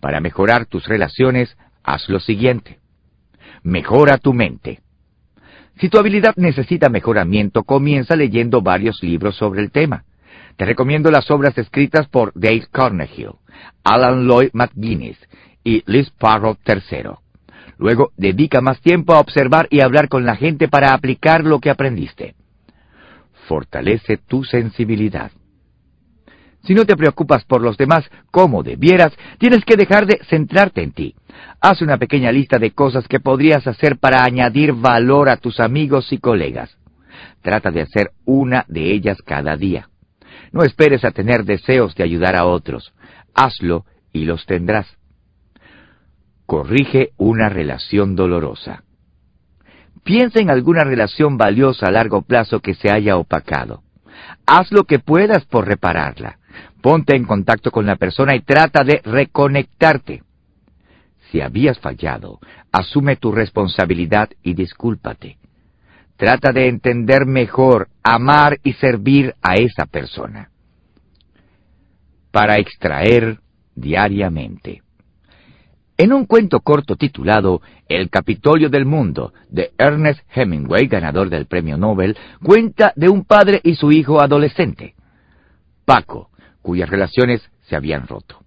[0.00, 2.78] Para mejorar tus relaciones, haz lo siguiente.
[3.62, 4.80] Mejora tu mente.
[5.78, 10.04] Si tu habilidad necesita mejoramiento, comienza leyendo varios libros sobre el tema.
[10.60, 13.30] Te recomiendo las obras escritas por Dave Carnegie,
[13.82, 15.16] Alan Lloyd McGuinness
[15.64, 17.12] y Liz Farrow III.
[17.78, 21.70] Luego, dedica más tiempo a observar y hablar con la gente para aplicar lo que
[21.70, 22.34] aprendiste.
[23.48, 25.30] Fortalece tu sensibilidad.
[26.64, 30.92] Si no te preocupas por los demás como debieras, tienes que dejar de centrarte en
[30.92, 31.14] ti.
[31.62, 36.12] Haz una pequeña lista de cosas que podrías hacer para añadir valor a tus amigos
[36.12, 36.76] y colegas.
[37.40, 39.89] Trata de hacer una de ellas cada día.
[40.52, 42.92] No esperes a tener deseos de ayudar a otros.
[43.34, 44.86] Hazlo y los tendrás.
[46.46, 48.82] Corrige una relación dolorosa.
[50.02, 53.82] Piensa en alguna relación valiosa a largo plazo que se haya opacado.
[54.46, 56.38] Haz lo que puedas por repararla.
[56.82, 60.22] Ponte en contacto con la persona y trata de reconectarte.
[61.30, 62.40] Si habías fallado,
[62.72, 65.39] asume tu responsabilidad y discúlpate.
[66.20, 70.50] Trata de entender mejor, amar y servir a esa persona.
[72.30, 73.38] Para extraer
[73.74, 74.82] diariamente.
[75.96, 81.78] En un cuento corto titulado El Capitolio del Mundo, de Ernest Hemingway, ganador del Premio
[81.78, 84.94] Nobel, cuenta de un padre y su hijo adolescente,
[85.86, 86.28] Paco,
[86.60, 88.44] cuyas relaciones se habían roto.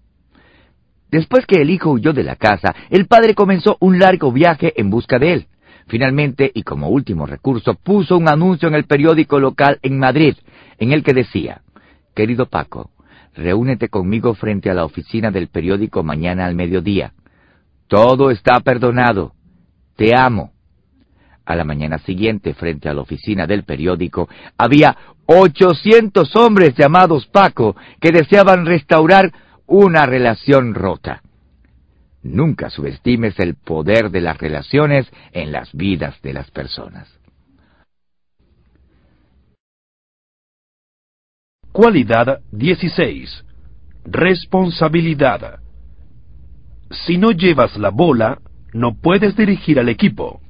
[1.10, 4.90] Después que el hijo huyó de la casa, el padre comenzó un largo viaje en
[4.90, 5.48] busca de él.
[5.86, 10.36] Finalmente, y como último recurso, puso un anuncio en el periódico local en Madrid,
[10.78, 11.60] en el que decía,
[12.14, 12.90] Querido Paco,
[13.34, 17.12] reúnete conmigo frente a la oficina del periódico mañana al mediodía.
[17.88, 19.34] Todo está perdonado.
[19.96, 20.52] Te amo.
[21.44, 24.96] A la mañana siguiente, frente a la oficina del periódico, había
[25.26, 29.32] ochocientos hombres llamados Paco que deseaban restaurar
[29.66, 31.23] una relación rota.
[32.24, 37.06] Nunca subestimes el poder de las relaciones en las vidas de las personas.
[41.70, 43.44] Cualidad 16.
[44.06, 45.60] Responsabilidad.
[46.90, 48.40] Si no llevas la bola,
[48.72, 50.40] no puedes dirigir al equipo.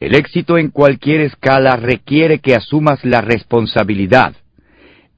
[0.00, 4.36] El éxito en cualquier escala requiere que asumas la responsabilidad.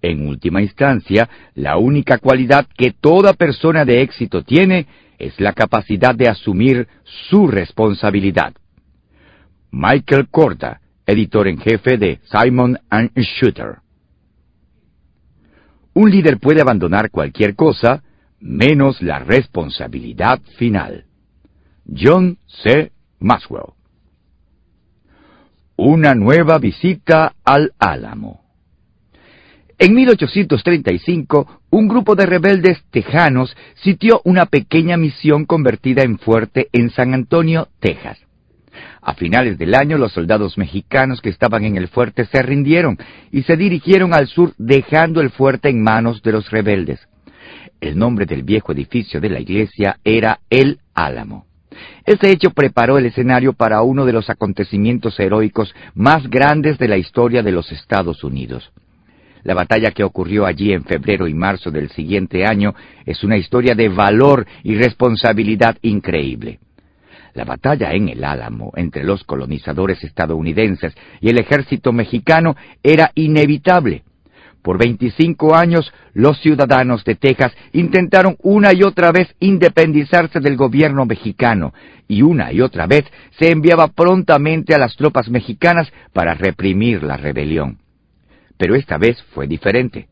[0.00, 4.86] En última instancia, la única cualidad que toda persona de éxito tiene
[5.18, 6.88] es la capacidad de asumir
[7.28, 8.54] su responsabilidad.
[9.70, 12.78] Michael Corda, editor en jefe de Simon⁇
[13.16, 13.78] Shooter.
[15.94, 18.02] Un líder puede abandonar cualquier cosa
[18.40, 21.04] menos la responsabilidad final.
[21.86, 22.92] John C.
[23.18, 23.72] Maxwell.
[25.76, 28.47] Una nueva visita al Álamo.
[29.80, 36.90] En 1835, un grupo de rebeldes tejanos sitió una pequeña misión convertida en fuerte en
[36.90, 38.18] San Antonio, Texas.
[39.00, 42.98] A finales del año, los soldados mexicanos que estaban en el fuerte se rindieron
[43.30, 46.98] y se dirigieron al sur dejando el fuerte en manos de los rebeldes.
[47.80, 51.46] El nombre del viejo edificio de la iglesia era El Álamo.
[52.04, 56.96] Ese hecho preparó el escenario para uno de los acontecimientos heroicos más grandes de la
[56.96, 58.72] historia de los Estados Unidos.
[59.44, 62.74] La batalla que ocurrió allí en febrero y marzo del siguiente año
[63.06, 66.58] es una historia de valor y responsabilidad increíble.
[67.34, 74.02] La batalla en el Álamo entre los colonizadores estadounidenses y el ejército mexicano era inevitable.
[74.62, 81.06] Por 25 años, los ciudadanos de Texas intentaron una y otra vez independizarse del gobierno
[81.06, 81.72] mexicano,
[82.08, 83.04] y una y otra vez
[83.38, 87.78] se enviaba prontamente a las tropas mexicanas para reprimir la rebelión.
[88.58, 90.08] Pero esta vez fue diferente.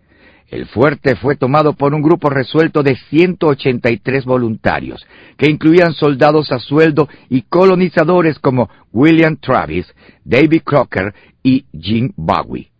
[0.49, 5.05] El fuerte fue tomado por un grupo resuelto de 183 voluntarios,
[5.37, 9.93] que incluían soldados a sueldo y colonizadores como William Travis,
[10.25, 12.71] David Crocker y Jim Bowie.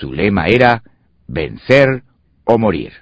[0.00, 0.82] Su lema era
[1.28, 2.02] vencer
[2.44, 2.92] o morir.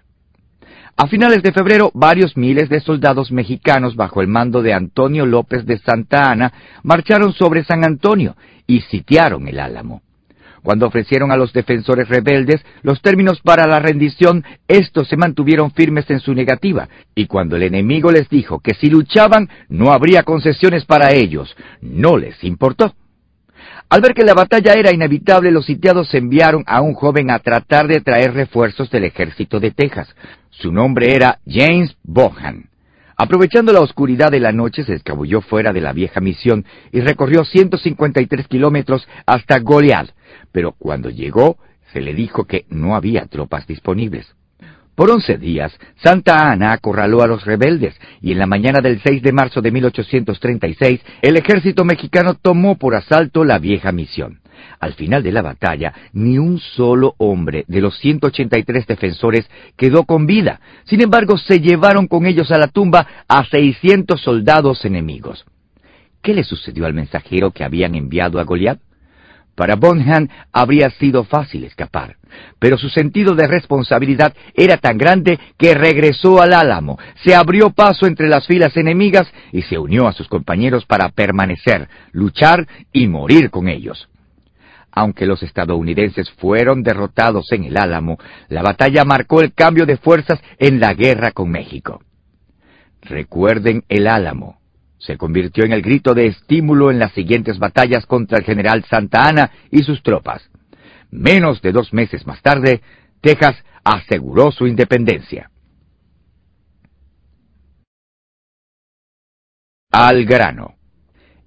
[0.96, 5.66] A finales de febrero, varios miles de soldados mexicanos bajo el mando de Antonio López
[5.66, 10.02] de Santa Ana marcharon sobre San Antonio y sitiaron el Álamo.
[10.64, 16.08] Cuando ofrecieron a los defensores rebeldes los términos para la rendición, estos se mantuvieron firmes
[16.08, 20.86] en su negativa, y cuando el enemigo les dijo que si luchaban no habría concesiones
[20.86, 22.94] para ellos, no les importó.
[23.90, 27.86] Al ver que la batalla era inevitable, los sitiados enviaron a un joven a tratar
[27.86, 30.08] de traer refuerzos del ejército de Texas.
[30.48, 32.70] Su nombre era James Bohan.
[33.16, 37.44] Aprovechando la oscuridad de la noche, se escabulló fuera de la vieja misión y recorrió
[37.44, 40.10] 153 kilómetros hasta Goliath,
[40.54, 41.58] pero cuando llegó,
[41.92, 44.32] se le dijo que no había tropas disponibles.
[44.94, 49.20] Por once días, Santa Ana acorraló a los rebeldes y en la mañana del 6
[49.20, 54.38] de marzo de 1836 el ejército mexicano tomó por asalto la vieja misión.
[54.78, 60.24] Al final de la batalla, ni un solo hombre de los 183 defensores quedó con
[60.24, 60.60] vida.
[60.84, 65.44] Sin embargo, se llevaron con ellos a la tumba a 600 soldados enemigos.
[66.22, 68.78] ¿Qué le sucedió al mensajero que habían enviado a Goliat?
[69.54, 72.16] Para Bonham habría sido fácil escapar,
[72.58, 78.06] pero su sentido de responsabilidad era tan grande que regresó al álamo, se abrió paso
[78.06, 83.50] entre las filas enemigas y se unió a sus compañeros para permanecer, luchar y morir
[83.50, 84.08] con ellos.
[84.90, 88.16] Aunque los estadounidenses fueron derrotados en el Álamo,
[88.48, 92.00] la batalla marcó el cambio de fuerzas en la guerra con México.
[93.02, 94.58] Recuerden el Álamo,
[95.06, 99.28] se convirtió en el grito de estímulo en las siguientes batallas contra el general Santa
[99.28, 100.50] Ana y sus tropas.
[101.10, 102.80] Menos de dos meses más tarde,
[103.20, 105.50] Texas aseguró su independencia.
[109.92, 110.74] Al grano.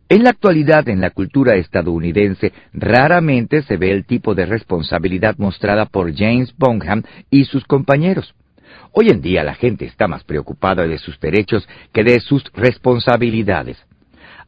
[0.09, 5.85] En la actualidad, en la cultura estadounidense, raramente se ve el tipo de responsabilidad mostrada
[5.85, 8.33] por James Bonham y sus compañeros.
[8.91, 13.77] Hoy en día la gente está más preocupada de sus derechos que de sus responsabilidades.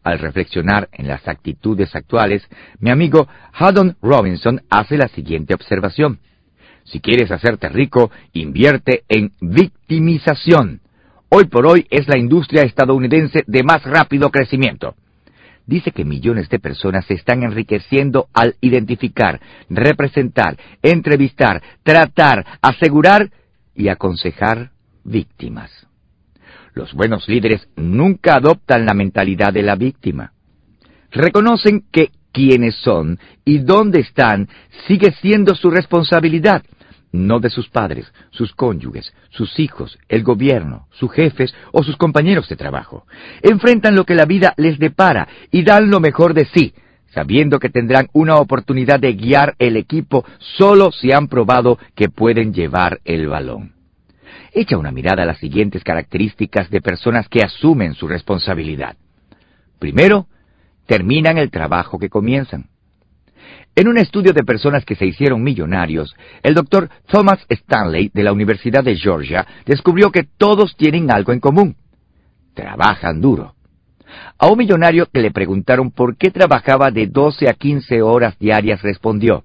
[0.03, 2.47] Al reflexionar en las actitudes actuales,
[2.79, 6.19] mi amigo Haddon Robinson hace la siguiente observación.
[6.85, 10.81] Si quieres hacerte rico, invierte en victimización.
[11.29, 14.95] Hoy por hoy es la industria estadounidense de más rápido crecimiento.
[15.67, 23.29] Dice que millones de personas se están enriqueciendo al identificar, representar, entrevistar, tratar, asegurar
[23.79, 24.71] y aconsejar
[25.05, 25.71] víctimas.
[26.73, 30.33] Los buenos líderes nunca adoptan la mentalidad de la víctima.
[31.11, 34.49] Reconocen que quienes son y dónde están
[34.85, 36.61] sigue siendo su responsabilidad,
[37.13, 42.49] no de sus padres, sus cónyuges, sus hijos, el gobierno, sus jefes o sus compañeros
[42.49, 43.07] de trabajo.
[43.41, 46.73] Enfrentan lo que la vida les depara y dan lo mejor de sí,
[47.13, 52.53] sabiendo que tendrán una oportunidad de guiar el equipo solo si han probado que pueden
[52.53, 53.73] llevar el balón.
[54.53, 58.97] Echa una mirada a las siguientes características de personas que asumen su responsabilidad.
[59.79, 60.27] Primero,
[60.85, 62.67] terminan el trabajo que comienzan.
[63.75, 68.33] En un estudio de personas que se hicieron millonarios, el doctor Thomas Stanley de la
[68.33, 71.75] Universidad de Georgia descubrió que todos tienen algo en común.
[72.53, 73.55] Trabajan duro.
[74.37, 78.81] A un millonario que le preguntaron por qué trabajaba de 12 a 15 horas diarias
[78.81, 79.43] respondió,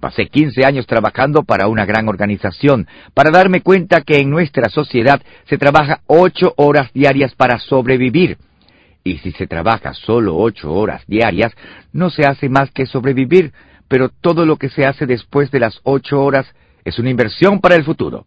[0.00, 5.20] Pasé 15 años trabajando para una gran organización, para darme cuenta que en nuestra sociedad
[5.46, 8.38] se trabaja 8 horas diarias para sobrevivir.
[9.02, 11.52] Y si se trabaja solo 8 horas diarias,
[11.92, 13.52] no se hace más que sobrevivir,
[13.88, 16.46] pero todo lo que se hace después de las 8 horas
[16.84, 18.26] es una inversión para el futuro.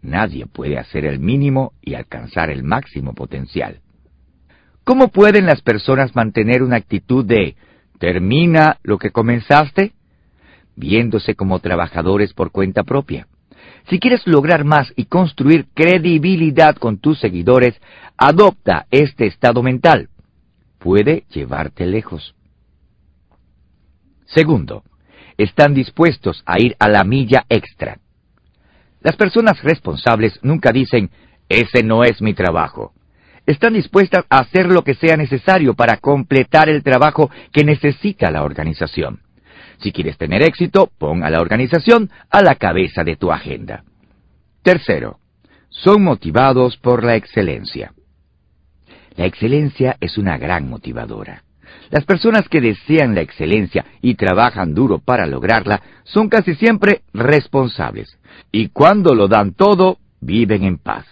[0.00, 3.81] Nadie puede hacer el mínimo y alcanzar el máximo potencial.
[4.84, 7.54] ¿Cómo pueden las personas mantener una actitud de
[7.98, 9.92] termina lo que comenzaste?
[10.74, 13.28] Viéndose como trabajadores por cuenta propia.
[13.88, 17.80] Si quieres lograr más y construir credibilidad con tus seguidores,
[18.16, 20.08] adopta este estado mental.
[20.80, 22.34] Puede llevarte lejos.
[24.26, 24.82] Segundo,
[25.36, 28.00] están dispuestos a ir a la milla extra.
[29.00, 31.10] Las personas responsables nunca dicen,
[31.48, 32.92] ese no es mi trabajo
[33.46, 38.42] están dispuestas a hacer lo que sea necesario para completar el trabajo que necesita la
[38.42, 39.20] organización.
[39.78, 43.84] Si quieres tener éxito, pon a la organización a la cabeza de tu agenda.
[44.62, 45.18] Tercero,
[45.68, 47.92] son motivados por la excelencia.
[49.16, 51.42] La excelencia es una gran motivadora.
[51.90, 58.18] Las personas que desean la excelencia y trabajan duro para lograrla son casi siempre responsables.
[58.50, 61.06] Y cuando lo dan todo, viven en paz.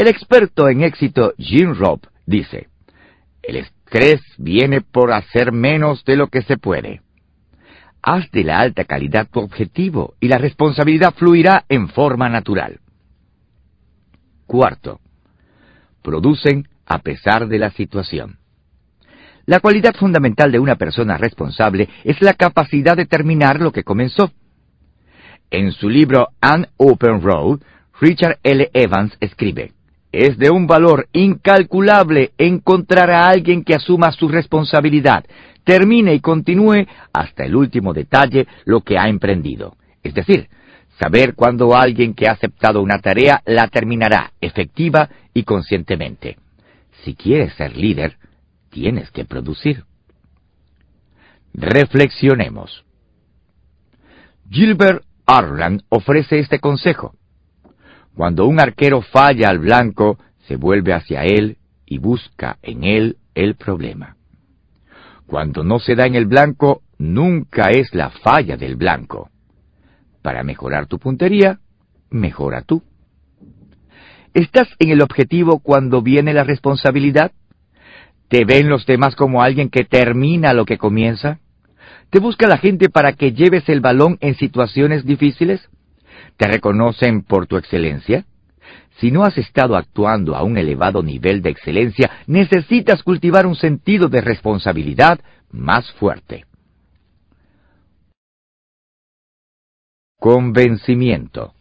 [0.00, 2.68] El experto en éxito Jim Robb dice,
[3.42, 7.02] el estrés viene por hacer menos de lo que se puede.
[8.00, 12.80] Haz de la alta calidad tu objetivo y la responsabilidad fluirá en forma natural.
[14.46, 15.00] Cuarto,
[16.00, 18.38] producen a pesar de la situación.
[19.44, 24.32] La cualidad fundamental de una persona responsable es la capacidad de terminar lo que comenzó.
[25.50, 27.60] En su libro An Open Road,
[28.00, 28.70] Richard L.
[28.72, 29.74] Evans escribe,
[30.12, 35.24] es de un valor incalculable encontrar a alguien que asuma su responsabilidad,
[35.64, 39.76] termine y continúe hasta el último detalle lo que ha emprendido.
[40.02, 40.48] Es decir,
[40.98, 46.36] saber cuándo alguien que ha aceptado una tarea la terminará efectiva y conscientemente.
[47.04, 48.16] Si quieres ser líder,
[48.70, 49.84] tienes que producir.
[51.54, 52.84] Reflexionemos.
[54.50, 57.14] Gilbert Arland ofrece este consejo.
[58.14, 63.54] Cuando un arquero falla al blanco, se vuelve hacia él y busca en él el
[63.54, 64.16] problema.
[65.26, 69.30] Cuando no se da en el blanco, nunca es la falla del blanco.
[70.22, 71.60] Para mejorar tu puntería,
[72.10, 72.82] mejora tú.
[74.34, 77.32] ¿Estás en el objetivo cuando viene la responsabilidad?
[78.28, 81.40] ¿Te ven los demás como alguien que termina lo que comienza?
[82.10, 85.68] ¿Te busca la gente para que lleves el balón en situaciones difíciles?
[86.40, 88.24] ¿Te reconocen por tu excelencia?
[88.98, 94.08] Si no has estado actuando a un elevado nivel de excelencia, necesitas cultivar un sentido
[94.08, 95.20] de responsabilidad
[95.50, 96.46] más fuerte.
[100.18, 101.52] Convencimiento.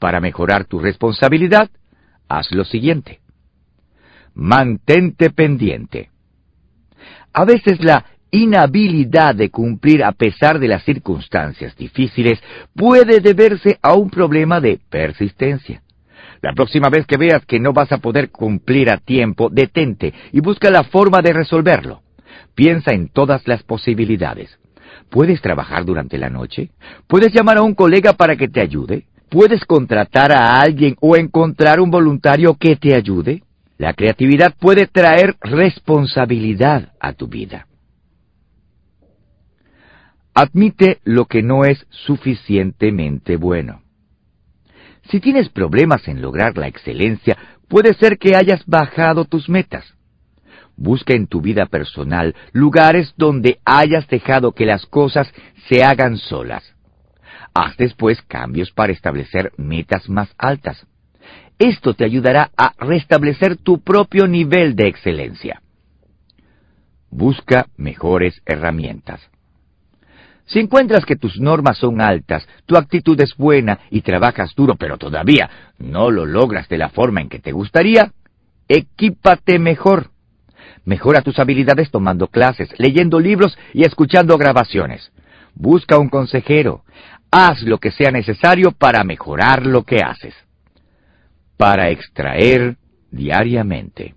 [0.00, 1.70] Para mejorar tu responsabilidad,
[2.26, 3.20] haz lo siguiente.
[4.34, 6.10] Mantente pendiente.
[7.32, 12.42] A veces la inhabilidad de cumplir a pesar de las circunstancias difíciles
[12.74, 15.82] puede deberse a un problema de persistencia.
[16.40, 20.40] La próxima vez que veas que no vas a poder cumplir a tiempo, detente y
[20.40, 22.00] busca la forma de resolverlo.
[22.54, 24.58] Piensa en todas las posibilidades.
[25.10, 26.70] ¿Puedes trabajar durante la noche?
[27.06, 29.04] ¿Puedes llamar a un colega para que te ayude?
[29.28, 33.42] ¿Puedes contratar a alguien o encontrar un voluntario que te ayude?
[33.76, 37.66] La creatividad puede traer responsabilidad a tu vida.
[40.34, 43.82] Admite lo que no es suficientemente bueno.
[45.10, 47.36] Si tienes problemas en lograr la excelencia,
[47.68, 49.84] puede ser que hayas bajado tus metas.
[50.76, 55.30] Busca en tu vida personal lugares donde hayas dejado que las cosas
[55.68, 56.74] se hagan solas.
[57.54, 60.86] Haz después cambios para establecer metas más altas.
[61.58, 65.62] Esto te ayudará a restablecer tu propio nivel de excelencia.
[67.10, 69.20] Busca mejores herramientas.
[70.46, 74.98] Si encuentras que tus normas son altas, tu actitud es buena y trabajas duro, pero
[74.98, 75.48] todavía
[75.78, 78.12] no lo logras de la forma en que te gustaría,
[78.68, 80.10] equípate mejor.
[80.84, 85.12] Mejora tus habilidades tomando clases, leyendo libros y escuchando grabaciones.
[85.54, 86.84] Busca un consejero.
[87.30, 90.34] Haz lo que sea necesario para mejorar lo que haces.
[91.56, 92.76] Para extraer
[93.10, 94.14] diariamente.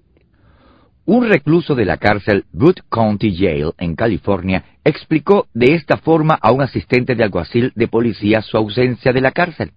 [1.08, 6.51] Un recluso de la cárcel Good County Jail en California explicó de esta forma a
[6.51, 9.72] un asistente de alguacil de policía su ausencia de la cárcel.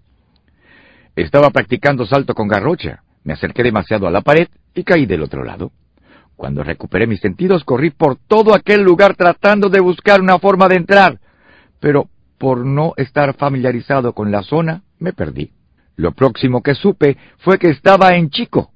[1.17, 3.03] Estaba practicando salto con garrocha.
[3.25, 5.71] Me acerqué demasiado a la pared y caí del otro lado.
[6.35, 10.77] Cuando recuperé mis sentidos corrí por todo aquel lugar tratando de buscar una forma de
[10.77, 11.21] entrar,
[11.79, 12.09] pero
[12.39, 15.51] por no estar familiarizado con la zona me perdí.
[15.97, 18.71] Lo próximo que supe fue que estaba en Chico,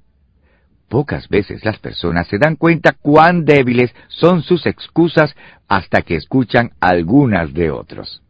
[0.93, 5.35] Pocas veces las personas se dan cuenta cuán débiles son sus excusas
[5.67, 8.21] hasta que escuchan algunas de otros.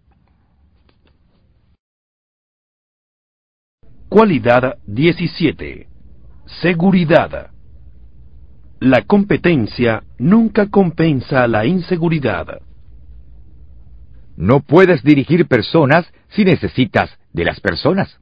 [4.08, 5.90] Cualidad 17.
[6.62, 7.52] Seguridad.
[8.80, 12.62] La competencia nunca compensa la inseguridad.
[14.38, 18.22] No puedes dirigir personas si necesitas de las personas.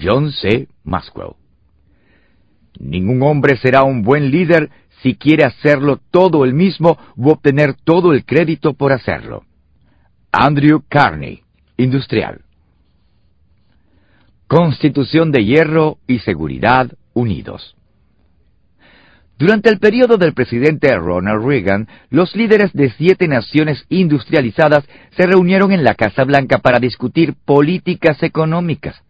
[0.00, 0.68] John C.
[0.84, 1.39] Maxwell
[2.78, 4.70] Ningún hombre será un buen líder
[5.02, 9.44] si quiere hacerlo todo él mismo u obtener todo el crédito por hacerlo.
[10.32, 11.42] Andrew Carney,
[11.76, 12.42] industrial.
[14.46, 17.76] Constitución de Hierro y Seguridad Unidos.
[19.38, 24.84] Durante el periodo del presidente Ronald Reagan, los líderes de siete naciones industrializadas
[25.16, 29.02] se reunieron en la Casa Blanca para discutir políticas económicas.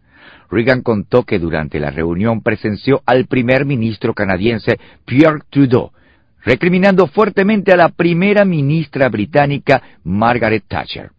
[0.51, 5.91] Reagan contó que durante la reunión presenció al primer ministro canadiense Pierre Trudeau,
[6.43, 11.11] recriminando fuertemente a la primera ministra británica Margaret Thatcher.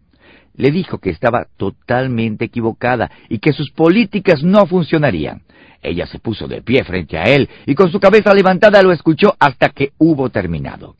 [0.55, 5.41] Le dijo que estaba totalmente equivocada y que sus políticas no funcionarían.
[5.81, 9.35] Ella se puso de pie frente a él y con su cabeza levantada lo escuchó
[9.39, 10.95] hasta que hubo terminado.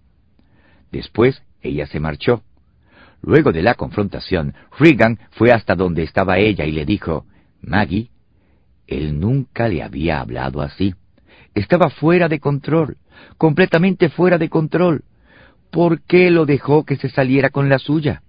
[0.92, 2.42] Después ella se marchó.
[3.22, 7.26] Luego de la confrontación, Reagan fue hasta donde estaba ella y le dijo,
[7.62, 8.10] Maggie,
[8.98, 10.94] él nunca le había hablado así.
[11.54, 12.98] Estaba fuera de control,
[13.38, 15.04] completamente fuera de control.
[15.72, 18.22] ¿Por qué lo dejó que se saliera con la suya?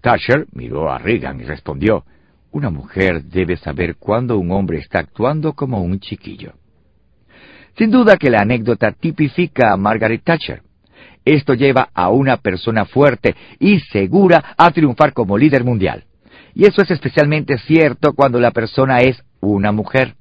[0.00, 2.04] Thatcher miró a Reagan y respondió,
[2.50, 6.54] Una mujer debe saber cuándo un hombre está actuando como un chiquillo.
[7.76, 10.62] Sin duda que la anécdota tipifica a Margaret Thatcher.
[11.24, 16.04] Esto lleva a una persona fuerte y segura a triunfar como líder mundial.
[16.54, 20.14] Y eso es especialmente cierto cuando la persona es una mujer.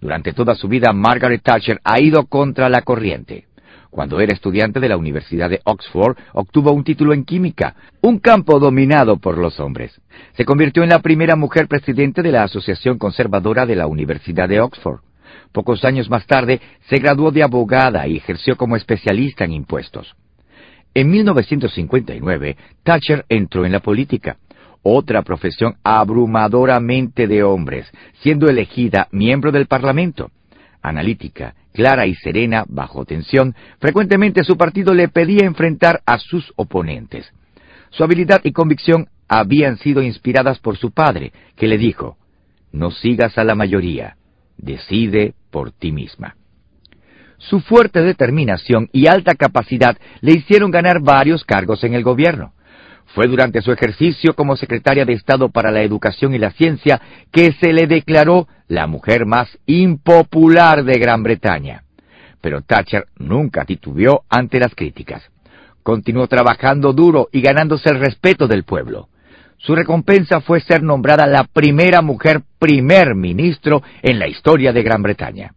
[0.00, 3.46] Durante toda su vida, Margaret Thatcher ha ido contra la corriente.
[3.90, 8.58] Cuando era estudiante de la Universidad de Oxford, obtuvo un título en química, un campo
[8.60, 10.00] dominado por los hombres.
[10.34, 14.60] Se convirtió en la primera mujer presidente de la Asociación Conservadora de la Universidad de
[14.60, 15.00] Oxford.
[15.52, 20.14] Pocos años más tarde, se graduó de abogada y ejerció como especialista en impuestos.
[20.94, 24.36] En 1959, Thatcher entró en la política
[24.82, 27.90] otra profesión abrumadoramente de hombres,
[28.20, 30.30] siendo elegida miembro del Parlamento.
[30.82, 37.32] Analítica, clara y serena, bajo tensión, frecuentemente su partido le pedía enfrentar a sus oponentes.
[37.90, 42.16] Su habilidad y convicción habían sido inspiradas por su padre, que le dijo,
[42.72, 44.16] No sigas a la mayoría,
[44.56, 46.36] decide por ti misma.
[47.38, 52.52] Su fuerte determinación y alta capacidad le hicieron ganar varios cargos en el gobierno.
[53.14, 57.00] Fue durante su ejercicio como secretaria de Estado para la Educación y la Ciencia
[57.32, 61.84] que se le declaró la mujer más impopular de Gran Bretaña.
[62.40, 65.22] Pero Thatcher nunca titubeó ante las críticas.
[65.82, 69.08] Continuó trabajando duro y ganándose el respeto del pueblo.
[69.56, 75.02] Su recompensa fue ser nombrada la primera mujer primer ministro en la historia de Gran
[75.02, 75.54] Bretaña.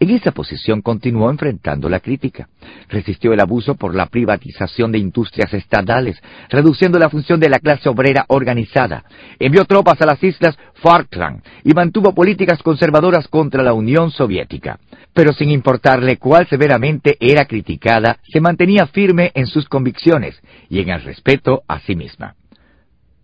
[0.00, 2.48] En esa posición continuó enfrentando la crítica.
[2.88, 7.88] Resistió el abuso por la privatización de industrias estatales, reduciendo la función de la clase
[7.88, 9.04] obrera organizada.
[9.38, 14.78] Envió tropas a las islas Falkland y mantuvo políticas conservadoras contra la Unión Soviética.
[15.12, 20.90] Pero sin importarle cuál severamente era criticada, se mantenía firme en sus convicciones y en
[20.90, 22.34] el respeto a sí misma.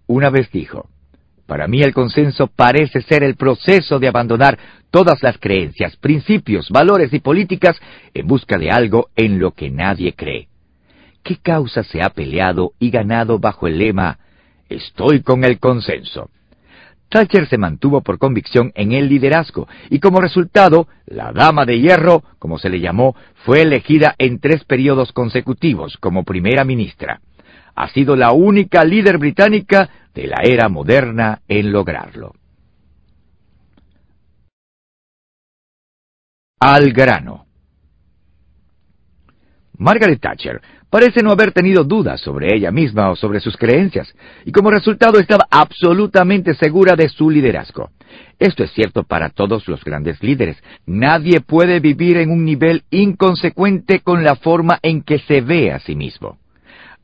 [0.07, 0.89] Una vez dijo,
[1.51, 4.57] para mí el consenso parece ser el proceso de abandonar
[4.93, 7.77] todas las creencias, principios, valores y políticas
[8.15, 10.47] en busca de algo en lo que nadie cree.
[11.25, 14.21] ¿Qué causa se ha peleado y ganado bajo el lema
[14.69, 16.31] Estoy con el consenso?
[17.09, 22.23] Thatcher se mantuvo por convicción en el liderazgo y como resultado, la Dama de Hierro,
[22.39, 27.21] como se le llamó, fue elegida en tres periodos consecutivos como primera ministra.
[27.75, 32.35] Ha sido la única líder británica de la era moderna en lograrlo.
[36.59, 37.47] Al grano.
[39.79, 44.13] Margaret Thatcher parece no haber tenido dudas sobre ella misma o sobre sus creencias,
[44.45, 47.91] y como resultado estaba absolutamente segura de su liderazgo.
[48.39, 50.57] Esto es cierto para todos los grandes líderes.
[50.85, 55.79] Nadie puede vivir en un nivel inconsecuente con la forma en que se ve a
[55.79, 56.40] sí mismo.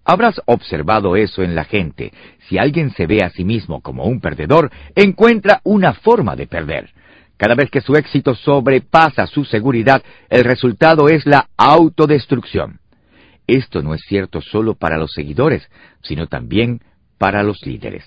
[0.08, 2.12] Habrás observado eso en la gente.
[2.48, 6.90] Si alguien se ve a sí mismo como un perdedor, encuentra una forma de perder.
[7.36, 12.78] Cada vez que su éxito sobrepasa su seguridad, el resultado es la autodestrucción.
[13.48, 15.68] Esto no es cierto solo para los seguidores,
[16.02, 16.82] sino también
[17.18, 18.04] para los líderes.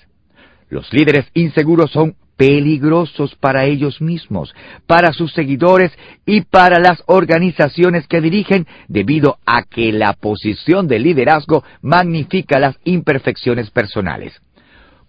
[0.70, 4.54] Los líderes inseguros son peligrosos para ellos mismos,
[4.86, 5.92] para sus seguidores
[6.24, 12.78] y para las organizaciones que dirigen debido a que la posición de liderazgo magnifica las
[12.84, 14.40] imperfecciones personales.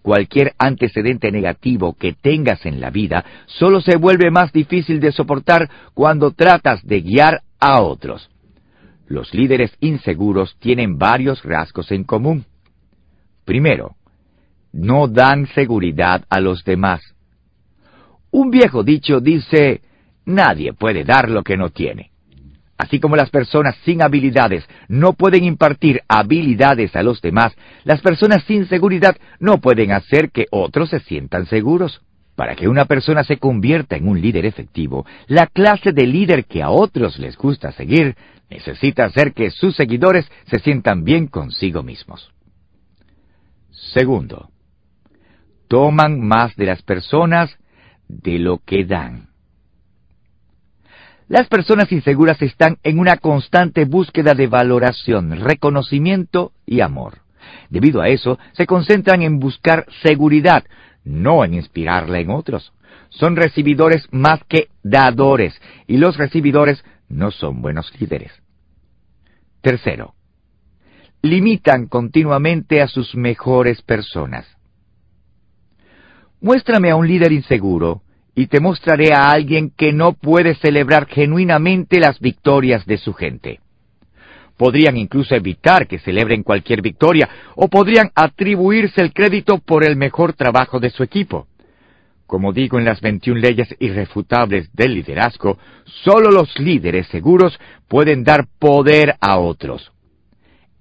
[0.01, 5.69] Cualquier antecedente negativo que tengas en la vida solo se vuelve más difícil de soportar
[5.93, 8.29] cuando tratas de guiar a otros.
[9.07, 12.43] Los líderes inseguros tienen varios rasgos en común.
[13.45, 13.95] Primero,
[14.73, 16.99] no dan seguridad a los demás.
[18.31, 19.81] Un viejo dicho dice,
[20.25, 22.11] nadie puede dar lo que no tiene.
[22.77, 27.53] Así como las personas sin habilidades no pueden impartir habilidades a los demás,
[27.83, 32.01] las personas sin seguridad no pueden hacer que otros se sientan seguros.
[32.35, 36.63] Para que una persona se convierta en un líder efectivo, la clase de líder que
[36.63, 38.15] a otros les gusta seguir
[38.49, 42.31] necesita hacer que sus seguidores se sientan bien consigo mismos.
[43.93, 44.49] Segundo,
[45.67, 47.55] toman más de las personas
[48.21, 49.29] de lo que dan.
[51.27, 57.19] Las personas inseguras están en una constante búsqueda de valoración, reconocimiento y amor.
[57.69, 60.65] Debido a eso, se concentran en buscar seguridad,
[61.05, 62.73] no en inspirarla en otros.
[63.09, 68.31] Son recibidores más que dadores, y los recibidores no son buenos líderes.
[69.61, 70.15] Tercero,
[71.21, 74.45] limitan continuamente a sus mejores personas.
[76.41, 78.01] Muéstrame a un líder inseguro
[78.33, 83.59] y te mostraré a alguien que no puede celebrar genuinamente las victorias de su gente.
[84.57, 90.33] Podrían incluso evitar que celebren cualquier victoria o podrían atribuirse el crédito por el mejor
[90.33, 91.45] trabajo de su equipo.
[92.25, 98.47] Como digo en las 21 leyes irrefutables del liderazgo, solo los líderes seguros pueden dar
[98.57, 99.91] poder a otros.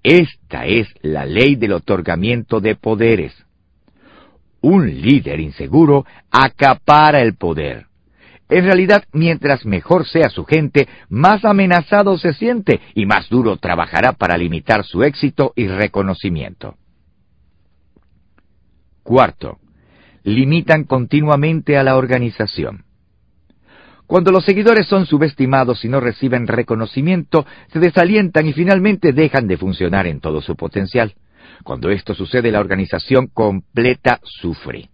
[0.02, 3.34] Esta es la ley del otorgamiento de poderes.
[4.62, 7.86] Un líder inseguro acapara el poder.
[8.48, 14.12] En realidad, mientras mejor sea su gente, más amenazado se siente y más duro trabajará
[14.12, 16.74] para limitar su éxito y reconocimiento.
[19.04, 19.58] Cuarto,
[20.24, 22.84] limitan continuamente a la organización.
[24.06, 29.56] Cuando los seguidores son subestimados y no reciben reconocimiento, se desalientan y finalmente dejan de
[29.56, 31.14] funcionar en todo su potencial.
[31.64, 34.88] Cuando esto sucede, la organización completa sufre.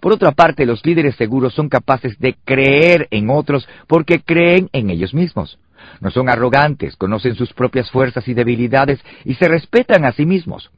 [0.00, 4.90] Por otra parte, los líderes seguros son capaces de creer en otros porque creen en
[4.90, 5.58] ellos mismos.
[6.00, 10.70] No son arrogantes, conocen sus propias fuerzas y debilidades y se respetan a sí mismos.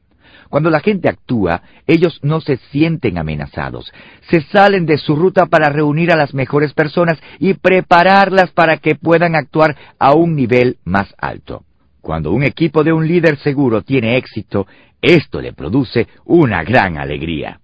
[0.49, 3.91] Cuando la gente actúa, ellos no se sienten amenazados.
[4.29, 8.95] Se salen de su ruta para reunir a las mejores personas y prepararlas para que
[8.95, 11.64] puedan actuar a un nivel más alto.
[12.05, 14.67] Cuando un equipo de un líder seguro tiene éxito,
[15.01, 17.59] esto le produce una gran alegría.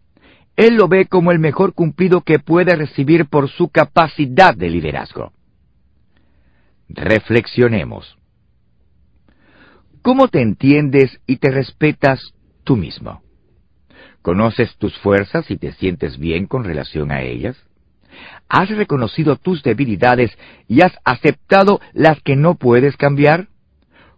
[0.56, 5.32] Él lo ve como el mejor cumplido que puede recibir por su capacidad de liderazgo.
[6.90, 8.18] Reflexionemos.
[10.02, 13.22] ¿Cómo te entiendes y te respetas tú mismo?
[14.24, 17.58] ¿Conoces tus fuerzas y te sientes bien con relación a ellas?
[18.50, 20.36] ¿Has reconocido tus debilidades
[20.68, 23.52] y has aceptado las que no puedes cambiar?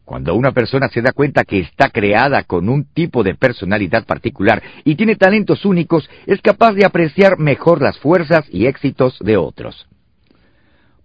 [0.06, 4.62] Cuando una persona se da cuenta que está creada con un tipo de personalidad particular
[4.84, 9.88] y tiene talentos únicos, es capaz de apreciar mejor las fuerzas y éxitos de otros.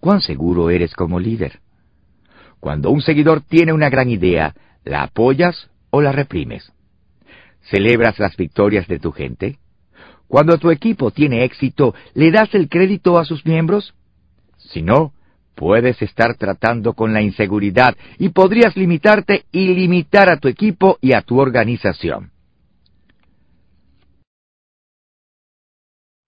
[0.00, 1.60] ¿Cuán seguro eres como líder?
[2.60, 4.54] Cuando un seguidor tiene una gran idea,
[4.84, 6.72] ¿la apoyas o la reprimes?
[7.70, 9.58] ¿Celebras las victorias de tu gente?
[10.26, 13.94] Cuando tu equipo tiene éxito, ¿le das el crédito a sus miembros?
[14.56, 15.12] Si no,
[15.58, 21.14] puedes estar tratando con la inseguridad y podrías limitarte y limitar a tu equipo y
[21.14, 22.30] a tu organización.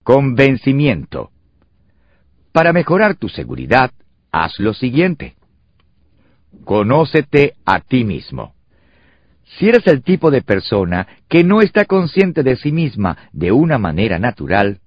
[0.02, 1.30] Convencimiento.
[2.50, 3.92] Para mejorar tu seguridad,
[4.32, 5.36] haz lo siguiente.
[6.64, 8.54] Conócete a ti mismo.
[9.44, 13.78] Si eres el tipo de persona que no está consciente de sí misma de una
[13.78, 14.80] manera natural,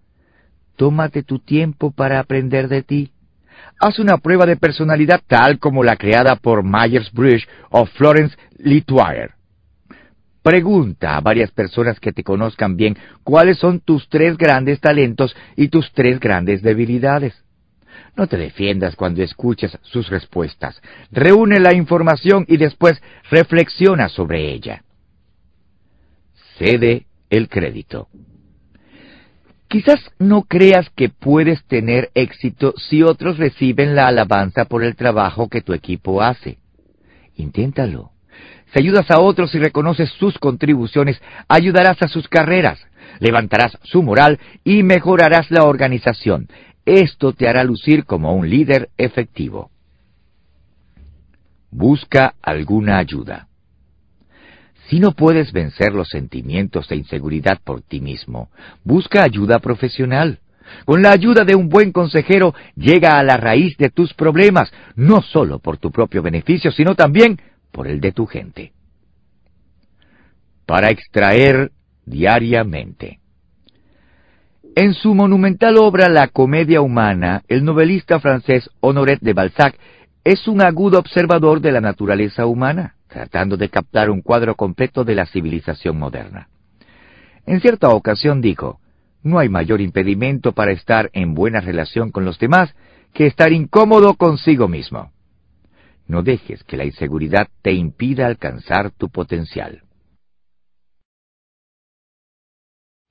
[0.76, 3.14] tómate tu tiempo para aprender de ti.
[3.80, 9.32] Haz una prueba de personalidad tal como la creada por Myers-Briggs o Florence Litwire.
[10.42, 15.70] Pregunta a varias personas que te conozcan bien cuáles son tus tres grandes talentos y
[15.70, 17.34] tus tres grandes debilidades.
[18.16, 20.82] No te defiendas cuando escuches sus respuestas.
[21.12, 24.84] Reúne la información y después reflexiona sobre ella.
[26.58, 28.10] Cede el crédito.
[29.74, 35.50] Quizás no creas que puedes tener éxito si otros reciben la alabanza por el trabajo
[35.50, 36.60] que tu equipo hace.
[37.38, 38.12] Inténtalo.
[38.72, 42.86] Si ayudas a otros y reconoces sus contribuciones, ayudarás a sus carreras,
[43.18, 46.50] levantarás su moral y mejorarás la organización.
[46.86, 49.72] Esto te hará lucir como un líder efectivo.
[51.72, 53.48] Busca alguna ayuda.
[54.90, 58.50] Si no puedes vencer los sentimientos de inseguridad por ti mismo,
[58.84, 60.40] busca ayuda profesional.
[60.86, 65.22] Con la ayuda de un buen consejero llega a la raíz de tus problemas, no
[65.22, 67.40] solo por tu propio beneficio, sino también
[67.72, 68.74] por el de tu gente.
[70.66, 71.72] Para extraer
[72.06, 73.20] diariamente.
[74.76, 79.78] En su monumental obra La comedia humana, el novelista francés Honoré de Balzac
[80.24, 85.14] es un agudo observador de la naturaleza humana tratando de captar un cuadro completo de
[85.14, 86.50] la civilización moderna.
[87.46, 88.80] En cierta ocasión dijo,
[89.22, 92.76] no hay mayor impedimento para estar en buena relación con los demás
[93.14, 95.12] que estar incómodo consigo mismo.
[96.08, 99.84] No dejes que la inseguridad te impida alcanzar tu potencial.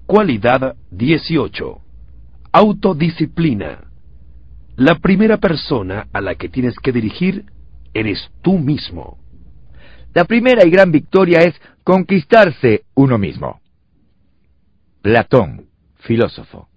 [0.05, 1.81] Cualidad 18.
[2.51, 3.85] Autodisciplina.
[4.77, 7.47] La primera persona a la que tienes que dirigir
[7.95, 9.22] eres tú mismo.
[10.15, 13.61] La primera y gran victoria es conquistarse uno mismo.
[15.01, 15.67] Platón,
[16.01, 16.69] filósofo.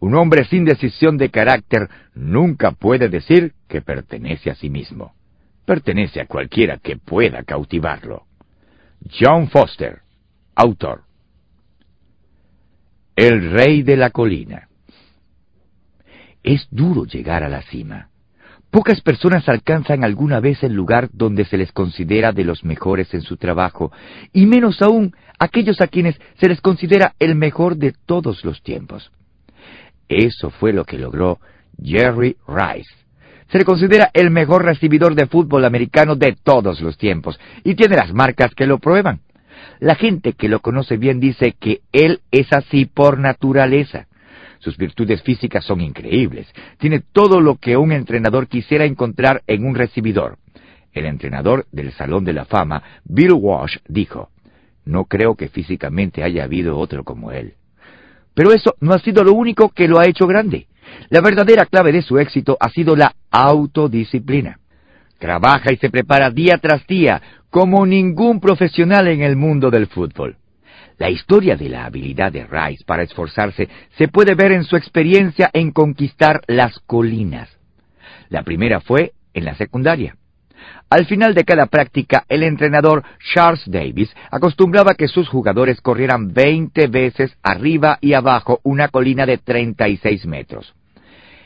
[0.00, 5.14] Un hombre sin decisión de carácter nunca puede decir que pertenece a sí mismo.
[5.64, 8.26] Pertenece a cualquiera que pueda cautivarlo.
[9.10, 10.02] John Foster,
[10.54, 11.02] autor.
[13.16, 14.68] El rey de la colina.
[16.44, 18.10] Es duro llegar a la cima.
[18.70, 23.22] Pocas personas alcanzan alguna vez el lugar donde se les considera de los mejores en
[23.22, 23.92] su trabajo,
[24.32, 29.10] y menos aún aquellos a quienes se les considera el mejor de todos los tiempos.
[30.08, 31.38] Eso fue lo que logró
[31.82, 32.90] Jerry Rice.
[33.50, 37.96] Se le considera el mejor recibidor de fútbol americano de todos los tiempos, y tiene
[37.96, 39.20] las marcas que lo prueban.
[39.80, 44.07] La gente que lo conoce bien dice que él es así por naturaleza.
[44.58, 46.46] Sus virtudes físicas son increíbles.
[46.78, 50.38] Tiene todo lo que un entrenador quisiera encontrar en un recibidor.
[50.92, 54.30] El entrenador del Salón de la Fama, Bill Walsh, dijo,
[54.84, 57.54] No creo que físicamente haya habido otro como él.
[58.34, 60.66] Pero eso no ha sido lo único que lo ha hecho grande.
[61.10, 64.58] La verdadera clave de su éxito ha sido la autodisciplina.
[65.18, 67.20] Trabaja y se prepara día tras día
[67.50, 70.36] como ningún profesional en el mundo del fútbol.
[70.98, 75.48] La historia de la habilidad de Rice para esforzarse se puede ver en su experiencia
[75.52, 77.48] en conquistar las colinas.
[78.28, 80.16] La primera fue en la secundaria.
[80.90, 86.88] Al final de cada práctica, el entrenador Charles Davis acostumbraba que sus jugadores corrieran 20
[86.88, 90.74] veces arriba y abajo una colina de 36 metros.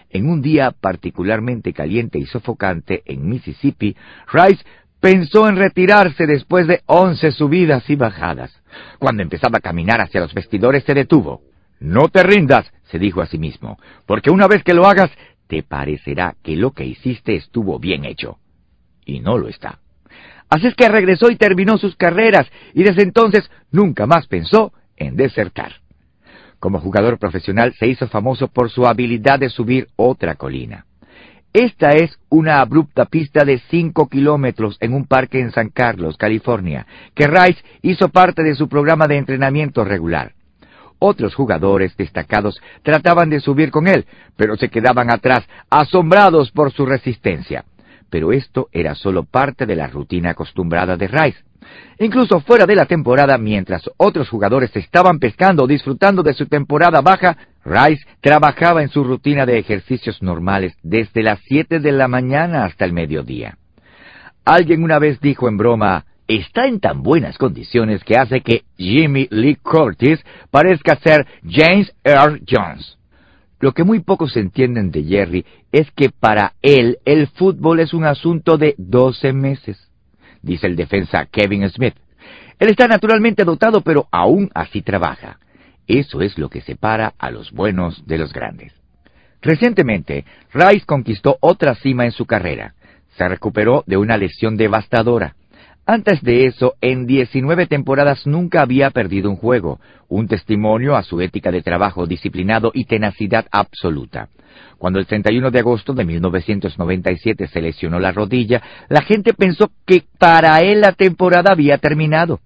[0.08, 3.96] En un día particularmente caliente y sofocante en Mississippi,
[4.32, 4.64] Rice
[5.02, 8.52] pensó en retirarse después de once subidas y bajadas.
[9.00, 11.42] Cuando empezaba a caminar hacia los vestidores se detuvo.
[11.80, 15.10] No te rindas, se dijo a sí mismo, porque una vez que lo hagas,
[15.48, 18.38] te parecerá que lo que hiciste estuvo bien hecho
[19.04, 19.80] y no lo está.
[20.48, 25.16] Así es que regresó y terminó sus carreras, y desde entonces nunca más pensó en
[25.16, 25.80] desertar.
[26.60, 30.86] Como jugador profesional se hizo famoso por su habilidad de subir otra colina.
[31.52, 36.86] Esta es una abrupta pista de 5 kilómetros en un parque en San Carlos, California,
[37.14, 40.32] que Rice hizo parte de su programa de entrenamiento regular.
[40.98, 44.06] Otros jugadores destacados trataban de subir con él,
[44.36, 47.64] pero se quedaban atrás, asombrados por su resistencia
[48.12, 51.38] pero esto era solo parte de la rutina acostumbrada de Rice.
[51.98, 57.00] Incluso fuera de la temporada, mientras otros jugadores estaban pescando o disfrutando de su temporada
[57.00, 62.64] baja, Rice trabajaba en su rutina de ejercicios normales desde las 7 de la mañana
[62.64, 63.56] hasta el mediodía.
[64.44, 69.28] Alguien una vez dijo en broma, está en tan buenas condiciones que hace que Jimmy
[69.30, 72.98] Lee Curtis parezca ser James Earl Jones.
[73.60, 78.04] Lo que muy pocos entienden de Jerry es que para él el fútbol es un
[78.04, 79.88] asunto de 12 meses,
[80.42, 81.94] dice el defensa Kevin Smith.
[82.58, 85.38] Él está naturalmente dotado, pero aún así trabaja.
[85.86, 88.72] Eso es lo que separa a los buenos de los grandes.
[89.40, 92.74] Recientemente, Rice conquistó otra cima en su carrera.
[93.16, 95.34] Se recuperó de una lesión devastadora.
[95.84, 101.20] Antes de eso, en 19 temporadas nunca había perdido un juego, un testimonio a su
[101.20, 104.28] ética de trabajo disciplinado y tenacidad absoluta.
[104.78, 110.04] Cuando el 31 de agosto de 1997 se lesionó la rodilla, la gente pensó que
[110.18, 112.40] para él la temporada había terminado.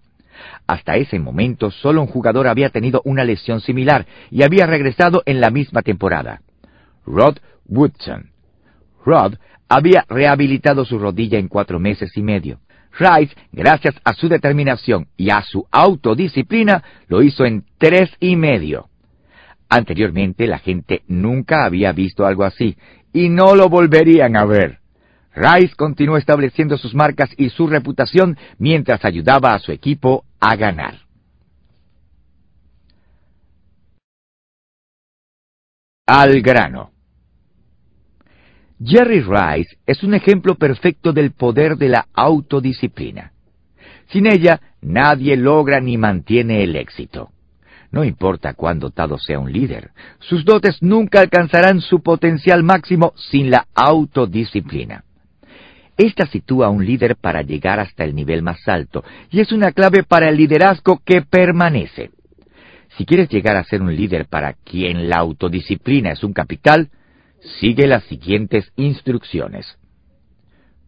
[0.67, 5.41] Hasta ese momento solo un jugador había tenido una lesión similar y había regresado en
[5.41, 6.41] la misma temporada.
[7.05, 8.31] Rod Woodson.
[9.05, 9.35] Rod
[9.69, 12.61] había rehabilitado su rodilla en cuatro meses y medio.
[12.99, 18.89] Rice, gracias a su determinación y a su autodisciplina, lo hizo en tres y medio.
[19.69, 22.77] Anteriormente la gente nunca había visto algo así,
[23.13, 24.79] y no lo volverían a ver.
[25.37, 31.01] Rice continuó estableciendo sus marcas y su reputación mientras ayudaba a su equipo a ganar.
[36.07, 36.91] Al grano.
[38.83, 43.33] Jerry Rice es un ejemplo perfecto del poder de la autodisciplina.
[44.09, 47.31] Sin ella, nadie logra ni mantiene el éxito.
[47.91, 53.51] No importa cuán dotado sea un líder, sus dotes nunca alcanzarán su potencial máximo sin
[53.51, 55.06] la autodisciplina.
[55.97, 59.73] Esta sitúa a un líder para llegar hasta el nivel más alto y es una
[59.73, 62.11] clave para el liderazgo que permanece.
[62.97, 66.91] Si quieres llegar a ser un líder para quien la autodisciplina es un capital,
[67.61, 69.79] sigue las siguientes instrucciones.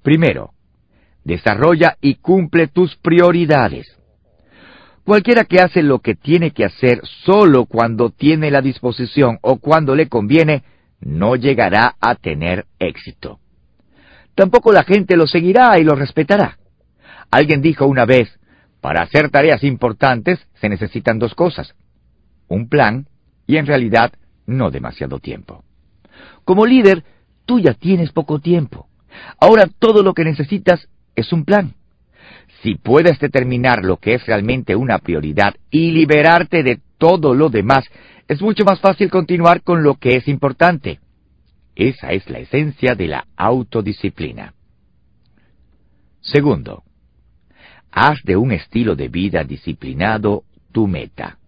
[0.03, 0.53] Primero,
[1.25, 3.87] desarrolla y cumple tus prioridades.
[5.05, 9.95] Cualquiera que hace lo que tiene que hacer solo cuando tiene la disposición o cuando
[9.95, 10.65] le conviene,
[11.01, 13.39] no llegará a tener éxito.
[14.39, 16.59] Tampoco la gente lo seguirá y lo respetará.
[17.29, 18.39] Alguien dijo una vez,
[18.81, 21.75] para hacer tareas importantes se necesitan dos cosas,
[22.47, 23.09] un plan
[23.49, 24.13] y en realidad
[24.47, 25.65] no demasiado tiempo.
[26.45, 27.03] Como líder,
[27.47, 28.87] tú ya tienes poco tiempo.
[29.41, 31.75] Ahora todo lo que necesitas es un plan.
[32.63, 37.85] Si puedes determinar lo que es realmente una prioridad y liberarte de todo lo demás,
[38.29, 41.01] es mucho más fácil continuar con lo que es importante.
[41.79, 44.53] Esa es la esencia de la autodisciplina.
[46.21, 46.83] Segundo,
[47.93, 50.43] haz de un estilo de vida disciplinado
[50.73, 51.39] tu meta.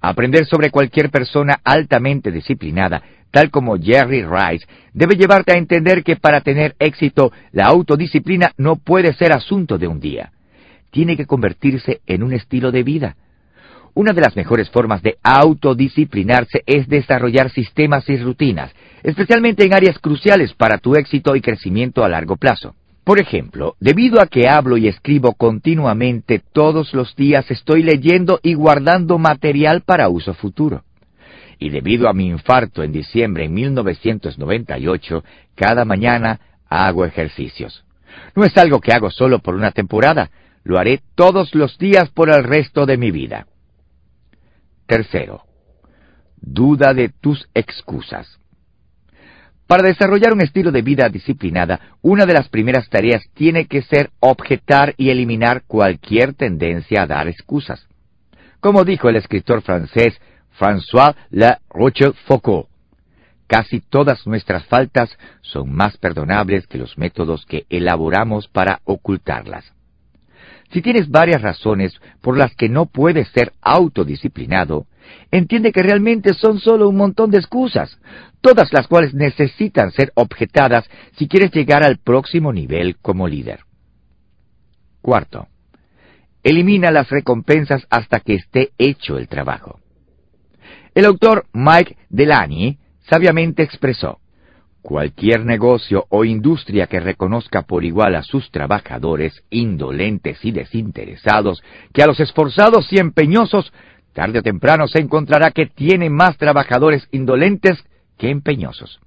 [0.00, 6.16] Aprender sobre cualquier persona altamente disciplinada, tal como Jerry Rice, debe llevarte a entender que
[6.16, 10.32] para tener éxito, la autodisciplina no puede ser asunto de un día.
[10.90, 13.16] Tiene que convertirse en un estilo de vida.
[13.96, 18.72] Una de las mejores formas de autodisciplinarse es desarrollar sistemas y rutinas,
[19.04, 22.74] especialmente en áreas cruciales para tu éxito y crecimiento a largo plazo.
[23.04, 28.54] Por ejemplo, debido a que hablo y escribo continuamente todos los días, estoy leyendo y
[28.54, 30.82] guardando material para uso futuro.
[31.60, 35.22] Y debido a mi infarto en diciembre de 1998,
[35.54, 37.84] cada mañana hago ejercicios.
[38.34, 40.30] No es algo que hago solo por una temporada,
[40.64, 43.46] lo haré todos los días por el resto de mi vida.
[44.86, 45.42] Tercero,
[46.36, 48.38] duda de tus excusas.
[49.66, 54.10] Para desarrollar un estilo de vida disciplinada, una de las primeras tareas tiene que ser
[54.20, 57.86] objetar y eliminar cualquier tendencia a dar excusas.
[58.60, 60.20] Como dijo el escritor francés
[60.58, 62.66] François La Rochefoucauld,
[63.46, 69.64] casi todas nuestras faltas son más perdonables que los métodos que elaboramos para ocultarlas.
[70.74, 74.88] Si tienes varias razones por las que no puedes ser autodisciplinado,
[75.30, 77.96] entiende que realmente son solo un montón de excusas,
[78.40, 80.84] todas las cuales necesitan ser objetadas
[81.16, 83.60] si quieres llegar al próximo nivel como líder.
[85.00, 85.46] Cuarto,
[86.42, 89.78] elimina las recompensas hasta que esté hecho el trabajo.
[90.92, 92.78] El autor Mike Delaney
[93.08, 94.18] sabiamente expresó,
[94.84, 101.62] Cualquier negocio o industria que reconozca por igual a sus trabajadores indolentes y desinteresados
[101.94, 103.72] que a los esforzados y empeñosos,
[104.12, 107.82] tarde o temprano se encontrará que tiene más trabajadores indolentes
[108.18, 109.00] que empeñosos.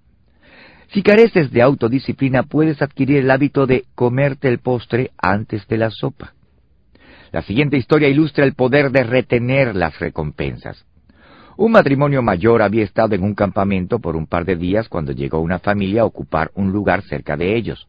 [0.87, 5.91] Si careces de autodisciplina, puedes adquirir el hábito de comerte el postre antes de la
[5.91, 6.33] sopa.
[7.31, 10.87] La siguiente historia ilustra el poder de retener las recompensas.
[11.57, 15.39] Un matrimonio mayor había estado en un campamento por un par de días cuando llegó
[15.39, 17.87] una familia a ocupar un lugar cerca de ellos.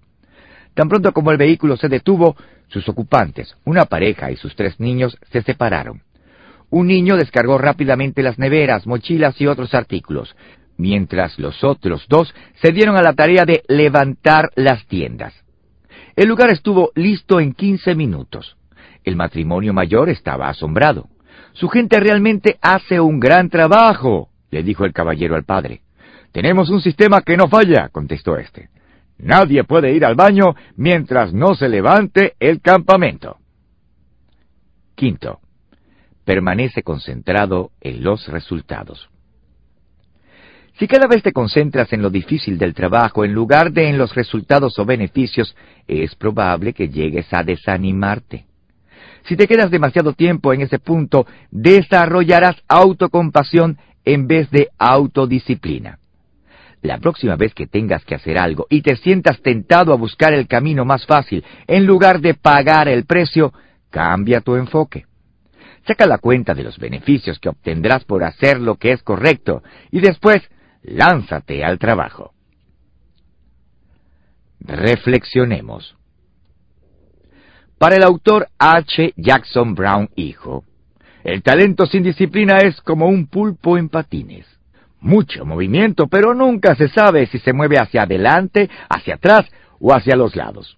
[0.73, 2.35] Tan pronto como el vehículo se detuvo,
[2.69, 6.01] sus ocupantes, una pareja y sus tres niños, se separaron.
[6.71, 10.35] Un niño descargó rápidamente las neveras, mochilas y otros artículos,
[10.79, 15.35] mientras los otros dos se dieron a la tarea de levantar las tiendas.
[16.17, 18.57] El lugar estuvo listo en quince minutos.
[19.05, 21.11] El matrimonio mayor estaba asombrado.
[21.59, 25.81] Su gente realmente hace un gran trabajo, le dijo el caballero al padre.
[26.31, 28.69] Tenemos un sistema que no falla, contestó éste.
[29.19, 33.39] Nadie puede ir al baño mientras no se levante el campamento.
[34.95, 35.41] Quinto,
[36.25, 39.09] permanece concentrado en los resultados.
[40.79, 44.15] Si cada vez te concentras en lo difícil del trabajo en lugar de en los
[44.15, 45.57] resultados o beneficios,
[45.89, 48.48] es probable que llegues a desanimarte.
[49.29, 53.77] Si te quedas demasiado tiempo en ese punto, desarrollarás autocompasión
[54.07, 55.99] en vez de autodisciplina.
[56.81, 60.47] La próxima vez que tengas que hacer algo y te sientas tentado a buscar el
[60.47, 63.53] camino más fácil en lugar de pagar el precio,
[63.91, 65.05] cambia tu enfoque.
[65.87, 70.01] Saca la cuenta de los beneficios que obtendrás por hacer lo que es correcto y
[70.01, 70.41] después
[70.83, 72.33] lánzate al trabajo.
[74.61, 75.98] Reflexionemos.
[77.79, 79.15] Para el autor H.
[79.17, 80.65] Jackson Brown, hijo,
[81.23, 84.47] el talento sin disciplina es como un pulpo en patines.
[85.01, 89.47] Mucho movimiento, pero nunca se sabe si se mueve hacia adelante, hacia atrás
[89.79, 90.77] o hacia los lados.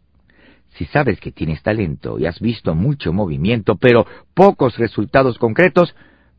[0.77, 5.95] Si sabes que tienes talento y has visto mucho movimiento, pero pocos resultados concretos,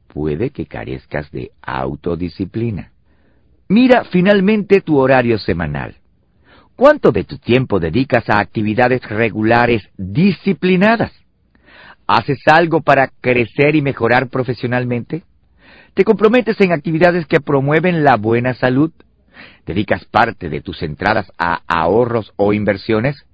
[0.07, 2.91] puede que carezcas de autodisciplina.
[3.67, 6.00] Mira finalmente tu horario semanal.
[6.81, 11.11] ¿Cuánto de tu tiempo dedicas a actividades regulares disciplinadas?
[12.07, 15.21] ¿Haces algo para crecer y mejorar profesionalmente?
[15.93, 18.91] ¿Te comprometes en actividades que promueven la buena salud?
[19.67, 23.27] ¿Dedicas parte de tus entradas a ahorros o inversiones?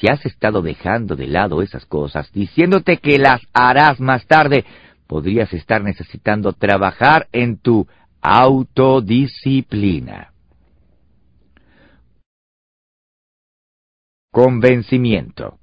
[0.00, 4.64] Si has estado dejando de lado esas cosas, diciéndote que las harás más tarde,
[5.06, 7.86] podrías estar necesitando trabajar en tu
[8.20, 10.32] autodisciplina.
[14.36, 15.58] Convencimiento.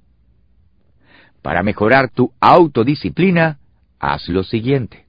[1.42, 3.60] Para mejorar tu autodisciplina,
[4.00, 5.06] haz lo siguiente.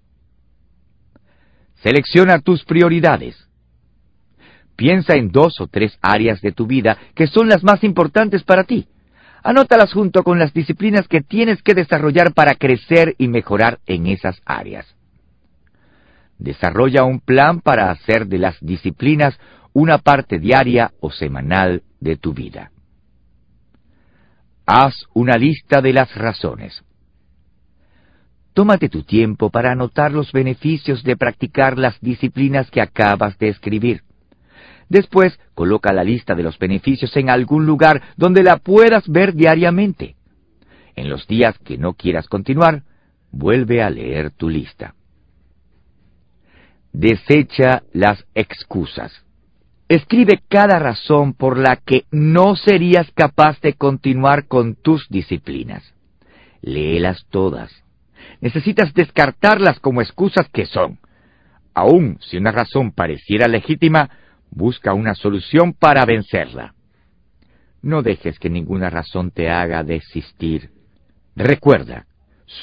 [1.81, 3.35] Selecciona tus prioridades.
[4.75, 8.65] Piensa en dos o tres áreas de tu vida que son las más importantes para
[8.65, 8.87] ti.
[9.41, 14.39] Anótalas junto con las disciplinas que tienes que desarrollar para crecer y mejorar en esas
[14.45, 14.85] áreas.
[16.37, 19.39] Desarrolla un plan para hacer de las disciplinas
[19.73, 22.69] una parte diaria o semanal de tu vida.
[24.65, 26.83] Haz una lista de las razones.
[28.53, 34.01] Tómate tu tiempo para anotar los beneficios de practicar las disciplinas que acabas de escribir.
[34.87, 40.15] Después, coloca la lista de los beneficios en algún lugar donde la puedas ver diariamente.
[40.95, 42.83] En los días que no quieras continuar,
[43.31, 44.95] vuelve a leer tu lista.
[46.93, 49.24] Desecha las excusas.
[49.87, 55.93] Escribe cada razón por la que no serías capaz de continuar con tus disciplinas.
[56.61, 57.71] Léelas todas.
[58.41, 60.97] Necesitas descartarlas como excusas que son.
[61.75, 64.09] Aun si una razón pareciera legítima,
[64.49, 66.73] busca una solución para vencerla.
[67.83, 70.71] No dejes que ninguna razón te haga desistir.
[71.35, 72.07] Recuerda,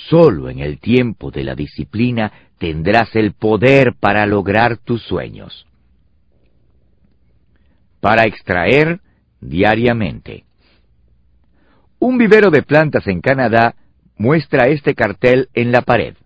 [0.08, 5.66] solo en el tiempo de la disciplina tendrás el poder para lograr tus sueños.
[8.02, 8.98] Para extraer
[9.40, 10.44] diariamente.
[12.00, 13.76] Un vivero de plantas en Canadá
[14.16, 16.16] muestra este cartel en la pared.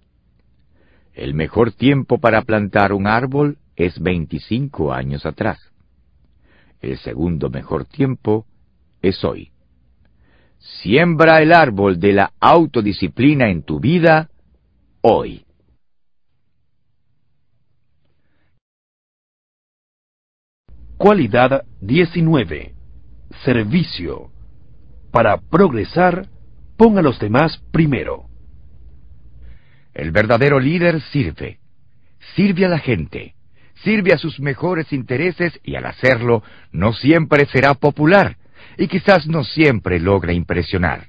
[1.13, 5.59] El mejor tiempo para plantar un árbol es 25 años atrás.
[6.81, 8.47] El segundo mejor tiempo
[9.03, 9.51] es hoy.
[10.59, 14.31] Siembra el árbol de la autodisciplina en tu vida
[15.03, 15.46] hoy.
[20.97, 22.73] Cualidad 19.
[23.45, 24.31] Servicio.
[25.13, 26.27] Para progresar,
[26.79, 28.25] ponga a los demás primero.
[29.93, 31.59] El verdadero líder sirve.
[32.35, 33.35] Sirve a la gente.
[33.85, 36.43] Sirve a sus mejores intereses y al hacerlo
[36.73, 38.39] no siempre será popular
[38.79, 41.09] y quizás no siempre logra impresionar.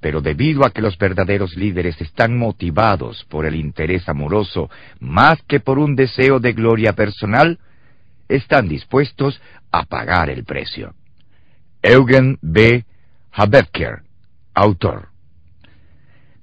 [0.00, 5.58] Pero debido a que los verdaderos líderes están motivados por el interés amoroso más que
[5.58, 7.58] por un deseo de gloria personal,
[8.28, 10.94] están dispuestos a pagar el precio.
[11.82, 12.84] Eugen B.
[13.32, 14.02] Habecker,
[14.54, 15.08] autor.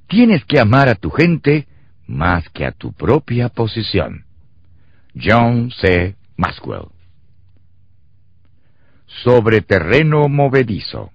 [0.07, 1.67] Tienes que amar a tu gente
[2.05, 4.25] más que a tu propia posición.
[5.15, 6.15] John C.
[6.37, 6.89] Maxwell.
[9.23, 11.11] Sobre terreno movedizo.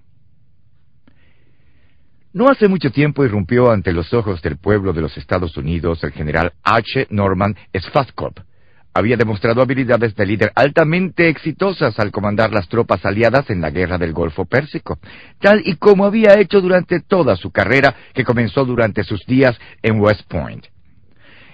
[2.33, 6.11] No hace mucho tiempo irrumpió ante los ojos del pueblo de los Estados Unidos el
[6.11, 7.07] general H.
[7.09, 8.41] Norman Schwarzkopf,
[8.97, 13.99] había demostrado habilidades de líder altamente exitosas al comandar las tropas aliadas en la guerra
[13.99, 14.97] del Golfo Pérsico,
[15.39, 19.99] tal y como había hecho durante toda su carrera que comenzó durante sus días en
[19.99, 20.65] West Point.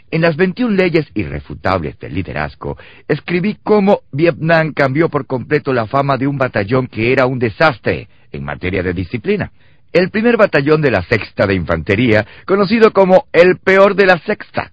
[0.09, 2.77] En las 21 leyes irrefutables del liderazgo,
[3.09, 8.07] escribí cómo Vietnam cambió por completo la fama de un batallón que era un desastre
[8.31, 9.51] en materia de disciplina.
[9.91, 14.71] El primer batallón de la sexta de infantería, conocido como el peor de la sexta,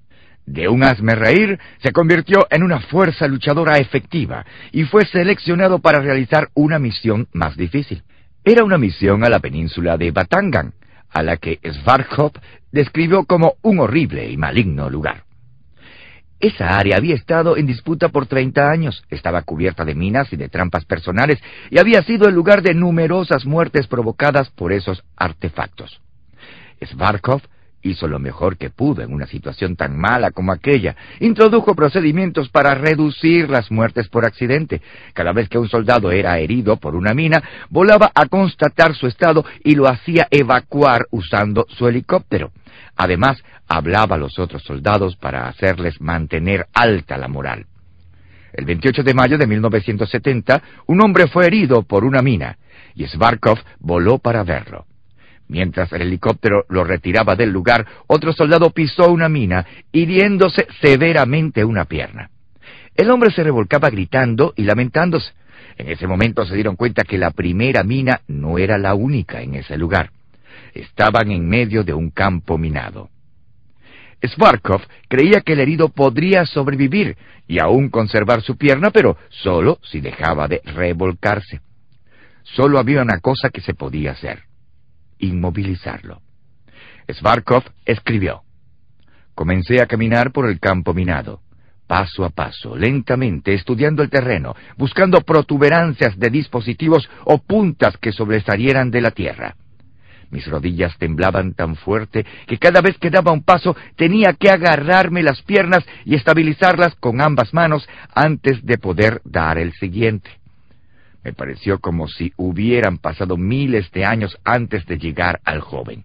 [0.52, 6.00] de un hazme reír, se convirtió en una fuerza luchadora efectiva y fue seleccionado para
[6.00, 8.02] realizar una misión más difícil.
[8.44, 10.72] Era una misión a la península de Batangan,
[11.10, 12.32] a la que Svarkov
[12.72, 15.24] describió como un horrible y maligno lugar.
[16.40, 20.48] Esa área había estado en disputa por 30 años, estaba cubierta de minas y de
[20.48, 21.38] trampas personales,
[21.70, 26.00] y había sido el lugar de numerosas muertes provocadas por esos artefactos.
[26.82, 27.42] Svarkov
[27.82, 30.96] Hizo lo mejor que pudo en una situación tan mala como aquella.
[31.20, 34.82] Introdujo procedimientos para reducir las muertes por accidente.
[35.14, 39.44] Cada vez que un soldado era herido por una mina, volaba a constatar su estado
[39.64, 42.52] y lo hacía evacuar usando su helicóptero.
[42.96, 47.66] Además, hablaba a los otros soldados para hacerles mantener alta la moral.
[48.52, 52.58] El 28 de mayo de 1970, un hombre fue herido por una mina,
[52.94, 54.86] y Svarkov voló para verlo.
[55.50, 61.86] Mientras el helicóptero lo retiraba del lugar, otro soldado pisó una mina, hiriéndose severamente una
[61.86, 62.30] pierna.
[62.94, 65.32] El hombre se revolcaba gritando y lamentándose.
[65.76, 69.56] En ese momento se dieron cuenta que la primera mina no era la única en
[69.56, 70.12] ese lugar.
[70.72, 73.10] Estaban en medio de un campo minado.
[74.24, 77.16] Svarkov creía que el herido podría sobrevivir
[77.48, 81.60] y aún conservar su pierna, pero solo si dejaba de revolcarse.
[82.44, 84.49] Solo había una cosa que se podía hacer
[85.20, 86.20] inmovilizarlo.
[87.08, 88.42] Svarkov escribió,
[89.34, 91.40] Comencé a caminar por el campo minado,
[91.86, 98.90] paso a paso, lentamente, estudiando el terreno, buscando protuberancias de dispositivos o puntas que sobresalieran
[98.90, 99.56] de la tierra.
[100.30, 105.22] Mis rodillas temblaban tan fuerte que cada vez que daba un paso tenía que agarrarme
[105.22, 110.39] las piernas y estabilizarlas con ambas manos antes de poder dar el siguiente.
[111.22, 116.04] Me pareció como si hubieran pasado miles de años antes de llegar al joven.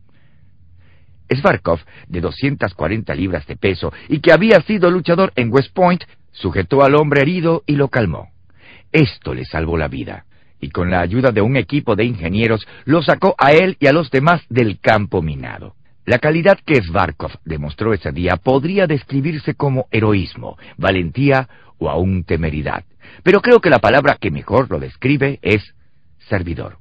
[1.34, 6.84] Svarkov, de 240 libras de peso y que había sido luchador en West Point, sujetó
[6.84, 8.30] al hombre herido y lo calmó.
[8.92, 10.26] Esto le salvó la vida,
[10.60, 13.94] y con la ayuda de un equipo de ingenieros lo sacó a él y a
[13.94, 15.76] los demás del campo minado.
[16.06, 22.85] La calidad que Svarkov demostró ese día podría describirse como heroísmo, valentía o aún temeridad.
[23.24, 25.74] Pero creo que la palabra que mejor lo describe es
[26.30, 26.77] servidor.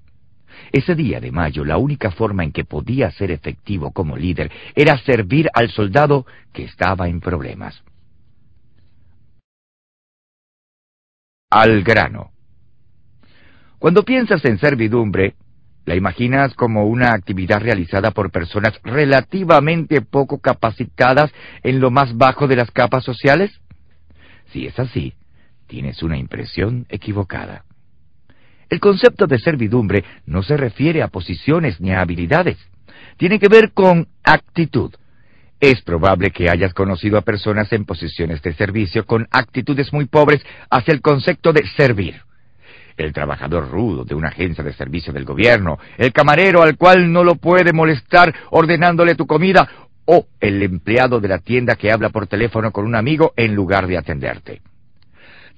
[0.72, 4.98] Ese día de mayo la única forma en que podía ser efectivo como líder era
[4.98, 7.82] servir al soldado que estaba en problemas.
[11.50, 12.30] Al grano.
[13.78, 15.34] Cuando piensas en servidumbre,
[15.84, 21.32] ¿la imaginas como una actividad realizada por personas relativamente poco capacitadas
[21.62, 23.60] en lo más bajo de las capas sociales?
[24.52, 25.14] Si es así,
[25.66, 27.64] tienes una impresión equivocada.
[28.70, 32.58] El concepto de servidumbre no se refiere a posiciones ni a habilidades.
[33.16, 34.92] tiene que ver con actitud.
[35.60, 40.44] Es probable que hayas conocido a personas en posiciones de servicio con actitudes muy pobres
[40.68, 42.22] hacia el concepto de servir.
[42.96, 47.24] El trabajador rudo de una agencia de servicio del gobierno, el camarero al cual no
[47.24, 49.68] lo puede molestar ordenándole tu comida,
[50.06, 53.86] o el empleado de la tienda que habla por teléfono con un amigo en lugar
[53.86, 54.60] de atenderte.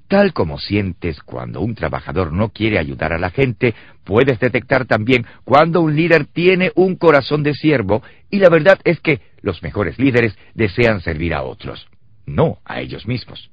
[0.09, 3.75] Tal como sientes cuando un trabajador no quiere ayudar a la gente,
[4.05, 9.01] puedes detectar también cuando un líder tiene un corazón de siervo y la verdad es
[9.01, 11.89] que los mejores líderes desean servir a otros,
[12.25, 13.51] no a ellos mismos.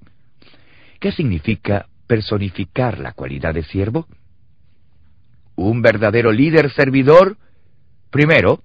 [1.00, 4.08] ¿Qué significa personificar la cualidad de siervo?
[5.56, 7.38] Un verdadero líder servidor,
[8.10, 8.62] primero,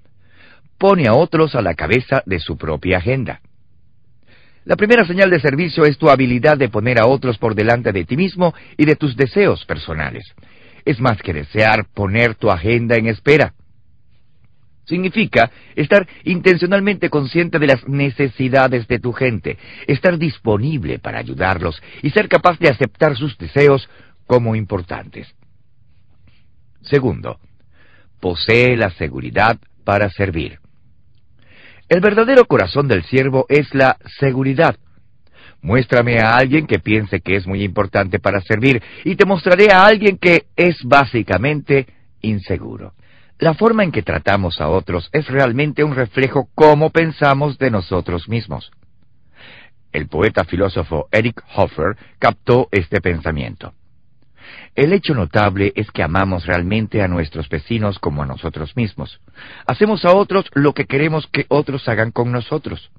[0.79, 3.41] pone a otros a la cabeza de su propia agenda.
[4.65, 8.05] La primera señal de servicio es tu habilidad de poner a otros por delante de
[8.05, 10.25] ti mismo y de tus deseos personales.
[10.85, 13.55] Es más que desear poner tu agenda en espera.
[14.89, 22.11] Significa estar intencionalmente consciente de las necesidades de tu gente, estar disponible para ayudarlos y
[22.11, 23.89] ser capaz de aceptar sus deseos
[24.27, 25.35] como importantes.
[26.81, 27.39] Segundo,
[28.19, 30.59] posee la seguridad para servir.
[31.91, 34.77] El verdadero corazón del siervo es la seguridad.
[35.61, 39.85] Muéstrame a alguien que piense que es muy importante para servir y te mostraré a
[39.85, 41.87] alguien que es básicamente
[42.23, 42.95] inseguro.
[43.39, 48.29] La forma en que tratamos a otros es realmente un reflejo cómo pensamos de nosotros
[48.29, 48.73] mismos.
[49.93, 53.75] El poeta filósofo Eric Hoffer captó este pensamiento.
[54.75, 59.21] El hecho notable es que amamos realmente a nuestros vecinos como a nosotros mismos.
[59.67, 62.91] Hacemos a otros lo que queremos que otros hagan con nosotros.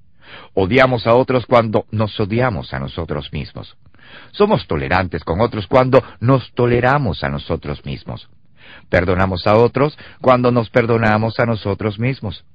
[0.53, 3.75] Odiamos a otros cuando nos odiamos a nosotros mismos.
[4.31, 8.29] Somos tolerantes con otros cuando nos toleramos a nosotros mismos.
[8.89, 12.45] Perdonamos a otros cuando nos perdonamos a nosotros mismos.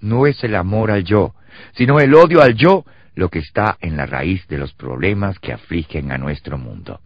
[0.00, 1.34] No es el amor al yo,
[1.72, 2.84] sino el odio al yo
[3.14, 7.00] lo que está en la raíz de los problemas que afligen a nuestro mundo.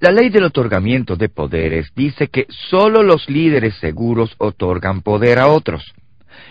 [0.00, 5.48] La ley del otorgamiento de poderes dice que sólo los líderes seguros otorgan poder a
[5.48, 5.92] otros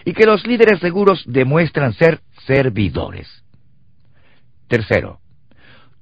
[0.06, 3.28] y que los líderes seguros demuestran ser servidores.
[4.68, 5.20] Tercero,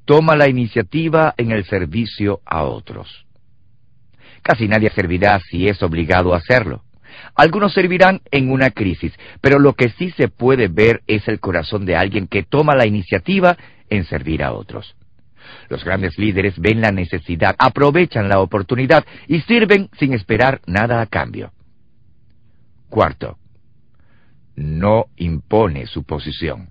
[0.04, 3.27] toma la iniciativa en el servicio a otros.
[4.42, 6.84] Casi nadie servirá si es obligado a hacerlo.
[7.36, 11.86] Algunos servirán en una crisis, pero lo que sí se puede ver es el corazón
[11.86, 13.58] de alguien que toma la iniciativa
[13.90, 14.96] en servir a otros.
[15.70, 21.06] Los grandes líderes ven la necesidad, aprovechan la oportunidad y sirven sin esperar nada a
[21.06, 21.52] cambio.
[22.90, 23.38] Cuarto,
[24.56, 26.70] no impone su posición.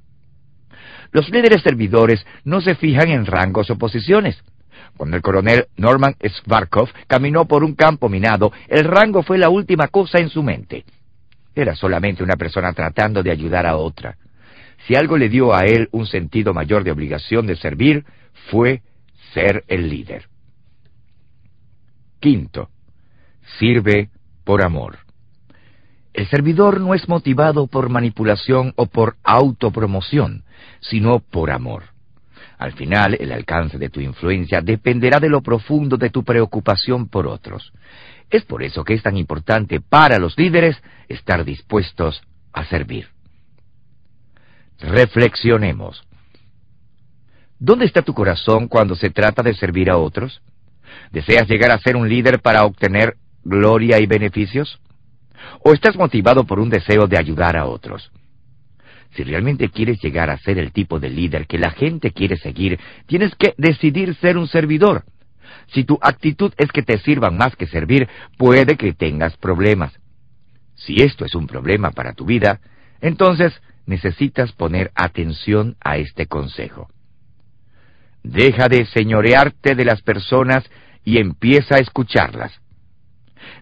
[1.12, 4.42] Los líderes servidores no se fijan en rangos o posiciones.
[4.96, 9.88] Cuando el coronel Norman Svarkov caminó por un campo minado, el rango fue la última
[9.88, 10.84] cosa en su mente.
[11.54, 14.16] Era solamente una persona tratando de ayudar a otra.
[14.86, 18.04] Si algo le dio a él un sentido mayor de obligación de servir,
[18.50, 18.82] fue
[19.32, 20.28] ser el líder.
[22.20, 22.70] Quinto,
[23.58, 24.10] sirve
[24.44, 24.98] por amor.
[26.14, 30.44] El servidor no es motivado por manipulación o por autopromoción,
[30.80, 31.95] sino por amor.
[32.58, 37.26] Al final, el alcance de tu influencia dependerá de lo profundo de tu preocupación por
[37.26, 37.72] otros.
[38.30, 40.76] Es por eso que es tan importante para los líderes
[41.08, 43.08] estar dispuestos a servir.
[44.80, 46.02] Reflexionemos.
[47.58, 50.42] ¿Dónde está tu corazón cuando se trata de servir a otros?
[51.10, 54.80] ¿Deseas llegar a ser un líder para obtener gloria y beneficios?
[55.62, 58.10] ¿O estás motivado por un deseo de ayudar a otros?
[59.14, 62.78] Si realmente quieres llegar a ser el tipo de líder que la gente quiere seguir,
[63.06, 65.04] tienes que decidir ser un servidor.
[65.68, 69.92] Si tu actitud es que te sirvan más que servir, puede que tengas problemas.
[70.74, 72.60] Si esto es un problema para tu vida,
[73.00, 76.88] entonces necesitas poner atención a este consejo.
[78.22, 80.64] Deja de señorearte de las personas
[81.04, 82.52] y empieza a escucharlas.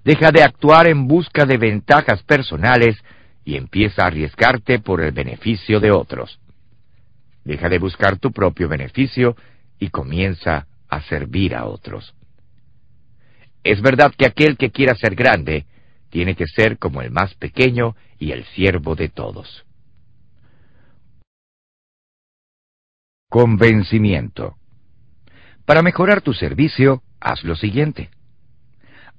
[0.04, 2.96] Deja de actuar en busca de ventajas personales
[3.44, 6.38] y empieza a arriesgarte por el beneficio de otros.
[7.44, 9.36] Deja de buscar tu propio beneficio
[9.78, 12.14] y comienza a servir a otros.
[13.62, 15.66] Es verdad que aquel que quiera ser grande
[16.10, 19.64] tiene que ser como el más pequeño y el siervo de todos.
[23.28, 24.56] Convencimiento.
[25.64, 28.10] Para mejorar tu servicio, haz lo siguiente.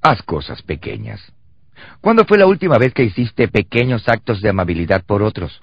[0.02, 1.34] Haz cosas pequeñas.
[2.02, 5.62] ¿Cuándo fue la última vez que hiciste pequeños actos de amabilidad por otros?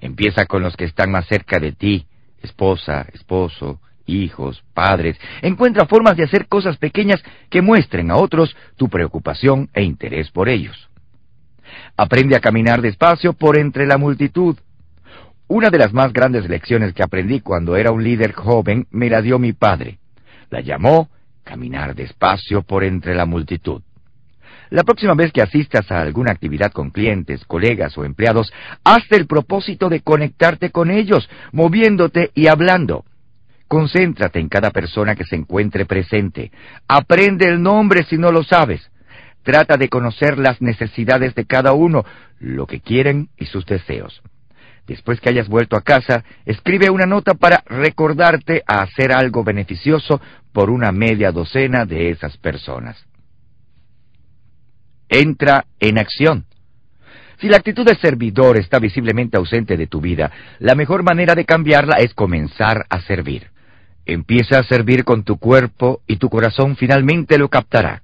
[0.00, 2.06] Empieza con los que están más cerca de ti,
[2.42, 5.18] esposa, esposo, hijos, padres.
[5.42, 10.48] Encuentra formas de hacer cosas pequeñas que muestren a otros tu preocupación e interés por
[10.48, 10.88] ellos.
[11.96, 14.56] Aprende a caminar despacio por entre la multitud.
[15.48, 19.22] Una de las más grandes lecciones que aprendí cuando era un líder joven me la
[19.22, 19.98] dio mi padre.
[20.50, 21.08] La llamó
[21.44, 23.82] caminar despacio por entre la multitud.
[24.70, 28.52] La próxima vez que asistas a alguna actividad con clientes, colegas o empleados,
[28.84, 33.04] hazte el propósito de conectarte con ellos, moviéndote y hablando.
[33.68, 36.50] Concéntrate en cada persona que se encuentre presente.
[36.88, 38.90] Aprende el nombre si no lo sabes.
[39.42, 42.04] Trata de conocer las necesidades de cada uno,
[42.40, 44.22] lo que quieren y sus deseos.
[44.86, 50.20] Después que hayas vuelto a casa, escribe una nota para recordarte a hacer algo beneficioso
[50.52, 53.04] por una media docena de esas personas.
[55.08, 56.46] Entra en acción.
[57.40, 61.44] Si la actitud de servidor está visiblemente ausente de tu vida, la mejor manera de
[61.44, 63.50] cambiarla es comenzar a servir.
[64.06, 68.02] Empieza a servir con tu cuerpo y tu corazón finalmente lo captará.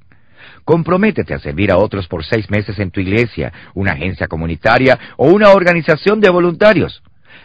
[0.64, 5.28] Comprométete a servir a otros por seis meses en tu iglesia, una agencia comunitaria o
[5.28, 7.02] una organización de voluntarios.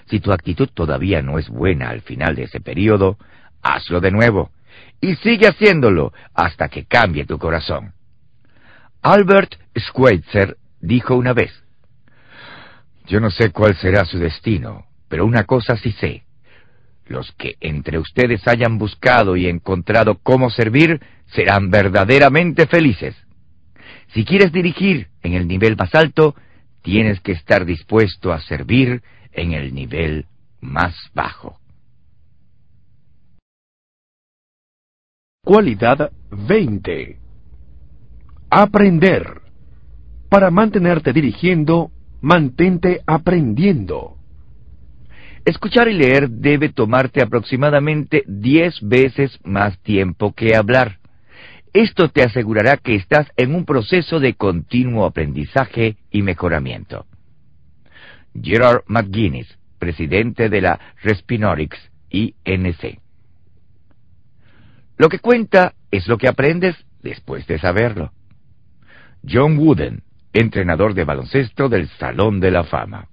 [0.09, 3.17] Si tu actitud todavía no es buena al final de ese periodo,
[3.61, 4.51] hazlo de nuevo
[5.01, 7.93] y sigue haciéndolo hasta que cambie tu corazón.
[9.09, 11.53] Albert Schweitzer dijo una vez,
[13.05, 16.25] Yo no sé cuál será su destino, pero una cosa sí sé.
[17.05, 23.15] Los que entre ustedes hayan buscado y encontrado cómo servir serán verdaderamente felices.
[24.13, 26.35] Si quieres dirigir en el nivel más alto,
[26.81, 30.25] tienes que estar dispuesto a servir en el nivel
[30.59, 31.61] más bajo.
[35.45, 37.26] Cualidad 20.
[38.49, 39.41] Aprender.
[40.29, 44.15] Para mantenerte dirigiendo, mantente aprendiendo.
[45.43, 50.99] Escuchar y leer debe tomarte aproximadamente diez veces más tiempo que hablar.
[51.73, 57.05] Esto te asegurará que estás en un proceso de continuo aprendizaje y mejoramiento.
[58.33, 61.77] Gerard McGuinness, presidente de la Respinorix
[62.09, 62.99] INC.
[64.97, 68.13] Lo que cuenta es lo que aprendes después de saberlo.
[69.29, 73.07] John Wooden, entrenador de baloncesto del Salón de la Fama.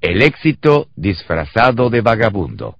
[0.00, 2.76] El éxito disfrazado de vagabundo.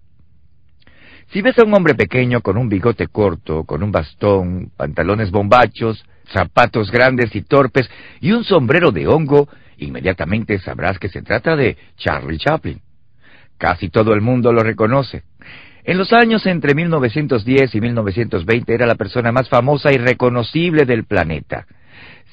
[1.32, 6.04] Si ves a un hombre pequeño con un bigote corto, con un bastón, pantalones bombachos,
[6.32, 7.88] zapatos grandes y torpes
[8.20, 12.80] y un sombrero de hongo, inmediatamente sabrás que se trata de Charlie Chaplin.
[13.58, 15.22] Casi todo el mundo lo reconoce.
[15.84, 21.04] En los años entre 1910 y 1920 era la persona más famosa y reconocible del
[21.04, 21.66] planeta.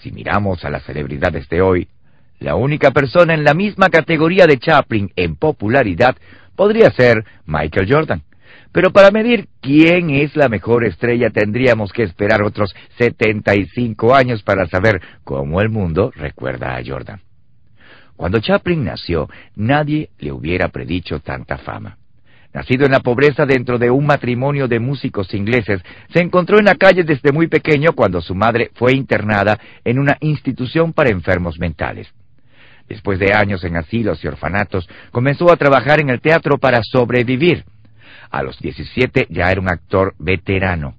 [0.01, 1.87] Si miramos a las celebridades de hoy,
[2.39, 6.15] la única persona en la misma categoría de Chaplin en popularidad
[6.55, 8.23] podría ser Michael Jordan.
[8.71, 14.67] Pero para medir quién es la mejor estrella tendríamos que esperar otros 75 años para
[14.67, 17.21] saber cómo el mundo recuerda a Jordan.
[18.15, 21.97] Cuando Chaplin nació, nadie le hubiera predicho tanta fama.
[22.57, 25.79] Nacido en la pobreza dentro de un matrimonio de músicos ingleses,
[26.11, 30.17] se encontró en la calle desde muy pequeño cuando su madre fue internada en una
[30.21, 32.07] institución para enfermos mentales.
[32.89, 37.63] Después de años en asilos y orfanatos, comenzó a trabajar en el teatro para sobrevivir.
[38.31, 40.95] A los 17 ya era un actor veterano.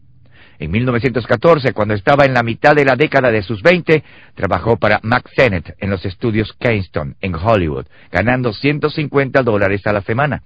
[0.61, 4.05] En 1914, cuando estaba en la mitad de la década de sus 20,
[4.37, 10.03] trabajó para Max Sennett en los estudios Kingston, en Hollywood, ganando 150 dólares a la
[10.03, 10.45] semana.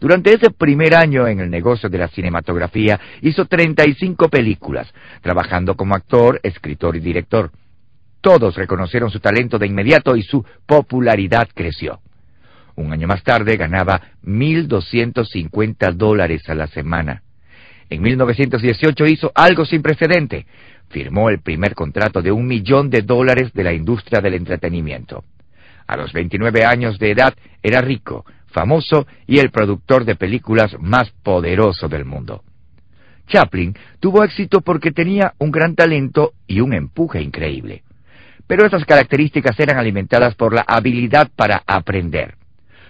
[0.00, 5.94] Durante ese primer año en el negocio de la cinematografía, hizo 35 películas, trabajando como
[5.94, 7.50] actor, escritor y director.
[8.20, 12.00] Todos reconocieron su talento de inmediato y su popularidad creció.
[12.76, 17.22] Un año más tarde ganaba 1.250 dólares a la semana.
[17.90, 20.46] En 1918 hizo algo sin precedente.
[20.90, 25.24] Firmó el primer contrato de un millón de dólares de la industria del entretenimiento.
[25.88, 31.10] A los 29 años de edad era rico, famoso y el productor de películas más
[31.22, 32.42] poderoso del mundo.
[33.28, 37.82] Chaplin tuvo éxito porque tenía un gran talento y un empuje increíble
[38.48, 42.34] pero esas características eran alimentadas por la habilidad para aprender.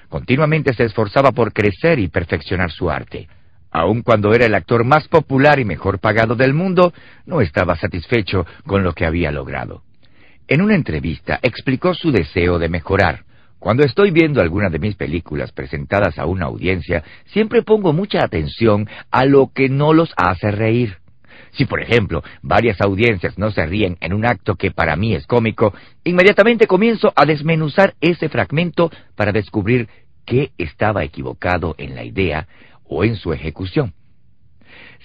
[0.09, 3.29] Continuamente se esforzaba por crecer y perfeccionar su arte.
[3.71, 6.95] Aun cuando era el actor más popular y mejor pagado del mundo,
[7.27, 9.83] no estaba satisfecho con lo que había logrado.
[10.47, 13.25] En una entrevista explicó su deseo de mejorar.
[13.59, 18.89] Cuando estoy viendo alguna de mis películas presentadas a una audiencia, siempre pongo mucha atención
[19.11, 20.99] a lo que no los hace reír.
[21.53, 25.27] Si, por ejemplo, varias audiencias no se ríen en un acto que para mí es
[25.27, 29.89] cómico, inmediatamente comienzo a desmenuzar ese fragmento para descubrir
[30.25, 32.47] qué estaba equivocado en la idea
[32.85, 33.93] o en su ejecución.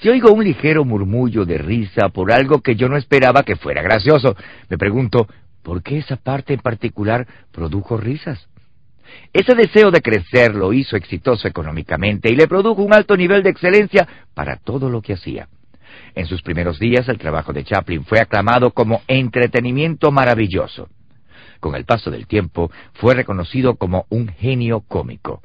[0.01, 3.82] Si oigo un ligero murmullo de risa por algo que yo no esperaba que fuera
[3.82, 4.35] gracioso,
[4.69, 5.27] me pregunto,
[5.64, 8.48] porque esa parte en particular produjo risas.
[9.32, 13.50] Ese deseo de crecer lo hizo exitoso económicamente y le produjo un alto nivel de
[13.50, 15.48] excelencia para todo lo que hacía.
[16.16, 20.90] En sus primeros días el trabajo de Chaplin fue aclamado como entretenimiento maravilloso.
[21.59, 25.42] Con el paso del tiempo fue reconocido como un genio cómico.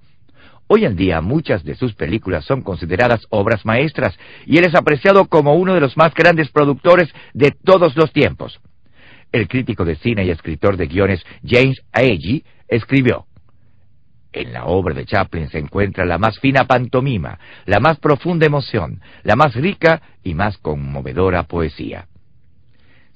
[0.66, 5.26] Hoy en día muchas de sus películas son consideradas obras maestras y él es apreciado
[5.26, 8.60] como uno de los más grandes productores de todos los tiempos.
[9.32, 13.26] El crítico de cine y escritor de guiones James Agee escribió,
[14.32, 19.00] en la obra de Chaplin se encuentra la más fina pantomima, la más profunda emoción,
[19.22, 22.06] la más rica y más conmovedora poesía.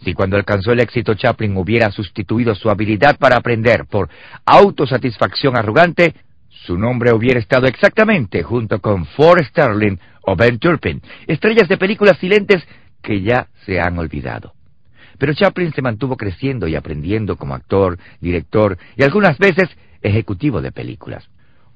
[0.05, 4.09] Si cuando alcanzó el éxito Chaplin hubiera sustituido su habilidad para aprender por
[4.45, 6.15] autosatisfacción arrogante,
[6.49, 12.19] su nombre hubiera estado exactamente junto con Ford Sterling o Ben Turpin, estrellas de películas
[12.19, 12.67] silentes
[13.03, 14.55] que ya se han olvidado.
[15.19, 19.69] Pero Chaplin se mantuvo creciendo y aprendiendo como actor, director y algunas veces
[20.03, 21.29] ejecutivo de películas.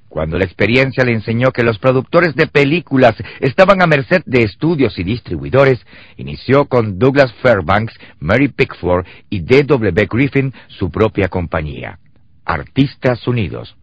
[0.08, 4.98] Cuando la experiencia le enseñó que los productores de películas estaban a merced de estudios
[4.98, 5.84] y distribuidores,
[6.16, 10.06] inició con Douglas Fairbanks, Mary Pickford y D.W.
[10.08, 11.98] Griffin su propia compañía,
[12.44, 13.76] Artistas Unidos,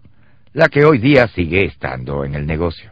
[0.53, 2.91] la que hoy día sigue estando en el negocio.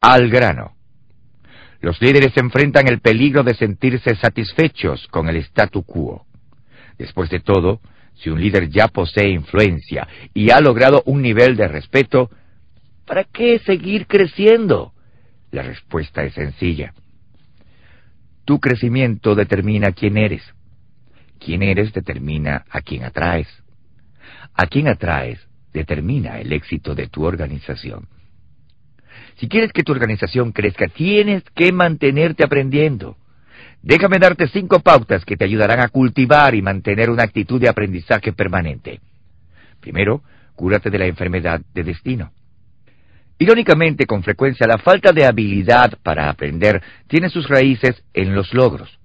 [0.00, 0.79] Al grano.
[1.80, 6.26] Los líderes enfrentan el peligro de sentirse satisfechos con el statu quo.
[6.98, 7.80] Después de todo,
[8.14, 12.30] si un líder ya posee influencia y ha logrado un nivel de respeto,
[13.06, 14.92] ¿para qué seguir creciendo?
[15.50, 16.92] La respuesta es sencilla.
[18.44, 20.42] Tu crecimiento determina quién eres.
[21.38, 23.48] Quién eres determina a quién atraes.
[24.54, 25.40] A quién atraes
[25.72, 28.06] determina el éxito de tu organización.
[29.36, 33.16] Si quieres que tu organización crezca, tienes que mantenerte aprendiendo.
[33.82, 38.32] Déjame darte cinco pautas que te ayudarán a cultivar y mantener una actitud de aprendizaje
[38.32, 39.00] permanente.
[39.80, 40.22] Primero,
[40.54, 42.32] cúrate de la enfermedad de destino.
[43.38, 48.98] Irónicamente, con frecuencia, la falta de habilidad para aprender tiene sus raíces en los logros.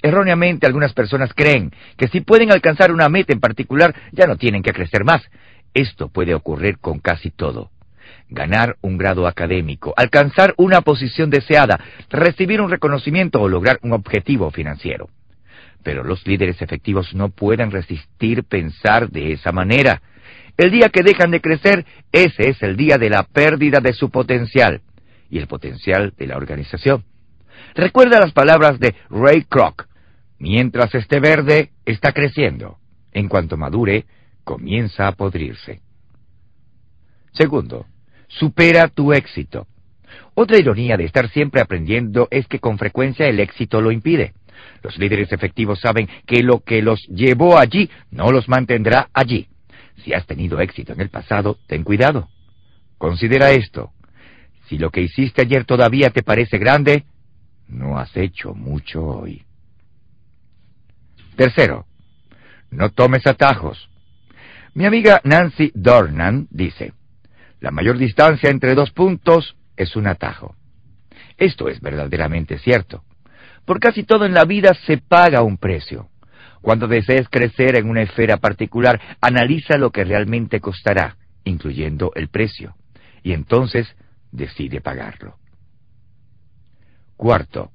[0.00, 4.62] Erróneamente, algunas personas creen que si pueden alcanzar una meta en particular, ya no tienen
[4.62, 5.22] que crecer más.
[5.74, 7.70] Esto puede ocurrir con casi todo
[8.28, 11.80] ganar un grado académico, alcanzar una posición deseada,
[12.10, 15.08] recibir un reconocimiento o lograr un objetivo financiero.
[15.82, 20.02] Pero los líderes efectivos no pueden resistir pensar de esa manera.
[20.56, 24.10] El día que dejan de crecer, ese es el día de la pérdida de su
[24.10, 24.80] potencial
[25.30, 27.04] y el potencial de la organización.
[27.74, 29.86] Recuerda las palabras de Ray Kroc.
[30.38, 32.78] Mientras esté verde, está creciendo.
[33.12, 34.04] En cuanto madure,
[34.44, 35.80] comienza a podrirse.
[37.32, 37.86] Segundo,
[38.28, 39.66] supera tu éxito.
[40.34, 44.34] Otra ironía de estar siempre aprendiendo es que con frecuencia el éxito lo impide.
[44.82, 49.48] Los líderes efectivos saben que lo que los llevó allí no los mantendrá allí.
[50.04, 52.28] Si has tenido éxito en el pasado, ten cuidado.
[52.98, 53.92] Considera esto.
[54.68, 57.04] Si lo que hiciste ayer todavía te parece grande,
[57.68, 59.42] no has hecho mucho hoy.
[61.36, 61.86] Tercero,
[62.70, 63.88] no tomes atajos.
[64.74, 66.92] Mi amiga Nancy Dornan dice,
[67.60, 70.54] la mayor distancia entre dos puntos es un atajo.
[71.36, 73.04] Esto es verdaderamente cierto.
[73.64, 76.08] Por casi todo en la vida se paga un precio.
[76.62, 82.74] Cuando desees crecer en una esfera particular, analiza lo que realmente costará, incluyendo el precio,
[83.22, 83.94] y entonces
[84.32, 85.36] decide pagarlo.
[87.16, 87.70] Cuarto,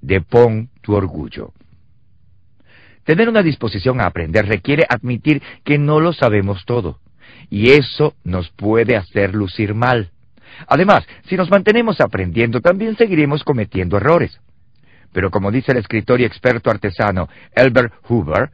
[0.00, 1.52] depón tu orgullo.
[3.04, 7.00] Tener una disposición a aprender requiere admitir que no lo sabemos todo
[7.50, 10.10] y eso nos puede hacer lucir mal.
[10.66, 14.40] Además, si nos mantenemos aprendiendo, también seguiremos cometiendo errores.
[15.12, 18.50] Pero como dice el escritor y experto artesano Albert Hoover,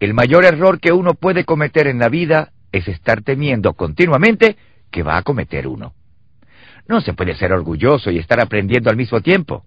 [0.00, 4.56] el mayor error que uno puede cometer en la vida es estar temiendo continuamente
[4.90, 5.94] que va a cometer uno.
[6.88, 9.64] No se puede ser orgulloso y estar aprendiendo al mismo tiempo.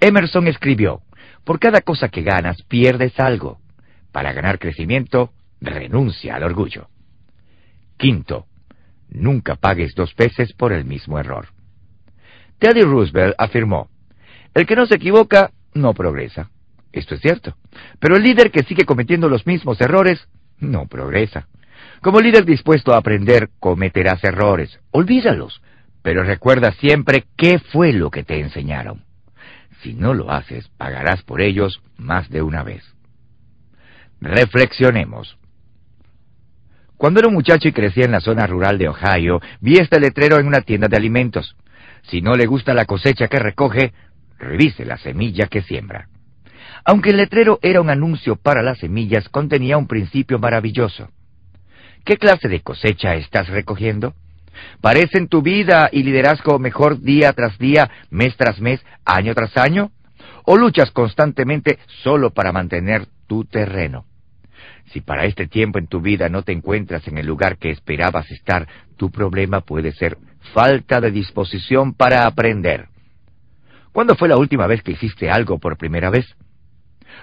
[0.00, 1.02] Emerson escribió,
[1.44, 3.58] por cada cosa que ganas pierdes algo.
[4.12, 6.88] Para ganar crecimiento, renuncia al orgullo.
[7.98, 8.46] Quinto,
[9.10, 11.48] nunca pagues dos veces por el mismo error.
[12.58, 13.88] Teddy Roosevelt afirmó,
[14.54, 16.50] el que no se equivoca no progresa.
[16.92, 17.56] Esto es cierto.
[18.00, 20.26] Pero el líder que sigue cometiendo los mismos errores
[20.58, 21.48] no progresa.
[22.00, 24.80] Como líder dispuesto a aprender, cometerás errores.
[24.90, 25.60] Olvídalos.
[26.02, 29.04] Pero recuerda siempre qué fue lo que te enseñaron.
[29.82, 32.82] Si no lo haces, pagarás por ellos más de una vez.
[34.20, 35.38] Reflexionemos.
[36.98, 40.40] Cuando era un muchacho y crecía en la zona rural de Ohio, vi este letrero
[40.40, 41.56] en una tienda de alimentos.
[42.02, 43.92] Si no le gusta la cosecha que recoge,
[44.36, 46.08] revise la semilla que siembra.
[46.84, 51.08] Aunque el letrero era un anuncio para las semillas, contenía un principio maravilloso.
[52.04, 54.14] ¿Qué clase de cosecha estás recogiendo?
[54.80, 59.92] ¿Parecen tu vida y liderazgo mejor día tras día, mes tras mes, año tras año?
[60.44, 64.07] ¿O luchas constantemente solo para mantener tu terreno?
[64.92, 68.30] Si para este tiempo en tu vida no te encuentras en el lugar que esperabas
[68.30, 70.18] estar, tu problema puede ser
[70.54, 72.88] falta de disposición para aprender.
[73.92, 76.26] ¿Cuándo fue la última vez que hiciste algo por primera vez?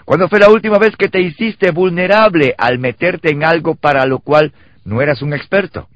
[0.03, 4.19] ¿Cuándo fue la última vez que te hiciste vulnerable al meterte en algo para lo
[4.19, 4.53] cual
[4.83, 5.87] no eras un experto?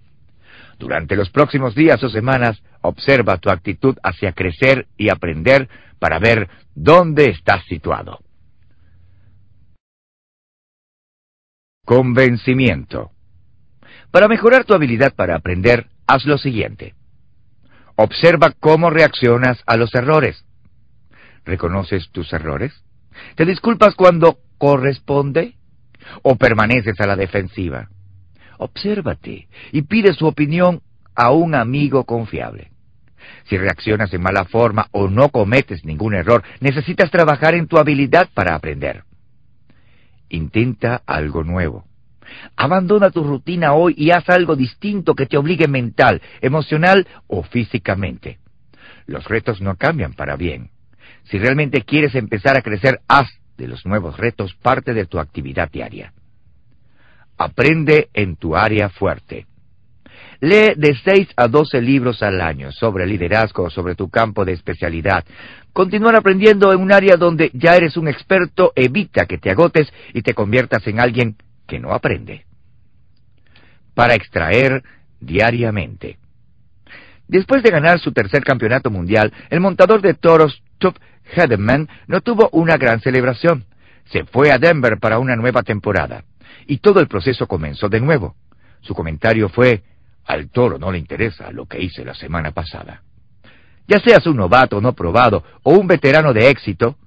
[0.80, 5.67] Durante los próximos días o semanas, observa tu actitud hacia crecer y aprender
[5.99, 8.19] para ver dónde estás situado.
[11.89, 13.09] Convencimiento.
[14.11, 16.93] Para mejorar tu habilidad para aprender, haz lo siguiente.
[17.95, 20.45] Observa cómo reaccionas a los errores.
[21.45, 22.83] ¿Reconoces tus errores?
[23.33, 25.55] ¿Te disculpas cuando corresponde?
[26.21, 27.89] ¿O permaneces a la defensiva?
[28.59, 30.83] Obsérvate y pide su opinión
[31.15, 32.69] a un amigo confiable.
[33.45, 38.29] Si reaccionas de mala forma o no cometes ningún error, necesitas trabajar en tu habilidad
[38.35, 39.08] para aprender.
[40.30, 41.85] Intenta algo nuevo.
[42.56, 48.40] Abandona tu rutina hoy y haz algo distinto que te obligue mental, emocional o físicamente.
[49.08, 50.69] Los retos no cambian para bien.
[51.24, 53.27] Si realmente quieres empezar a crecer, haz
[53.58, 56.14] de los nuevos retos parte de tu actividad diaria.
[57.38, 59.48] Aprende en tu área fuerte.
[60.41, 65.25] Lee de 6 a 12 libros al año sobre liderazgo sobre tu campo de especialidad.
[65.73, 70.21] Continuar aprendiendo en un área donde ya eres un experto evita que te agotes y
[70.21, 71.35] te conviertas en alguien
[71.67, 72.45] que no aprende.
[73.93, 74.81] Para extraer
[75.19, 76.17] diariamente.
[77.27, 80.95] Después de ganar su tercer campeonato mundial, el montador de toros Tup
[81.35, 83.65] Hedeman no tuvo una gran celebración.
[84.05, 86.23] Se fue a Denver para una nueva temporada.
[86.65, 88.35] Y todo el proceso comenzó de nuevo.
[88.81, 89.83] Su comentario fue,
[90.30, 93.01] al toro no le interesa lo que hice la semana pasada.
[93.88, 96.98] Ya seas un novato no probado o un veterano de éxito,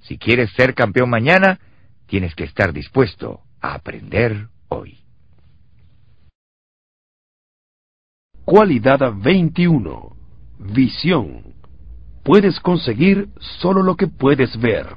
[0.00, 1.60] si quieres ser campeón mañana,
[2.06, 4.98] tienes que estar dispuesto a aprender hoy.
[8.44, 10.16] Cualidad 21.
[10.58, 11.54] Visión.
[12.24, 13.28] Puedes conseguir
[13.60, 14.88] solo lo que puedes ver.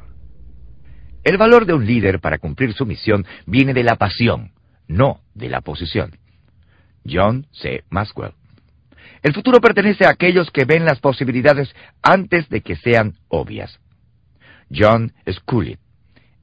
[1.24, 4.54] El valor de un líder para cumplir su misión viene de la pasión,
[4.88, 6.18] no de la posición.
[7.12, 7.84] John C.
[7.90, 8.34] Maxwell.
[9.22, 13.80] El futuro pertenece a aquellos que ven las posibilidades antes de que sean obvias.
[14.74, 15.78] John Scullin,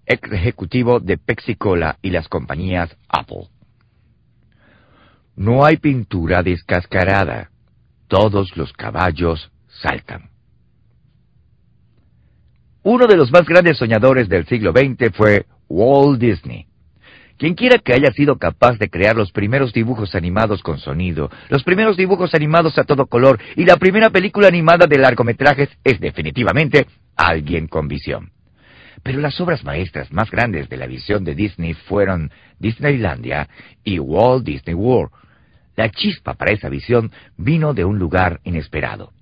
[0.04, 3.48] ex ejecutivo de Pepsi-Cola y las compañías Apple.
[5.36, 7.50] No hay pintura descascarada.
[8.08, 10.30] Todos los caballos saltan.
[12.82, 16.66] Uno de los más grandes soñadores del siglo XX fue Walt Disney.
[17.38, 21.96] Quienquiera que haya sido capaz de crear los primeros dibujos animados con sonido, los primeros
[21.98, 27.68] dibujos animados a todo color y la primera película animada de largometrajes es definitivamente alguien
[27.68, 28.30] con visión.
[29.02, 33.48] Pero las obras maestras más grandes de la visión de Disney fueron Disneylandia
[33.84, 35.12] y Walt Disney World.
[35.76, 39.12] La chispa para esa visión vino de un lugar inesperado.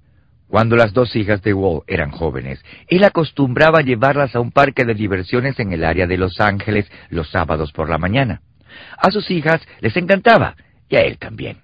[0.48, 4.94] Cuando las dos hijas de Walt eran jóvenes, él acostumbraba llevarlas a un parque de
[4.94, 8.40] diversiones en el área de Los Ángeles los sábados por la mañana.
[8.98, 10.56] A sus hijas les encantaba,
[10.89, 11.58] y a él también.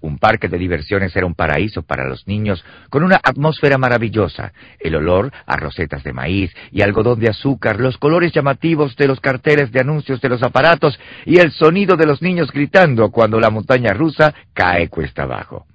[0.00, 4.94] Un parque de diversiones era un paraíso para los niños, con una atmósfera maravillosa, el
[4.94, 9.72] olor a rosetas de maíz y algodón de azúcar, los colores llamativos de los carteles
[9.72, 13.94] de anuncios de los aparatos y el sonido de los niños gritando cuando la montaña
[13.94, 15.66] rusa cae cuesta abajo.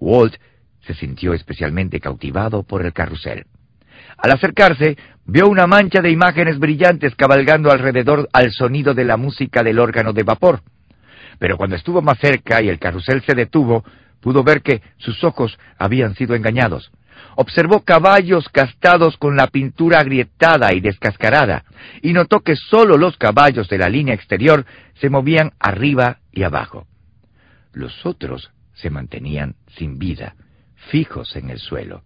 [0.00, 0.34] Walt
[0.86, 3.46] se sintió especialmente cautivado por el carrusel.
[4.18, 4.96] Al acercarse,
[5.26, 10.12] vio una mancha de imágenes brillantes cabalgando alrededor al sonido de la música del órgano
[10.12, 10.60] de vapor.
[11.38, 13.84] Pero cuando estuvo más cerca y el carrusel se detuvo,
[14.20, 16.92] pudo ver que sus ojos habían sido engañados.
[17.36, 21.64] Observó caballos castados con la pintura agrietada y descascarada,
[22.00, 24.64] y notó que sólo los caballos de la línea exterior
[24.94, 26.86] se movían arriba y abajo.
[27.72, 30.36] Los otros se mantenían sin vida,
[30.90, 32.02] fijos en el suelo.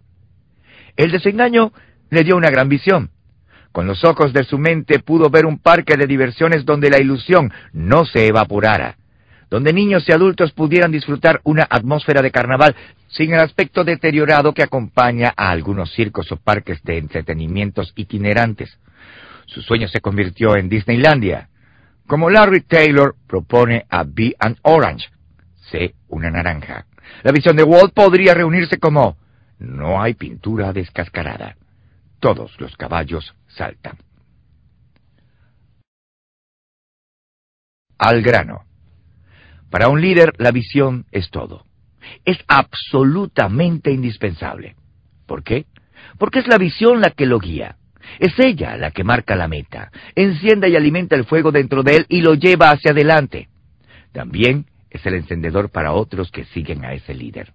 [0.95, 1.71] El desengaño
[2.09, 3.11] le dio una gran visión.
[3.71, 7.51] Con los ojos de su mente pudo ver un parque de diversiones donde la ilusión
[7.71, 8.97] no se evaporara,
[9.49, 12.75] donde niños y adultos pudieran disfrutar una atmósfera de carnaval
[13.07, 18.79] sin el aspecto deteriorado que acompaña a algunos circos o parques de entretenimientos itinerantes.
[19.45, 21.49] Su sueño se convirtió en Disneylandia,
[22.07, 25.09] como Larry Taylor propone a Be an Orange,
[25.71, 26.85] sé una naranja.
[27.23, 29.17] La visión de Walt podría reunirse como
[29.59, 31.57] no hay pintura descascarada.
[32.19, 33.97] Todos los caballos saltan.
[37.97, 38.63] Al grano.
[39.69, 41.65] Para un líder la visión es todo.
[42.23, 44.75] Es absolutamente indispensable.
[45.25, 45.65] ¿Por qué?
[46.17, 47.75] Porque es la visión la que lo guía.
[48.17, 52.05] Es ella la que marca la meta, enciende y alimenta el fuego dentro de él
[52.09, 53.49] y lo lleva hacia adelante.
[54.11, 57.53] También es el encendedor para otros que siguen a ese líder.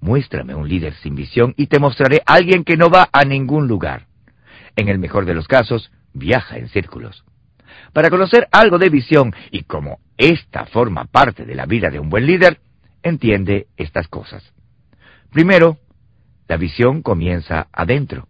[0.00, 3.66] Muéstrame un líder sin visión y te mostraré a alguien que no va a ningún
[3.66, 4.06] lugar.
[4.76, 7.24] En el mejor de los casos, viaja en círculos.
[7.92, 12.08] Para conocer algo de visión y como esta forma parte de la vida de un
[12.08, 12.60] buen líder,
[13.02, 14.52] entiende estas cosas.
[15.30, 15.78] Primero,
[16.48, 18.28] la visión comienza adentro.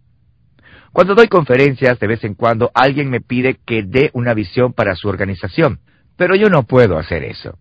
[0.91, 4.95] Cuando doy conferencias, de vez en cuando alguien me pide que dé una visión para
[4.95, 5.79] su organización,
[6.15, 7.57] pero yo no puedo hacer eso.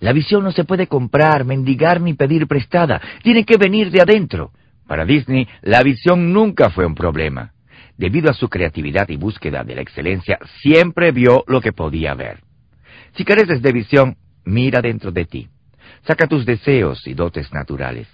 [0.00, 4.52] La visión no se puede comprar, mendigar ni pedir prestada, tiene que venir de adentro.
[4.86, 7.52] Para Disney, la visión nunca fue un problema.
[7.96, 12.40] Debido a su creatividad y búsqueda de la excelencia, siempre vio lo que podía ver.
[13.16, 15.48] Si careces de visión, mira dentro de ti.
[16.06, 18.08] Saca tus deseos y dotes naturales.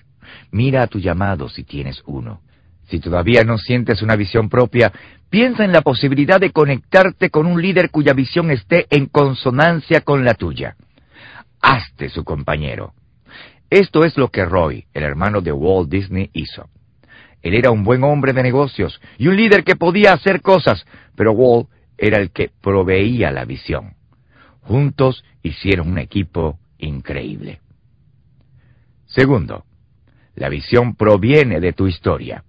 [0.53, 2.41] Mira a tu llamado si tienes uno.
[2.89, 4.93] Si todavía no sientes una visión propia,
[5.31, 10.25] piensa en la posibilidad de conectarte con un líder cuya visión esté en consonancia con
[10.25, 10.77] la tuya.
[11.61, 12.95] Hazte su compañero.
[13.69, 16.69] Esto es lo que Roy, el hermano de Walt Disney, hizo.
[17.43, 21.33] Él era un buen hombre de negocios y un líder que podía hacer cosas, pero
[21.33, 23.95] Walt era el que proveía la visión.
[24.63, 27.61] Juntos hicieron un equipo increíble.
[29.07, 29.65] Segundo,
[30.35, 32.45] la visión proviene de tu historia.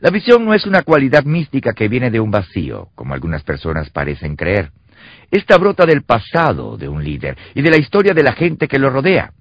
[0.00, 3.90] La visión no es una cualidad mística que viene de un vacío, como algunas personas
[3.90, 4.72] parecen creer.
[5.30, 8.78] Esta brota del pasado de un líder y de la historia de la gente que
[8.78, 9.32] lo rodea.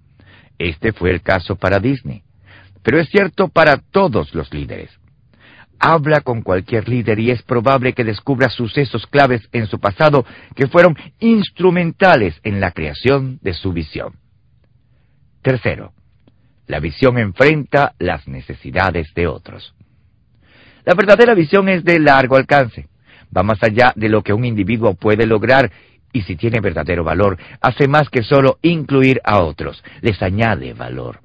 [0.58, 2.22] Este fue el caso para Disney,
[2.84, 4.92] pero es cierto para todos los líderes.
[5.80, 10.68] Habla con cualquier líder y es probable que descubra sucesos claves en su pasado que
[10.68, 14.16] fueron instrumentales en la creación de su visión.
[15.42, 15.94] Tercero,
[16.68, 19.74] la visión enfrenta las necesidades de otros.
[20.86, 22.88] La verdadera visión es de largo alcance.
[23.36, 25.72] Va más allá de lo que un individuo puede lograr
[26.12, 31.20] y si tiene verdadero valor, hace más que solo incluir a otros, les añade valor.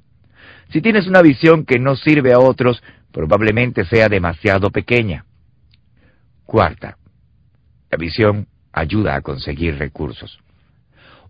[0.69, 5.25] Si tienes una visión que no sirve a otros, probablemente sea demasiado pequeña.
[6.45, 6.97] Cuarta,
[7.89, 10.39] la visión ayuda a conseguir recursos.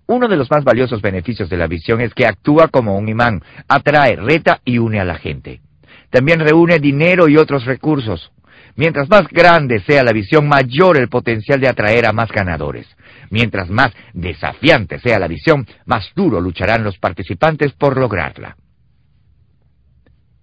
[0.07, 3.41] Uno de los más valiosos beneficios de la visión es que actúa como un imán,
[3.67, 5.61] atrae, reta y une a la gente.
[6.09, 8.31] También reúne dinero y otros recursos.
[8.75, 12.87] Mientras más grande sea la visión, mayor el potencial de atraer a más ganadores.
[13.29, 18.57] Mientras más desafiante sea la visión, más duro lucharán los participantes por lograrla.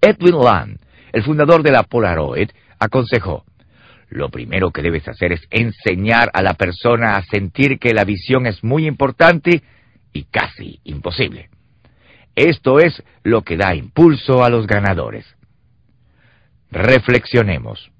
[0.01, 0.78] Edwin Land,
[1.12, 3.44] el fundador de la Polaroid, aconsejó,
[4.09, 8.47] lo primero que debes hacer es enseñar a la persona a sentir que la visión
[8.47, 9.62] es muy importante
[10.12, 11.49] y casi imposible.
[12.35, 15.27] Esto es lo que da impulso a los ganadores.
[16.70, 17.92] Reflexionemos.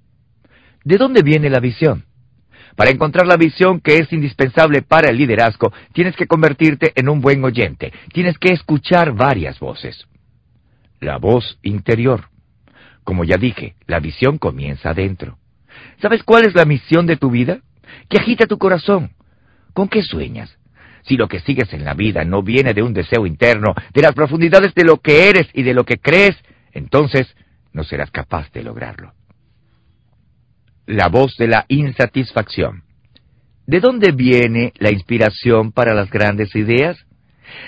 [0.85, 2.05] ¿De dónde viene la visión?
[2.77, 7.21] Para encontrar la visión que es indispensable para el liderazgo, tienes que convertirte en un
[7.21, 7.93] buen oyente.
[8.13, 10.07] Tienes que escuchar varias voces.
[11.01, 12.29] La voz interior.
[13.05, 15.39] Como ya dije, la visión comienza adentro.
[16.01, 17.61] ¿Sabes cuál es la misión de tu vida?
[18.09, 19.13] Que agita tu corazón.
[19.75, 20.57] ¿Con qué sueñas?
[21.03, 24.13] Si lo que sigues en la vida no viene de un deseo interno, de las
[24.13, 26.37] profundidades de lo que eres y de lo que crees,
[26.73, 27.35] entonces
[27.73, 29.13] no serás capaz de lograrlo.
[30.93, 32.83] La voz de la insatisfacción.
[33.67, 36.99] ¿De dónde viene la inspiración para las grandes ideas?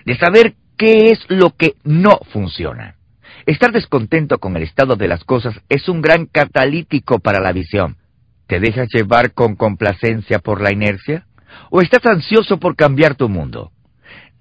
[0.05, 2.97] De saber qué es lo que no funciona.
[3.47, 7.97] Estar descontento con el estado de las cosas es un gran catalítico para la visión.
[8.47, 11.27] ¿Te dejas llevar con complacencia por la inercia?
[11.71, 13.73] ¿O estás ansioso por cambiar tu mundo?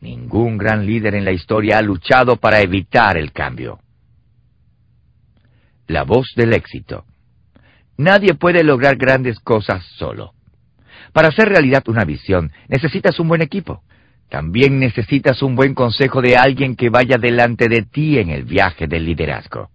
[0.01, 3.79] Ningún gran líder en la historia ha luchado para evitar el cambio
[5.87, 7.05] la voz del éxito.
[7.97, 10.33] Nadie puede lograr grandes cosas solo.
[11.11, 13.83] Para hacer realidad una visión, necesitas un buen equipo.
[14.29, 18.87] También necesitas un buen consejo de alguien que vaya delante de ti en el viaje
[18.87, 19.69] del liderazgo.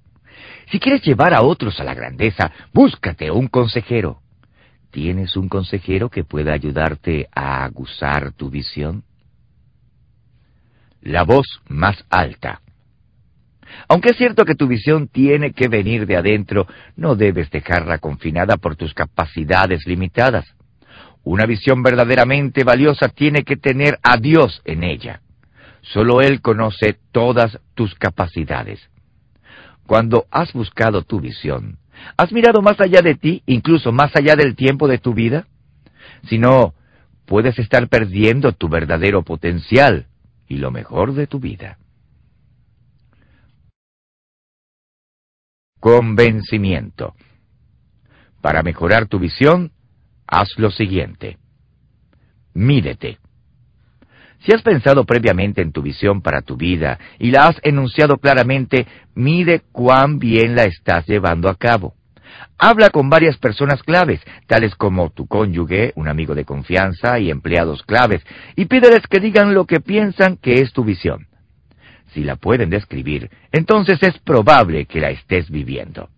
[0.70, 4.20] Si quieres llevar a otros a la grandeza, búscate un consejero.
[4.90, 9.04] ¿Tienes un consejero que pueda ayudarte a aguzar tu visión?
[11.02, 12.60] La voz más alta.
[13.88, 16.66] Aunque es cierto que tu visión tiene que venir de adentro,
[16.96, 20.44] no debes dejarla confinada por tus capacidades limitadas.
[21.24, 25.20] Una visión verdaderamente valiosa tiene que tener a Dios en ella.
[25.82, 28.80] Solo Él conoce todas tus capacidades.
[29.86, 31.78] Cuando has buscado tu visión,
[32.16, 35.46] ¿has mirado más allá de ti, incluso más allá del tiempo de tu vida?
[36.28, 36.74] Si no,
[37.26, 40.06] puedes estar perdiendo tu verdadero potencial
[40.46, 41.78] y lo mejor de tu vida.
[45.80, 47.14] Convencimiento.
[48.40, 49.72] Para mejorar tu visión,
[50.26, 51.38] haz lo siguiente.
[52.54, 53.18] Mídete.
[54.40, 58.86] Si has pensado previamente en tu visión para tu vida y la has enunciado claramente,
[59.14, 61.94] mide cuán bien la estás llevando a cabo.
[62.58, 67.82] Habla con varias personas claves, tales como tu cónyuge, un amigo de confianza y empleados
[67.84, 68.24] claves,
[68.56, 71.27] y pídeles que digan lo que piensan que es tu visión.
[72.12, 76.08] Si la pueden describir, entonces es probable que la estés viviendo.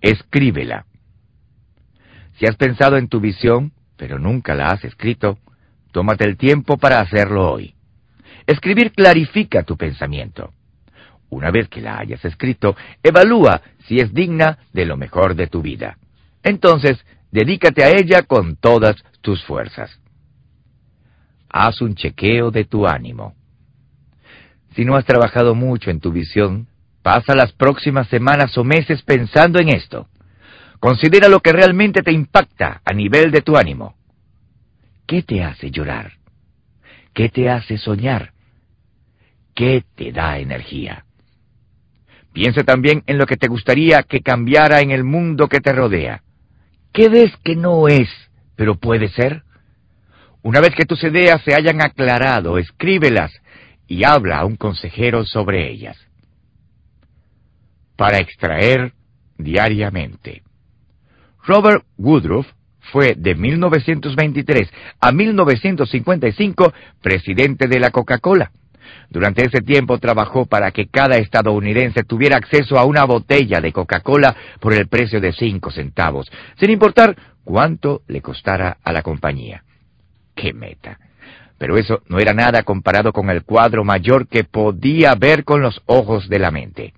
[0.00, 0.86] Escríbela.
[2.38, 5.38] Si has pensado en tu visión, pero nunca la has escrito,
[5.92, 7.74] tómate el tiempo para hacerlo hoy.
[8.46, 10.52] Escribir clarifica tu pensamiento.
[11.30, 15.60] Una vez que la hayas escrito, evalúa si es digna de lo mejor de tu
[15.60, 15.98] vida.
[16.42, 20.00] Entonces, dedícate a ella con todas tus fuerzas.
[21.50, 23.34] Haz un chequeo de tu ánimo.
[24.74, 26.68] Si no has trabajado mucho en tu visión,
[27.02, 30.08] pasa las próximas semanas o meses pensando en esto.
[30.80, 33.96] Considera lo que realmente te impacta a nivel de tu ánimo.
[35.06, 36.12] ¿Qué te hace llorar?
[37.14, 38.32] ¿Qué te hace soñar?
[39.54, 41.04] ¿Qué te da energía?
[42.32, 46.22] Piensa también en lo que te gustaría que cambiara en el mundo que te rodea.
[46.92, 48.08] ¿Qué ves que no es,
[48.54, 49.42] pero puede ser?
[50.42, 53.32] Una vez que tus ideas se hayan aclarado, escríbelas
[53.88, 55.96] y habla a un consejero sobre ellas.
[57.96, 58.92] Para extraer
[59.38, 60.42] diariamente.
[61.44, 62.46] Robert Woodruff
[62.92, 68.52] fue de 1923 a 1955 presidente de la Coca-Cola.
[69.10, 74.36] Durante ese tiempo trabajó para que cada estadounidense tuviera acceso a una botella de Coca-Cola
[74.60, 79.64] por el precio de cinco centavos, sin importar cuánto le costara a la compañía.
[80.34, 80.98] ¡Qué meta!
[81.58, 85.82] Pero eso no era nada comparado con el cuadro mayor que podía ver con los
[85.86, 86.94] ojos de la mente.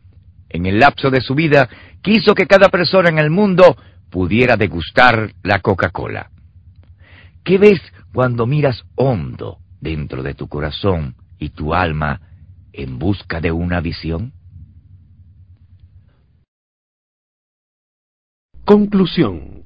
[0.50, 1.68] En el lapso de su vida,
[2.02, 3.76] quiso que cada persona en el mundo
[4.10, 6.30] pudiera degustar la Coca-Cola.
[7.42, 7.80] ¿Qué ves
[8.12, 12.20] cuando miras hondo dentro de tu corazón y tu alma
[12.72, 14.32] en busca de una visión?
[18.64, 19.59] Conclusión.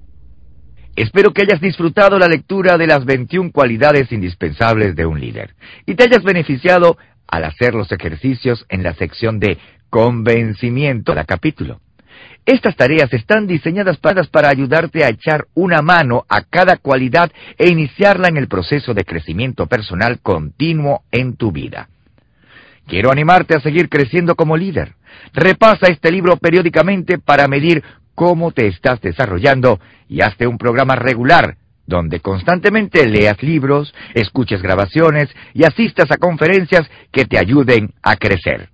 [0.97, 5.55] Espero que hayas disfrutado la lectura de las 21 cualidades indispensables de un líder
[5.87, 9.59] y te hayas beneficiado al hacer los ejercicios en la sección de
[9.91, 11.81] convencimiento de capítulo.
[12.47, 18.29] Estas tareas están diseñadas para, ayudarte a echar una mano a cada cualidad e iniciarla
[18.29, 21.89] en el proceso de crecimiento personal continuo en tu vida.
[22.87, 24.95] Quiero animarte a seguir creciendo como líder.
[25.33, 27.83] Repasa este libro periódicamente para medir
[28.15, 35.29] cómo te estás desarrollando y hazte un programa regular donde constantemente leas libros, escuches grabaciones
[35.53, 38.71] y asistas a conferencias que te ayuden a crecer.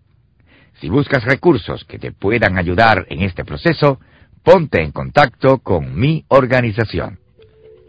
[0.80, 3.98] Si buscas recursos que te puedan ayudar en este proceso,
[4.42, 7.18] ponte en contacto con mi organización.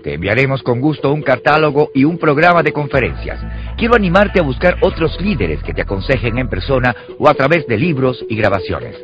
[0.03, 3.39] Te enviaremos con gusto un catálogo y un programa de conferencias.
[3.77, 7.77] Quiero animarte a buscar otros líderes que te aconsejen en persona o a través de
[7.77, 8.95] libros y grabaciones.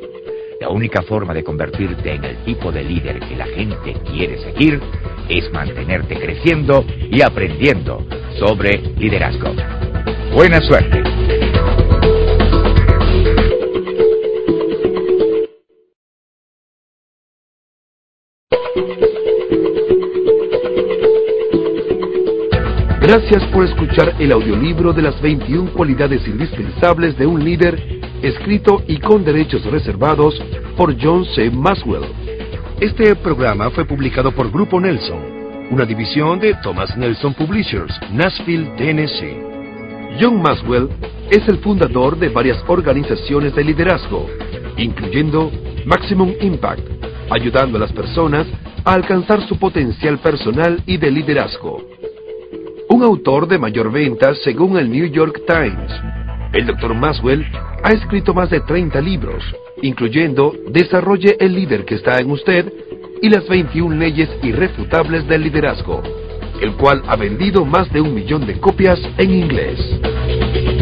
[0.59, 4.81] La única forma de convertirte en el tipo de líder que la gente quiere seguir
[5.29, 8.05] es mantenerte creciendo y aprendiendo
[8.39, 9.53] sobre liderazgo.
[10.33, 11.03] Buena suerte.
[23.07, 28.97] Gracias por escuchar el audiolibro de las 21 cualidades indispensables de un líder, escrito y
[28.97, 30.41] con derechos reservados
[30.75, 31.49] por John C.
[31.49, 32.05] Maswell.
[32.79, 35.19] Este programa fue publicado por Grupo Nelson,
[35.71, 39.37] una división de Thomas Nelson Publishers, Nashville, Tennessee.
[40.19, 40.89] John Maswell
[41.29, 44.27] es el fundador de varias organizaciones de liderazgo,
[44.77, 45.51] incluyendo
[45.85, 46.87] Maximum Impact,
[47.29, 48.47] ayudando a las personas
[48.85, 51.83] a alcanzar su potencial personal y de liderazgo
[52.89, 56.26] un autor de mayor venta según el New York Times.
[56.53, 56.93] El Dr.
[56.93, 57.45] Maswell
[57.83, 59.43] ha escrito más de 30 libros,
[59.81, 62.71] incluyendo Desarrolle el líder que está en usted
[63.21, 66.01] y las 21 leyes irrefutables del liderazgo,
[66.61, 70.76] el cual ha vendido más de un millón de copias en inglés.